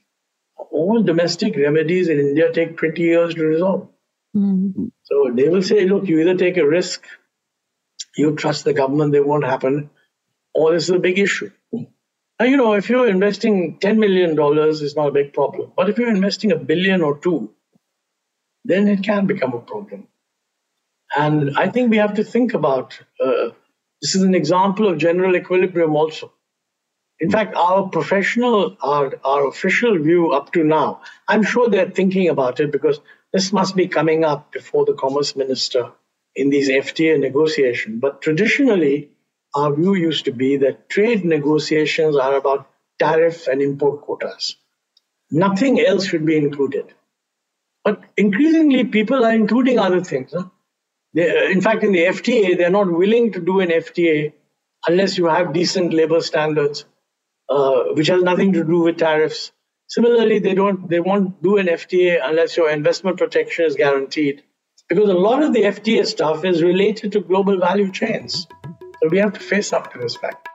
All 0.73 1.03
domestic 1.03 1.57
remedies 1.57 2.09
in 2.09 2.19
India 2.19 2.53
take 2.53 2.77
20 2.77 3.03
years 3.03 3.35
to 3.35 3.45
resolve. 3.45 3.89
Mm-hmm. 4.37 4.87
So 5.03 5.31
they 5.35 5.49
will 5.49 5.63
say, 5.63 5.85
look, 5.87 6.09
you 6.09 6.21
either 6.21 6.37
take 6.37 6.57
a 6.57 6.67
risk, 6.67 7.05
you 8.17 8.35
trust 8.35 8.65
the 8.65 8.73
government, 8.73 9.13
they 9.13 9.21
won't 9.21 9.45
happen, 9.45 9.91
or 10.55 10.73
this 10.73 10.85
is 10.85 10.91
a 10.91 10.99
big 10.99 11.19
issue. 11.19 11.51
Now, 11.73 12.47
you 12.47 12.57
know, 12.57 12.73
if 12.73 12.89
you're 12.89 13.09
investing 13.09 13.79
$10 13.79 13.99
million, 13.99 14.37
it's 14.37 14.97
not 14.97 15.09
a 15.09 15.13
big 15.13 15.33
problem. 15.33 15.73
But 15.77 15.91
if 15.91 15.99
you're 15.99 16.11
investing 16.11 16.51
a 16.53 16.57
billion 16.57 17.03
or 17.03 17.19
two, 17.19 17.55
then 18.65 18.89
it 18.89 19.03
can 19.03 19.27
become 19.27 19.53
a 19.53 19.61
problem. 19.61 20.09
And 21.17 21.57
I 21.57 21.69
think 21.69 21.91
we 21.91 21.99
have 21.99 22.15
to 22.15 22.25
think 22.25 22.55
about 22.55 22.99
uh, 23.25 23.51
this 24.01 24.17
is 24.17 24.23
an 24.23 24.35
example 24.35 24.89
of 24.89 24.99
general 24.99 25.37
equilibrium 25.37 25.95
also. 25.95 26.33
In 27.23 27.31
fact, 27.31 27.55
our 27.55 27.89
professional, 27.89 28.77
our, 28.83 29.15
our 29.25 29.47
official 29.47 29.97
view 29.97 30.33
up 30.33 30.53
to 30.55 30.65
now, 30.65 31.03
I'm 31.29 31.45
sure 31.45 31.71
they're 31.71 31.89
thinking 31.89 32.29
about 32.29 32.59
it 32.59 32.73
because 32.73 32.99
this 33.33 33.53
must 33.53 33.77
be 33.77 33.87
coming 33.87 34.25
up 34.25 34.51
before 34.51 34.85
the 34.85 34.95
commerce 34.95 35.37
minister 35.37 35.93
in 36.35 36.51
these 36.51 36.69
FTA 36.69 37.21
negotiations. 37.21 38.01
But 38.01 38.23
traditionally, 38.23 39.11
our 39.55 39.73
view 39.73 39.95
used 39.95 40.25
to 40.25 40.33
be 40.33 40.57
that 40.57 40.89
trade 40.89 41.25
negotiations 41.25 42.17
are 42.17 42.35
about 42.35 42.69
tariff 42.99 43.47
and 43.47 43.63
import 43.63 44.01
quotas. 44.01 44.57
Nothing 45.31 45.79
else 45.79 46.07
should 46.07 46.27
be 46.27 46.37
included. 46.37 46.93
But 47.85 48.03
increasingly, 48.17 48.83
people 48.83 49.25
are 49.25 49.33
including 49.33 49.79
other 49.79 50.03
things. 50.03 50.35
In 51.15 51.61
fact, 51.61 51.85
in 51.85 51.93
the 51.93 52.05
FTA, 52.07 52.59
they're 52.59 52.79
not 52.79 52.91
willing 52.91 53.31
to 53.31 53.41
do 53.41 53.61
an 53.61 53.69
FTA 53.69 54.33
unless 54.89 55.17
you 55.17 55.27
have 55.27 55.53
decent 55.53 55.93
labor 55.95 56.21
standards 56.21 56.85
uh, 57.53 57.95
which 57.95 58.09
has 58.09 58.23
nothing 58.23 58.53
to 58.55 58.65
do 58.65 58.81
with 58.81 58.99
tariffs. 58.99 59.53
Similarly, 59.89 60.39
they 60.39 60.55
don't 60.55 60.89
they 60.89 61.01
won't 61.01 61.43
do 61.43 61.59
an 61.59 61.67
FTA 61.67 62.21
unless 62.23 62.57
your 62.57 62.71
investment 62.71 63.19
protection 63.19 63.67
is 63.67 63.77
guaranteed, 63.77 64.43
because 64.89 65.11
a 65.11 65.21
lot 65.29 65.43
of 65.43 65.53
the 65.53 65.63
FTA 65.63 66.07
stuff 66.07 66.45
is 66.45 66.63
related 66.63 67.13
to 67.13 67.21
global 67.21 67.59
value 67.59 67.93
chains. 67.93 68.47
So 69.03 69.09
we 69.11 69.19
have 69.19 69.35
to 69.35 69.41
face 69.41 69.73
up 69.73 69.93
to 69.93 69.99
this 69.99 70.17
fact. 70.17 70.49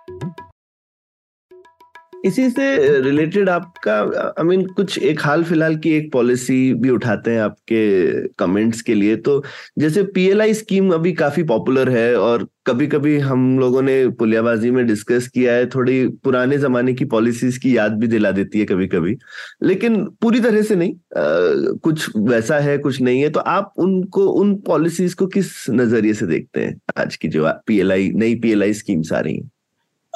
इसी 2.28 2.50
से 2.50 3.00
related 3.02 3.50
आपका 3.50 4.00
I 4.40 4.44
mean 4.44 4.66
कुछ 4.68 4.98
एक 4.98 5.22
हाल 5.22 5.44
फ़िलहाल 5.44 5.76
की 5.76 5.92
एक 5.92 6.12
policy 6.14 6.74
भी 6.74 6.90
उठाते 6.90 7.32
हैं 7.32 7.42
आपके 7.42 8.28
कमेंट्स 8.40 8.82
के 8.82 8.96
लिए। 8.96 9.16
तो 9.16 9.44
जैसे 9.80 10.04
पीएलआई 10.04 10.54
स्कीम 10.54 10.92
अभी 10.94 11.14
काफ़ी 11.14 11.44
पॉपुलर 11.44 11.90
है 11.90 12.16
और 12.16 12.48
कभी 12.68 12.88
कभी 12.88 13.18
हम 13.20 13.60
लोगों 13.60 13.82
ने 13.82 14.08
पुलियाबाजी 14.10 14.72
में 14.72 14.86
डिस्कस 14.88 15.28
किया 15.28 15.54
है 15.54 15.66
थोड़ी 15.66 16.08
पुराने 16.24 16.58
जमाने 16.58 16.94
की 16.94 17.06
पॉलिसीज़ 17.06 17.60
की 17.60 17.78
याद 17.78 17.92
भी 17.92 18.08
दिला 18.08 18.32
देती 18.32 18.60
है 18.60 18.66
कभी 18.66 18.88
कभी 18.88 19.16
लेकिन 19.64 20.04
पूरी 20.22 20.40
तरह 20.40 20.62
से 20.62 20.76
नहीं 20.76 20.94
आ, 20.94 21.78
कुछ 21.84 22.10
वैसा 22.18 22.60
है 22.60 22.78
कुछ 22.78 23.02
नहीं 23.02 23.22
है। 23.22 23.30
तो 23.30 23.40
आप 23.40 23.74
उनको 23.78 24.28
उन 24.42 24.56
पॉलिसीज़ 24.68 25.16
को 25.16 25.28
किस 25.28 25.70
नज़रिए 25.70 26.14
से 26.14 26.26
देखते 26.26 26.62
हैं? 26.62 26.80
आज 26.98 27.16
की 27.16 27.28
जो 27.28 27.52
पीएलआई 27.68 28.12
नई 28.16 28.36
पीएलआई 28.36 28.74
स्कीम्स 28.74 29.14
आ 29.14 29.20
रही 29.20 29.36
हैं। 29.36 29.50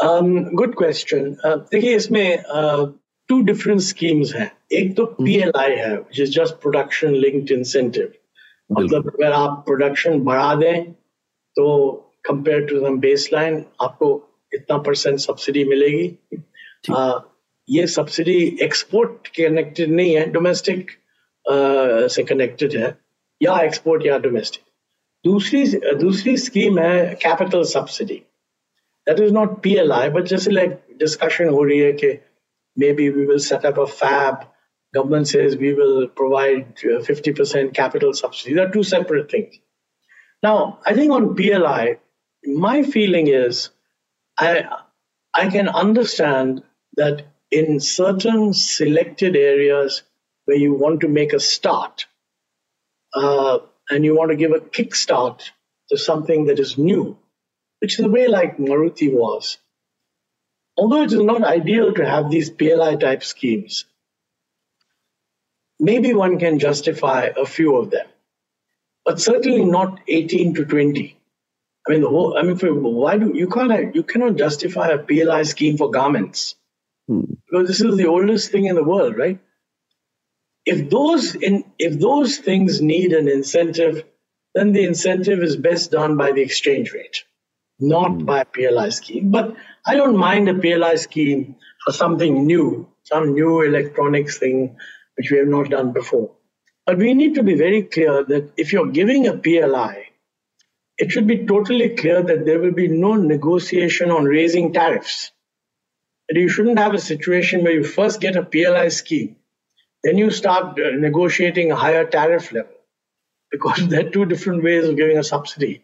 गुड 0.04 0.74
क्वेश्चन 0.76 1.36
uh, 1.46 1.58
देखिए 1.72 1.96
इसमें 1.96 2.44
टू 3.30 3.42
डिफरेंट 3.42 3.80
स्कीम्स 3.82 4.34
हैं. 4.36 4.52
एक 4.72 4.96
तो 4.98 5.06
पीएलआई 5.06 5.76
है 5.76 5.96
which 5.96 6.20
is 6.20 6.32
just 6.32 6.54
production 6.62 7.14
linked 7.16 7.52
incentive 7.52 8.14
मतलब 8.72 9.08
अगर 9.08 9.32
आप 9.32 9.62
प्रोडक्शन 9.66 10.20
बढ़ा 10.20 10.54
दें 10.56 10.92
तो 11.56 11.92
कंपेयर 12.26 12.66
टू 12.66 12.96
बेस 12.98 13.30
लाइन 13.34 13.64
आपको 13.82 14.10
इतना 14.54 14.78
परसेंट 14.78 15.20
सब्सिडी 15.20 15.64
मिलेगी। 15.64 16.08
uh, 16.92 17.20
ये 17.70 17.86
सब्सिडी 17.88 18.58
एक्सपोर्ट 18.62 19.28
कनेक्टेड 19.38 19.92
नहीं 19.92 20.16
है 20.16 20.26
डोमेस्टिक 20.32 20.90
uh, 21.46 22.08
से 22.08 22.24
कनेक्टेड 22.24 22.76
है 22.78 22.96
या 23.42 23.60
एक्सपोर्ट 23.62 24.06
या 24.06 24.18
डोमेस्टिक 24.18 24.64
दूसरी 25.26 25.64
दूसरी 25.96 26.38
स्कीम 26.38 26.80
है 26.80 27.16
capital 27.22 27.64
subsidy 27.64 28.22
that 29.06 29.20
is 29.20 29.32
not 29.32 29.64
PLI, 29.64 30.10
but 30.10 30.26
just 30.26 30.52
like 30.52 30.98
discussion 30.98 31.48
ho 31.48 31.58
rahi 31.58 32.22
maybe 32.76 33.10
we 33.10 33.26
will 33.26 33.40
set 33.40 33.66
up 33.66 33.78
a 33.78 33.88
fab. 33.88 34.48
Government 34.94 35.28
says 35.28 35.56
we 35.56 35.74
will 35.74 36.08
provide 36.08 36.76
50% 36.76 37.68
uh, 37.68 37.72
capital 37.72 38.14
subsidy. 38.14 38.56
They're 38.56 38.70
two 38.72 38.84
separate 38.84 39.32
things. 39.32 39.56
Now, 40.44 40.80
I 40.86 40.94
think 40.94 41.12
on 41.12 41.36
PLI, 41.36 41.98
my 42.46 42.84
feeling 42.84 43.28
is 43.28 43.70
I 44.38 44.66
I 45.34 45.50
can 45.50 45.70
understand 45.70 46.64
that 46.98 47.26
in 47.52 47.80
certain 47.80 48.54
selected 48.54 49.36
areas 49.36 50.04
where 50.46 50.58
you 50.58 50.74
want 50.74 51.02
to 51.02 51.08
make 51.08 51.34
a 51.34 51.40
start 51.40 52.06
uh, 53.14 53.60
and 53.90 54.04
you 54.04 54.16
want 54.16 54.32
to 54.32 54.38
give 54.38 54.52
a 54.52 54.60
kickstart 54.60 55.52
to 55.90 55.98
something 55.98 56.46
that 56.46 56.60
is 56.60 56.78
new, 56.78 57.18
which 57.82 57.98
is 57.98 58.06
the 58.06 58.12
way 58.12 58.28
like 58.28 58.58
Maruti 58.58 59.12
was. 59.12 59.58
Although 60.78 61.02
it 61.02 61.12
is 61.12 61.20
not 61.20 61.44
ideal 61.44 61.94
to 61.94 62.06
have 62.08 62.30
these 62.30 62.50
PLI 62.50 62.96
type 62.96 63.24
schemes, 63.24 63.86
maybe 65.80 66.14
one 66.14 66.38
can 66.38 66.60
justify 66.60 67.30
a 67.36 67.46
few 67.46 67.76
of 67.78 67.90
them, 67.90 68.08
but 69.04 69.20
certainly 69.20 69.66
not 69.66 70.00
18 70.08 70.54
to 70.56 70.66
20. 70.66 71.18
I 71.88 71.92
mean, 71.92 72.02
the 72.02 72.10
whole, 72.10 72.38
I 72.38 72.44
mean, 72.44 72.58
for, 72.58 72.72
why 72.72 73.18
do 73.18 73.32
you 73.34 73.50
can't, 73.50 73.96
you 73.96 74.04
cannot 74.04 74.36
justify 74.36 74.90
a 74.90 75.00
PLI 75.00 75.42
scheme 75.44 75.78
for 75.78 75.90
garments 75.90 76.56
hmm. 77.08 77.22
because 77.50 77.68
this 77.68 77.82
is 77.82 77.98
the 77.98 78.06
oldest 78.06 78.52
thing 78.52 78.66
in 78.66 78.76
the 78.76 78.84
world, 78.84 79.18
right? 79.18 79.40
If 80.68 80.92
those 80.92 81.34
in, 81.34 81.64
if 81.80 82.00
those 82.00 82.38
things 82.38 82.80
need 82.80 83.14
an 83.14 83.28
incentive, 83.28 84.04
then 84.54 84.72
the 84.72 84.84
incentive 84.84 85.42
is 85.42 85.56
best 85.56 85.90
done 85.90 86.18
by 86.18 86.34
the 86.34 86.42
exchange 86.42 86.94
rate 86.94 87.24
not 87.82 88.26
by 88.26 88.42
a 88.42 88.46
PLI 88.46 88.90
scheme. 88.90 89.32
But 89.32 89.56
I 89.86 89.96
don't 89.96 90.18
mind 90.18 90.48
a 90.48 90.54
PLI 90.54 90.96
scheme 90.96 91.56
for 91.84 91.92
something 91.92 92.46
new, 92.46 92.88
some 93.04 93.34
new 93.34 93.62
electronics 93.62 94.38
thing 94.38 94.78
which 95.18 95.32
we 95.32 95.40
have 95.40 95.48
not 95.48 95.70
done 95.70 95.92
before. 95.92 96.32
But 96.86 96.98
we 96.98 97.14
need 97.14 97.36
to 97.36 97.44
be 97.44 97.56
very 97.56 97.84
clear 97.84 98.24
that 98.24 98.52
if 98.58 98.72
you're 98.72 98.88
giving 98.88 99.28
a 99.28 99.38
PLI, 99.38 100.08
it 100.98 101.12
should 101.12 101.28
be 101.28 101.46
totally 101.46 101.90
clear 101.90 102.22
that 102.22 102.46
there 102.46 102.60
will 102.60 102.74
be 102.74 102.88
no 102.88 103.16
negotiation 103.16 104.12
on 104.12 104.26
raising 104.26 104.72
tariffs. 104.74 105.32
That 106.30 106.40
you 106.40 106.48
shouldn't 106.48 106.80
have 106.80 106.94
a 106.94 107.00
situation 107.00 107.64
where 107.64 107.74
you 107.74 107.84
first 107.84 108.22
get 108.22 108.36
a 108.36 108.44
PLI 108.44 108.90
scheme, 108.90 109.36
then 110.04 110.18
you 110.18 110.30
start 110.30 110.80
uh, 110.80 110.92
negotiating 110.92 111.72
a 111.72 111.76
higher 111.76 112.06
tariff 112.06 112.52
level, 112.52 112.76
because 113.50 113.88
there 113.90 114.06
are 114.06 114.10
two 114.10 114.26
different 114.26 114.64
ways 114.64 114.88
of 114.88 114.96
giving 114.96 115.18
a 115.18 115.24
subsidy. 115.24 115.84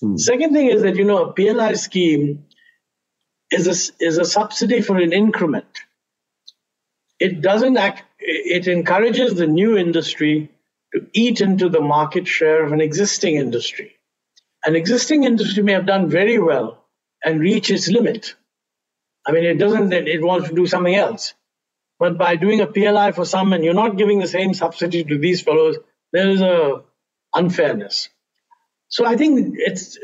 Hmm. 0.00 0.16
Second 0.16 0.52
thing 0.52 0.68
is 0.68 0.82
that 0.82 0.96
you 0.96 1.04
know 1.04 1.26
a 1.26 1.32
PLI 1.32 1.74
scheme 1.74 2.46
is 3.50 3.66
a, 3.66 4.04
is 4.04 4.18
a 4.18 4.24
subsidy 4.24 4.82
for 4.82 4.98
an 4.98 5.12
increment. 5.12 5.80
It 7.20 7.40
doesn't 7.40 7.76
act. 7.76 8.02
It 8.18 8.66
encourages 8.66 9.34
the 9.34 9.46
new 9.46 9.76
industry 9.76 10.50
to 10.94 11.06
eat 11.12 11.40
into 11.40 11.68
the 11.68 11.80
market 11.80 12.26
share 12.26 12.64
of 12.64 12.72
an 12.72 12.80
existing 12.80 13.36
industry. 13.36 13.92
An 14.64 14.76
existing 14.76 15.24
industry 15.24 15.62
may 15.62 15.72
have 15.72 15.86
done 15.86 16.08
very 16.08 16.38
well 16.38 16.84
and 17.24 17.40
reach 17.40 17.70
its 17.70 17.88
limit. 17.88 18.34
I 19.26 19.32
mean, 19.32 19.44
it 19.44 19.58
doesn't. 19.58 19.92
It 19.92 20.22
wants 20.22 20.48
to 20.48 20.54
do 20.54 20.66
something 20.66 20.94
else. 20.94 21.34
But 21.98 22.18
by 22.18 22.36
doing 22.36 22.60
a 22.60 22.66
PLI 22.66 23.12
for 23.12 23.24
some 23.24 23.52
and 23.52 23.64
you're 23.64 23.74
not 23.74 23.96
giving 23.96 24.18
the 24.18 24.26
same 24.26 24.52
subsidy 24.54 25.04
to 25.04 25.18
these 25.18 25.42
fellows, 25.42 25.76
there 26.12 26.28
is 26.28 26.40
a 26.40 26.82
unfairness. 27.34 28.08
So 28.94 29.04
I 29.04 29.16
think 29.16 29.56
it's 29.58 29.98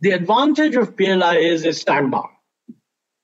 the 0.00 0.10
advantage 0.10 0.74
of 0.74 0.96
PLI 0.96 1.36
is 1.36 1.64
it's 1.64 1.84
time 1.84 2.10
bound. 2.10 2.30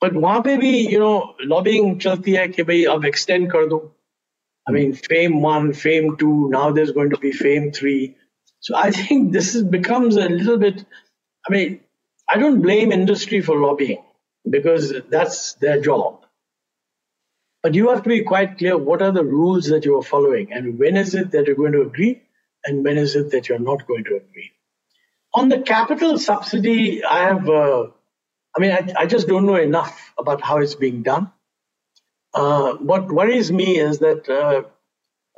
But 0.00 0.12
wahan 0.12 0.44
pe 0.44 0.56
bhi, 0.56 0.88
you 0.88 1.00
know, 1.00 1.34
lobbying 1.52 1.98
chalti 1.98 2.36
hai 2.36 2.46
ki 2.58 2.62
bhai 2.68 2.76
ab 2.92 3.04
extend 3.04 3.50
kar 3.54 3.62
do. 3.72 3.80
I 4.68 4.70
mean, 4.70 4.92
FAME 4.92 5.40
one, 5.42 5.72
FAME 5.72 6.16
two, 6.16 6.48
now 6.48 6.70
there's 6.70 6.92
going 6.92 7.10
to 7.10 7.18
be 7.24 7.32
FAME 7.32 7.72
three. 7.72 8.14
So 8.60 8.76
I 8.76 8.92
think 8.92 9.32
this 9.32 9.60
becomes 9.60 10.16
a 10.16 10.28
little 10.28 10.58
bit, 10.58 10.84
I 11.48 11.52
mean, 11.52 11.80
I 12.28 12.38
don't 12.38 12.62
blame 12.62 12.92
industry 12.92 13.40
for 13.40 13.56
lobbying 13.56 14.04
because 14.48 14.94
that's 15.08 15.54
their 15.54 15.80
job. 15.80 16.24
But 17.64 17.74
you 17.74 17.88
have 17.88 18.04
to 18.04 18.08
be 18.08 18.22
quite 18.22 18.58
clear 18.58 18.78
what 18.78 19.02
are 19.02 19.10
the 19.10 19.24
rules 19.24 19.66
that 19.74 19.84
you 19.84 19.98
are 19.98 20.08
following 20.14 20.52
and 20.52 20.78
when 20.78 20.96
is 20.96 21.16
it 21.16 21.32
that 21.32 21.48
you're 21.48 21.62
going 21.64 21.72
to 21.80 21.82
agree 21.82 22.22
and 22.64 22.84
when 22.84 22.98
is 22.98 23.16
it 23.16 23.30
that 23.30 23.48
you're 23.48 23.58
not 23.58 23.86
going 23.86 24.04
to 24.04 24.16
agree? 24.16 24.52
On 25.34 25.48
the 25.48 25.60
capital 25.60 26.18
subsidy, 26.18 27.04
I 27.04 27.24
have, 27.24 27.48
uh, 27.48 27.86
I 28.56 28.60
mean, 28.60 28.72
I, 28.72 29.02
I, 29.02 29.06
just 29.06 29.28
don't 29.28 29.46
know 29.46 29.56
enough 29.56 30.12
about 30.18 30.40
how 30.40 30.58
it's 30.58 30.74
being 30.74 31.02
done. 31.02 31.30
Uh, 32.34 32.74
what 32.74 33.08
worries 33.08 33.52
me 33.52 33.78
is 33.78 33.98
that 33.98 34.28
uh, 34.28 34.62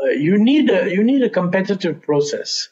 uh, 0.02 0.10
you 0.10 0.38
need 0.38 0.70
a 0.70 0.92
you 0.92 1.05
need 1.05 1.22
a 1.22 1.30
competitive 1.30 2.02
process. 2.02 2.68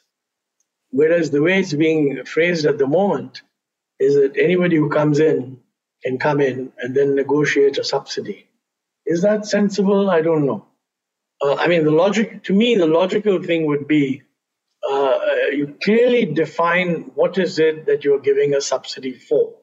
Whereas 0.90 1.30
the 1.30 1.42
way 1.42 1.60
it's 1.60 1.74
being 1.74 2.24
phrased 2.24 2.64
at 2.64 2.78
the 2.78 2.86
moment 2.86 3.42
is 3.98 4.14
that 4.14 4.38
anybody 4.38 4.76
who 4.76 4.88
comes 4.88 5.20
in 5.20 5.60
can 6.02 6.18
come 6.18 6.40
in 6.40 6.72
and 6.78 6.94
then 6.94 7.14
negotiate 7.14 7.78
a 7.78 7.84
subsidy. 7.84 8.46
Is 9.04 9.22
that 9.22 9.46
sensible? 9.46 10.08
I 10.10 10.22
don't 10.22 10.46
know. 10.46 10.66
Uh, 11.40 11.54
I 11.54 11.66
mean, 11.68 11.84
the 11.84 11.90
logic 11.90 12.44
to 12.44 12.52
me, 12.52 12.76
the 12.76 12.86
logical 12.86 13.42
thing 13.42 13.66
would 13.66 13.86
be 13.86 14.22
uh, 14.88 15.18
you 15.52 15.76
clearly 15.82 16.24
define 16.26 17.10
what 17.14 17.38
is 17.38 17.58
it 17.58 17.86
that 17.86 18.04
you're 18.04 18.20
giving 18.20 18.54
a 18.54 18.60
subsidy 18.60 19.12
for. 19.12 19.54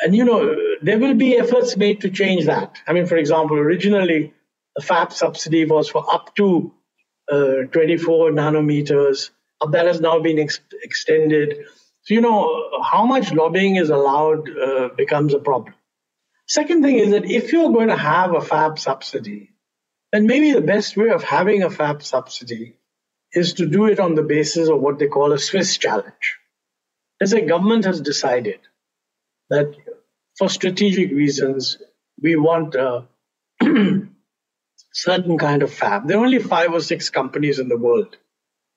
And 0.00 0.14
you 0.14 0.24
know, 0.24 0.54
there 0.82 0.98
will 0.98 1.14
be 1.14 1.36
efforts 1.36 1.76
made 1.76 2.02
to 2.02 2.10
change 2.10 2.46
that. 2.46 2.78
I 2.86 2.92
mean, 2.92 3.06
for 3.06 3.16
example, 3.16 3.56
originally 3.56 4.34
the 4.74 4.82
fab 4.82 5.12
subsidy 5.12 5.64
was 5.64 5.88
for 5.88 6.04
up 6.14 6.34
to 6.36 6.72
uh, 7.30 7.62
24 7.72 8.30
nanometers. 8.30 9.30
That 9.70 9.86
has 9.86 10.00
now 10.00 10.20
been 10.20 10.38
ex- 10.38 10.60
extended. 10.82 11.64
So, 12.02 12.14
you 12.14 12.20
know, 12.20 12.82
how 12.84 13.06
much 13.06 13.32
lobbying 13.32 13.76
is 13.76 13.88
allowed 13.88 14.50
uh, 14.50 14.88
becomes 14.96 15.32
a 15.32 15.38
problem. 15.38 15.74
Second 16.46 16.82
thing 16.82 16.98
is 16.98 17.10
that 17.10 17.24
if 17.24 17.52
you're 17.52 17.72
going 17.72 17.88
to 17.88 17.96
have 17.96 18.34
a 18.34 18.40
FAB 18.40 18.78
subsidy, 18.78 19.50
then 20.12 20.26
maybe 20.26 20.52
the 20.52 20.60
best 20.60 20.96
way 20.96 21.08
of 21.08 21.24
having 21.24 21.62
a 21.62 21.70
FAB 21.70 22.02
subsidy 22.02 22.76
is 23.36 23.54
to 23.54 23.66
do 23.66 23.86
it 23.86 24.00
on 24.00 24.14
the 24.14 24.22
basis 24.22 24.68
of 24.68 24.80
what 24.80 24.98
they 24.98 25.08
call 25.08 25.32
a 25.32 25.38
Swiss 25.38 25.76
challenge. 25.76 26.38
As 27.20 27.32
a 27.32 27.42
government 27.42 27.84
has 27.84 28.00
decided 28.00 28.60
that 29.50 29.74
for 30.38 30.48
strategic 30.48 31.10
reasons, 31.10 31.78
we 32.20 32.36
want 32.36 32.74
a 32.74 33.04
certain 34.92 35.38
kind 35.38 35.62
of 35.62 35.72
fab. 35.72 36.08
There 36.08 36.18
are 36.18 36.24
only 36.24 36.38
five 36.38 36.72
or 36.72 36.80
six 36.80 37.10
companies 37.10 37.58
in 37.58 37.68
the 37.68 37.78
world 37.78 38.16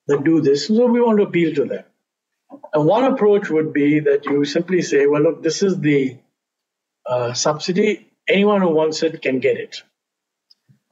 that 0.06 0.24
do 0.24 0.40
this, 0.40 0.66
so 0.68 0.86
we 0.86 1.00
want 1.00 1.18
to 1.18 1.24
appeal 1.24 1.54
to 1.54 1.64
them. 1.64 1.84
And 2.72 2.86
one 2.86 3.04
approach 3.04 3.48
would 3.50 3.72
be 3.72 4.00
that 4.00 4.26
you 4.26 4.44
simply 4.44 4.82
say, 4.82 5.06
well, 5.06 5.22
look, 5.22 5.42
this 5.42 5.62
is 5.62 5.78
the 5.78 6.18
uh, 7.06 7.32
subsidy. 7.32 8.08
Anyone 8.28 8.60
who 8.60 8.70
wants 8.70 9.02
it 9.02 9.22
can 9.22 9.38
get 9.40 9.56
it. 9.56 9.82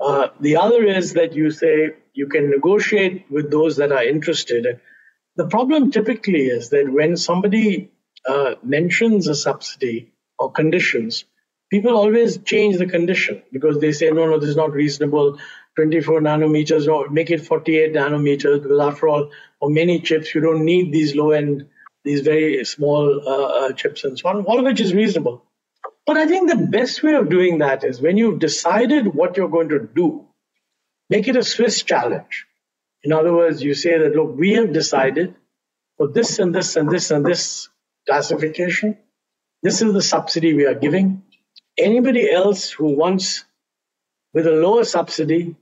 Uh, 0.00 0.28
the 0.40 0.56
other 0.56 0.84
is 0.84 1.14
that 1.14 1.34
you 1.34 1.50
say 1.50 1.90
you 2.14 2.26
can 2.26 2.50
negotiate 2.50 3.26
with 3.30 3.50
those 3.50 3.76
that 3.76 3.92
are 3.92 4.04
interested. 4.04 4.80
The 5.36 5.46
problem 5.46 5.90
typically 5.90 6.46
is 6.46 6.70
that 6.70 6.92
when 6.92 7.16
somebody 7.16 7.90
uh, 8.28 8.54
mentions 8.62 9.28
a 9.28 9.34
subsidy 9.34 10.12
or 10.38 10.50
conditions, 10.52 11.24
people 11.70 11.96
always 11.96 12.38
change 12.38 12.78
the 12.78 12.86
condition 12.86 13.42
because 13.52 13.80
they 13.80 13.92
say, 13.92 14.10
no, 14.10 14.26
no, 14.26 14.38
this 14.38 14.50
is 14.50 14.56
not 14.56 14.72
reasonable. 14.72 15.38
24 15.76 16.20
nanometers 16.20 16.92
or 16.92 17.08
make 17.08 17.30
it 17.30 17.40
48 17.46 17.94
nanometers 17.94 18.62
because 18.62 18.80
after 18.80 19.08
all, 19.08 19.30
for 19.60 19.70
many 19.70 20.00
chips, 20.00 20.34
you 20.34 20.40
don't 20.40 20.64
need 20.64 20.92
these 20.92 21.14
low 21.14 21.30
end, 21.30 21.68
these 22.04 22.22
very 22.22 22.64
small 22.64 23.20
uh, 23.26 23.66
uh, 23.66 23.72
chips 23.72 24.02
and 24.04 24.18
so 24.18 24.28
on, 24.28 24.44
all 24.44 24.58
of 24.58 24.64
which 24.64 24.80
is 24.80 24.92
reasonable. 24.92 25.44
But 26.09 26.16
I 26.16 26.26
think 26.26 26.48
the 26.48 26.56
best 26.56 27.02
way 27.02 27.12
of 27.12 27.28
doing 27.28 27.59
that 27.59 27.85
is 27.85 28.01
when 28.01 28.16
you've 28.16 28.39
decided 28.39 29.14
what 29.14 29.36
you're 29.36 29.51
going 29.51 29.68
to 29.68 29.78
do, 29.78 30.24
make 31.10 31.28
it 31.28 31.36
a 31.36 31.43
Swiss 31.43 31.82
challenge. 31.82 32.47
In 33.05 33.12
other 33.12 33.35
words, 33.35 33.62
you 33.62 33.74
say 33.74 33.98
that, 33.98 34.16
look, 34.16 34.35
we 34.35 34.55
have 34.55 34.72
decided 34.72 35.35
for 35.98 36.09
this 36.09 36.39
and 36.39 36.55
this 36.55 36.76
and 36.76 36.89
this 36.89 37.10
and 37.10 37.26
this 37.26 37.68
classification, 38.06 38.97
this 39.62 39.82
is 39.82 39.93
the 39.93 40.01
subsidy 40.01 40.55
we 40.55 40.64
are 40.64 40.74
giving. 40.74 41.24
Anybody 41.76 42.30
else 42.30 42.70
who 42.70 42.97
wants 42.97 43.44
with 44.32 44.47
a 44.47 44.52
lower 44.52 44.85
subsidy 44.85 45.56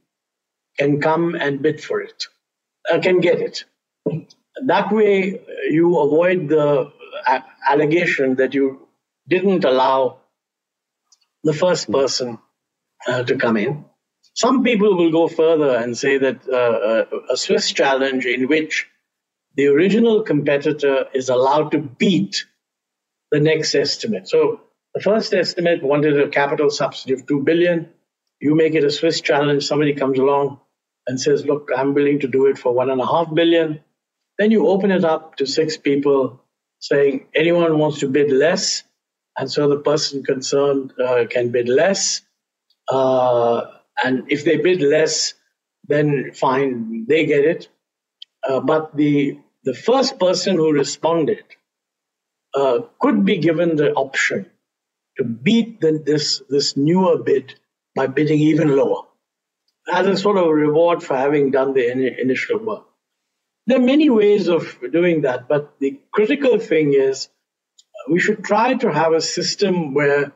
can 0.78 1.00
come 1.00 1.34
and 1.34 1.60
bid 1.60 1.82
for 1.82 2.00
it, 2.00 2.26
uh, 2.88 3.00
can 3.00 3.18
get 3.18 3.40
it. 3.40 3.64
That 4.64 4.92
way, 4.92 5.40
you 5.70 5.98
avoid 5.98 6.48
the 6.48 6.92
allegation 7.68 8.36
that 8.36 8.54
you 8.54 8.86
didn't 9.26 9.64
allow 9.64 10.20
the 11.46 11.54
first 11.54 11.90
person 11.90 12.38
uh, 13.06 13.22
to 13.22 13.36
come 13.36 13.56
in. 13.56 13.84
Some 14.34 14.62
people 14.64 14.96
will 14.96 15.12
go 15.12 15.28
further 15.28 15.76
and 15.76 15.96
say 15.96 16.18
that 16.18 16.46
uh, 16.48 17.06
uh, 17.16 17.20
a 17.30 17.36
Swiss 17.36 17.72
challenge 17.72 18.26
in 18.26 18.48
which 18.48 18.86
the 19.54 19.68
original 19.68 20.22
competitor 20.22 21.06
is 21.14 21.28
allowed 21.30 21.70
to 21.72 21.78
beat 21.78 22.44
the 23.30 23.40
next 23.40 23.74
estimate. 23.74 24.28
So 24.28 24.60
the 24.94 25.00
first 25.00 25.32
estimate 25.32 25.82
wanted 25.82 26.20
a 26.20 26.28
capital 26.28 26.70
subsidy 26.70 27.14
of 27.14 27.26
2 27.26 27.42
billion. 27.42 27.88
You 28.40 28.54
make 28.54 28.74
it 28.74 28.84
a 28.84 28.90
Swiss 28.90 29.20
challenge, 29.20 29.64
somebody 29.64 29.94
comes 29.94 30.18
along 30.18 30.60
and 31.06 31.20
says, 31.20 31.46
look, 31.46 31.70
I'm 31.74 31.94
willing 31.94 32.20
to 32.20 32.28
do 32.28 32.46
it 32.46 32.58
for 32.58 32.72
one 32.72 32.90
and 32.90 33.00
a 33.00 33.06
half 33.06 33.32
billion. 33.32 33.80
Then 34.38 34.50
you 34.50 34.66
open 34.68 34.90
it 34.90 35.04
up 35.04 35.36
to 35.36 35.46
six 35.46 35.76
people 35.76 36.42
saying 36.80 37.26
anyone 37.34 37.78
wants 37.78 38.00
to 38.00 38.08
bid 38.08 38.30
less. 38.30 38.82
And 39.38 39.50
so 39.50 39.68
the 39.68 39.78
person 39.78 40.22
concerned 40.24 40.92
uh, 40.98 41.26
can 41.28 41.50
bid 41.50 41.68
less. 41.68 42.22
Uh, 42.88 43.66
and 44.02 44.24
if 44.28 44.44
they 44.44 44.56
bid 44.56 44.80
less, 44.82 45.34
then 45.88 46.32
fine, 46.32 47.06
they 47.08 47.26
get 47.26 47.44
it. 47.44 47.68
Uh, 48.48 48.60
but 48.60 48.96
the 48.96 49.38
the 49.64 49.74
first 49.74 50.20
person 50.20 50.54
who 50.56 50.72
responded 50.72 51.44
uh, 52.54 52.78
could 53.00 53.24
be 53.24 53.38
given 53.38 53.74
the 53.74 53.92
option 53.94 54.48
to 55.16 55.24
beat 55.24 55.80
the, 55.80 56.00
this, 56.04 56.40
this 56.48 56.76
newer 56.76 57.18
bid 57.18 57.54
by 57.94 58.06
bidding 58.06 58.38
even 58.38 58.76
lower 58.76 59.02
as 59.92 60.06
a 60.06 60.16
sort 60.16 60.36
of 60.36 60.48
reward 60.48 61.02
for 61.02 61.16
having 61.16 61.50
done 61.50 61.74
the 61.74 61.90
in, 61.90 62.00
initial 62.04 62.58
work. 62.58 62.84
There 63.66 63.78
are 63.78 63.82
many 63.82 64.08
ways 64.08 64.48
of 64.48 64.78
doing 64.92 65.22
that, 65.22 65.48
but 65.48 65.74
the 65.80 65.98
critical 66.12 66.58
thing 66.58 66.92
is 66.94 67.28
we 68.09 68.19
should 68.19 68.43
try 68.43 68.73
to 68.75 68.91
have 68.91 69.13
a 69.13 69.21
system 69.21 69.93
where 69.93 70.31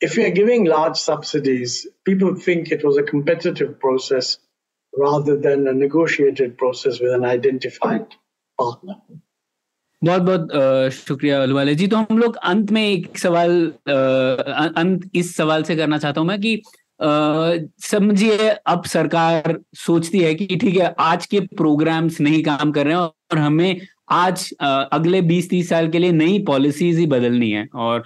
if 0.00 0.16
we 0.16 0.24
are 0.24 0.30
giving 0.30 0.64
large 0.64 0.96
subsidies, 0.96 1.86
people 2.04 2.34
think 2.34 2.72
it 2.72 2.84
was 2.84 2.96
a 2.96 3.02
competitive 3.02 3.78
process 3.80 4.38
rather 4.92 5.36
than 5.36 5.66
a 5.66 5.72
negotiated 5.72 6.56
process 6.58 7.00
with 7.00 7.12
an 7.12 7.24
identified 7.24 8.06
partner. 8.58 8.96
बहुत 10.04 10.22
बहुत 10.22 10.92
शुक्रिया 10.92 11.44
वाले 11.54 11.74
जी 11.74 11.86
तो 11.88 11.96
हम 11.96 12.18
लोग 12.18 12.36
अंत 12.36 12.70
में 12.72 12.82
एक 12.82 13.18
सवाल 13.18 13.52
अंत 13.88 15.10
इस 15.14 15.34
सवाल 15.36 15.62
से 15.62 15.76
करना 15.76 15.98
चाहता 15.98 16.20
हूं 16.20 16.26
मैं 16.28 16.40
कि 16.40 16.62
समझिए 17.90 18.48
अब 18.66 18.84
सरकार 18.84 19.58
सोचती 19.86 20.18
है 20.18 20.34
कि 20.34 20.56
ठीक 20.56 20.76
है 20.76 20.94
आज 20.98 21.26
के 21.26 21.40
प्रोग्राम्स 21.60 22.20
नहीं 22.20 22.42
काम 22.44 22.72
कर 22.72 22.86
रहे 22.86 22.94
हैं 22.94 23.00
और 23.00 23.38
हमें 23.38 23.80
आज 24.09 24.49
अगले 24.61 25.21
20-30 25.21 25.69
साल 25.69 25.87
के 25.89 25.99
लिए 25.99 26.11
नई 26.11 26.39
पॉलिसीज़ 26.39 26.99
ही 26.99 27.05
बदलनी 27.07 27.49
है 27.51 27.67
और 27.75 28.03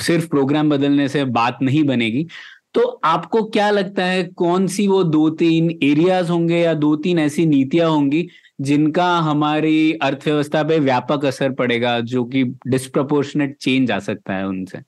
सिर्फ़ 0.00 0.28
प्रोग्राम 0.28 0.70
बदलने 0.70 1.08
से 1.08 1.24
बात 1.24 1.58
नहीं 1.62 1.84
बनेगी। 1.84 2.26
तो 2.74 2.82
आपको 3.04 3.42
क्या 3.44 3.70
लगता 3.70 4.04
है 4.04 4.22
कौन 4.36 4.66
सी 4.66 4.86
वो 4.88 5.02
दो 5.04 5.28
तीन 5.30 5.70
एरियाज़ 5.82 6.30
होंगे 6.30 6.58
या 6.58 6.74
दो 6.74 6.94
तीन 6.96 7.18
ऐसी 7.18 7.46
नीतियाँ 7.46 7.88
होंगी 7.90 8.26
जिनका 8.60 9.06
हमारी 9.18 9.92
अर्थव्यवस्था 9.92 10.62
पे 10.62 10.78
व्यापक 10.78 11.24
असर 11.24 11.52
पड़ेगा 11.52 11.98
जो 12.00 12.24
कि 12.24 12.44
डिस्प्रपोर्शनेट 12.66 13.56
चेंज 13.56 13.90
आ 13.90 13.98
सकता 13.98 14.34
है 14.34 14.46
उनसे? 14.46 14.78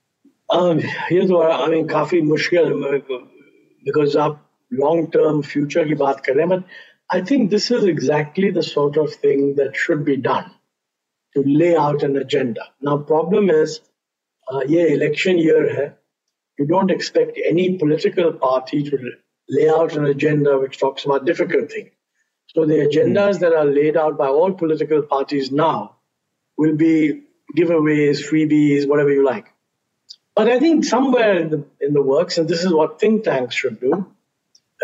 ये 1.14 1.26
तो 1.28 1.42
आई 1.42 1.66
मीन 1.66 1.86
काफ़ी 1.88 2.20
मुश्किल 2.22 2.72
बिकॉज़ 3.12 4.18
आप 4.18 4.40
लॉन्ग 4.72 5.06
टर्म 5.06 5.40
फ्यूचर 5.42 5.88
की 5.88 5.94
बात 5.94 6.20
कर 6.20 6.34
रहे 6.34 6.46
हैं 6.46 6.58
but 6.58 6.64
I 7.14 7.20
think 7.22 7.50
this 7.50 7.70
is 7.70 7.84
exactly 7.84 8.50
the 8.50 8.64
sort 8.64 8.96
of 8.96 9.14
thing 9.14 9.54
that 9.58 9.76
should 9.76 10.04
be 10.04 10.16
done 10.16 10.50
to 11.34 11.44
lay 11.46 11.76
out 11.76 12.02
an 12.02 12.16
agenda. 12.16 12.62
Now, 12.80 12.96
problem 12.98 13.50
is, 13.50 13.80
uh, 14.52 14.62
yeah, 14.66 14.86
election 14.86 15.38
year 15.38 15.62
hai. 15.76 15.92
You 16.58 16.66
don't 16.66 16.90
expect 16.90 17.38
any 17.50 17.78
political 17.78 18.32
party 18.32 18.82
to 18.90 18.98
lay 19.48 19.68
out 19.68 19.96
an 19.96 20.06
agenda 20.06 20.58
which 20.58 20.78
talks 20.78 21.04
about 21.04 21.24
difficult 21.24 21.70
things. 21.70 21.92
So 22.48 22.66
the 22.66 22.80
agendas 22.88 23.36
mm. 23.36 23.40
that 23.40 23.52
are 23.52 23.64
laid 23.64 23.96
out 23.96 24.18
by 24.18 24.26
all 24.26 24.52
political 24.52 25.02
parties 25.02 25.52
now 25.52 25.96
will 26.58 26.74
be 26.74 27.22
giveaways, 27.56 28.24
freebies, 28.28 28.88
whatever 28.88 29.12
you 29.12 29.24
like. 29.24 29.46
But 30.34 30.48
I 30.48 30.58
think 30.58 30.84
somewhere 30.84 31.38
in 31.38 31.50
the, 31.50 31.64
in 31.80 31.92
the 31.92 32.02
works, 32.02 32.38
and 32.38 32.48
this 32.48 32.64
is 32.64 32.72
what 32.72 32.98
think 32.98 33.22
tanks 33.22 33.54
should 33.54 33.78
do, 33.78 34.13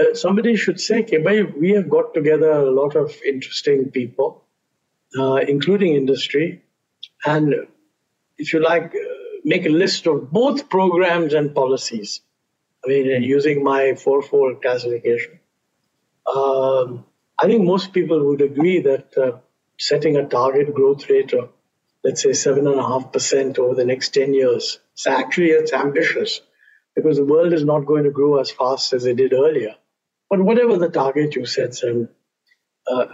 uh, 0.00 0.14
somebody 0.14 0.56
should 0.56 0.80
say, 0.80 1.00
okay, 1.02 1.18
we 1.64 1.70
have 1.72 1.88
got 1.88 2.14
together 2.14 2.50
a 2.50 2.70
lot 2.70 2.96
of 2.96 3.14
interesting 3.24 3.90
people, 3.90 4.44
uh, 5.18 5.36
including 5.36 5.94
industry, 5.94 6.62
and 7.24 7.54
if 8.38 8.52
you 8.52 8.60
like, 8.62 8.94
uh, 8.94 9.14
make 9.44 9.66
a 9.66 9.70
list 9.70 10.06
of 10.06 10.30
both 10.30 10.68
programs 10.68 11.34
and 11.34 11.54
policies. 11.54 12.20
I 12.84 12.88
mean, 12.88 13.22
using 13.22 13.62
my 13.62 13.94
fourfold 13.94 14.62
classification. 14.62 15.38
Um, 16.34 17.04
I 17.38 17.46
think 17.46 17.64
most 17.64 17.92
people 17.92 18.24
would 18.26 18.40
agree 18.40 18.80
that 18.80 19.16
uh, 19.18 19.38
setting 19.78 20.16
a 20.16 20.26
target 20.26 20.74
growth 20.74 21.08
rate 21.10 21.32
of, 21.34 21.50
let's 22.04 22.22
say, 22.22 22.32
seven 22.32 22.66
and 22.66 22.78
a 22.80 22.82
half 22.82 23.12
percent 23.12 23.58
over 23.58 23.74
the 23.74 23.84
next 23.84 24.14
ten 24.14 24.34
years, 24.34 24.78
so 24.94 25.10
actually 25.10 25.50
it's 25.50 25.72
ambitious 25.72 26.40
because 26.94 27.16
the 27.18 27.24
world 27.24 27.52
is 27.52 27.64
not 27.64 27.86
going 27.86 28.04
to 28.04 28.10
grow 28.10 28.40
as 28.40 28.50
fast 28.50 28.92
as 28.92 29.04
it 29.06 29.16
did 29.16 29.32
earlier. 29.32 29.74
But 30.30 30.40
whatever 30.40 30.78
the 30.78 30.88
target 30.88 31.34
you 31.34 31.44
set, 31.44 31.74
Sam, 31.74 32.08
uh, 32.90 33.06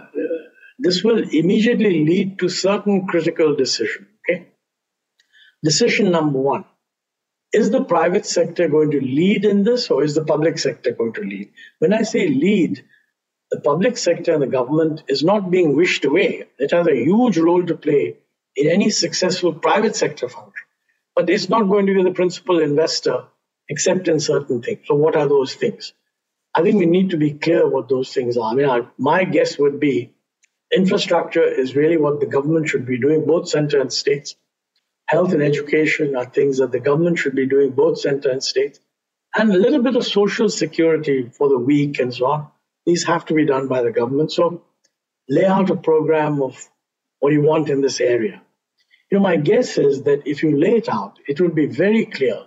this 0.79 1.03
will 1.03 1.27
immediately 1.29 2.05
lead 2.05 2.39
to 2.39 2.49
certain 2.49 3.07
critical 3.07 3.55
decision. 3.55 4.07
Okay. 4.29 4.47
Decision 5.63 6.11
number 6.11 6.39
one 6.39 6.65
is 7.51 7.71
the 7.71 7.83
private 7.83 8.25
sector 8.25 8.67
going 8.67 8.91
to 8.91 9.01
lead 9.01 9.45
in 9.45 9.63
this 9.63 9.89
or 9.89 10.03
is 10.03 10.13
the 10.13 10.23
public 10.23 10.59
sector 10.59 10.91
going 10.91 11.13
to 11.13 11.21
lead? 11.21 11.51
When 11.79 11.93
I 11.93 12.03
say 12.03 12.27
lead, 12.27 12.83
the 13.49 13.61
public 13.61 13.97
sector 13.97 14.33
and 14.33 14.43
the 14.43 14.47
government 14.47 15.03
is 15.07 15.23
not 15.23 15.49
being 15.49 15.75
wished 15.75 16.05
away. 16.05 16.45
It 16.59 16.71
has 16.71 16.87
a 16.87 16.95
huge 16.95 17.37
role 17.37 17.65
to 17.65 17.75
play 17.75 18.17
in 18.55 18.69
any 18.69 18.89
successful 18.89 19.53
private 19.53 19.95
sector 19.95 20.29
function. 20.29 20.65
But 21.15 21.29
it's 21.29 21.49
not 21.49 21.69
going 21.69 21.87
to 21.87 21.95
be 21.95 22.03
the 22.03 22.11
principal 22.11 22.59
investor 22.59 23.23
except 23.69 24.07
in 24.07 24.19
certain 24.19 24.61
things. 24.61 24.81
So, 24.85 24.95
what 24.95 25.15
are 25.15 25.27
those 25.27 25.55
things? 25.55 25.93
I 26.55 26.63
think 26.63 26.77
we 26.77 26.85
need 26.85 27.11
to 27.11 27.17
be 27.17 27.33
clear 27.33 27.67
what 27.67 27.87
those 27.87 28.13
things 28.13 28.37
are. 28.37 28.51
I 28.51 28.55
mean, 28.55 28.69
I, 28.69 28.81
my 28.97 29.23
guess 29.23 29.57
would 29.59 29.79
be 29.79 30.13
infrastructure 30.71 31.43
is 31.43 31.75
really 31.75 31.97
what 31.97 32.19
the 32.19 32.25
government 32.25 32.69
should 32.69 32.85
be 32.85 32.99
doing, 32.99 33.25
both 33.25 33.47
center 33.47 33.79
and 33.79 33.91
states. 33.93 34.35
Health 35.07 35.33
and 35.33 35.41
education 35.41 36.15
are 36.15 36.25
things 36.25 36.57
that 36.57 36.71
the 36.71 36.79
government 36.79 37.19
should 37.19 37.35
be 37.35 37.45
doing, 37.45 37.71
both 37.71 37.99
center 37.99 38.29
and 38.29 38.43
state. 38.43 38.79
And 39.35 39.51
a 39.51 39.57
little 39.57 39.81
bit 39.81 39.95
of 39.95 40.05
social 40.05 40.49
security 40.49 41.29
for 41.29 41.47
the 41.47 41.57
weak 41.57 41.99
and 41.99 42.13
so 42.13 42.25
on. 42.25 42.47
These 42.85 43.05
have 43.05 43.25
to 43.25 43.33
be 43.33 43.45
done 43.45 43.67
by 43.67 43.83
the 43.83 43.91
government. 43.91 44.31
So 44.31 44.63
lay 45.29 45.45
out 45.45 45.69
a 45.69 45.75
program 45.75 46.41
of 46.41 46.57
what 47.19 47.33
you 47.33 47.41
want 47.41 47.69
in 47.69 47.81
this 47.81 47.99
area. 48.01 48.41
You 49.11 49.19
know, 49.19 49.23
my 49.23 49.37
guess 49.37 49.77
is 49.77 50.03
that 50.03 50.27
if 50.27 50.43
you 50.43 50.57
lay 50.57 50.75
it 50.77 50.89
out, 50.89 51.19
it 51.27 51.39
will 51.39 51.51
be 51.51 51.67
very 51.67 52.05
clear 52.05 52.45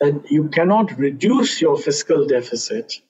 that 0.00 0.30
you 0.30 0.48
cannot 0.48 0.98
reduce 0.98 1.60
your 1.60 1.76
fiscal 1.76 2.26
deficit 2.26 3.00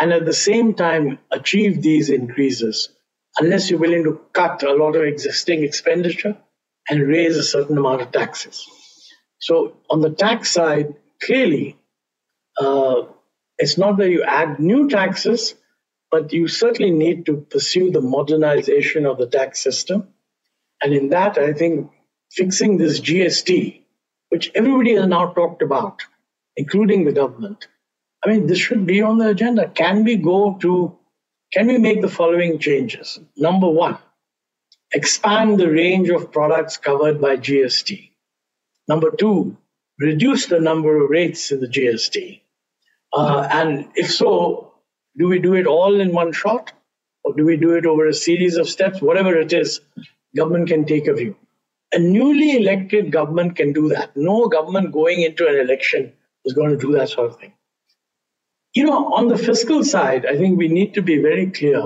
and 0.00 0.12
at 0.12 0.24
the 0.24 0.32
same 0.32 0.74
time 0.74 1.18
achieve 1.30 1.82
these 1.82 2.10
increases 2.10 2.90
unless 3.38 3.70
you're 3.70 3.78
willing 3.78 4.04
to 4.04 4.20
cut 4.32 4.62
a 4.62 4.74
lot 4.74 4.96
of 4.96 5.02
existing 5.02 5.62
expenditure 5.62 6.36
and 6.88 7.08
raise 7.08 7.36
a 7.36 7.42
certain 7.42 7.76
amount 7.76 8.02
of 8.02 8.12
taxes. 8.12 8.66
So, 9.38 9.76
on 9.90 10.00
the 10.00 10.10
tax 10.10 10.50
side, 10.50 10.94
clearly, 11.22 11.76
uh, 12.58 13.02
it's 13.58 13.76
not 13.76 13.98
that 13.98 14.10
you 14.10 14.22
add 14.22 14.58
new 14.58 14.88
taxes, 14.88 15.54
but 16.10 16.32
you 16.32 16.48
certainly 16.48 16.90
need 16.90 17.26
to 17.26 17.36
pursue 17.50 17.90
the 17.90 18.00
modernization 18.00 19.06
of 19.06 19.18
the 19.18 19.26
tax 19.26 19.60
system. 19.60 20.08
And 20.82 20.94
in 20.94 21.10
that, 21.10 21.38
I 21.38 21.52
think 21.52 21.90
fixing 22.30 22.78
this 22.78 23.00
GST, 23.00 23.82
which 24.30 24.50
everybody 24.54 24.94
has 24.94 25.06
now 25.06 25.32
talked 25.32 25.62
about, 25.62 26.02
including 26.56 27.04
the 27.04 27.12
government, 27.12 27.66
I 28.26 28.30
mean, 28.30 28.48
this 28.48 28.58
should 28.58 28.86
be 28.86 29.02
on 29.02 29.18
the 29.18 29.28
agenda. 29.28 29.68
Can 29.68 30.02
we 30.02 30.16
go 30.16 30.58
to, 30.60 30.98
can 31.52 31.68
we 31.68 31.78
make 31.78 32.02
the 32.02 32.08
following 32.08 32.58
changes? 32.58 33.20
Number 33.36 33.68
one, 33.68 33.98
expand 34.92 35.60
the 35.60 35.70
range 35.70 36.08
of 36.08 36.32
products 36.32 36.76
covered 36.76 37.20
by 37.20 37.36
GST. 37.36 38.10
Number 38.88 39.12
two, 39.12 39.56
reduce 40.00 40.46
the 40.46 40.58
number 40.58 41.04
of 41.04 41.08
rates 41.08 41.52
in 41.52 41.60
the 41.60 41.68
GST. 41.68 42.40
Uh, 43.12 43.48
and 43.48 43.88
if 43.94 44.12
so, 44.12 44.74
do 45.16 45.28
we 45.28 45.38
do 45.38 45.54
it 45.54 45.68
all 45.68 46.00
in 46.00 46.12
one 46.12 46.32
shot? 46.32 46.72
Or 47.22 47.32
do 47.32 47.44
we 47.44 47.56
do 47.56 47.76
it 47.76 47.86
over 47.86 48.06
a 48.06 48.14
series 48.14 48.56
of 48.56 48.68
steps? 48.68 49.00
Whatever 49.00 49.38
it 49.38 49.52
is, 49.52 49.80
government 50.34 50.68
can 50.68 50.84
take 50.84 51.06
a 51.06 51.14
view. 51.14 51.36
A 51.92 52.00
newly 52.00 52.56
elected 52.56 53.12
government 53.12 53.54
can 53.54 53.72
do 53.72 53.88
that. 53.90 54.16
No 54.16 54.48
government 54.48 54.90
going 54.90 55.22
into 55.22 55.46
an 55.46 55.60
election 55.60 56.12
is 56.44 56.54
going 56.54 56.70
to 56.70 56.76
do 56.76 56.92
that 56.92 57.08
sort 57.08 57.30
of 57.30 57.38
thing. 57.38 57.52
You 58.76 58.84
know, 58.84 59.14
on 59.18 59.28
the 59.28 59.38
fiscal 59.38 59.82
side, 59.84 60.26
I 60.26 60.36
think 60.36 60.58
we 60.58 60.68
need 60.68 60.94
to 60.94 61.02
be 61.02 61.16
very 61.18 61.46
clear. 61.50 61.82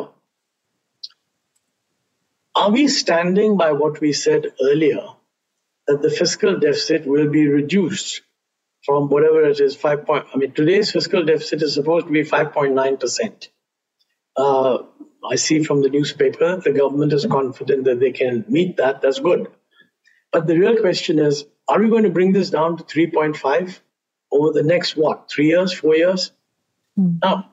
Are 2.56 2.70
we 2.70 2.88
standing 2.88 3.56
by 3.56 3.72
what 3.72 4.00
we 4.00 4.12
said 4.12 4.48
earlier 4.60 5.06
that 5.86 6.02
the 6.02 6.10
fiscal 6.10 6.58
deficit 6.58 7.06
will 7.06 7.28
be 7.28 7.46
reduced 7.46 8.22
from 8.84 9.08
whatever 9.08 9.44
it 9.44 9.60
is, 9.60 9.76
five 9.76 10.06
point. 10.06 10.26
I 10.32 10.38
mean, 10.38 10.52
today's 10.52 10.90
fiscal 10.90 11.24
deficit 11.24 11.62
is 11.62 11.74
supposed 11.74 12.06
to 12.06 12.12
be 12.12 12.24
five 12.24 12.52
point 12.52 12.74
nine 12.74 12.96
percent. 12.96 13.50
Uh, 14.36 14.78
I 15.30 15.36
see 15.36 15.62
from 15.64 15.82
the 15.82 15.90
newspaper 15.90 16.56
the 16.56 16.72
government 16.72 17.12
is 17.12 17.26
confident 17.26 17.84
that 17.84 18.00
they 18.00 18.12
can 18.12 18.44
meet 18.48 18.78
that. 18.78 19.02
That's 19.02 19.20
good. 19.20 19.48
But 20.32 20.46
the 20.46 20.58
real 20.58 20.76
question 20.80 21.18
is, 21.18 21.44
are 21.68 21.80
we 21.80 21.88
going 21.88 22.04
to 22.04 22.10
bring 22.10 22.32
this 22.32 22.50
down 22.50 22.78
to 22.78 22.84
three 22.84 23.10
point 23.10 23.36
five 23.36 23.80
over 24.32 24.52
the 24.52 24.62
next 24.62 24.96
what? 24.96 25.30
Three 25.30 25.48
years, 25.48 25.72
four 25.72 25.96
years? 25.96 26.32
Mm. 26.98 27.18
Now, 27.22 27.50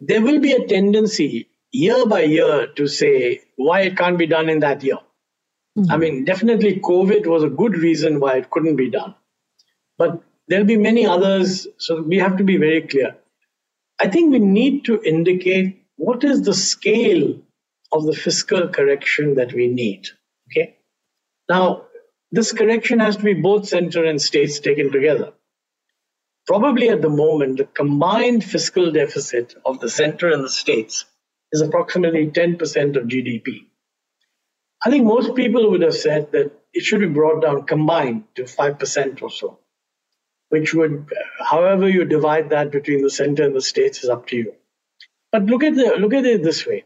there 0.00 0.20
will 0.20 0.40
be 0.40 0.52
a 0.52 0.66
tendency 0.66 1.48
year 1.70 2.06
by 2.06 2.22
year 2.22 2.66
to 2.76 2.86
say 2.86 3.42
why 3.56 3.82
it 3.82 3.96
can't 3.96 4.18
be 4.18 4.26
done 4.26 4.48
in 4.48 4.60
that 4.60 4.82
year. 4.82 4.98
Mm. 5.78 5.90
I 5.90 5.96
mean, 5.96 6.24
definitely 6.24 6.80
COVID 6.80 7.26
was 7.26 7.42
a 7.42 7.48
good 7.48 7.76
reason 7.76 8.20
why 8.20 8.36
it 8.36 8.50
couldn't 8.50 8.76
be 8.76 8.90
done. 8.90 9.14
But 9.96 10.22
there'll 10.48 10.66
be 10.66 10.76
many 10.76 11.06
others, 11.06 11.66
so 11.78 12.02
we 12.02 12.18
have 12.18 12.36
to 12.38 12.44
be 12.44 12.56
very 12.56 12.82
clear. 12.82 13.16
I 13.98 14.08
think 14.08 14.32
we 14.32 14.38
need 14.38 14.84
to 14.86 15.00
indicate 15.02 15.84
what 15.96 16.24
is 16.24 16.42
the 16.42 16.54
scale 16.54 17.38
of 17.92 18.04
the 18.04 18.12
fiscal 18.12 18.68
correction 18.68 19.36
that 19.36 19.52
we 19.52 19.68
need. 19.68 20.08
Okay. 20.50 20.76
Now, 21.48 21.84
this 22.32 22.52
correction 22.52 22.98
has 22.98 23.16
to 23.16 23.22
be 23.22 23.34
both 23.34 23.68
center 23.68 24.04
and 24.04 24.20
states 24.20 24.58
taken 24.58 24.90
together 24.90 25.32
probably 26.46 26.88
at 26.88 27.02
the 27.02 27.08
moment, 27.08 27.58
the 27.58 27.64
combined 27.64 28.44
fiscal 28.44 28.90
deficit 28.92 29.54
of 29.64 29.80
the 29.80 29.88
center 29.88 30.30
and 30.30 30.44
the 30.44 30.48
states 30.48 31.04
is 31.52 31.60
approximately 31.60 32.28
10% 32.28 32.96
of 32.96 33.08
GDP. 33.08 33.66
I 34.84 34.90
think 34.90 35.04
most 35.04 35.34
people 35.36 35.70
would 35.70 35.82
have 35.82 35.94
said 35.94 36.32
that 36.32 36.52
it 36.72 36.82
should 36.82 37.00
be 37.00 37.06
brought 37.06 37.42
down 37.42 37.64
combined 37.66 38.24
to 38.34 38.44
5% 38.44 39.22
or 39.22 39.30
so, 39.30 39.58
which 40.48 40.74
would, 40.74 41.06
however 41.38 41.88
you 41.88 42.04
divide 42.04 42.50
that 42.50 42.70
between 42.70 43.02
the 43.02 43.10
center 43.10 43.44
and 43.44 43.54
the 43.54 43.60
states 43.60 44.02
is 44.02 44.10
up 44.10 44.26
to 44.28 44.36
you. 44.36 44.54
But 45.30 45.44
look 45.44 45.62
at, 45.62 45.74
the, 45.74 45.96
look 45.98 46.14
at 46.14 46.24
it 46.24 46.42
this 46.42 46.66
way. 46.66 46.84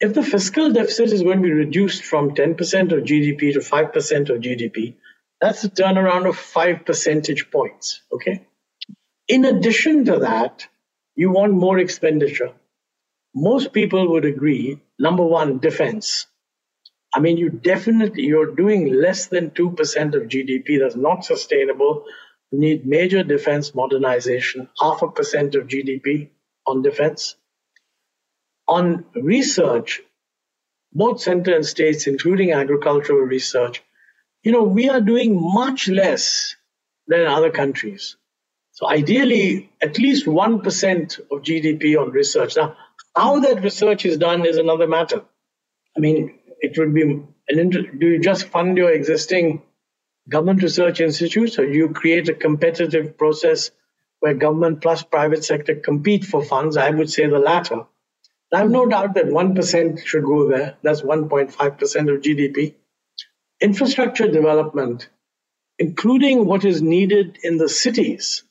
If 0.00 0.14
the 0.14 0.22
fiscal 0.22 0.72
deficit 0.72 1.12
is 1.12 1.22
going 1.22 1.38
to 1.38 1.42
be 1.42 1.52
reduced 1.52 2.04
from 2.04 2.34
10% 2.34 2.92
of 2.92 3.04
GDP 3.04 3.52
to 3.54 3.60
5% 3.60 4.30
of 4.30 4.40
GDP, 4.40 4.94
that's 5.40 5.64
a 5.64 5.70
turnaround 5.70 6.28
of 6.28 6.36
five 6.36 6.84
percentage 6.84 7.50
points. 7.50 8.02
Okay. 8.12 8.44
In 9.28 9.44
addition 9.44 10.06
to 10.06 10.20
that, 10.20 10.66
you 11.14 11.30
want 11.30 11.52
more 11.52 11.78
expenditure. 11.78 12.52
Most 13.34 13.72
people 13.72 14.10
would 14.12 14.24
agree. 14.24 14.80
Number 14.98 15.22
one, 15.24 15.58
defense. 15.58 16.26
I 17.14 17.20
mean, 17.20 17.36
you 17.36 17.50
definitely, 17.50 18.24
you're 18.24 18.54
doing 18.54 18.92
less 18.92 19.26
than 19.26 19.50
2% 19.50 20.14
of 20.14 20.28
GDP. 20.28 20.78
That's 20.78 20.96
not 20.96 21.24
sustainable. 21.24 22.04
You 22.50 22.58
need 22.58 22.86
major 22.86 23.22
defense 23.22 23.74
modernization, 23.74 24.68
half 24.80 25.02
a 25.02 25.10
percent 25.10 25.54
of 25.54 25.68
GDP 25.68 26.30
on 26.66 26.82
defense. 26.82 27.36
On 28.66 29.04
research, 29.14 30.00
both 30.92 31.20
center 31.20 31.54
and 31.54 31.66
states, 31.66 32.06
including 32.06 32.52
agricultural 32.52 33.20
research, 33.20 33.82
you 34.42 34.52
know, 34.52 34.62
we 34.62 34.88
are 34.88 35.00
doing 35.00 35.38
much 35.38 35.88
less 35.88 36.56
than 37.06 37.26
other 37.26 37.50
countries. 37.50 38.16
So 38.78 38.88
ideally, 38.88 39.72
at 39.82 39.98
least 39.98 40.26
1% 40.26 41.18
of 41.32 41.42
GDP 41.42 42.00
on 42.00 42.12
research. 42.12 42.56
Now, 42.56 42.76
how 43.16 43.40
that 43.40 43.64
research 43.64 44.06
is 44.06 44.18
done 44.18 44.46
is 44.46 44.56
another 44.56 44.86
matter. 44.86 45.24
I 45.96 45.98
mean, 45.98 46.38
it 46.60 46.78
would 46.78 46.94
be 46.94 47.02
an 47.02 47.34
inter- 47.48 47.90
do 47.90 48.06
you 48.06 48.20
just 48.20 48.46
fund 48.46 48.76
your 48.76 48.92
existing 48.92 49.62
government 50.28 50.62
research 50.62 51.00
institutes 51.00 51.58
or 51.58 51.64
you 51.64 51.88
create 51.88 52.28
a 52.28 52.34
competitive 52.34 53.18
process 53.18 53.72
where 54.20 54.34
government 54.34 54.80
plus 54.80 55.02
private 55.02 55.44
sector 55.44 55.74
compete 55.74 56.24
for 56.24 56.44
funds? 56.44 56.76
I 56.76 56.90
would 56.90 57.10
say 57.10 57.26
the 57.26 57.40
latter. 57.40 57.84
I 58.52 58.58
have 58.58 58.70
no 58.70 58.86
doubt 58.86 59.14
that 59.14 59.24
1% 59.24 60.06
should 60.06 60.24
go 60.24 60.48
there. 60.48 60.76
That's 60.84 61.02
1.5% 61.02 61.50
of 61.50 62.22
GDP. 62.22 62.74
Infrastructure 63.60 64.28
development, 64.28 65.08
including 65.80 66.46
what 66.46 66.64
is 66.64 66.80
needed 66.80 67.38
in 67.42 67.56
the 67.56 67.68
cities, 67.68 68.44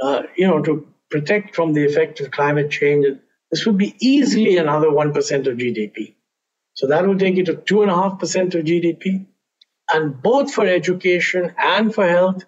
uh, 0.00 0.22
you 0.36 0.46
know, 0.46 0.62
to 0.62 0.86
protect 1.10 1.54
from 1.54 1.72
the 1.72 1.84
effect 1.84 2.20
of 2.20 2.30
climate 2.30 2.70
change, 2.70 3.06
this 3.50 3.66
would 3.66 3.78
be 3.78 3.94
easily 4.00 4.56
another 4.56 4.88
1% 4.88 5.46
of 5.46 5.58
GDP. 5.58 6.14
So 6.74 6.86
that 6.86 7.06
will 7.06 7.18
take 7.18 7.36
you 7.36 7.44
to 7.44 7.54
2.5% 7.54 8.54
of 8.54 8.64
GDP. 8.64 9.26
And 9.92 10.22
both 10.22 10.54
for 10.54 10.66
education 10.66 11.52
and 11.58 11.92
for 11.92 12.06
health, 12.06 12.44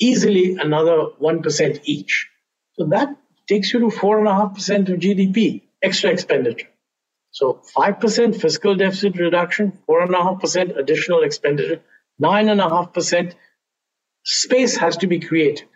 easily 0.00 0.56
another 0.56 1.08
1% 1.20 1.80
each. 1.84 2.28
So 2.72 2.86
that 2.86 3.14
takes 3.46 3.72
you 3.72 3.80
to 3.80 3.86
4.5% 3.86 4.88
of 4.92 4.98
GDP, 4.98 5.62
extra 5.82 6.10
expenditure. 6.10 6.68
So 7.30 7.60
5% 7.76 8.40
fiscal 8.40 8.76
deficit 8.76 9.18
reduction, 9.18 9.78
4.5% 9.88 10.78
additional 10.78 11.22
expenditure, 11.22 11.82
9.5% 12.20 13.34
space 14.24 14.76
has 14.76 14.96
to 14.98 15.06
be 15.06 15.20
created. 15.20 15.68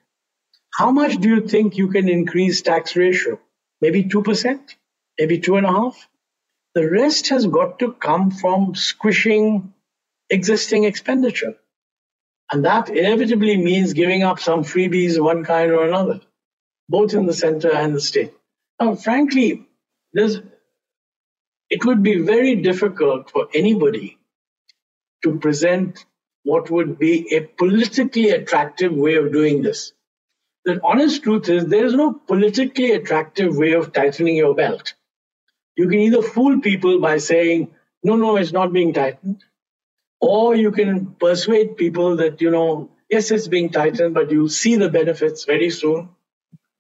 How 0.73 0.91
much 0.91 1.17
do 1.17 1.29
you 1.29 1.47
think 1.47 1.77
you 1.77 1.89
can 1.89 2.09
increase 2.09 2.63
tax 2.63 2.97
ratio? 2.97 3.39
Maybe 3.81 4.05
2%, 4.05 4.61
maybe 5.19 5.39
2.5? 5.39 5.95
The 6.75 6.89
rest 6.91 7.29
has 7.31 7.47
got 7.47 7.81
to 7.81 7.93
come 7.93 8.31
from 8.31 8.75
squishing 8.75 9.75
existing 10.31 10.85
expenditure. 10.85 11.55
And 12.53 12.65
that 12.65 12.89
inevitably 12.89 13.57
means 13.57 13.93
giving 13.93 14.23
up 14.23 14.39
some 14.41 14.63
freebies 14.65 15.17
of 15.17 15.25
one 15.25 15.45
kind 15.45 15.71
or 15.73 15.87
another, 15.87 16.21
both 16.89 17.15
in 17.15 17.27
the 17.27 17.33
center 17.33 17.73
and 17.73 17.95
the 17.95 18.01
state. 18.01 18.33
Now, 18.81 18.95
frankly, 18.95 19.67
it 20.15 21.85
would 21.85 22.03
be 22.03 22.19
very 22.21 22.57
difficult 22.57 23.31
for 23.31 23.49
anybody 23.55 24.19
to 25.23 25.39
present 25.39 26.05
what 26.45 26.71
would 26.71 26.99
be 26.99 27.35
a 27.37 27.41
politically 27.41 28.31
attractive 28.31 28.93
way 28.93 29.17
of 29.17 29.33
doing 29.33 29.63
this. 29.63 29.93
The 30.65 30.81
honest 30.85 31.23
truth 31.23 31.49
is, 31.49 31.67
there 31.67 31.87
is 31.87 31.95
no 31.95 32.13
politically 32.13 32.93
attractive 32.93 33.57
way 33.57 33.73
of 33.73 33.93
tightening 33.93 34.37
your 34.37 34.55
belt. 34.55 34.95
You 35.77 35.89
can 35.89 36.01
either 36.01 36.23
fool 36.23 36.61
people 36.61 37.01
by 37.01 37.19
saying, 37.19 37.71
no, 38.03 38.17
no, 38.17 38.37
it's 38.37 38.53
not 38.53 38.73
being 38.73 38.93
tightened, 38.93 39.43
or 40.21 40.55
you 40.55 40.71
can 40.73 41.15
persuade 41.15 41.77
people 41.77 42.17
that, 42.17 42.41
you 42.41 42.51
know, 42.51 42.91
yes, 43.09 43.31
it's 43.31 43.49
being 43.49 43.71
tightened, 43.71 44.15
but 44.15 44.31
you'll 44.31 44.49
see 44.49 44.77
the 44.77 44.91
benefits 44.91 45.45
very 45.45 45.71
soon. 45.71 46.11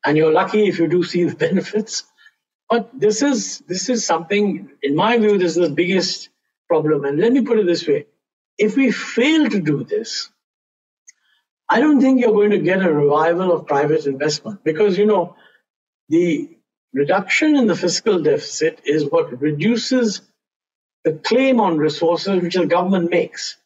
And 0.04 0.16
you're 0.16 0.32
lucky 0.32 0.66
if 0.68 0.78
you 0.78 0.88
do 0.88 1.02
see 1.04 1.24
the 1.24 1.36
benefits. 1.48 2.04
But 2.68 2.90
this 2.98 3.22
is 3.22 3.60
this 3.60 3.88
is 3.88 4.06
something, 4.06 4.70
in 4.82 4.94
my 4.94 5.18
view, 5.18 5.38
this 5.38 5.56
is 5.56 5.68
the 5.68 5.74
biggest 5.74 6.28
problem. 6.68 7.04
And 7.04 7.18
let 7.18 7.32
me 7.32 7.42
put 7.42 7.58
it 7.58 7.66
this 7.66 7.86
way. 7.86 8.06
If 8.58 8.76
we 8.76 8.92
fail 8.92 9.48
to 9.48 9.60
do 9.60 9.84
this, 9.84 10.30
I 11.70 11.80
don't 11.80 12.00
think 12.00 12.20
you're 12.20 12.32
going 12.32 12.50
to 12.50 12.58
get 12.58 12.84
a 12.84 12.92
revival 12.92 13.52
of 13.52 13.66
private 13.66 14.06
investment 14.06 14.64
because, 14.64 14.98
you 14.98 15.06
know, 15.06 15.36
the 16.08 16.50
reduction 16.92 17.56
in 17.56 17.68
the 17.68 17.76
fiscal 17.76 18.20
deficit 18.22 18.80
is 18.84 19.04
what 19.04 19.40
reduces 19.40 20.22
the 21.04 21.12
claim 21.12 21.60
on 21.60 21.78
resources 21.78 22.42
which 22.42 22.56
the 22.56 22.66
government 22.66 23.10
makes. 23.10 23.56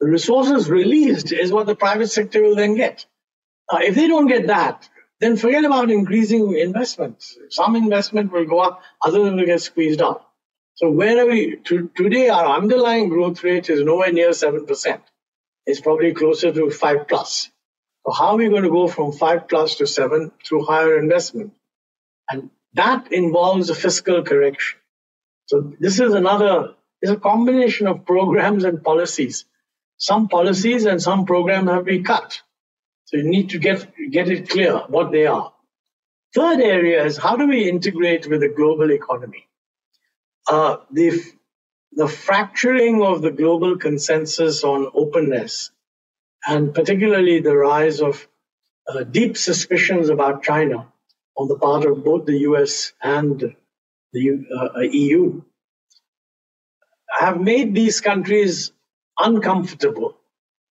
The 0.00 0.08
resources 0.08 0.70
released 0.70 1.32
is 1.32 1.52
what 1.52 1.66
the 1.66 1.76
private 1.76 2.08
sector 2.08 2.42
will 2.42 2.56
then 2.56 2.76
get. 2.76 3.06
Uh, 3.72 3.80
if 3.82 3.96
they 3.96 4.06
don't 4.08 4.28
get 4.28 4.46
that, 4.46 4.88
then 5.20 5.36
forget 5.36 5.64
about 5.64 5.90
increasing 5.90 6.56
investments. 6.56 7.36
Some 7.50 7.76
investment 7.76 8.32
will 8.32 8.46
go 8.46 8.60
up, 8.60 8.82
other 9.04 9.24
than 9.24 9.36
will 9.36 9.46
get 9.46 9.60
squeezed 9.62 10.02
out. 10.02 10.26
So 10.74 10.90
where 10.90 11.24
are 11.24 11.28
we 11.28 11.56
to, 11.64 11.90
today? 11.96 12.28
Our 12.28 12.56
underlying 12.56 13.08
growth 13.08 13.44
rate 13.44 13.70
is 13.70 13.82
nowhere 13.82 14.12
near 14.12 14.32
seven 14.32 14.66
percent. 14.66 15.02
It's 15.66 15.80
probably 15.80 16.12
closer 16.12 16.52
to 16.52 16.70
five 16.70 17.08
plus. 17.08 17.50
So 18.04 18.12
how 18.12 18.28
are 18.28 18.36
we 18.36 18.48
going 18.48 18.64
to 18.64 18.70
go 18.70 18.88
from 18.88 19.12
five 19.12 19.48
plus 19.48 19.76
to 19.76 19.86
seven 19.86 20.32
through 20.44 20.64
higher 20.64 20.98
investment? 20.98 21.52
And 22.30 22.50
that 22.74 23.12
involves 23.12 23.70
a 23.70 23.74
fiscal 23.74 24.22
correction. 24.22 24.78
So 25.46 25.72
this 25.78 26.00
is 26.00 26.14
another, 26.14 26.74
it's 27.00 27.12
a 27.12 27.16
combination 27.16 27.86
of 27.86 28.04
programs 28.04 28.64
and 28.64 28.82
policies. 28.82 29.44
Some 29.98 30.28
policies 30.28 30.84
and 30.84 31.00
some 31.00 31.26
programs 31.26 31.70
have 31.70 31.84
been 31.84 32.02
cut. 32.02 32.40
So 33.04 33.18
you 33.18 33.24
need 33.24 33.50
to 33.50 33.58
get, 33.58 33.86
get 34.10 34.28
it 34.28 34.48
clear 34.48 34.78
what 34.88 35.12
they 35.12 35.26
are. 35.26 35.52
Third 36.34 36.60
area 36.60 37.04
is 37.04 37.18
how 37.18 37.36
do 37.36 37.46
we 37.46 37.68
integrate 37.68 38.26
with 38.26 38.40
the 38.40 38.48
global 38.48 38.90
economy? 38.90 39.46
Uh, 40.48 40.78
the, 40.90 41.22
the 41.94 42.08
fracturing 42.08 43.02
of 43.02 43.22
the 43.22 43.30
global 43.30 43.76
consensus 43.76 44.64
on 44.64 44.90
openness, 44.94 45.70
and 46.46 46.74
particularly 46.74 47.40
the 47.40 47.56
rise 47.56 48.00
of 48.00 48.26
uh, 48.88 49.04
deep 49.04 49.36
suspicions 49.36 50.08
about 50.08 50.42
China 50.42 50.88
on 51.36 51.48
the 51.48 51.56
part 51.56 51.84
of 51.84 52.04
both 52.04 52.26
the 52.26 52.38
US 52.50 52.92
and 53.02 53.54
the 54.12 54.46
uh, 54.54 54.80
EU, 54.80 55.42
have 57.18 57.40
made 57.40 57.74
these 57.74 58.00
countries 58.00 58.72
uncomfortable 59.18 60.16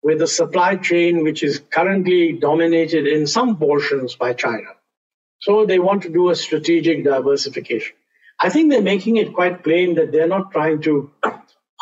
with 0.02 0.20
a 0.22 0.26
supply 0.26 0.76
chain 0.76 1.22
which 1.22 1.42
is 1.42 1.60
currently 1.70 2.32
dominated 2.32 3.06
in 3.06 3.26
some 3.26 3.56
portions 3.56 4.16
by 4.16 4.32
China. 4.32 4.68
So 5.40 5.66
they 5.66 5.78
want 5.78 6.02
to 6.02 6.08
do 6.08 6.30
a 6.30 6.36
strategic 6.36 7.04
diversification. 7.04 7.96
I 8.40 8.48
think 8.48 8.70
they're 8.70 8.82
making 8.82 9.16
it 9.16 9.34
quite 9.34 9.62
plain 9.62 9.94
that 9.94 10.12
they're 10.12 10.28
not 10.28 10.50
trying 10.50 10.82
to 10.82 11.10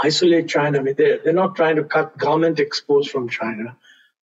isolate 0.02 0.48
China. 0.48 0.78
I 0.78 0.82
mean, 0.82 0.94
they're, 0.96 1.18
they're 1.22 1.32
not 1.32 1.56
trying 1.56 1.76
to 1.76 1.84
cut 1.84 2.16
garment 2.16 2.60
exports 2.60 3.08
from 3.08 3.28
China. 3.28 3.76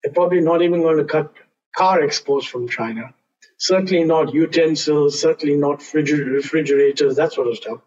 They're 0.04 0.14
probably 0.14 0.42
not 0.42 0.62
even 0.62 0.82
going 0.82 0.98
to 0.98 1.06
cut 1.06 1.34
car 1.76 2.02
exports 2.02 2.46
from 2.46 2.68
China. 2.68 3.14
Certainly 3.58 4.04
not 4.04 4.34
utensils, 4.34 5.20
certainly 5.20 5.56
not 5.56 5.82
refrigerators, 5.94 7.16
that 7.16 7.34
sort 7.34 7.48
of 7.48 7.58
stuff. 7.58 7.80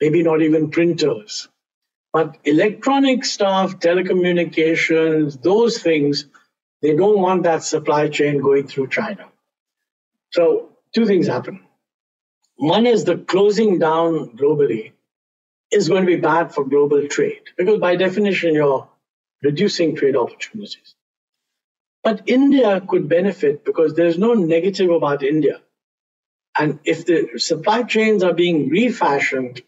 Maybe 0.00 0.22
not 0.22 0.42
even 0.42 0.70
printers. 0.70 1.48
But 2.12 2.38
electronic 2.44 3.24
stuff, 3.24 3.80
telecommunications, 3.80 5.42
those 5.42 5.82
things, 5.82 6.26
they 6.80 6.94
don't 6.94 7.18
want 7.18 7.42
that 7.42 7.64
supply 7.64 8.08
chain 8.08 8.40
going 8.40 8.68
through 8.68 8.88
China. 8.88 9.26
So, 10.30 10.70
two 10.94 11.06
things 11.06 11.26
happen. 11.26 11.63
One 12.56 12.86
is 12.86 13.04
the 13.04 13.18
closing 13.18 13.78
down 13.78 14.36
globally 14.36 14.92
is 15.72 15.88
going 15.88 16.02
to 16.06 16.06
be 16.06 16.20
bad 16.20 16.54
for 16.54 16.64
global 16.64 17.08
trade 17.08 17.42
because, 17.58 17.80
by 17.80 17.96
definition, 17.96 18.54
you're 18.54 18.88
reducing 19.42 19.96
trade 19.96 20.16
opportunities. 20.16 20.94
But 22.04 22.22
India 22.28 22.80
could 22.86 23.08
benefit 23.08 23.64
because 23.64 23.94
there's 23.94 24.18
no 24.18 24.34
negative 24.34 24.90
about 24.90 25.22
India. 25.22 25.60
And 26.58 26.80
if 26.84 27.06
the 27.06 27.38
supply 27.38 27.84
chains 27.84 28.22
are 28.24 28.34
being 28.34 28.70
refashioned, 28.70 29.62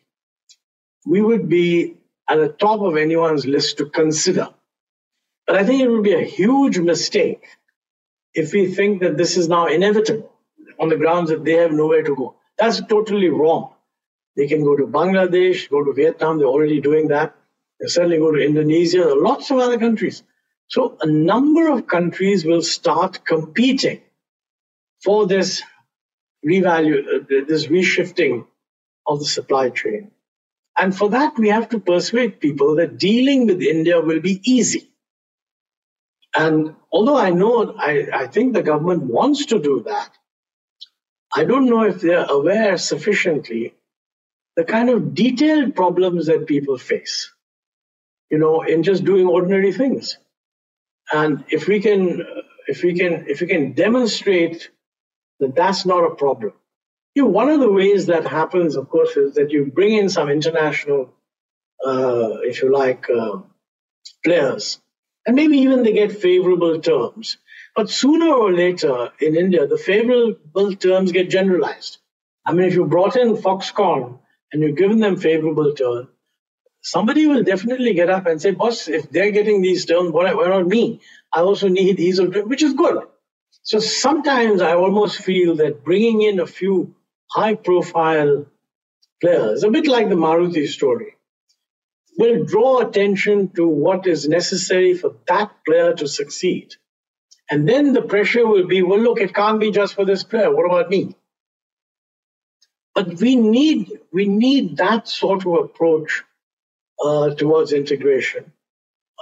we 1.07 1.23
would 1.23 1.49
be 1.49 1.97
at 2.29 2.37
the 2.39 2.49
top 2.49 2.81
of 2.83 2.97
anyone's 2.97 3.47
list 3.47 3.79
to 3.79 3.87
consider. 3.87 4.51
But 5.47 5.57
I 5.57 5.65
think 5.65 5.83
it 5.83 5.89
would 5.89 6.05
be 6.05 6.15
a 6.15 6.25
huge 6.25 6.79
mistake 6.79 7.45
if 8.35 8.53
we 8.55 8.75
think 8.75 9.03
that 9.03 9.19
this 9.19 9.39
is 9.39 9.49
now 9.49 9.67
inevitable 9.69 10.33
on 10.81 10.91
the 10.91 10.97
grounds 10.97 11.31
that 11.31 11.45
they 11.45 11.55
have 11.55 11.73
nowhere 11.73 12.05
to 12.05 12.17
go. 12.17 12.36
That's 12.59 12.81
totally 12.87 13.29
wrong. 13.29 13.73
They 14.37 14.47
can 14.47 14.65
go 14.65 14.77
to 14.77 14.87
Bangladesh, 14.87 15.71
go 15.71 15.85
to 15.85 15.93
Vietnam, 15.93 16.39
they're 16.39 16.47
already 16.47 16.81
doing 16.81 17.09
that. 17.09 17.35
They 17.81 17.89
certainly 17.89 18.19
go 18.19 18.33
to 18.33 18.39
Indonesia, 18.39 19.15
lots 19.15 19.51
of 19.51 19.59
other 19.59 19.79
countries. 19.79 20.23
So 20.69 20.97
a 21.01 21.07
number 21.07 21.71
of 21.71 21.87
countries 21.87 22.45
will 22.45 22.63
start 22.63 23.25
competing 23.25 24.01
for 25.05 25.27
this 25.27 25.63
revalue, 26.45 27.23
uh, 27.23 27.45
this 27.49 27.67
reshifting 27.67 28.47
of 29.07 29.21
the 29.21 29.27
supply 29.27 29.71
chain. 29.71 30.11
And 30.79 30.97
for 30.97 31.11
that, 31.11 31.39
we 31.39 31.49
have 31.49 31.71
to 31.71 31.81
persuade 31.81 32.41
people 32.41 32.77
that 32.77 32.99
dealing 32.99 33.47
with 33.47 33.63
India 33.63 34.01
will 34.01 34.21
be 34.21 34.41
easy. 34.45 34.91
And 36.37 36.75
although 36.93 37.17
I 37.17 37.31
know, 37.31 37.75
I, 37.79 38.09
I 38.13 38.27
think 38.27 38.53
the 38.53 38.63
government 38.63 39.05
wants 39.05 39.47
to 39.47 39.59
do 39.59 39.85
that, 39.87 40.11
I 41.35 41.45
don't 41.45 41.67
know 41.69 41.83
if 41.85 42.01
they're 42.01 42.25
aware 42.25 42.77
sufficiently 42.79 43.75
the 44.57 44.65
kind 44.65 44.89
of 44.89 45.15
detailed 45.15 45.75
problems 45.75 46.27
that 46.27 46.47
people 46.47 46.79
face, 46.79 47.33
you 48.31 48.39
know, 48.39 48.63
in 48.63 48.83
just 48.83 49.05
doing 49.05 49.27
ordinary 49.27 49.73
things. 49.73 50.19
And 51.13 51.45
if 51.51 51.69
we 51.69 51.81
can, 51.81 52.27
if 52.67 52.83
we 52.83 52.95
can, 52.99 53.27
if 53.29 53.41
we 53.41 53.47
can 53.47 53.73
demonstrate 53.73 54.71
that 55.41 55.55
that's 55.55 55.85
not 55.87 56.05
a 56.05 56.15
problem, 56.15 56.55
you 57.15 57.23
know, 57.23 57.29
one 57.29 57.49
of 57.49 57.61
the 57.61 57.71
ways 57.71 58.07
that 58.07 58.27
happens, 58.27 58.77
of 58.77 58.89
course, 58.89 59.17
is 59.17 59.35
that 59.35 59.51
you 59.51 59.67
bring 59.67 59.95
in 59.95 60.09
some 60.09 60.29
international, 60.31 61.13
uh, 61.87 62.39
if 62.43 62.63
you 62.63 62.73
like, 62.73 63.09
uh, 63.11 63.39
players, 64.25 64.81
and 65.27 65.37
maybe 65.37 65.59
even 65.59 65.83
they 65.83 65.93
get 65.93 66.13
favorable 66.13 66.81
terms. 66.81 67.39
But 67.77 67.91
sooner 67.91 68.33
or 68.33 68.53
later 68.55 69.13
in 69.21 69.37
India, 69.37 69.67
the 69.67 69.77
favorable 69.77 70.75
terms 70.77 71.13
get 71.13 71.31
generalized. 71.31 71.99
I 72.47 72.55
mean, 72.55 72.67
if 72.67 72.75
you 72.75 72.87
brought 72.87 73.17
in 73.17 73.37
Foxconn 73.37 74.19
and 74.53 74.63
you've 74.63 74.79
given 74.79 74.99
them 74.99 75.19
favorable 75.19 75.75
terms, 75.75 76.09
somebody 76.81 77.27
will 77.27 77.43
definitely 77.43 77.93
get 77.95 78.09
up 78.09 78.27
and 78.27 78.41
say, 78.41 78.53
boss, 78.53 78.89
if 78.89 79.11
they're 79.11 79.31
getting 79.31 79.61
these 79.61 79.85
terms, 79.85 80.11
why, 80.11 80.33
not 80.33 80.67
me? 80.67 81.03
I 81.33 81.41
also 81.41 81.69
need 81.69 81.99
these, 81.99 82.21
which 82.21 82.63
is 82.63 82.73
good. 82.73 83.03
So 83.63 83.79
sometimes 83.81 84.63
I 84.63 84.75
almost 84.75 85.19
feel 85.19 85.57
that 85.57 85.85
bringing 85.85 86.23
in 86.23 86.41
a 86.41 86.47
few 86.47 86.95
high 87.31 87.57
profile 87.57 88.47
players, 89.21 89.65
a 89.65 89.71
bit 89.71 89.87
like 89.87 90.09
the 90.09 90.15
Maruti 90.15 90.67
story, 90.69 91.17
will 92.19 92.45
draw 92.45 92.81
attention 92.81 93.51
to 93.57 93.67
what 93.69 94.07
is 94.07 94.29
necessary 94.29 94.95
for 94.95 95.17
that 95.29 95.53
player 95.67 95.93
to 95.95 96.09
succeed. 96.09 96.75
And 97.51 97.69
then 97.69 97.93
the 97.93 98.03
pressure 98.03 98.47
will 98.47 98.67
be, 98.67 98.83
well, 98.83 98.99
look, 98.99 99.21
it 99.21 99.35
can't 99.35 99.61
be 99.61 99.71
just 99.71 99.95
for 99.95 100.05
this 100.05 100.25
player. 100.25 100.55
What 100.55 100.67
about 100.67 100.91
me? 100.91 101.15
But 102.95 103.15
we 103.21 103.37
need 103.37 104.01
we 104.11 104.27
need 104.27 104.79
that 104.79 105.07
sort 105.07 105.47
of 105.47 105.53
approach 105.53 106.25
uh, 107.05 107.35
towards 107.35 107.73
integration, 107.73 108.53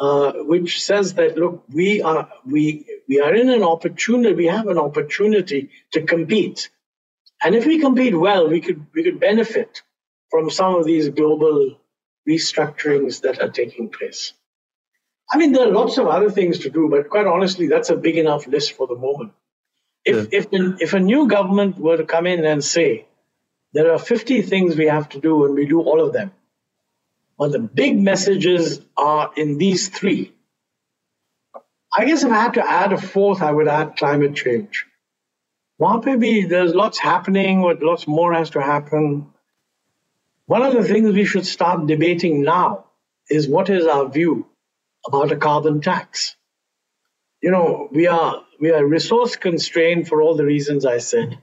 uh, 0.00 0.32
which 0.34 0.80
says 0.80 1.14
that 1.14 1.36
look, 1.36 1.64
we 1.68 2.00
are 2.00 2.28
we 2.46 2.86
we 3.08 3.20
are 3.20 3.34
in 3.34 3.50
an 3.50 3.64
opportunity, 3.64 4.34
we 4.34 4.46
have 4.46 4.68
an 4.68 4.78
opportunity 4.78 5.70
to 5.92 6.02
compete. 6.02 6.70
And 7.42 7.54
if 7.54 7.66
we 7.66 7.78
compete 7.80 8.16
well, 8.18 8.48
we 8.48 8.60
could, 8.60 8.86
we 8.94 9.02
could 9.02 9.20
benefit 9.20 9.82
from 10.30 10.50
some 10.50 10.76
of 10.76 10.86
these 10.86 11.08
global 11.10 11.78
restructurings 12.28 13.20
that 13.22 13.42
are 13.42 13.50
taking 13.50 13.90
place. 13.90 14.32
I 15.30 15.38
mean, 15.38 15.52
there 15.52 15.68
are 15.68 15.72
lots 15.72 15.98
of 15.98 16.06
other 16.06 16.30
things 16.30 16.60
to 16.60 16.70
do, 16.70 16.88
but 16.88 17.08
quite 17.08 17.26
honestly, 17.26 17.66
that's 17.66 17.90
a 17.90 17.96
big 17.96 18.18
enough 18.18 18.46
list 18.46 18.72
for 18.72 18.86
the 18.86 18.94
moment. 18.94 19.32
If, 20.04 20.16
yeah. 20.32 20.38
if, 20.38 20.46
if 20.80 20.92
a 20.92 21.00
new 21.00 21.28
government 21.28 21.78
were 21.78 21.96
to 21.96 22.04
come 22.04 22.26
in 22.26 22.44
and 22.44 22.62
say, 22.62 23.06
there 23.72 23.92
are 23.92 23.98
50 23.98 24.42
things 24.42 24.76
we 24.76 24.86
have 24.86 25.08
to 25.10 25.20
do 25.20 25.44
and 25.46 25.54
we 25.54 25.66
do 25.66 25.80
all 25.80 26.00
of 26.00 26.12
them, 26.12 26.32
but 27.38 27.52
the 27.52 27.58
big 27.58 27.98
messages 28.00 28.80
are 28.96 29.32
in 29.36 29.58
these 29.58 29.88
three. 29.88 30.32
I 31.96 32.04
guess 32.04 32.22
if 32.22 32.30
I 32.30 32.42
had 32.42 32.54
to 32.54 32.68
add 32.68 32.92
a 32.92 33.00
fourth, 33.00 33.42
I 33.42 33.50
would 33.50 33.68
add 33.68 33.96
climate 33.96 34.36
change. 34.36 34.86
Well, 35.78 36.00
maybe 36.04 36.44
there's 36.44 36.74
lots 36.74 36.98
happening, 36.98 37.62
but 37.62 37.82
lots 37.82 38.06
more 38.06 38.32
has 38.32 38.50
to 38.50 38.62
happen. 38.62 39.32
One 40.46 40.62
of 40.62 40.74
the 40.74 40.84
things 40.84 41.12
we 41.12 41.24
should 41.24 41.46
start 41.46 41.86
debating 41.86 42.42
now 42.42 42.84
is 43.28 43.48
what 43.48 43.70
is 43.70 43.86
our 43.86 44.08
view 44.08 44.46
about 45.06 45.32
a 45.32 45.36
carbon 45.36 45.80
tax. 45.80 46.36
You 47.42 47.50
know, 47.50 47.88
we 47.92 48.06
are 48.06 48.42
we 48.60 48.70
are 48.70 48.86
resource 48.86 49.36
constrained 49.36 50.08
for 50.08 50.22
all 50.22 50.36
the 50.36 50.44
reasons 50.44 50.86
I 50.86 50.98
said. 50.98 51.38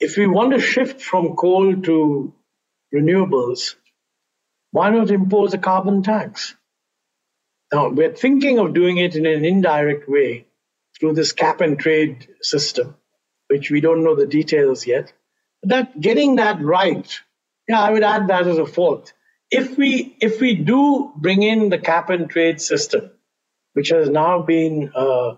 If 0.00 0.16
we 0.16 0.26
want 0.26 0.52
to 0.52 0.60
shift 0.60 1.00
from 1.00 1.36
coal 1.36 1.76
to 1.82 2.34
renewables, 2.94 3.76
why 4.72 4.90
not 4.90 5.10
impose 5.10 5.54
a 5.54 5.58
carbon 5.58 6.02
tax? 6.02 6.56
Now, 7.72 7.90
we're 7.90 8.14
thinking 8.14 8.58
of 8.58 8.74
doing 8.74 8.98
it 8.98 9.14
in 9.14 9.26
an 9.26 9.44
indirect 9.44 10.08
way 10.08 10.46
through 10.98 11.14
this 11.14 11.32
cap 11.32 11.60
and 11.60 11.78
trade 11.78 12.28
system, 12.42 12.96
which 13.48 13.70
we 13.70 13.80
don't 13.80 14.04
know 14.04 14.14
the 14.14 14.26
details 14.26 14.86
yet. 14.86 15.12
That 15.62 16.00
getting 16.00 16.36
that 16.36 16.60
right, 16.60 17.08
yeah, 17.68 17.80
I 17.80 17.90
would 17.90 18.02
add 18.02 18.28
that 18.28 18.46
as 18.46 18.58
a 18.58 18.66
fourth 18.66 19.12
if 19.56 19.78
we 19.78 20.16
if 20.20 20.40
we 20.40 20.54
do 20.54 21.12
bring 21.16 21.42
in 21.42 21.68
the 21.68 21.78
cap 21.78 22.10
and 22.10 22.28
trade 22.28 22.60
system, 22.60 23.10
which 23.74 23.90
has 23.90 24.08
now 24.10 24.42
been 24.42 24.92
uh, 24.94 25.36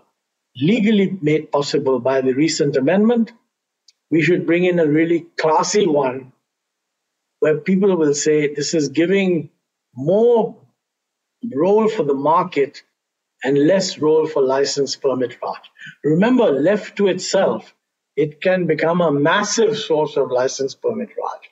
legally 0.55 1.17
made 1.21 1.51
possible 1.51 1.99
by 1.99 2.21
the 2.21 2.33
recent 2.33 2.75
amendment, 2.75 3.31
we 4.09 4.21
should 4.21 4.45
bring 4.47 4.65
in 4.65 4.79
a 4.79 4.87
really 4.87 5.27
classy 5.37 5.85
one 5.85 6.33
where 7.39 7.57
people 7.57 7.95
will 7.97 8.15
say 8.15 8.53
this 8.53 8.73
is 8.73 8.89
giving 8.89 9.49
more 9.95 10.57
role 11.55 11.87
for 11.87 12.03
the 12.03 12.15
market 12.15 12.81
and 13.43 13.67
less 13.67 13.99
role 13.99 14.25
for 14.25 14.41
license 14.41 14.95
permit 14.95 15.37
Raj. 15.43 15.61
Remember, 16.03 16.45
left 16.45 16.97
to 16.97 17.07
itself, 17.07 17.73
it 18.15 18.41
can 18.41 18.65
become 18.65 19.01
a 19.01 19.11
massive 19.11 19.77
source 19.77 20.17
of 20.17 20.31
license 20.31 20.73
permit 20.73 21.09
Raj 21.09 21.46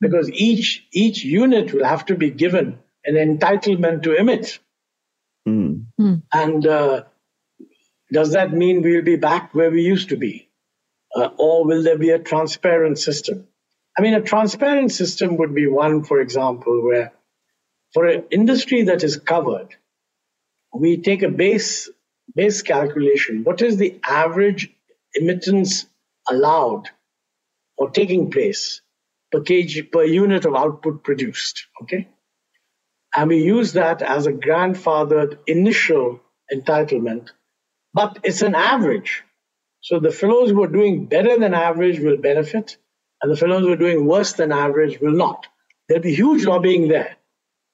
because 0.00 0.30
each 0.30 0.86
each 0.92 1.24
unit 1.24 1.72
will 1.72 1.84
have 1.84 2.06
to 2.06 2.16
be 2.16 2.30
given 2.30 2.78
an 3.04 3.14
entitlement 3.14 4.02
to 4.02 4.14
emit. 4.14 4.58
Mm. 5.48 5.86
And 6.32 6.66
uh, 6.66 7.04
does 8.12 8.32
that 8.32 8.52
mean 8.52 8.82
we'll 8.82 9.02
be 9.02 9.16
back 9.16 9.54
where 9.54 9.70
we 9.70 9.82
used 9.82 10.10
to 10.10 10.16
be? 10.16 10.48
Uh, 11.14 11.30
or 11.38 11.64
will 11.64 11.82
there 11.82 11.98
be 11.98 12.10
a 12.10 12.18
transparent 12.18 12.98
system? 12.98 13.46
I 13.96 14.02
mean, 14.02 14.14
a 14.14 14.20
transparent 14.20 14.92
system 14.92 15.38
would 15.38 15.54
be 15.54 15.66
one, 15.66 16.04
for 16.04 16.20
example, 16.20 16.84
where 16.84 17.12
for 17.94 18.06
an 18.06 18.24
industry 18.30 18.82
that 18.84 19.02
is 19.02 19.16
covered, 19.16 19.74
we 20.74 20.98
take 20.98 21.22
a 21.22 21.30
base 21.30 21.88
base 22.34 22.62
calculation. 22.62 23.44
What 23.44 23.62
is 23.62 23.76
the 23.76 23.98
average 24.04 24.70
emittance 25.14 25.86
allowed 26.28 26.90
or 27.78 27.90
taking 27.90 28.30
place 28.30 28.82
per 29.32 29.40
kg 29.40 29.90
per 29.90 30.04
unit 30.04 30.44
of 30.44 30.54
output 30.54 31.02
produced. 31.02 31.66
Okay. 31.82 32.08
And 33.14 33.28
we 33.28 33.42
use 33.42 33.72
that 33.72 34.02
as 34.02 34.26
a 34.26 34.32
grandfathered 34.32 35.38
initial 35.46 36.20
entitlement, 36.52 37.30
but 37.94 38.18
it's 38.24 38.42
an 38.42 38.54
average. 38.54 39.24
So 39.80 40.00
the 40.00 40.10
fellows 40.10 40.50
who 40.50 40.62
are 40.62 40.68
doing 40.68 41.06
better 41.06 41.38
than 41.38 41.54
average 41.54 41.98
will 42.00 42.16
benefit, 42.18 42.76
and 43.22 43.32
the 43.32 43.36
fellows 43.36 43.62
who 43.62 43.72
are 43.72 43.76
doing 43.76 44.06
worse 44.06 44.34
than 44.34 44.52
average 44.52 45.00
will 45.00 45.12
not. 45.12 45.46
There'll 45.88 46.02
be 46.02 46.14
huge 46.14 46.44
lobbying 46.44 46.88
there. 46.88 47.16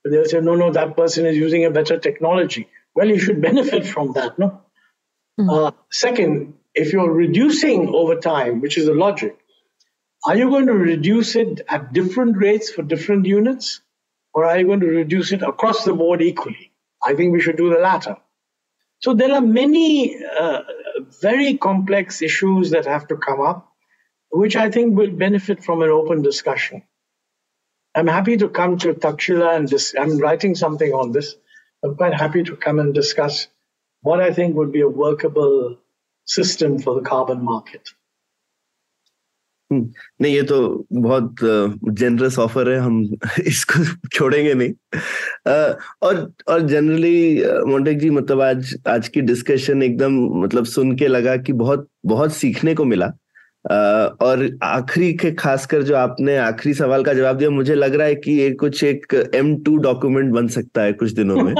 But 0.04 0.12
they'll 0.12 0.24
say, 0.26 0.40
no, 0.40 0.54
no, 0.54 0.72
that 0.72 0.96
person 0.96 1.26
is 1.26 1.36
using 1.36 1.64
a 1.64 1.70
better 1.70 1.98
technology. 1.98 2.68
Well, 2.94 3.08
you 3.08 3.18
should 3.18 3.40
benefit 3.40 3.86
from 3.86 4.12
that, 4.12 4.38
no? 4.38 4.60
Mm-hmm. 5.40 5.50
Uh, 5.50 5.70
second, 5.90 6.54
if 6.74 6.92
you're 6.92 7.10
reducing 7.10 7.88
over 7.88 8.16
time, 8.16 8.60
which 8.60 8.76
is 8.76 8.86
the 8.86 8.94
logic, 8.94 9.38
are 10.24 10.36
you 10.36 10.50
going 10.50 10.66
to 10.66 10.74
reduce 10.74 11.34
it 11.36 11.62
at 11.68 11.92
different 11.92 12.36
rates 12.36 12.70
for 12.70 12.82
different 12.82 13.26
units? 13.26 13.80
Or 14.34 14.44
are 14.44 14.58
you 14.58 14.66
going 14.66 14.80
to 14.80 14.86
reduce 14.86 15.32
it 15.32 15.42
across 15.42 15.84
the 15.84 15.92
board 15.92 16.22
equally? 16.22 16.72
I 17.04 17.14
think 17.14 17.32
we 17.32 17.40
should 17.40 17.56
do 17.56 17.70
the 17.70 17.80
latter. 17.80 18.16
So 19.00 19.14
there 19.14 19.32
are 19.32 19.40
many 19.40 20.24
uh, 20.24 20.62
very 21.20 21.58
complex 21.58 22.22
issues 22.22 22.70
that 22.70 22.86
have 22.86 23.08
to 23.08 23.16
come 23.16 23.40
up, 23.40 23.68
which 24.30 24.54
I 24.54 24.70
think 24.70 24.96
will 24.96 25.10
benefit 25.10 25.64
from 25.64 25.82
an 25.82 25.90
open 25.90 26.22
discussion. 26.22 26.84
I'm 27.94 28.06
happy 28.06 28.36
to 28.38 28.48
come 28.48 28.78
to 28.78 28.94
Takshila 28.94 29.56
and 29.56 29.68
dis- 29.68 29.94
I'm 29.98 30.18
writing 30.18 30.54
something 30.54 30.92
on 30.92 31.12
this. 31.12 31.34
I'm 31.84 31.96
quite 31.96 32.14
happy 32.14 32.44
to 32.44 32.56
come 32.56 32.78
and 32.78 32.94
discuss 32.94 33.48
what 34.02 34.20
I 34.20 34.32
think 34.32 34.56
would 34.56 34.72
be 34.72 34.80
a 34.80 34.88
workable 34.88 35.78
system 36.24 36.78
for 36.78 36.94
the 36.94 37.02
carbon 37.02 37.44
market. 37.44 37.90
नहीं, 39.72 40.34
ये 40.34 40.42
तो 40.42 40.86
बहुत 40.92 41.34
generous 41.92 42.38
offer 42.38 42.70
है, 42.70 42.78
हम 42.78 43.02
इसको 43.46 43.84
छोड़ेंगे 44.08 44.54
नहीं। 44.54 44.70
और 46.02 46.32
और 46.48 46.60
जनरली 46.62 47.44
मोन्टेक 47.70 47.98
जी 47.98 48.10
मतलब 48.10 48.40
आज 48.40 48.74
आज 48.88 49.08
की 49.08 49.20
डिस्कशन 49.20 49.82
एकदम 49.82 50.18
मतलब 50.44 50.64
सुन 50.64 50.96
के 50.96 51.08
लगा 51.08 51.36
कि 51.36 51.52
बहुत 51.52 51.88
बहुत 52.06 52.32
सीखने 52.32 52.74
को 52.74 52.84
मिला। 52.84 53.12
और 53.70 54.58
आखिरी 54.62 55.12
के 55.12 55.32
खासकर 55.32 55.82
जो 55.82 55.96
आपने 55.96 56.36
आखिरी 56.36 56.74
सवाल 56.74 57.04
का 57.04 57.12
जवाब 57.12 57.36
दिया 57.36 57.50
मुझे 57.50 57.74
लग 57.74 57.94
रहा 57.94 58.06
है 58.06 58.14
कि 58.14 58.32
ये 58.32 58.50
कुछ 58.50 58.84
एक 58.84 59.30
एम 59.34 59.56
टू 59.56 59.76
डॉक्यूमेंट 59.76 60.32
बन 60.32 60.48
सकता 60.48 60.82
है 60.82 60.92
कुछ 60.92 61.12
दिनों 61.12 61.36
में। 61.36 61.54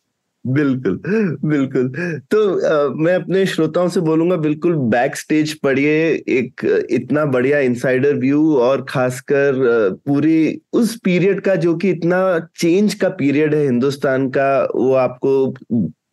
बिल्कुल 0.48 0.99
बिल्कुल। 1.44 1.88
तो 2.32 2.40
आ, 2.68 2.90
मैं 2.95 3.14
अपने 3.15 3.45
श्रोताओं 3.45 3.88
से 3.90 3.99
बोलूँगा 4.02 4.36
बिल्कुल 4.38 4.76
बैक 4.90 5.15
स्टेज 5.15 5.53
पढ़िए 5.60 5.94
एक 6.30 6.61
इतना 6.91 7.26
बढ़िया 7.26 7.60
इनसाइडर 7.60 8.15
व्यू 8.15 8.56
और 8.60 8.86
खासकर 8.90 9.60
पूरी 10.07 10.38
उस 10.74 10.95
पीरियड 11.03 11.41
का 11.41 11.56
जो 11.57 11.76
कि 11.76 11.90
इतना 11.90 12.19
चेंज 12.57 12.94
का 12.94 13.10
पीरियड 13.18 13.56
है 13.56 13.64
हिंदुस्तान 13.64 14.30
का 14.30 14.49
वो 14.76 14.94
आपको 14.98 15.36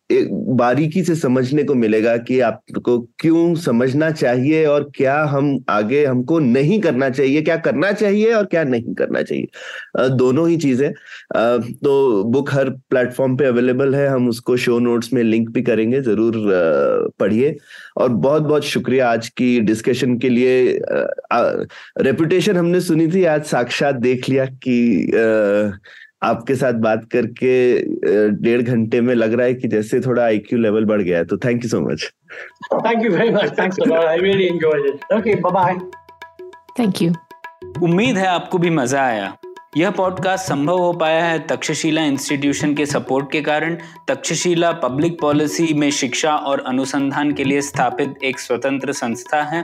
बारीकी 0.09 1.03
से 1.03 1.15
समझने 1.15 1.63
को 1.63 1.75
मिलेगा 1.75 2.15
कि 2.17 2.39
आपको 2.39 2.97
क्यों 3.19 3.55
समझना 3.55 4.09
चाहिए 4.11 4.65
और 4.65 4.89
क्या 4.95 5.15
हम 5.23 5.57
आगे 5.69 6.03
हमको 6.05 6.37
नहीं 6.39 6.79
करना 6.81 7.09
चाहिए, 7.09 7.41
क्या 7.41 7.55
करना 7.57 7.91
चाहिए 7.91 8.33
और 8.33 8.45
क्या 8.45 8.63
नहीं 8.63 8.93
करना 8.93 9.21
चाहिए। 9.21 10.09
दोनों 10.09 10.47
ही 10.49 10.57
चीज़ें। 10.57 10.91
तो 11.75 12.23
बुक 12.25 12.53
हर 12.53 12.69
प्लेटफॉर्म 12.69 13.37
पे 13.37 13.45
अवेलेबल 13.45 13.95
है, 13.95 14.07
हम 14.07 14.29
उसको 14.29 14.57
शो 14.57 14.79
नोट्स 14.79 15.13
में 15.13 15.21
लिंक 15.23 15.49
भी 15.49 15.61
करेंगे, 15.61 16.01
ज़रूर 16.01 16.33
पढ़िए। 17.19 17.55
और 17.97 18.09
बहुत 18.09 18.43
बहुत 18.43 18.65
शुक्रिया 18.65 19.09
आज 19.09 19.29
की 19.29 19.59
डिस्कशन 19.61 20.17
के 20.17 20.29
लिए। 20.29 20.79
रेपुटेशन 22.01 22.57
हमने 22.57 22.81
सुनी 22.81 23.07
थी, 23.07 23.23
आज 23.25 23.43
साक्षात 23.45 23.95
देख 23.97 24.29
लिया 24.29 24.45
कि 24.45 25.11
आपके 26.25 26.55
साथ 26.55 26.73
बात 26.83 27.07
करके 27.11 27.53
डेढ़ 28.43 28.61
घंटे 28.61 29.01
में 29.01 29.13
लग 29.15 29.33
रहा 29.33 29.45
है 29.47 29.53
कि 29.53 29.67
जैसे 29.67 29.99
थोड़ा 29.99 30.23
आईक्यू 30.23 30.59
लेवल 30.59 30.85
बढ़ 30.85 31.01
गया 31.01 31.17
है 31.17 31.25
तो 31.25 31.37
thank 31.37 31.63
you 31.63 31.69
so 31.69 31.81
much 31.81 32.09
thank 32.73 33.05
you 33.05 33.11
very 33.11 33.29
much 33.31 33.59
thanks 33.59 33.79
a 33.79 33.85
lot 33.87 34.05
I 34.05 34.17
really 34.17 34.45
enjoyed 34.45 34.85
it 34.85 35.13
okay 35.13 35.35
bye 35.35 35.51
bye 35.53 35.75
thank 36.79 37.01
you 37.01 37.13
उम्मीद 37.83 38.17
है 38.17 38.27
आपको 38.27 38.57
भी 38.57 38.69
मज़ा 38.69 39.01
आया। 39.05 39.33
यह 39.77 39.89
पॉडकास्ट 39.91 40.47
संभव 40.47 40.77
हो 40.79 40.91
पाया 40.93 41.23
है 41.25 41.39
तक्षशिला 41.47 42.03
इंस्टीट्यूशन 42.05 42.73
के 42.75 42.85
सपोर्ट 42.85 43.31
के 43.31 43.41
कारण। 43.41 43.77
तक्षशिला 44.07 44.71
पब्लिक 44.83 45.19
पॉलिसी 45.21 45.73
में 45.73 45.89
शिक्षा 45.91 46.35
और 46.49 46.63
अनुसंधान 46.67 47.31
के 47.31 47.43
लिए 47.43 47.61
स्थापित 47.61 48.23
एक 48.23 48.39
स्वतंत्र 48.39 48.91
संस्था 48.93 49.41
है। 49.43 49.63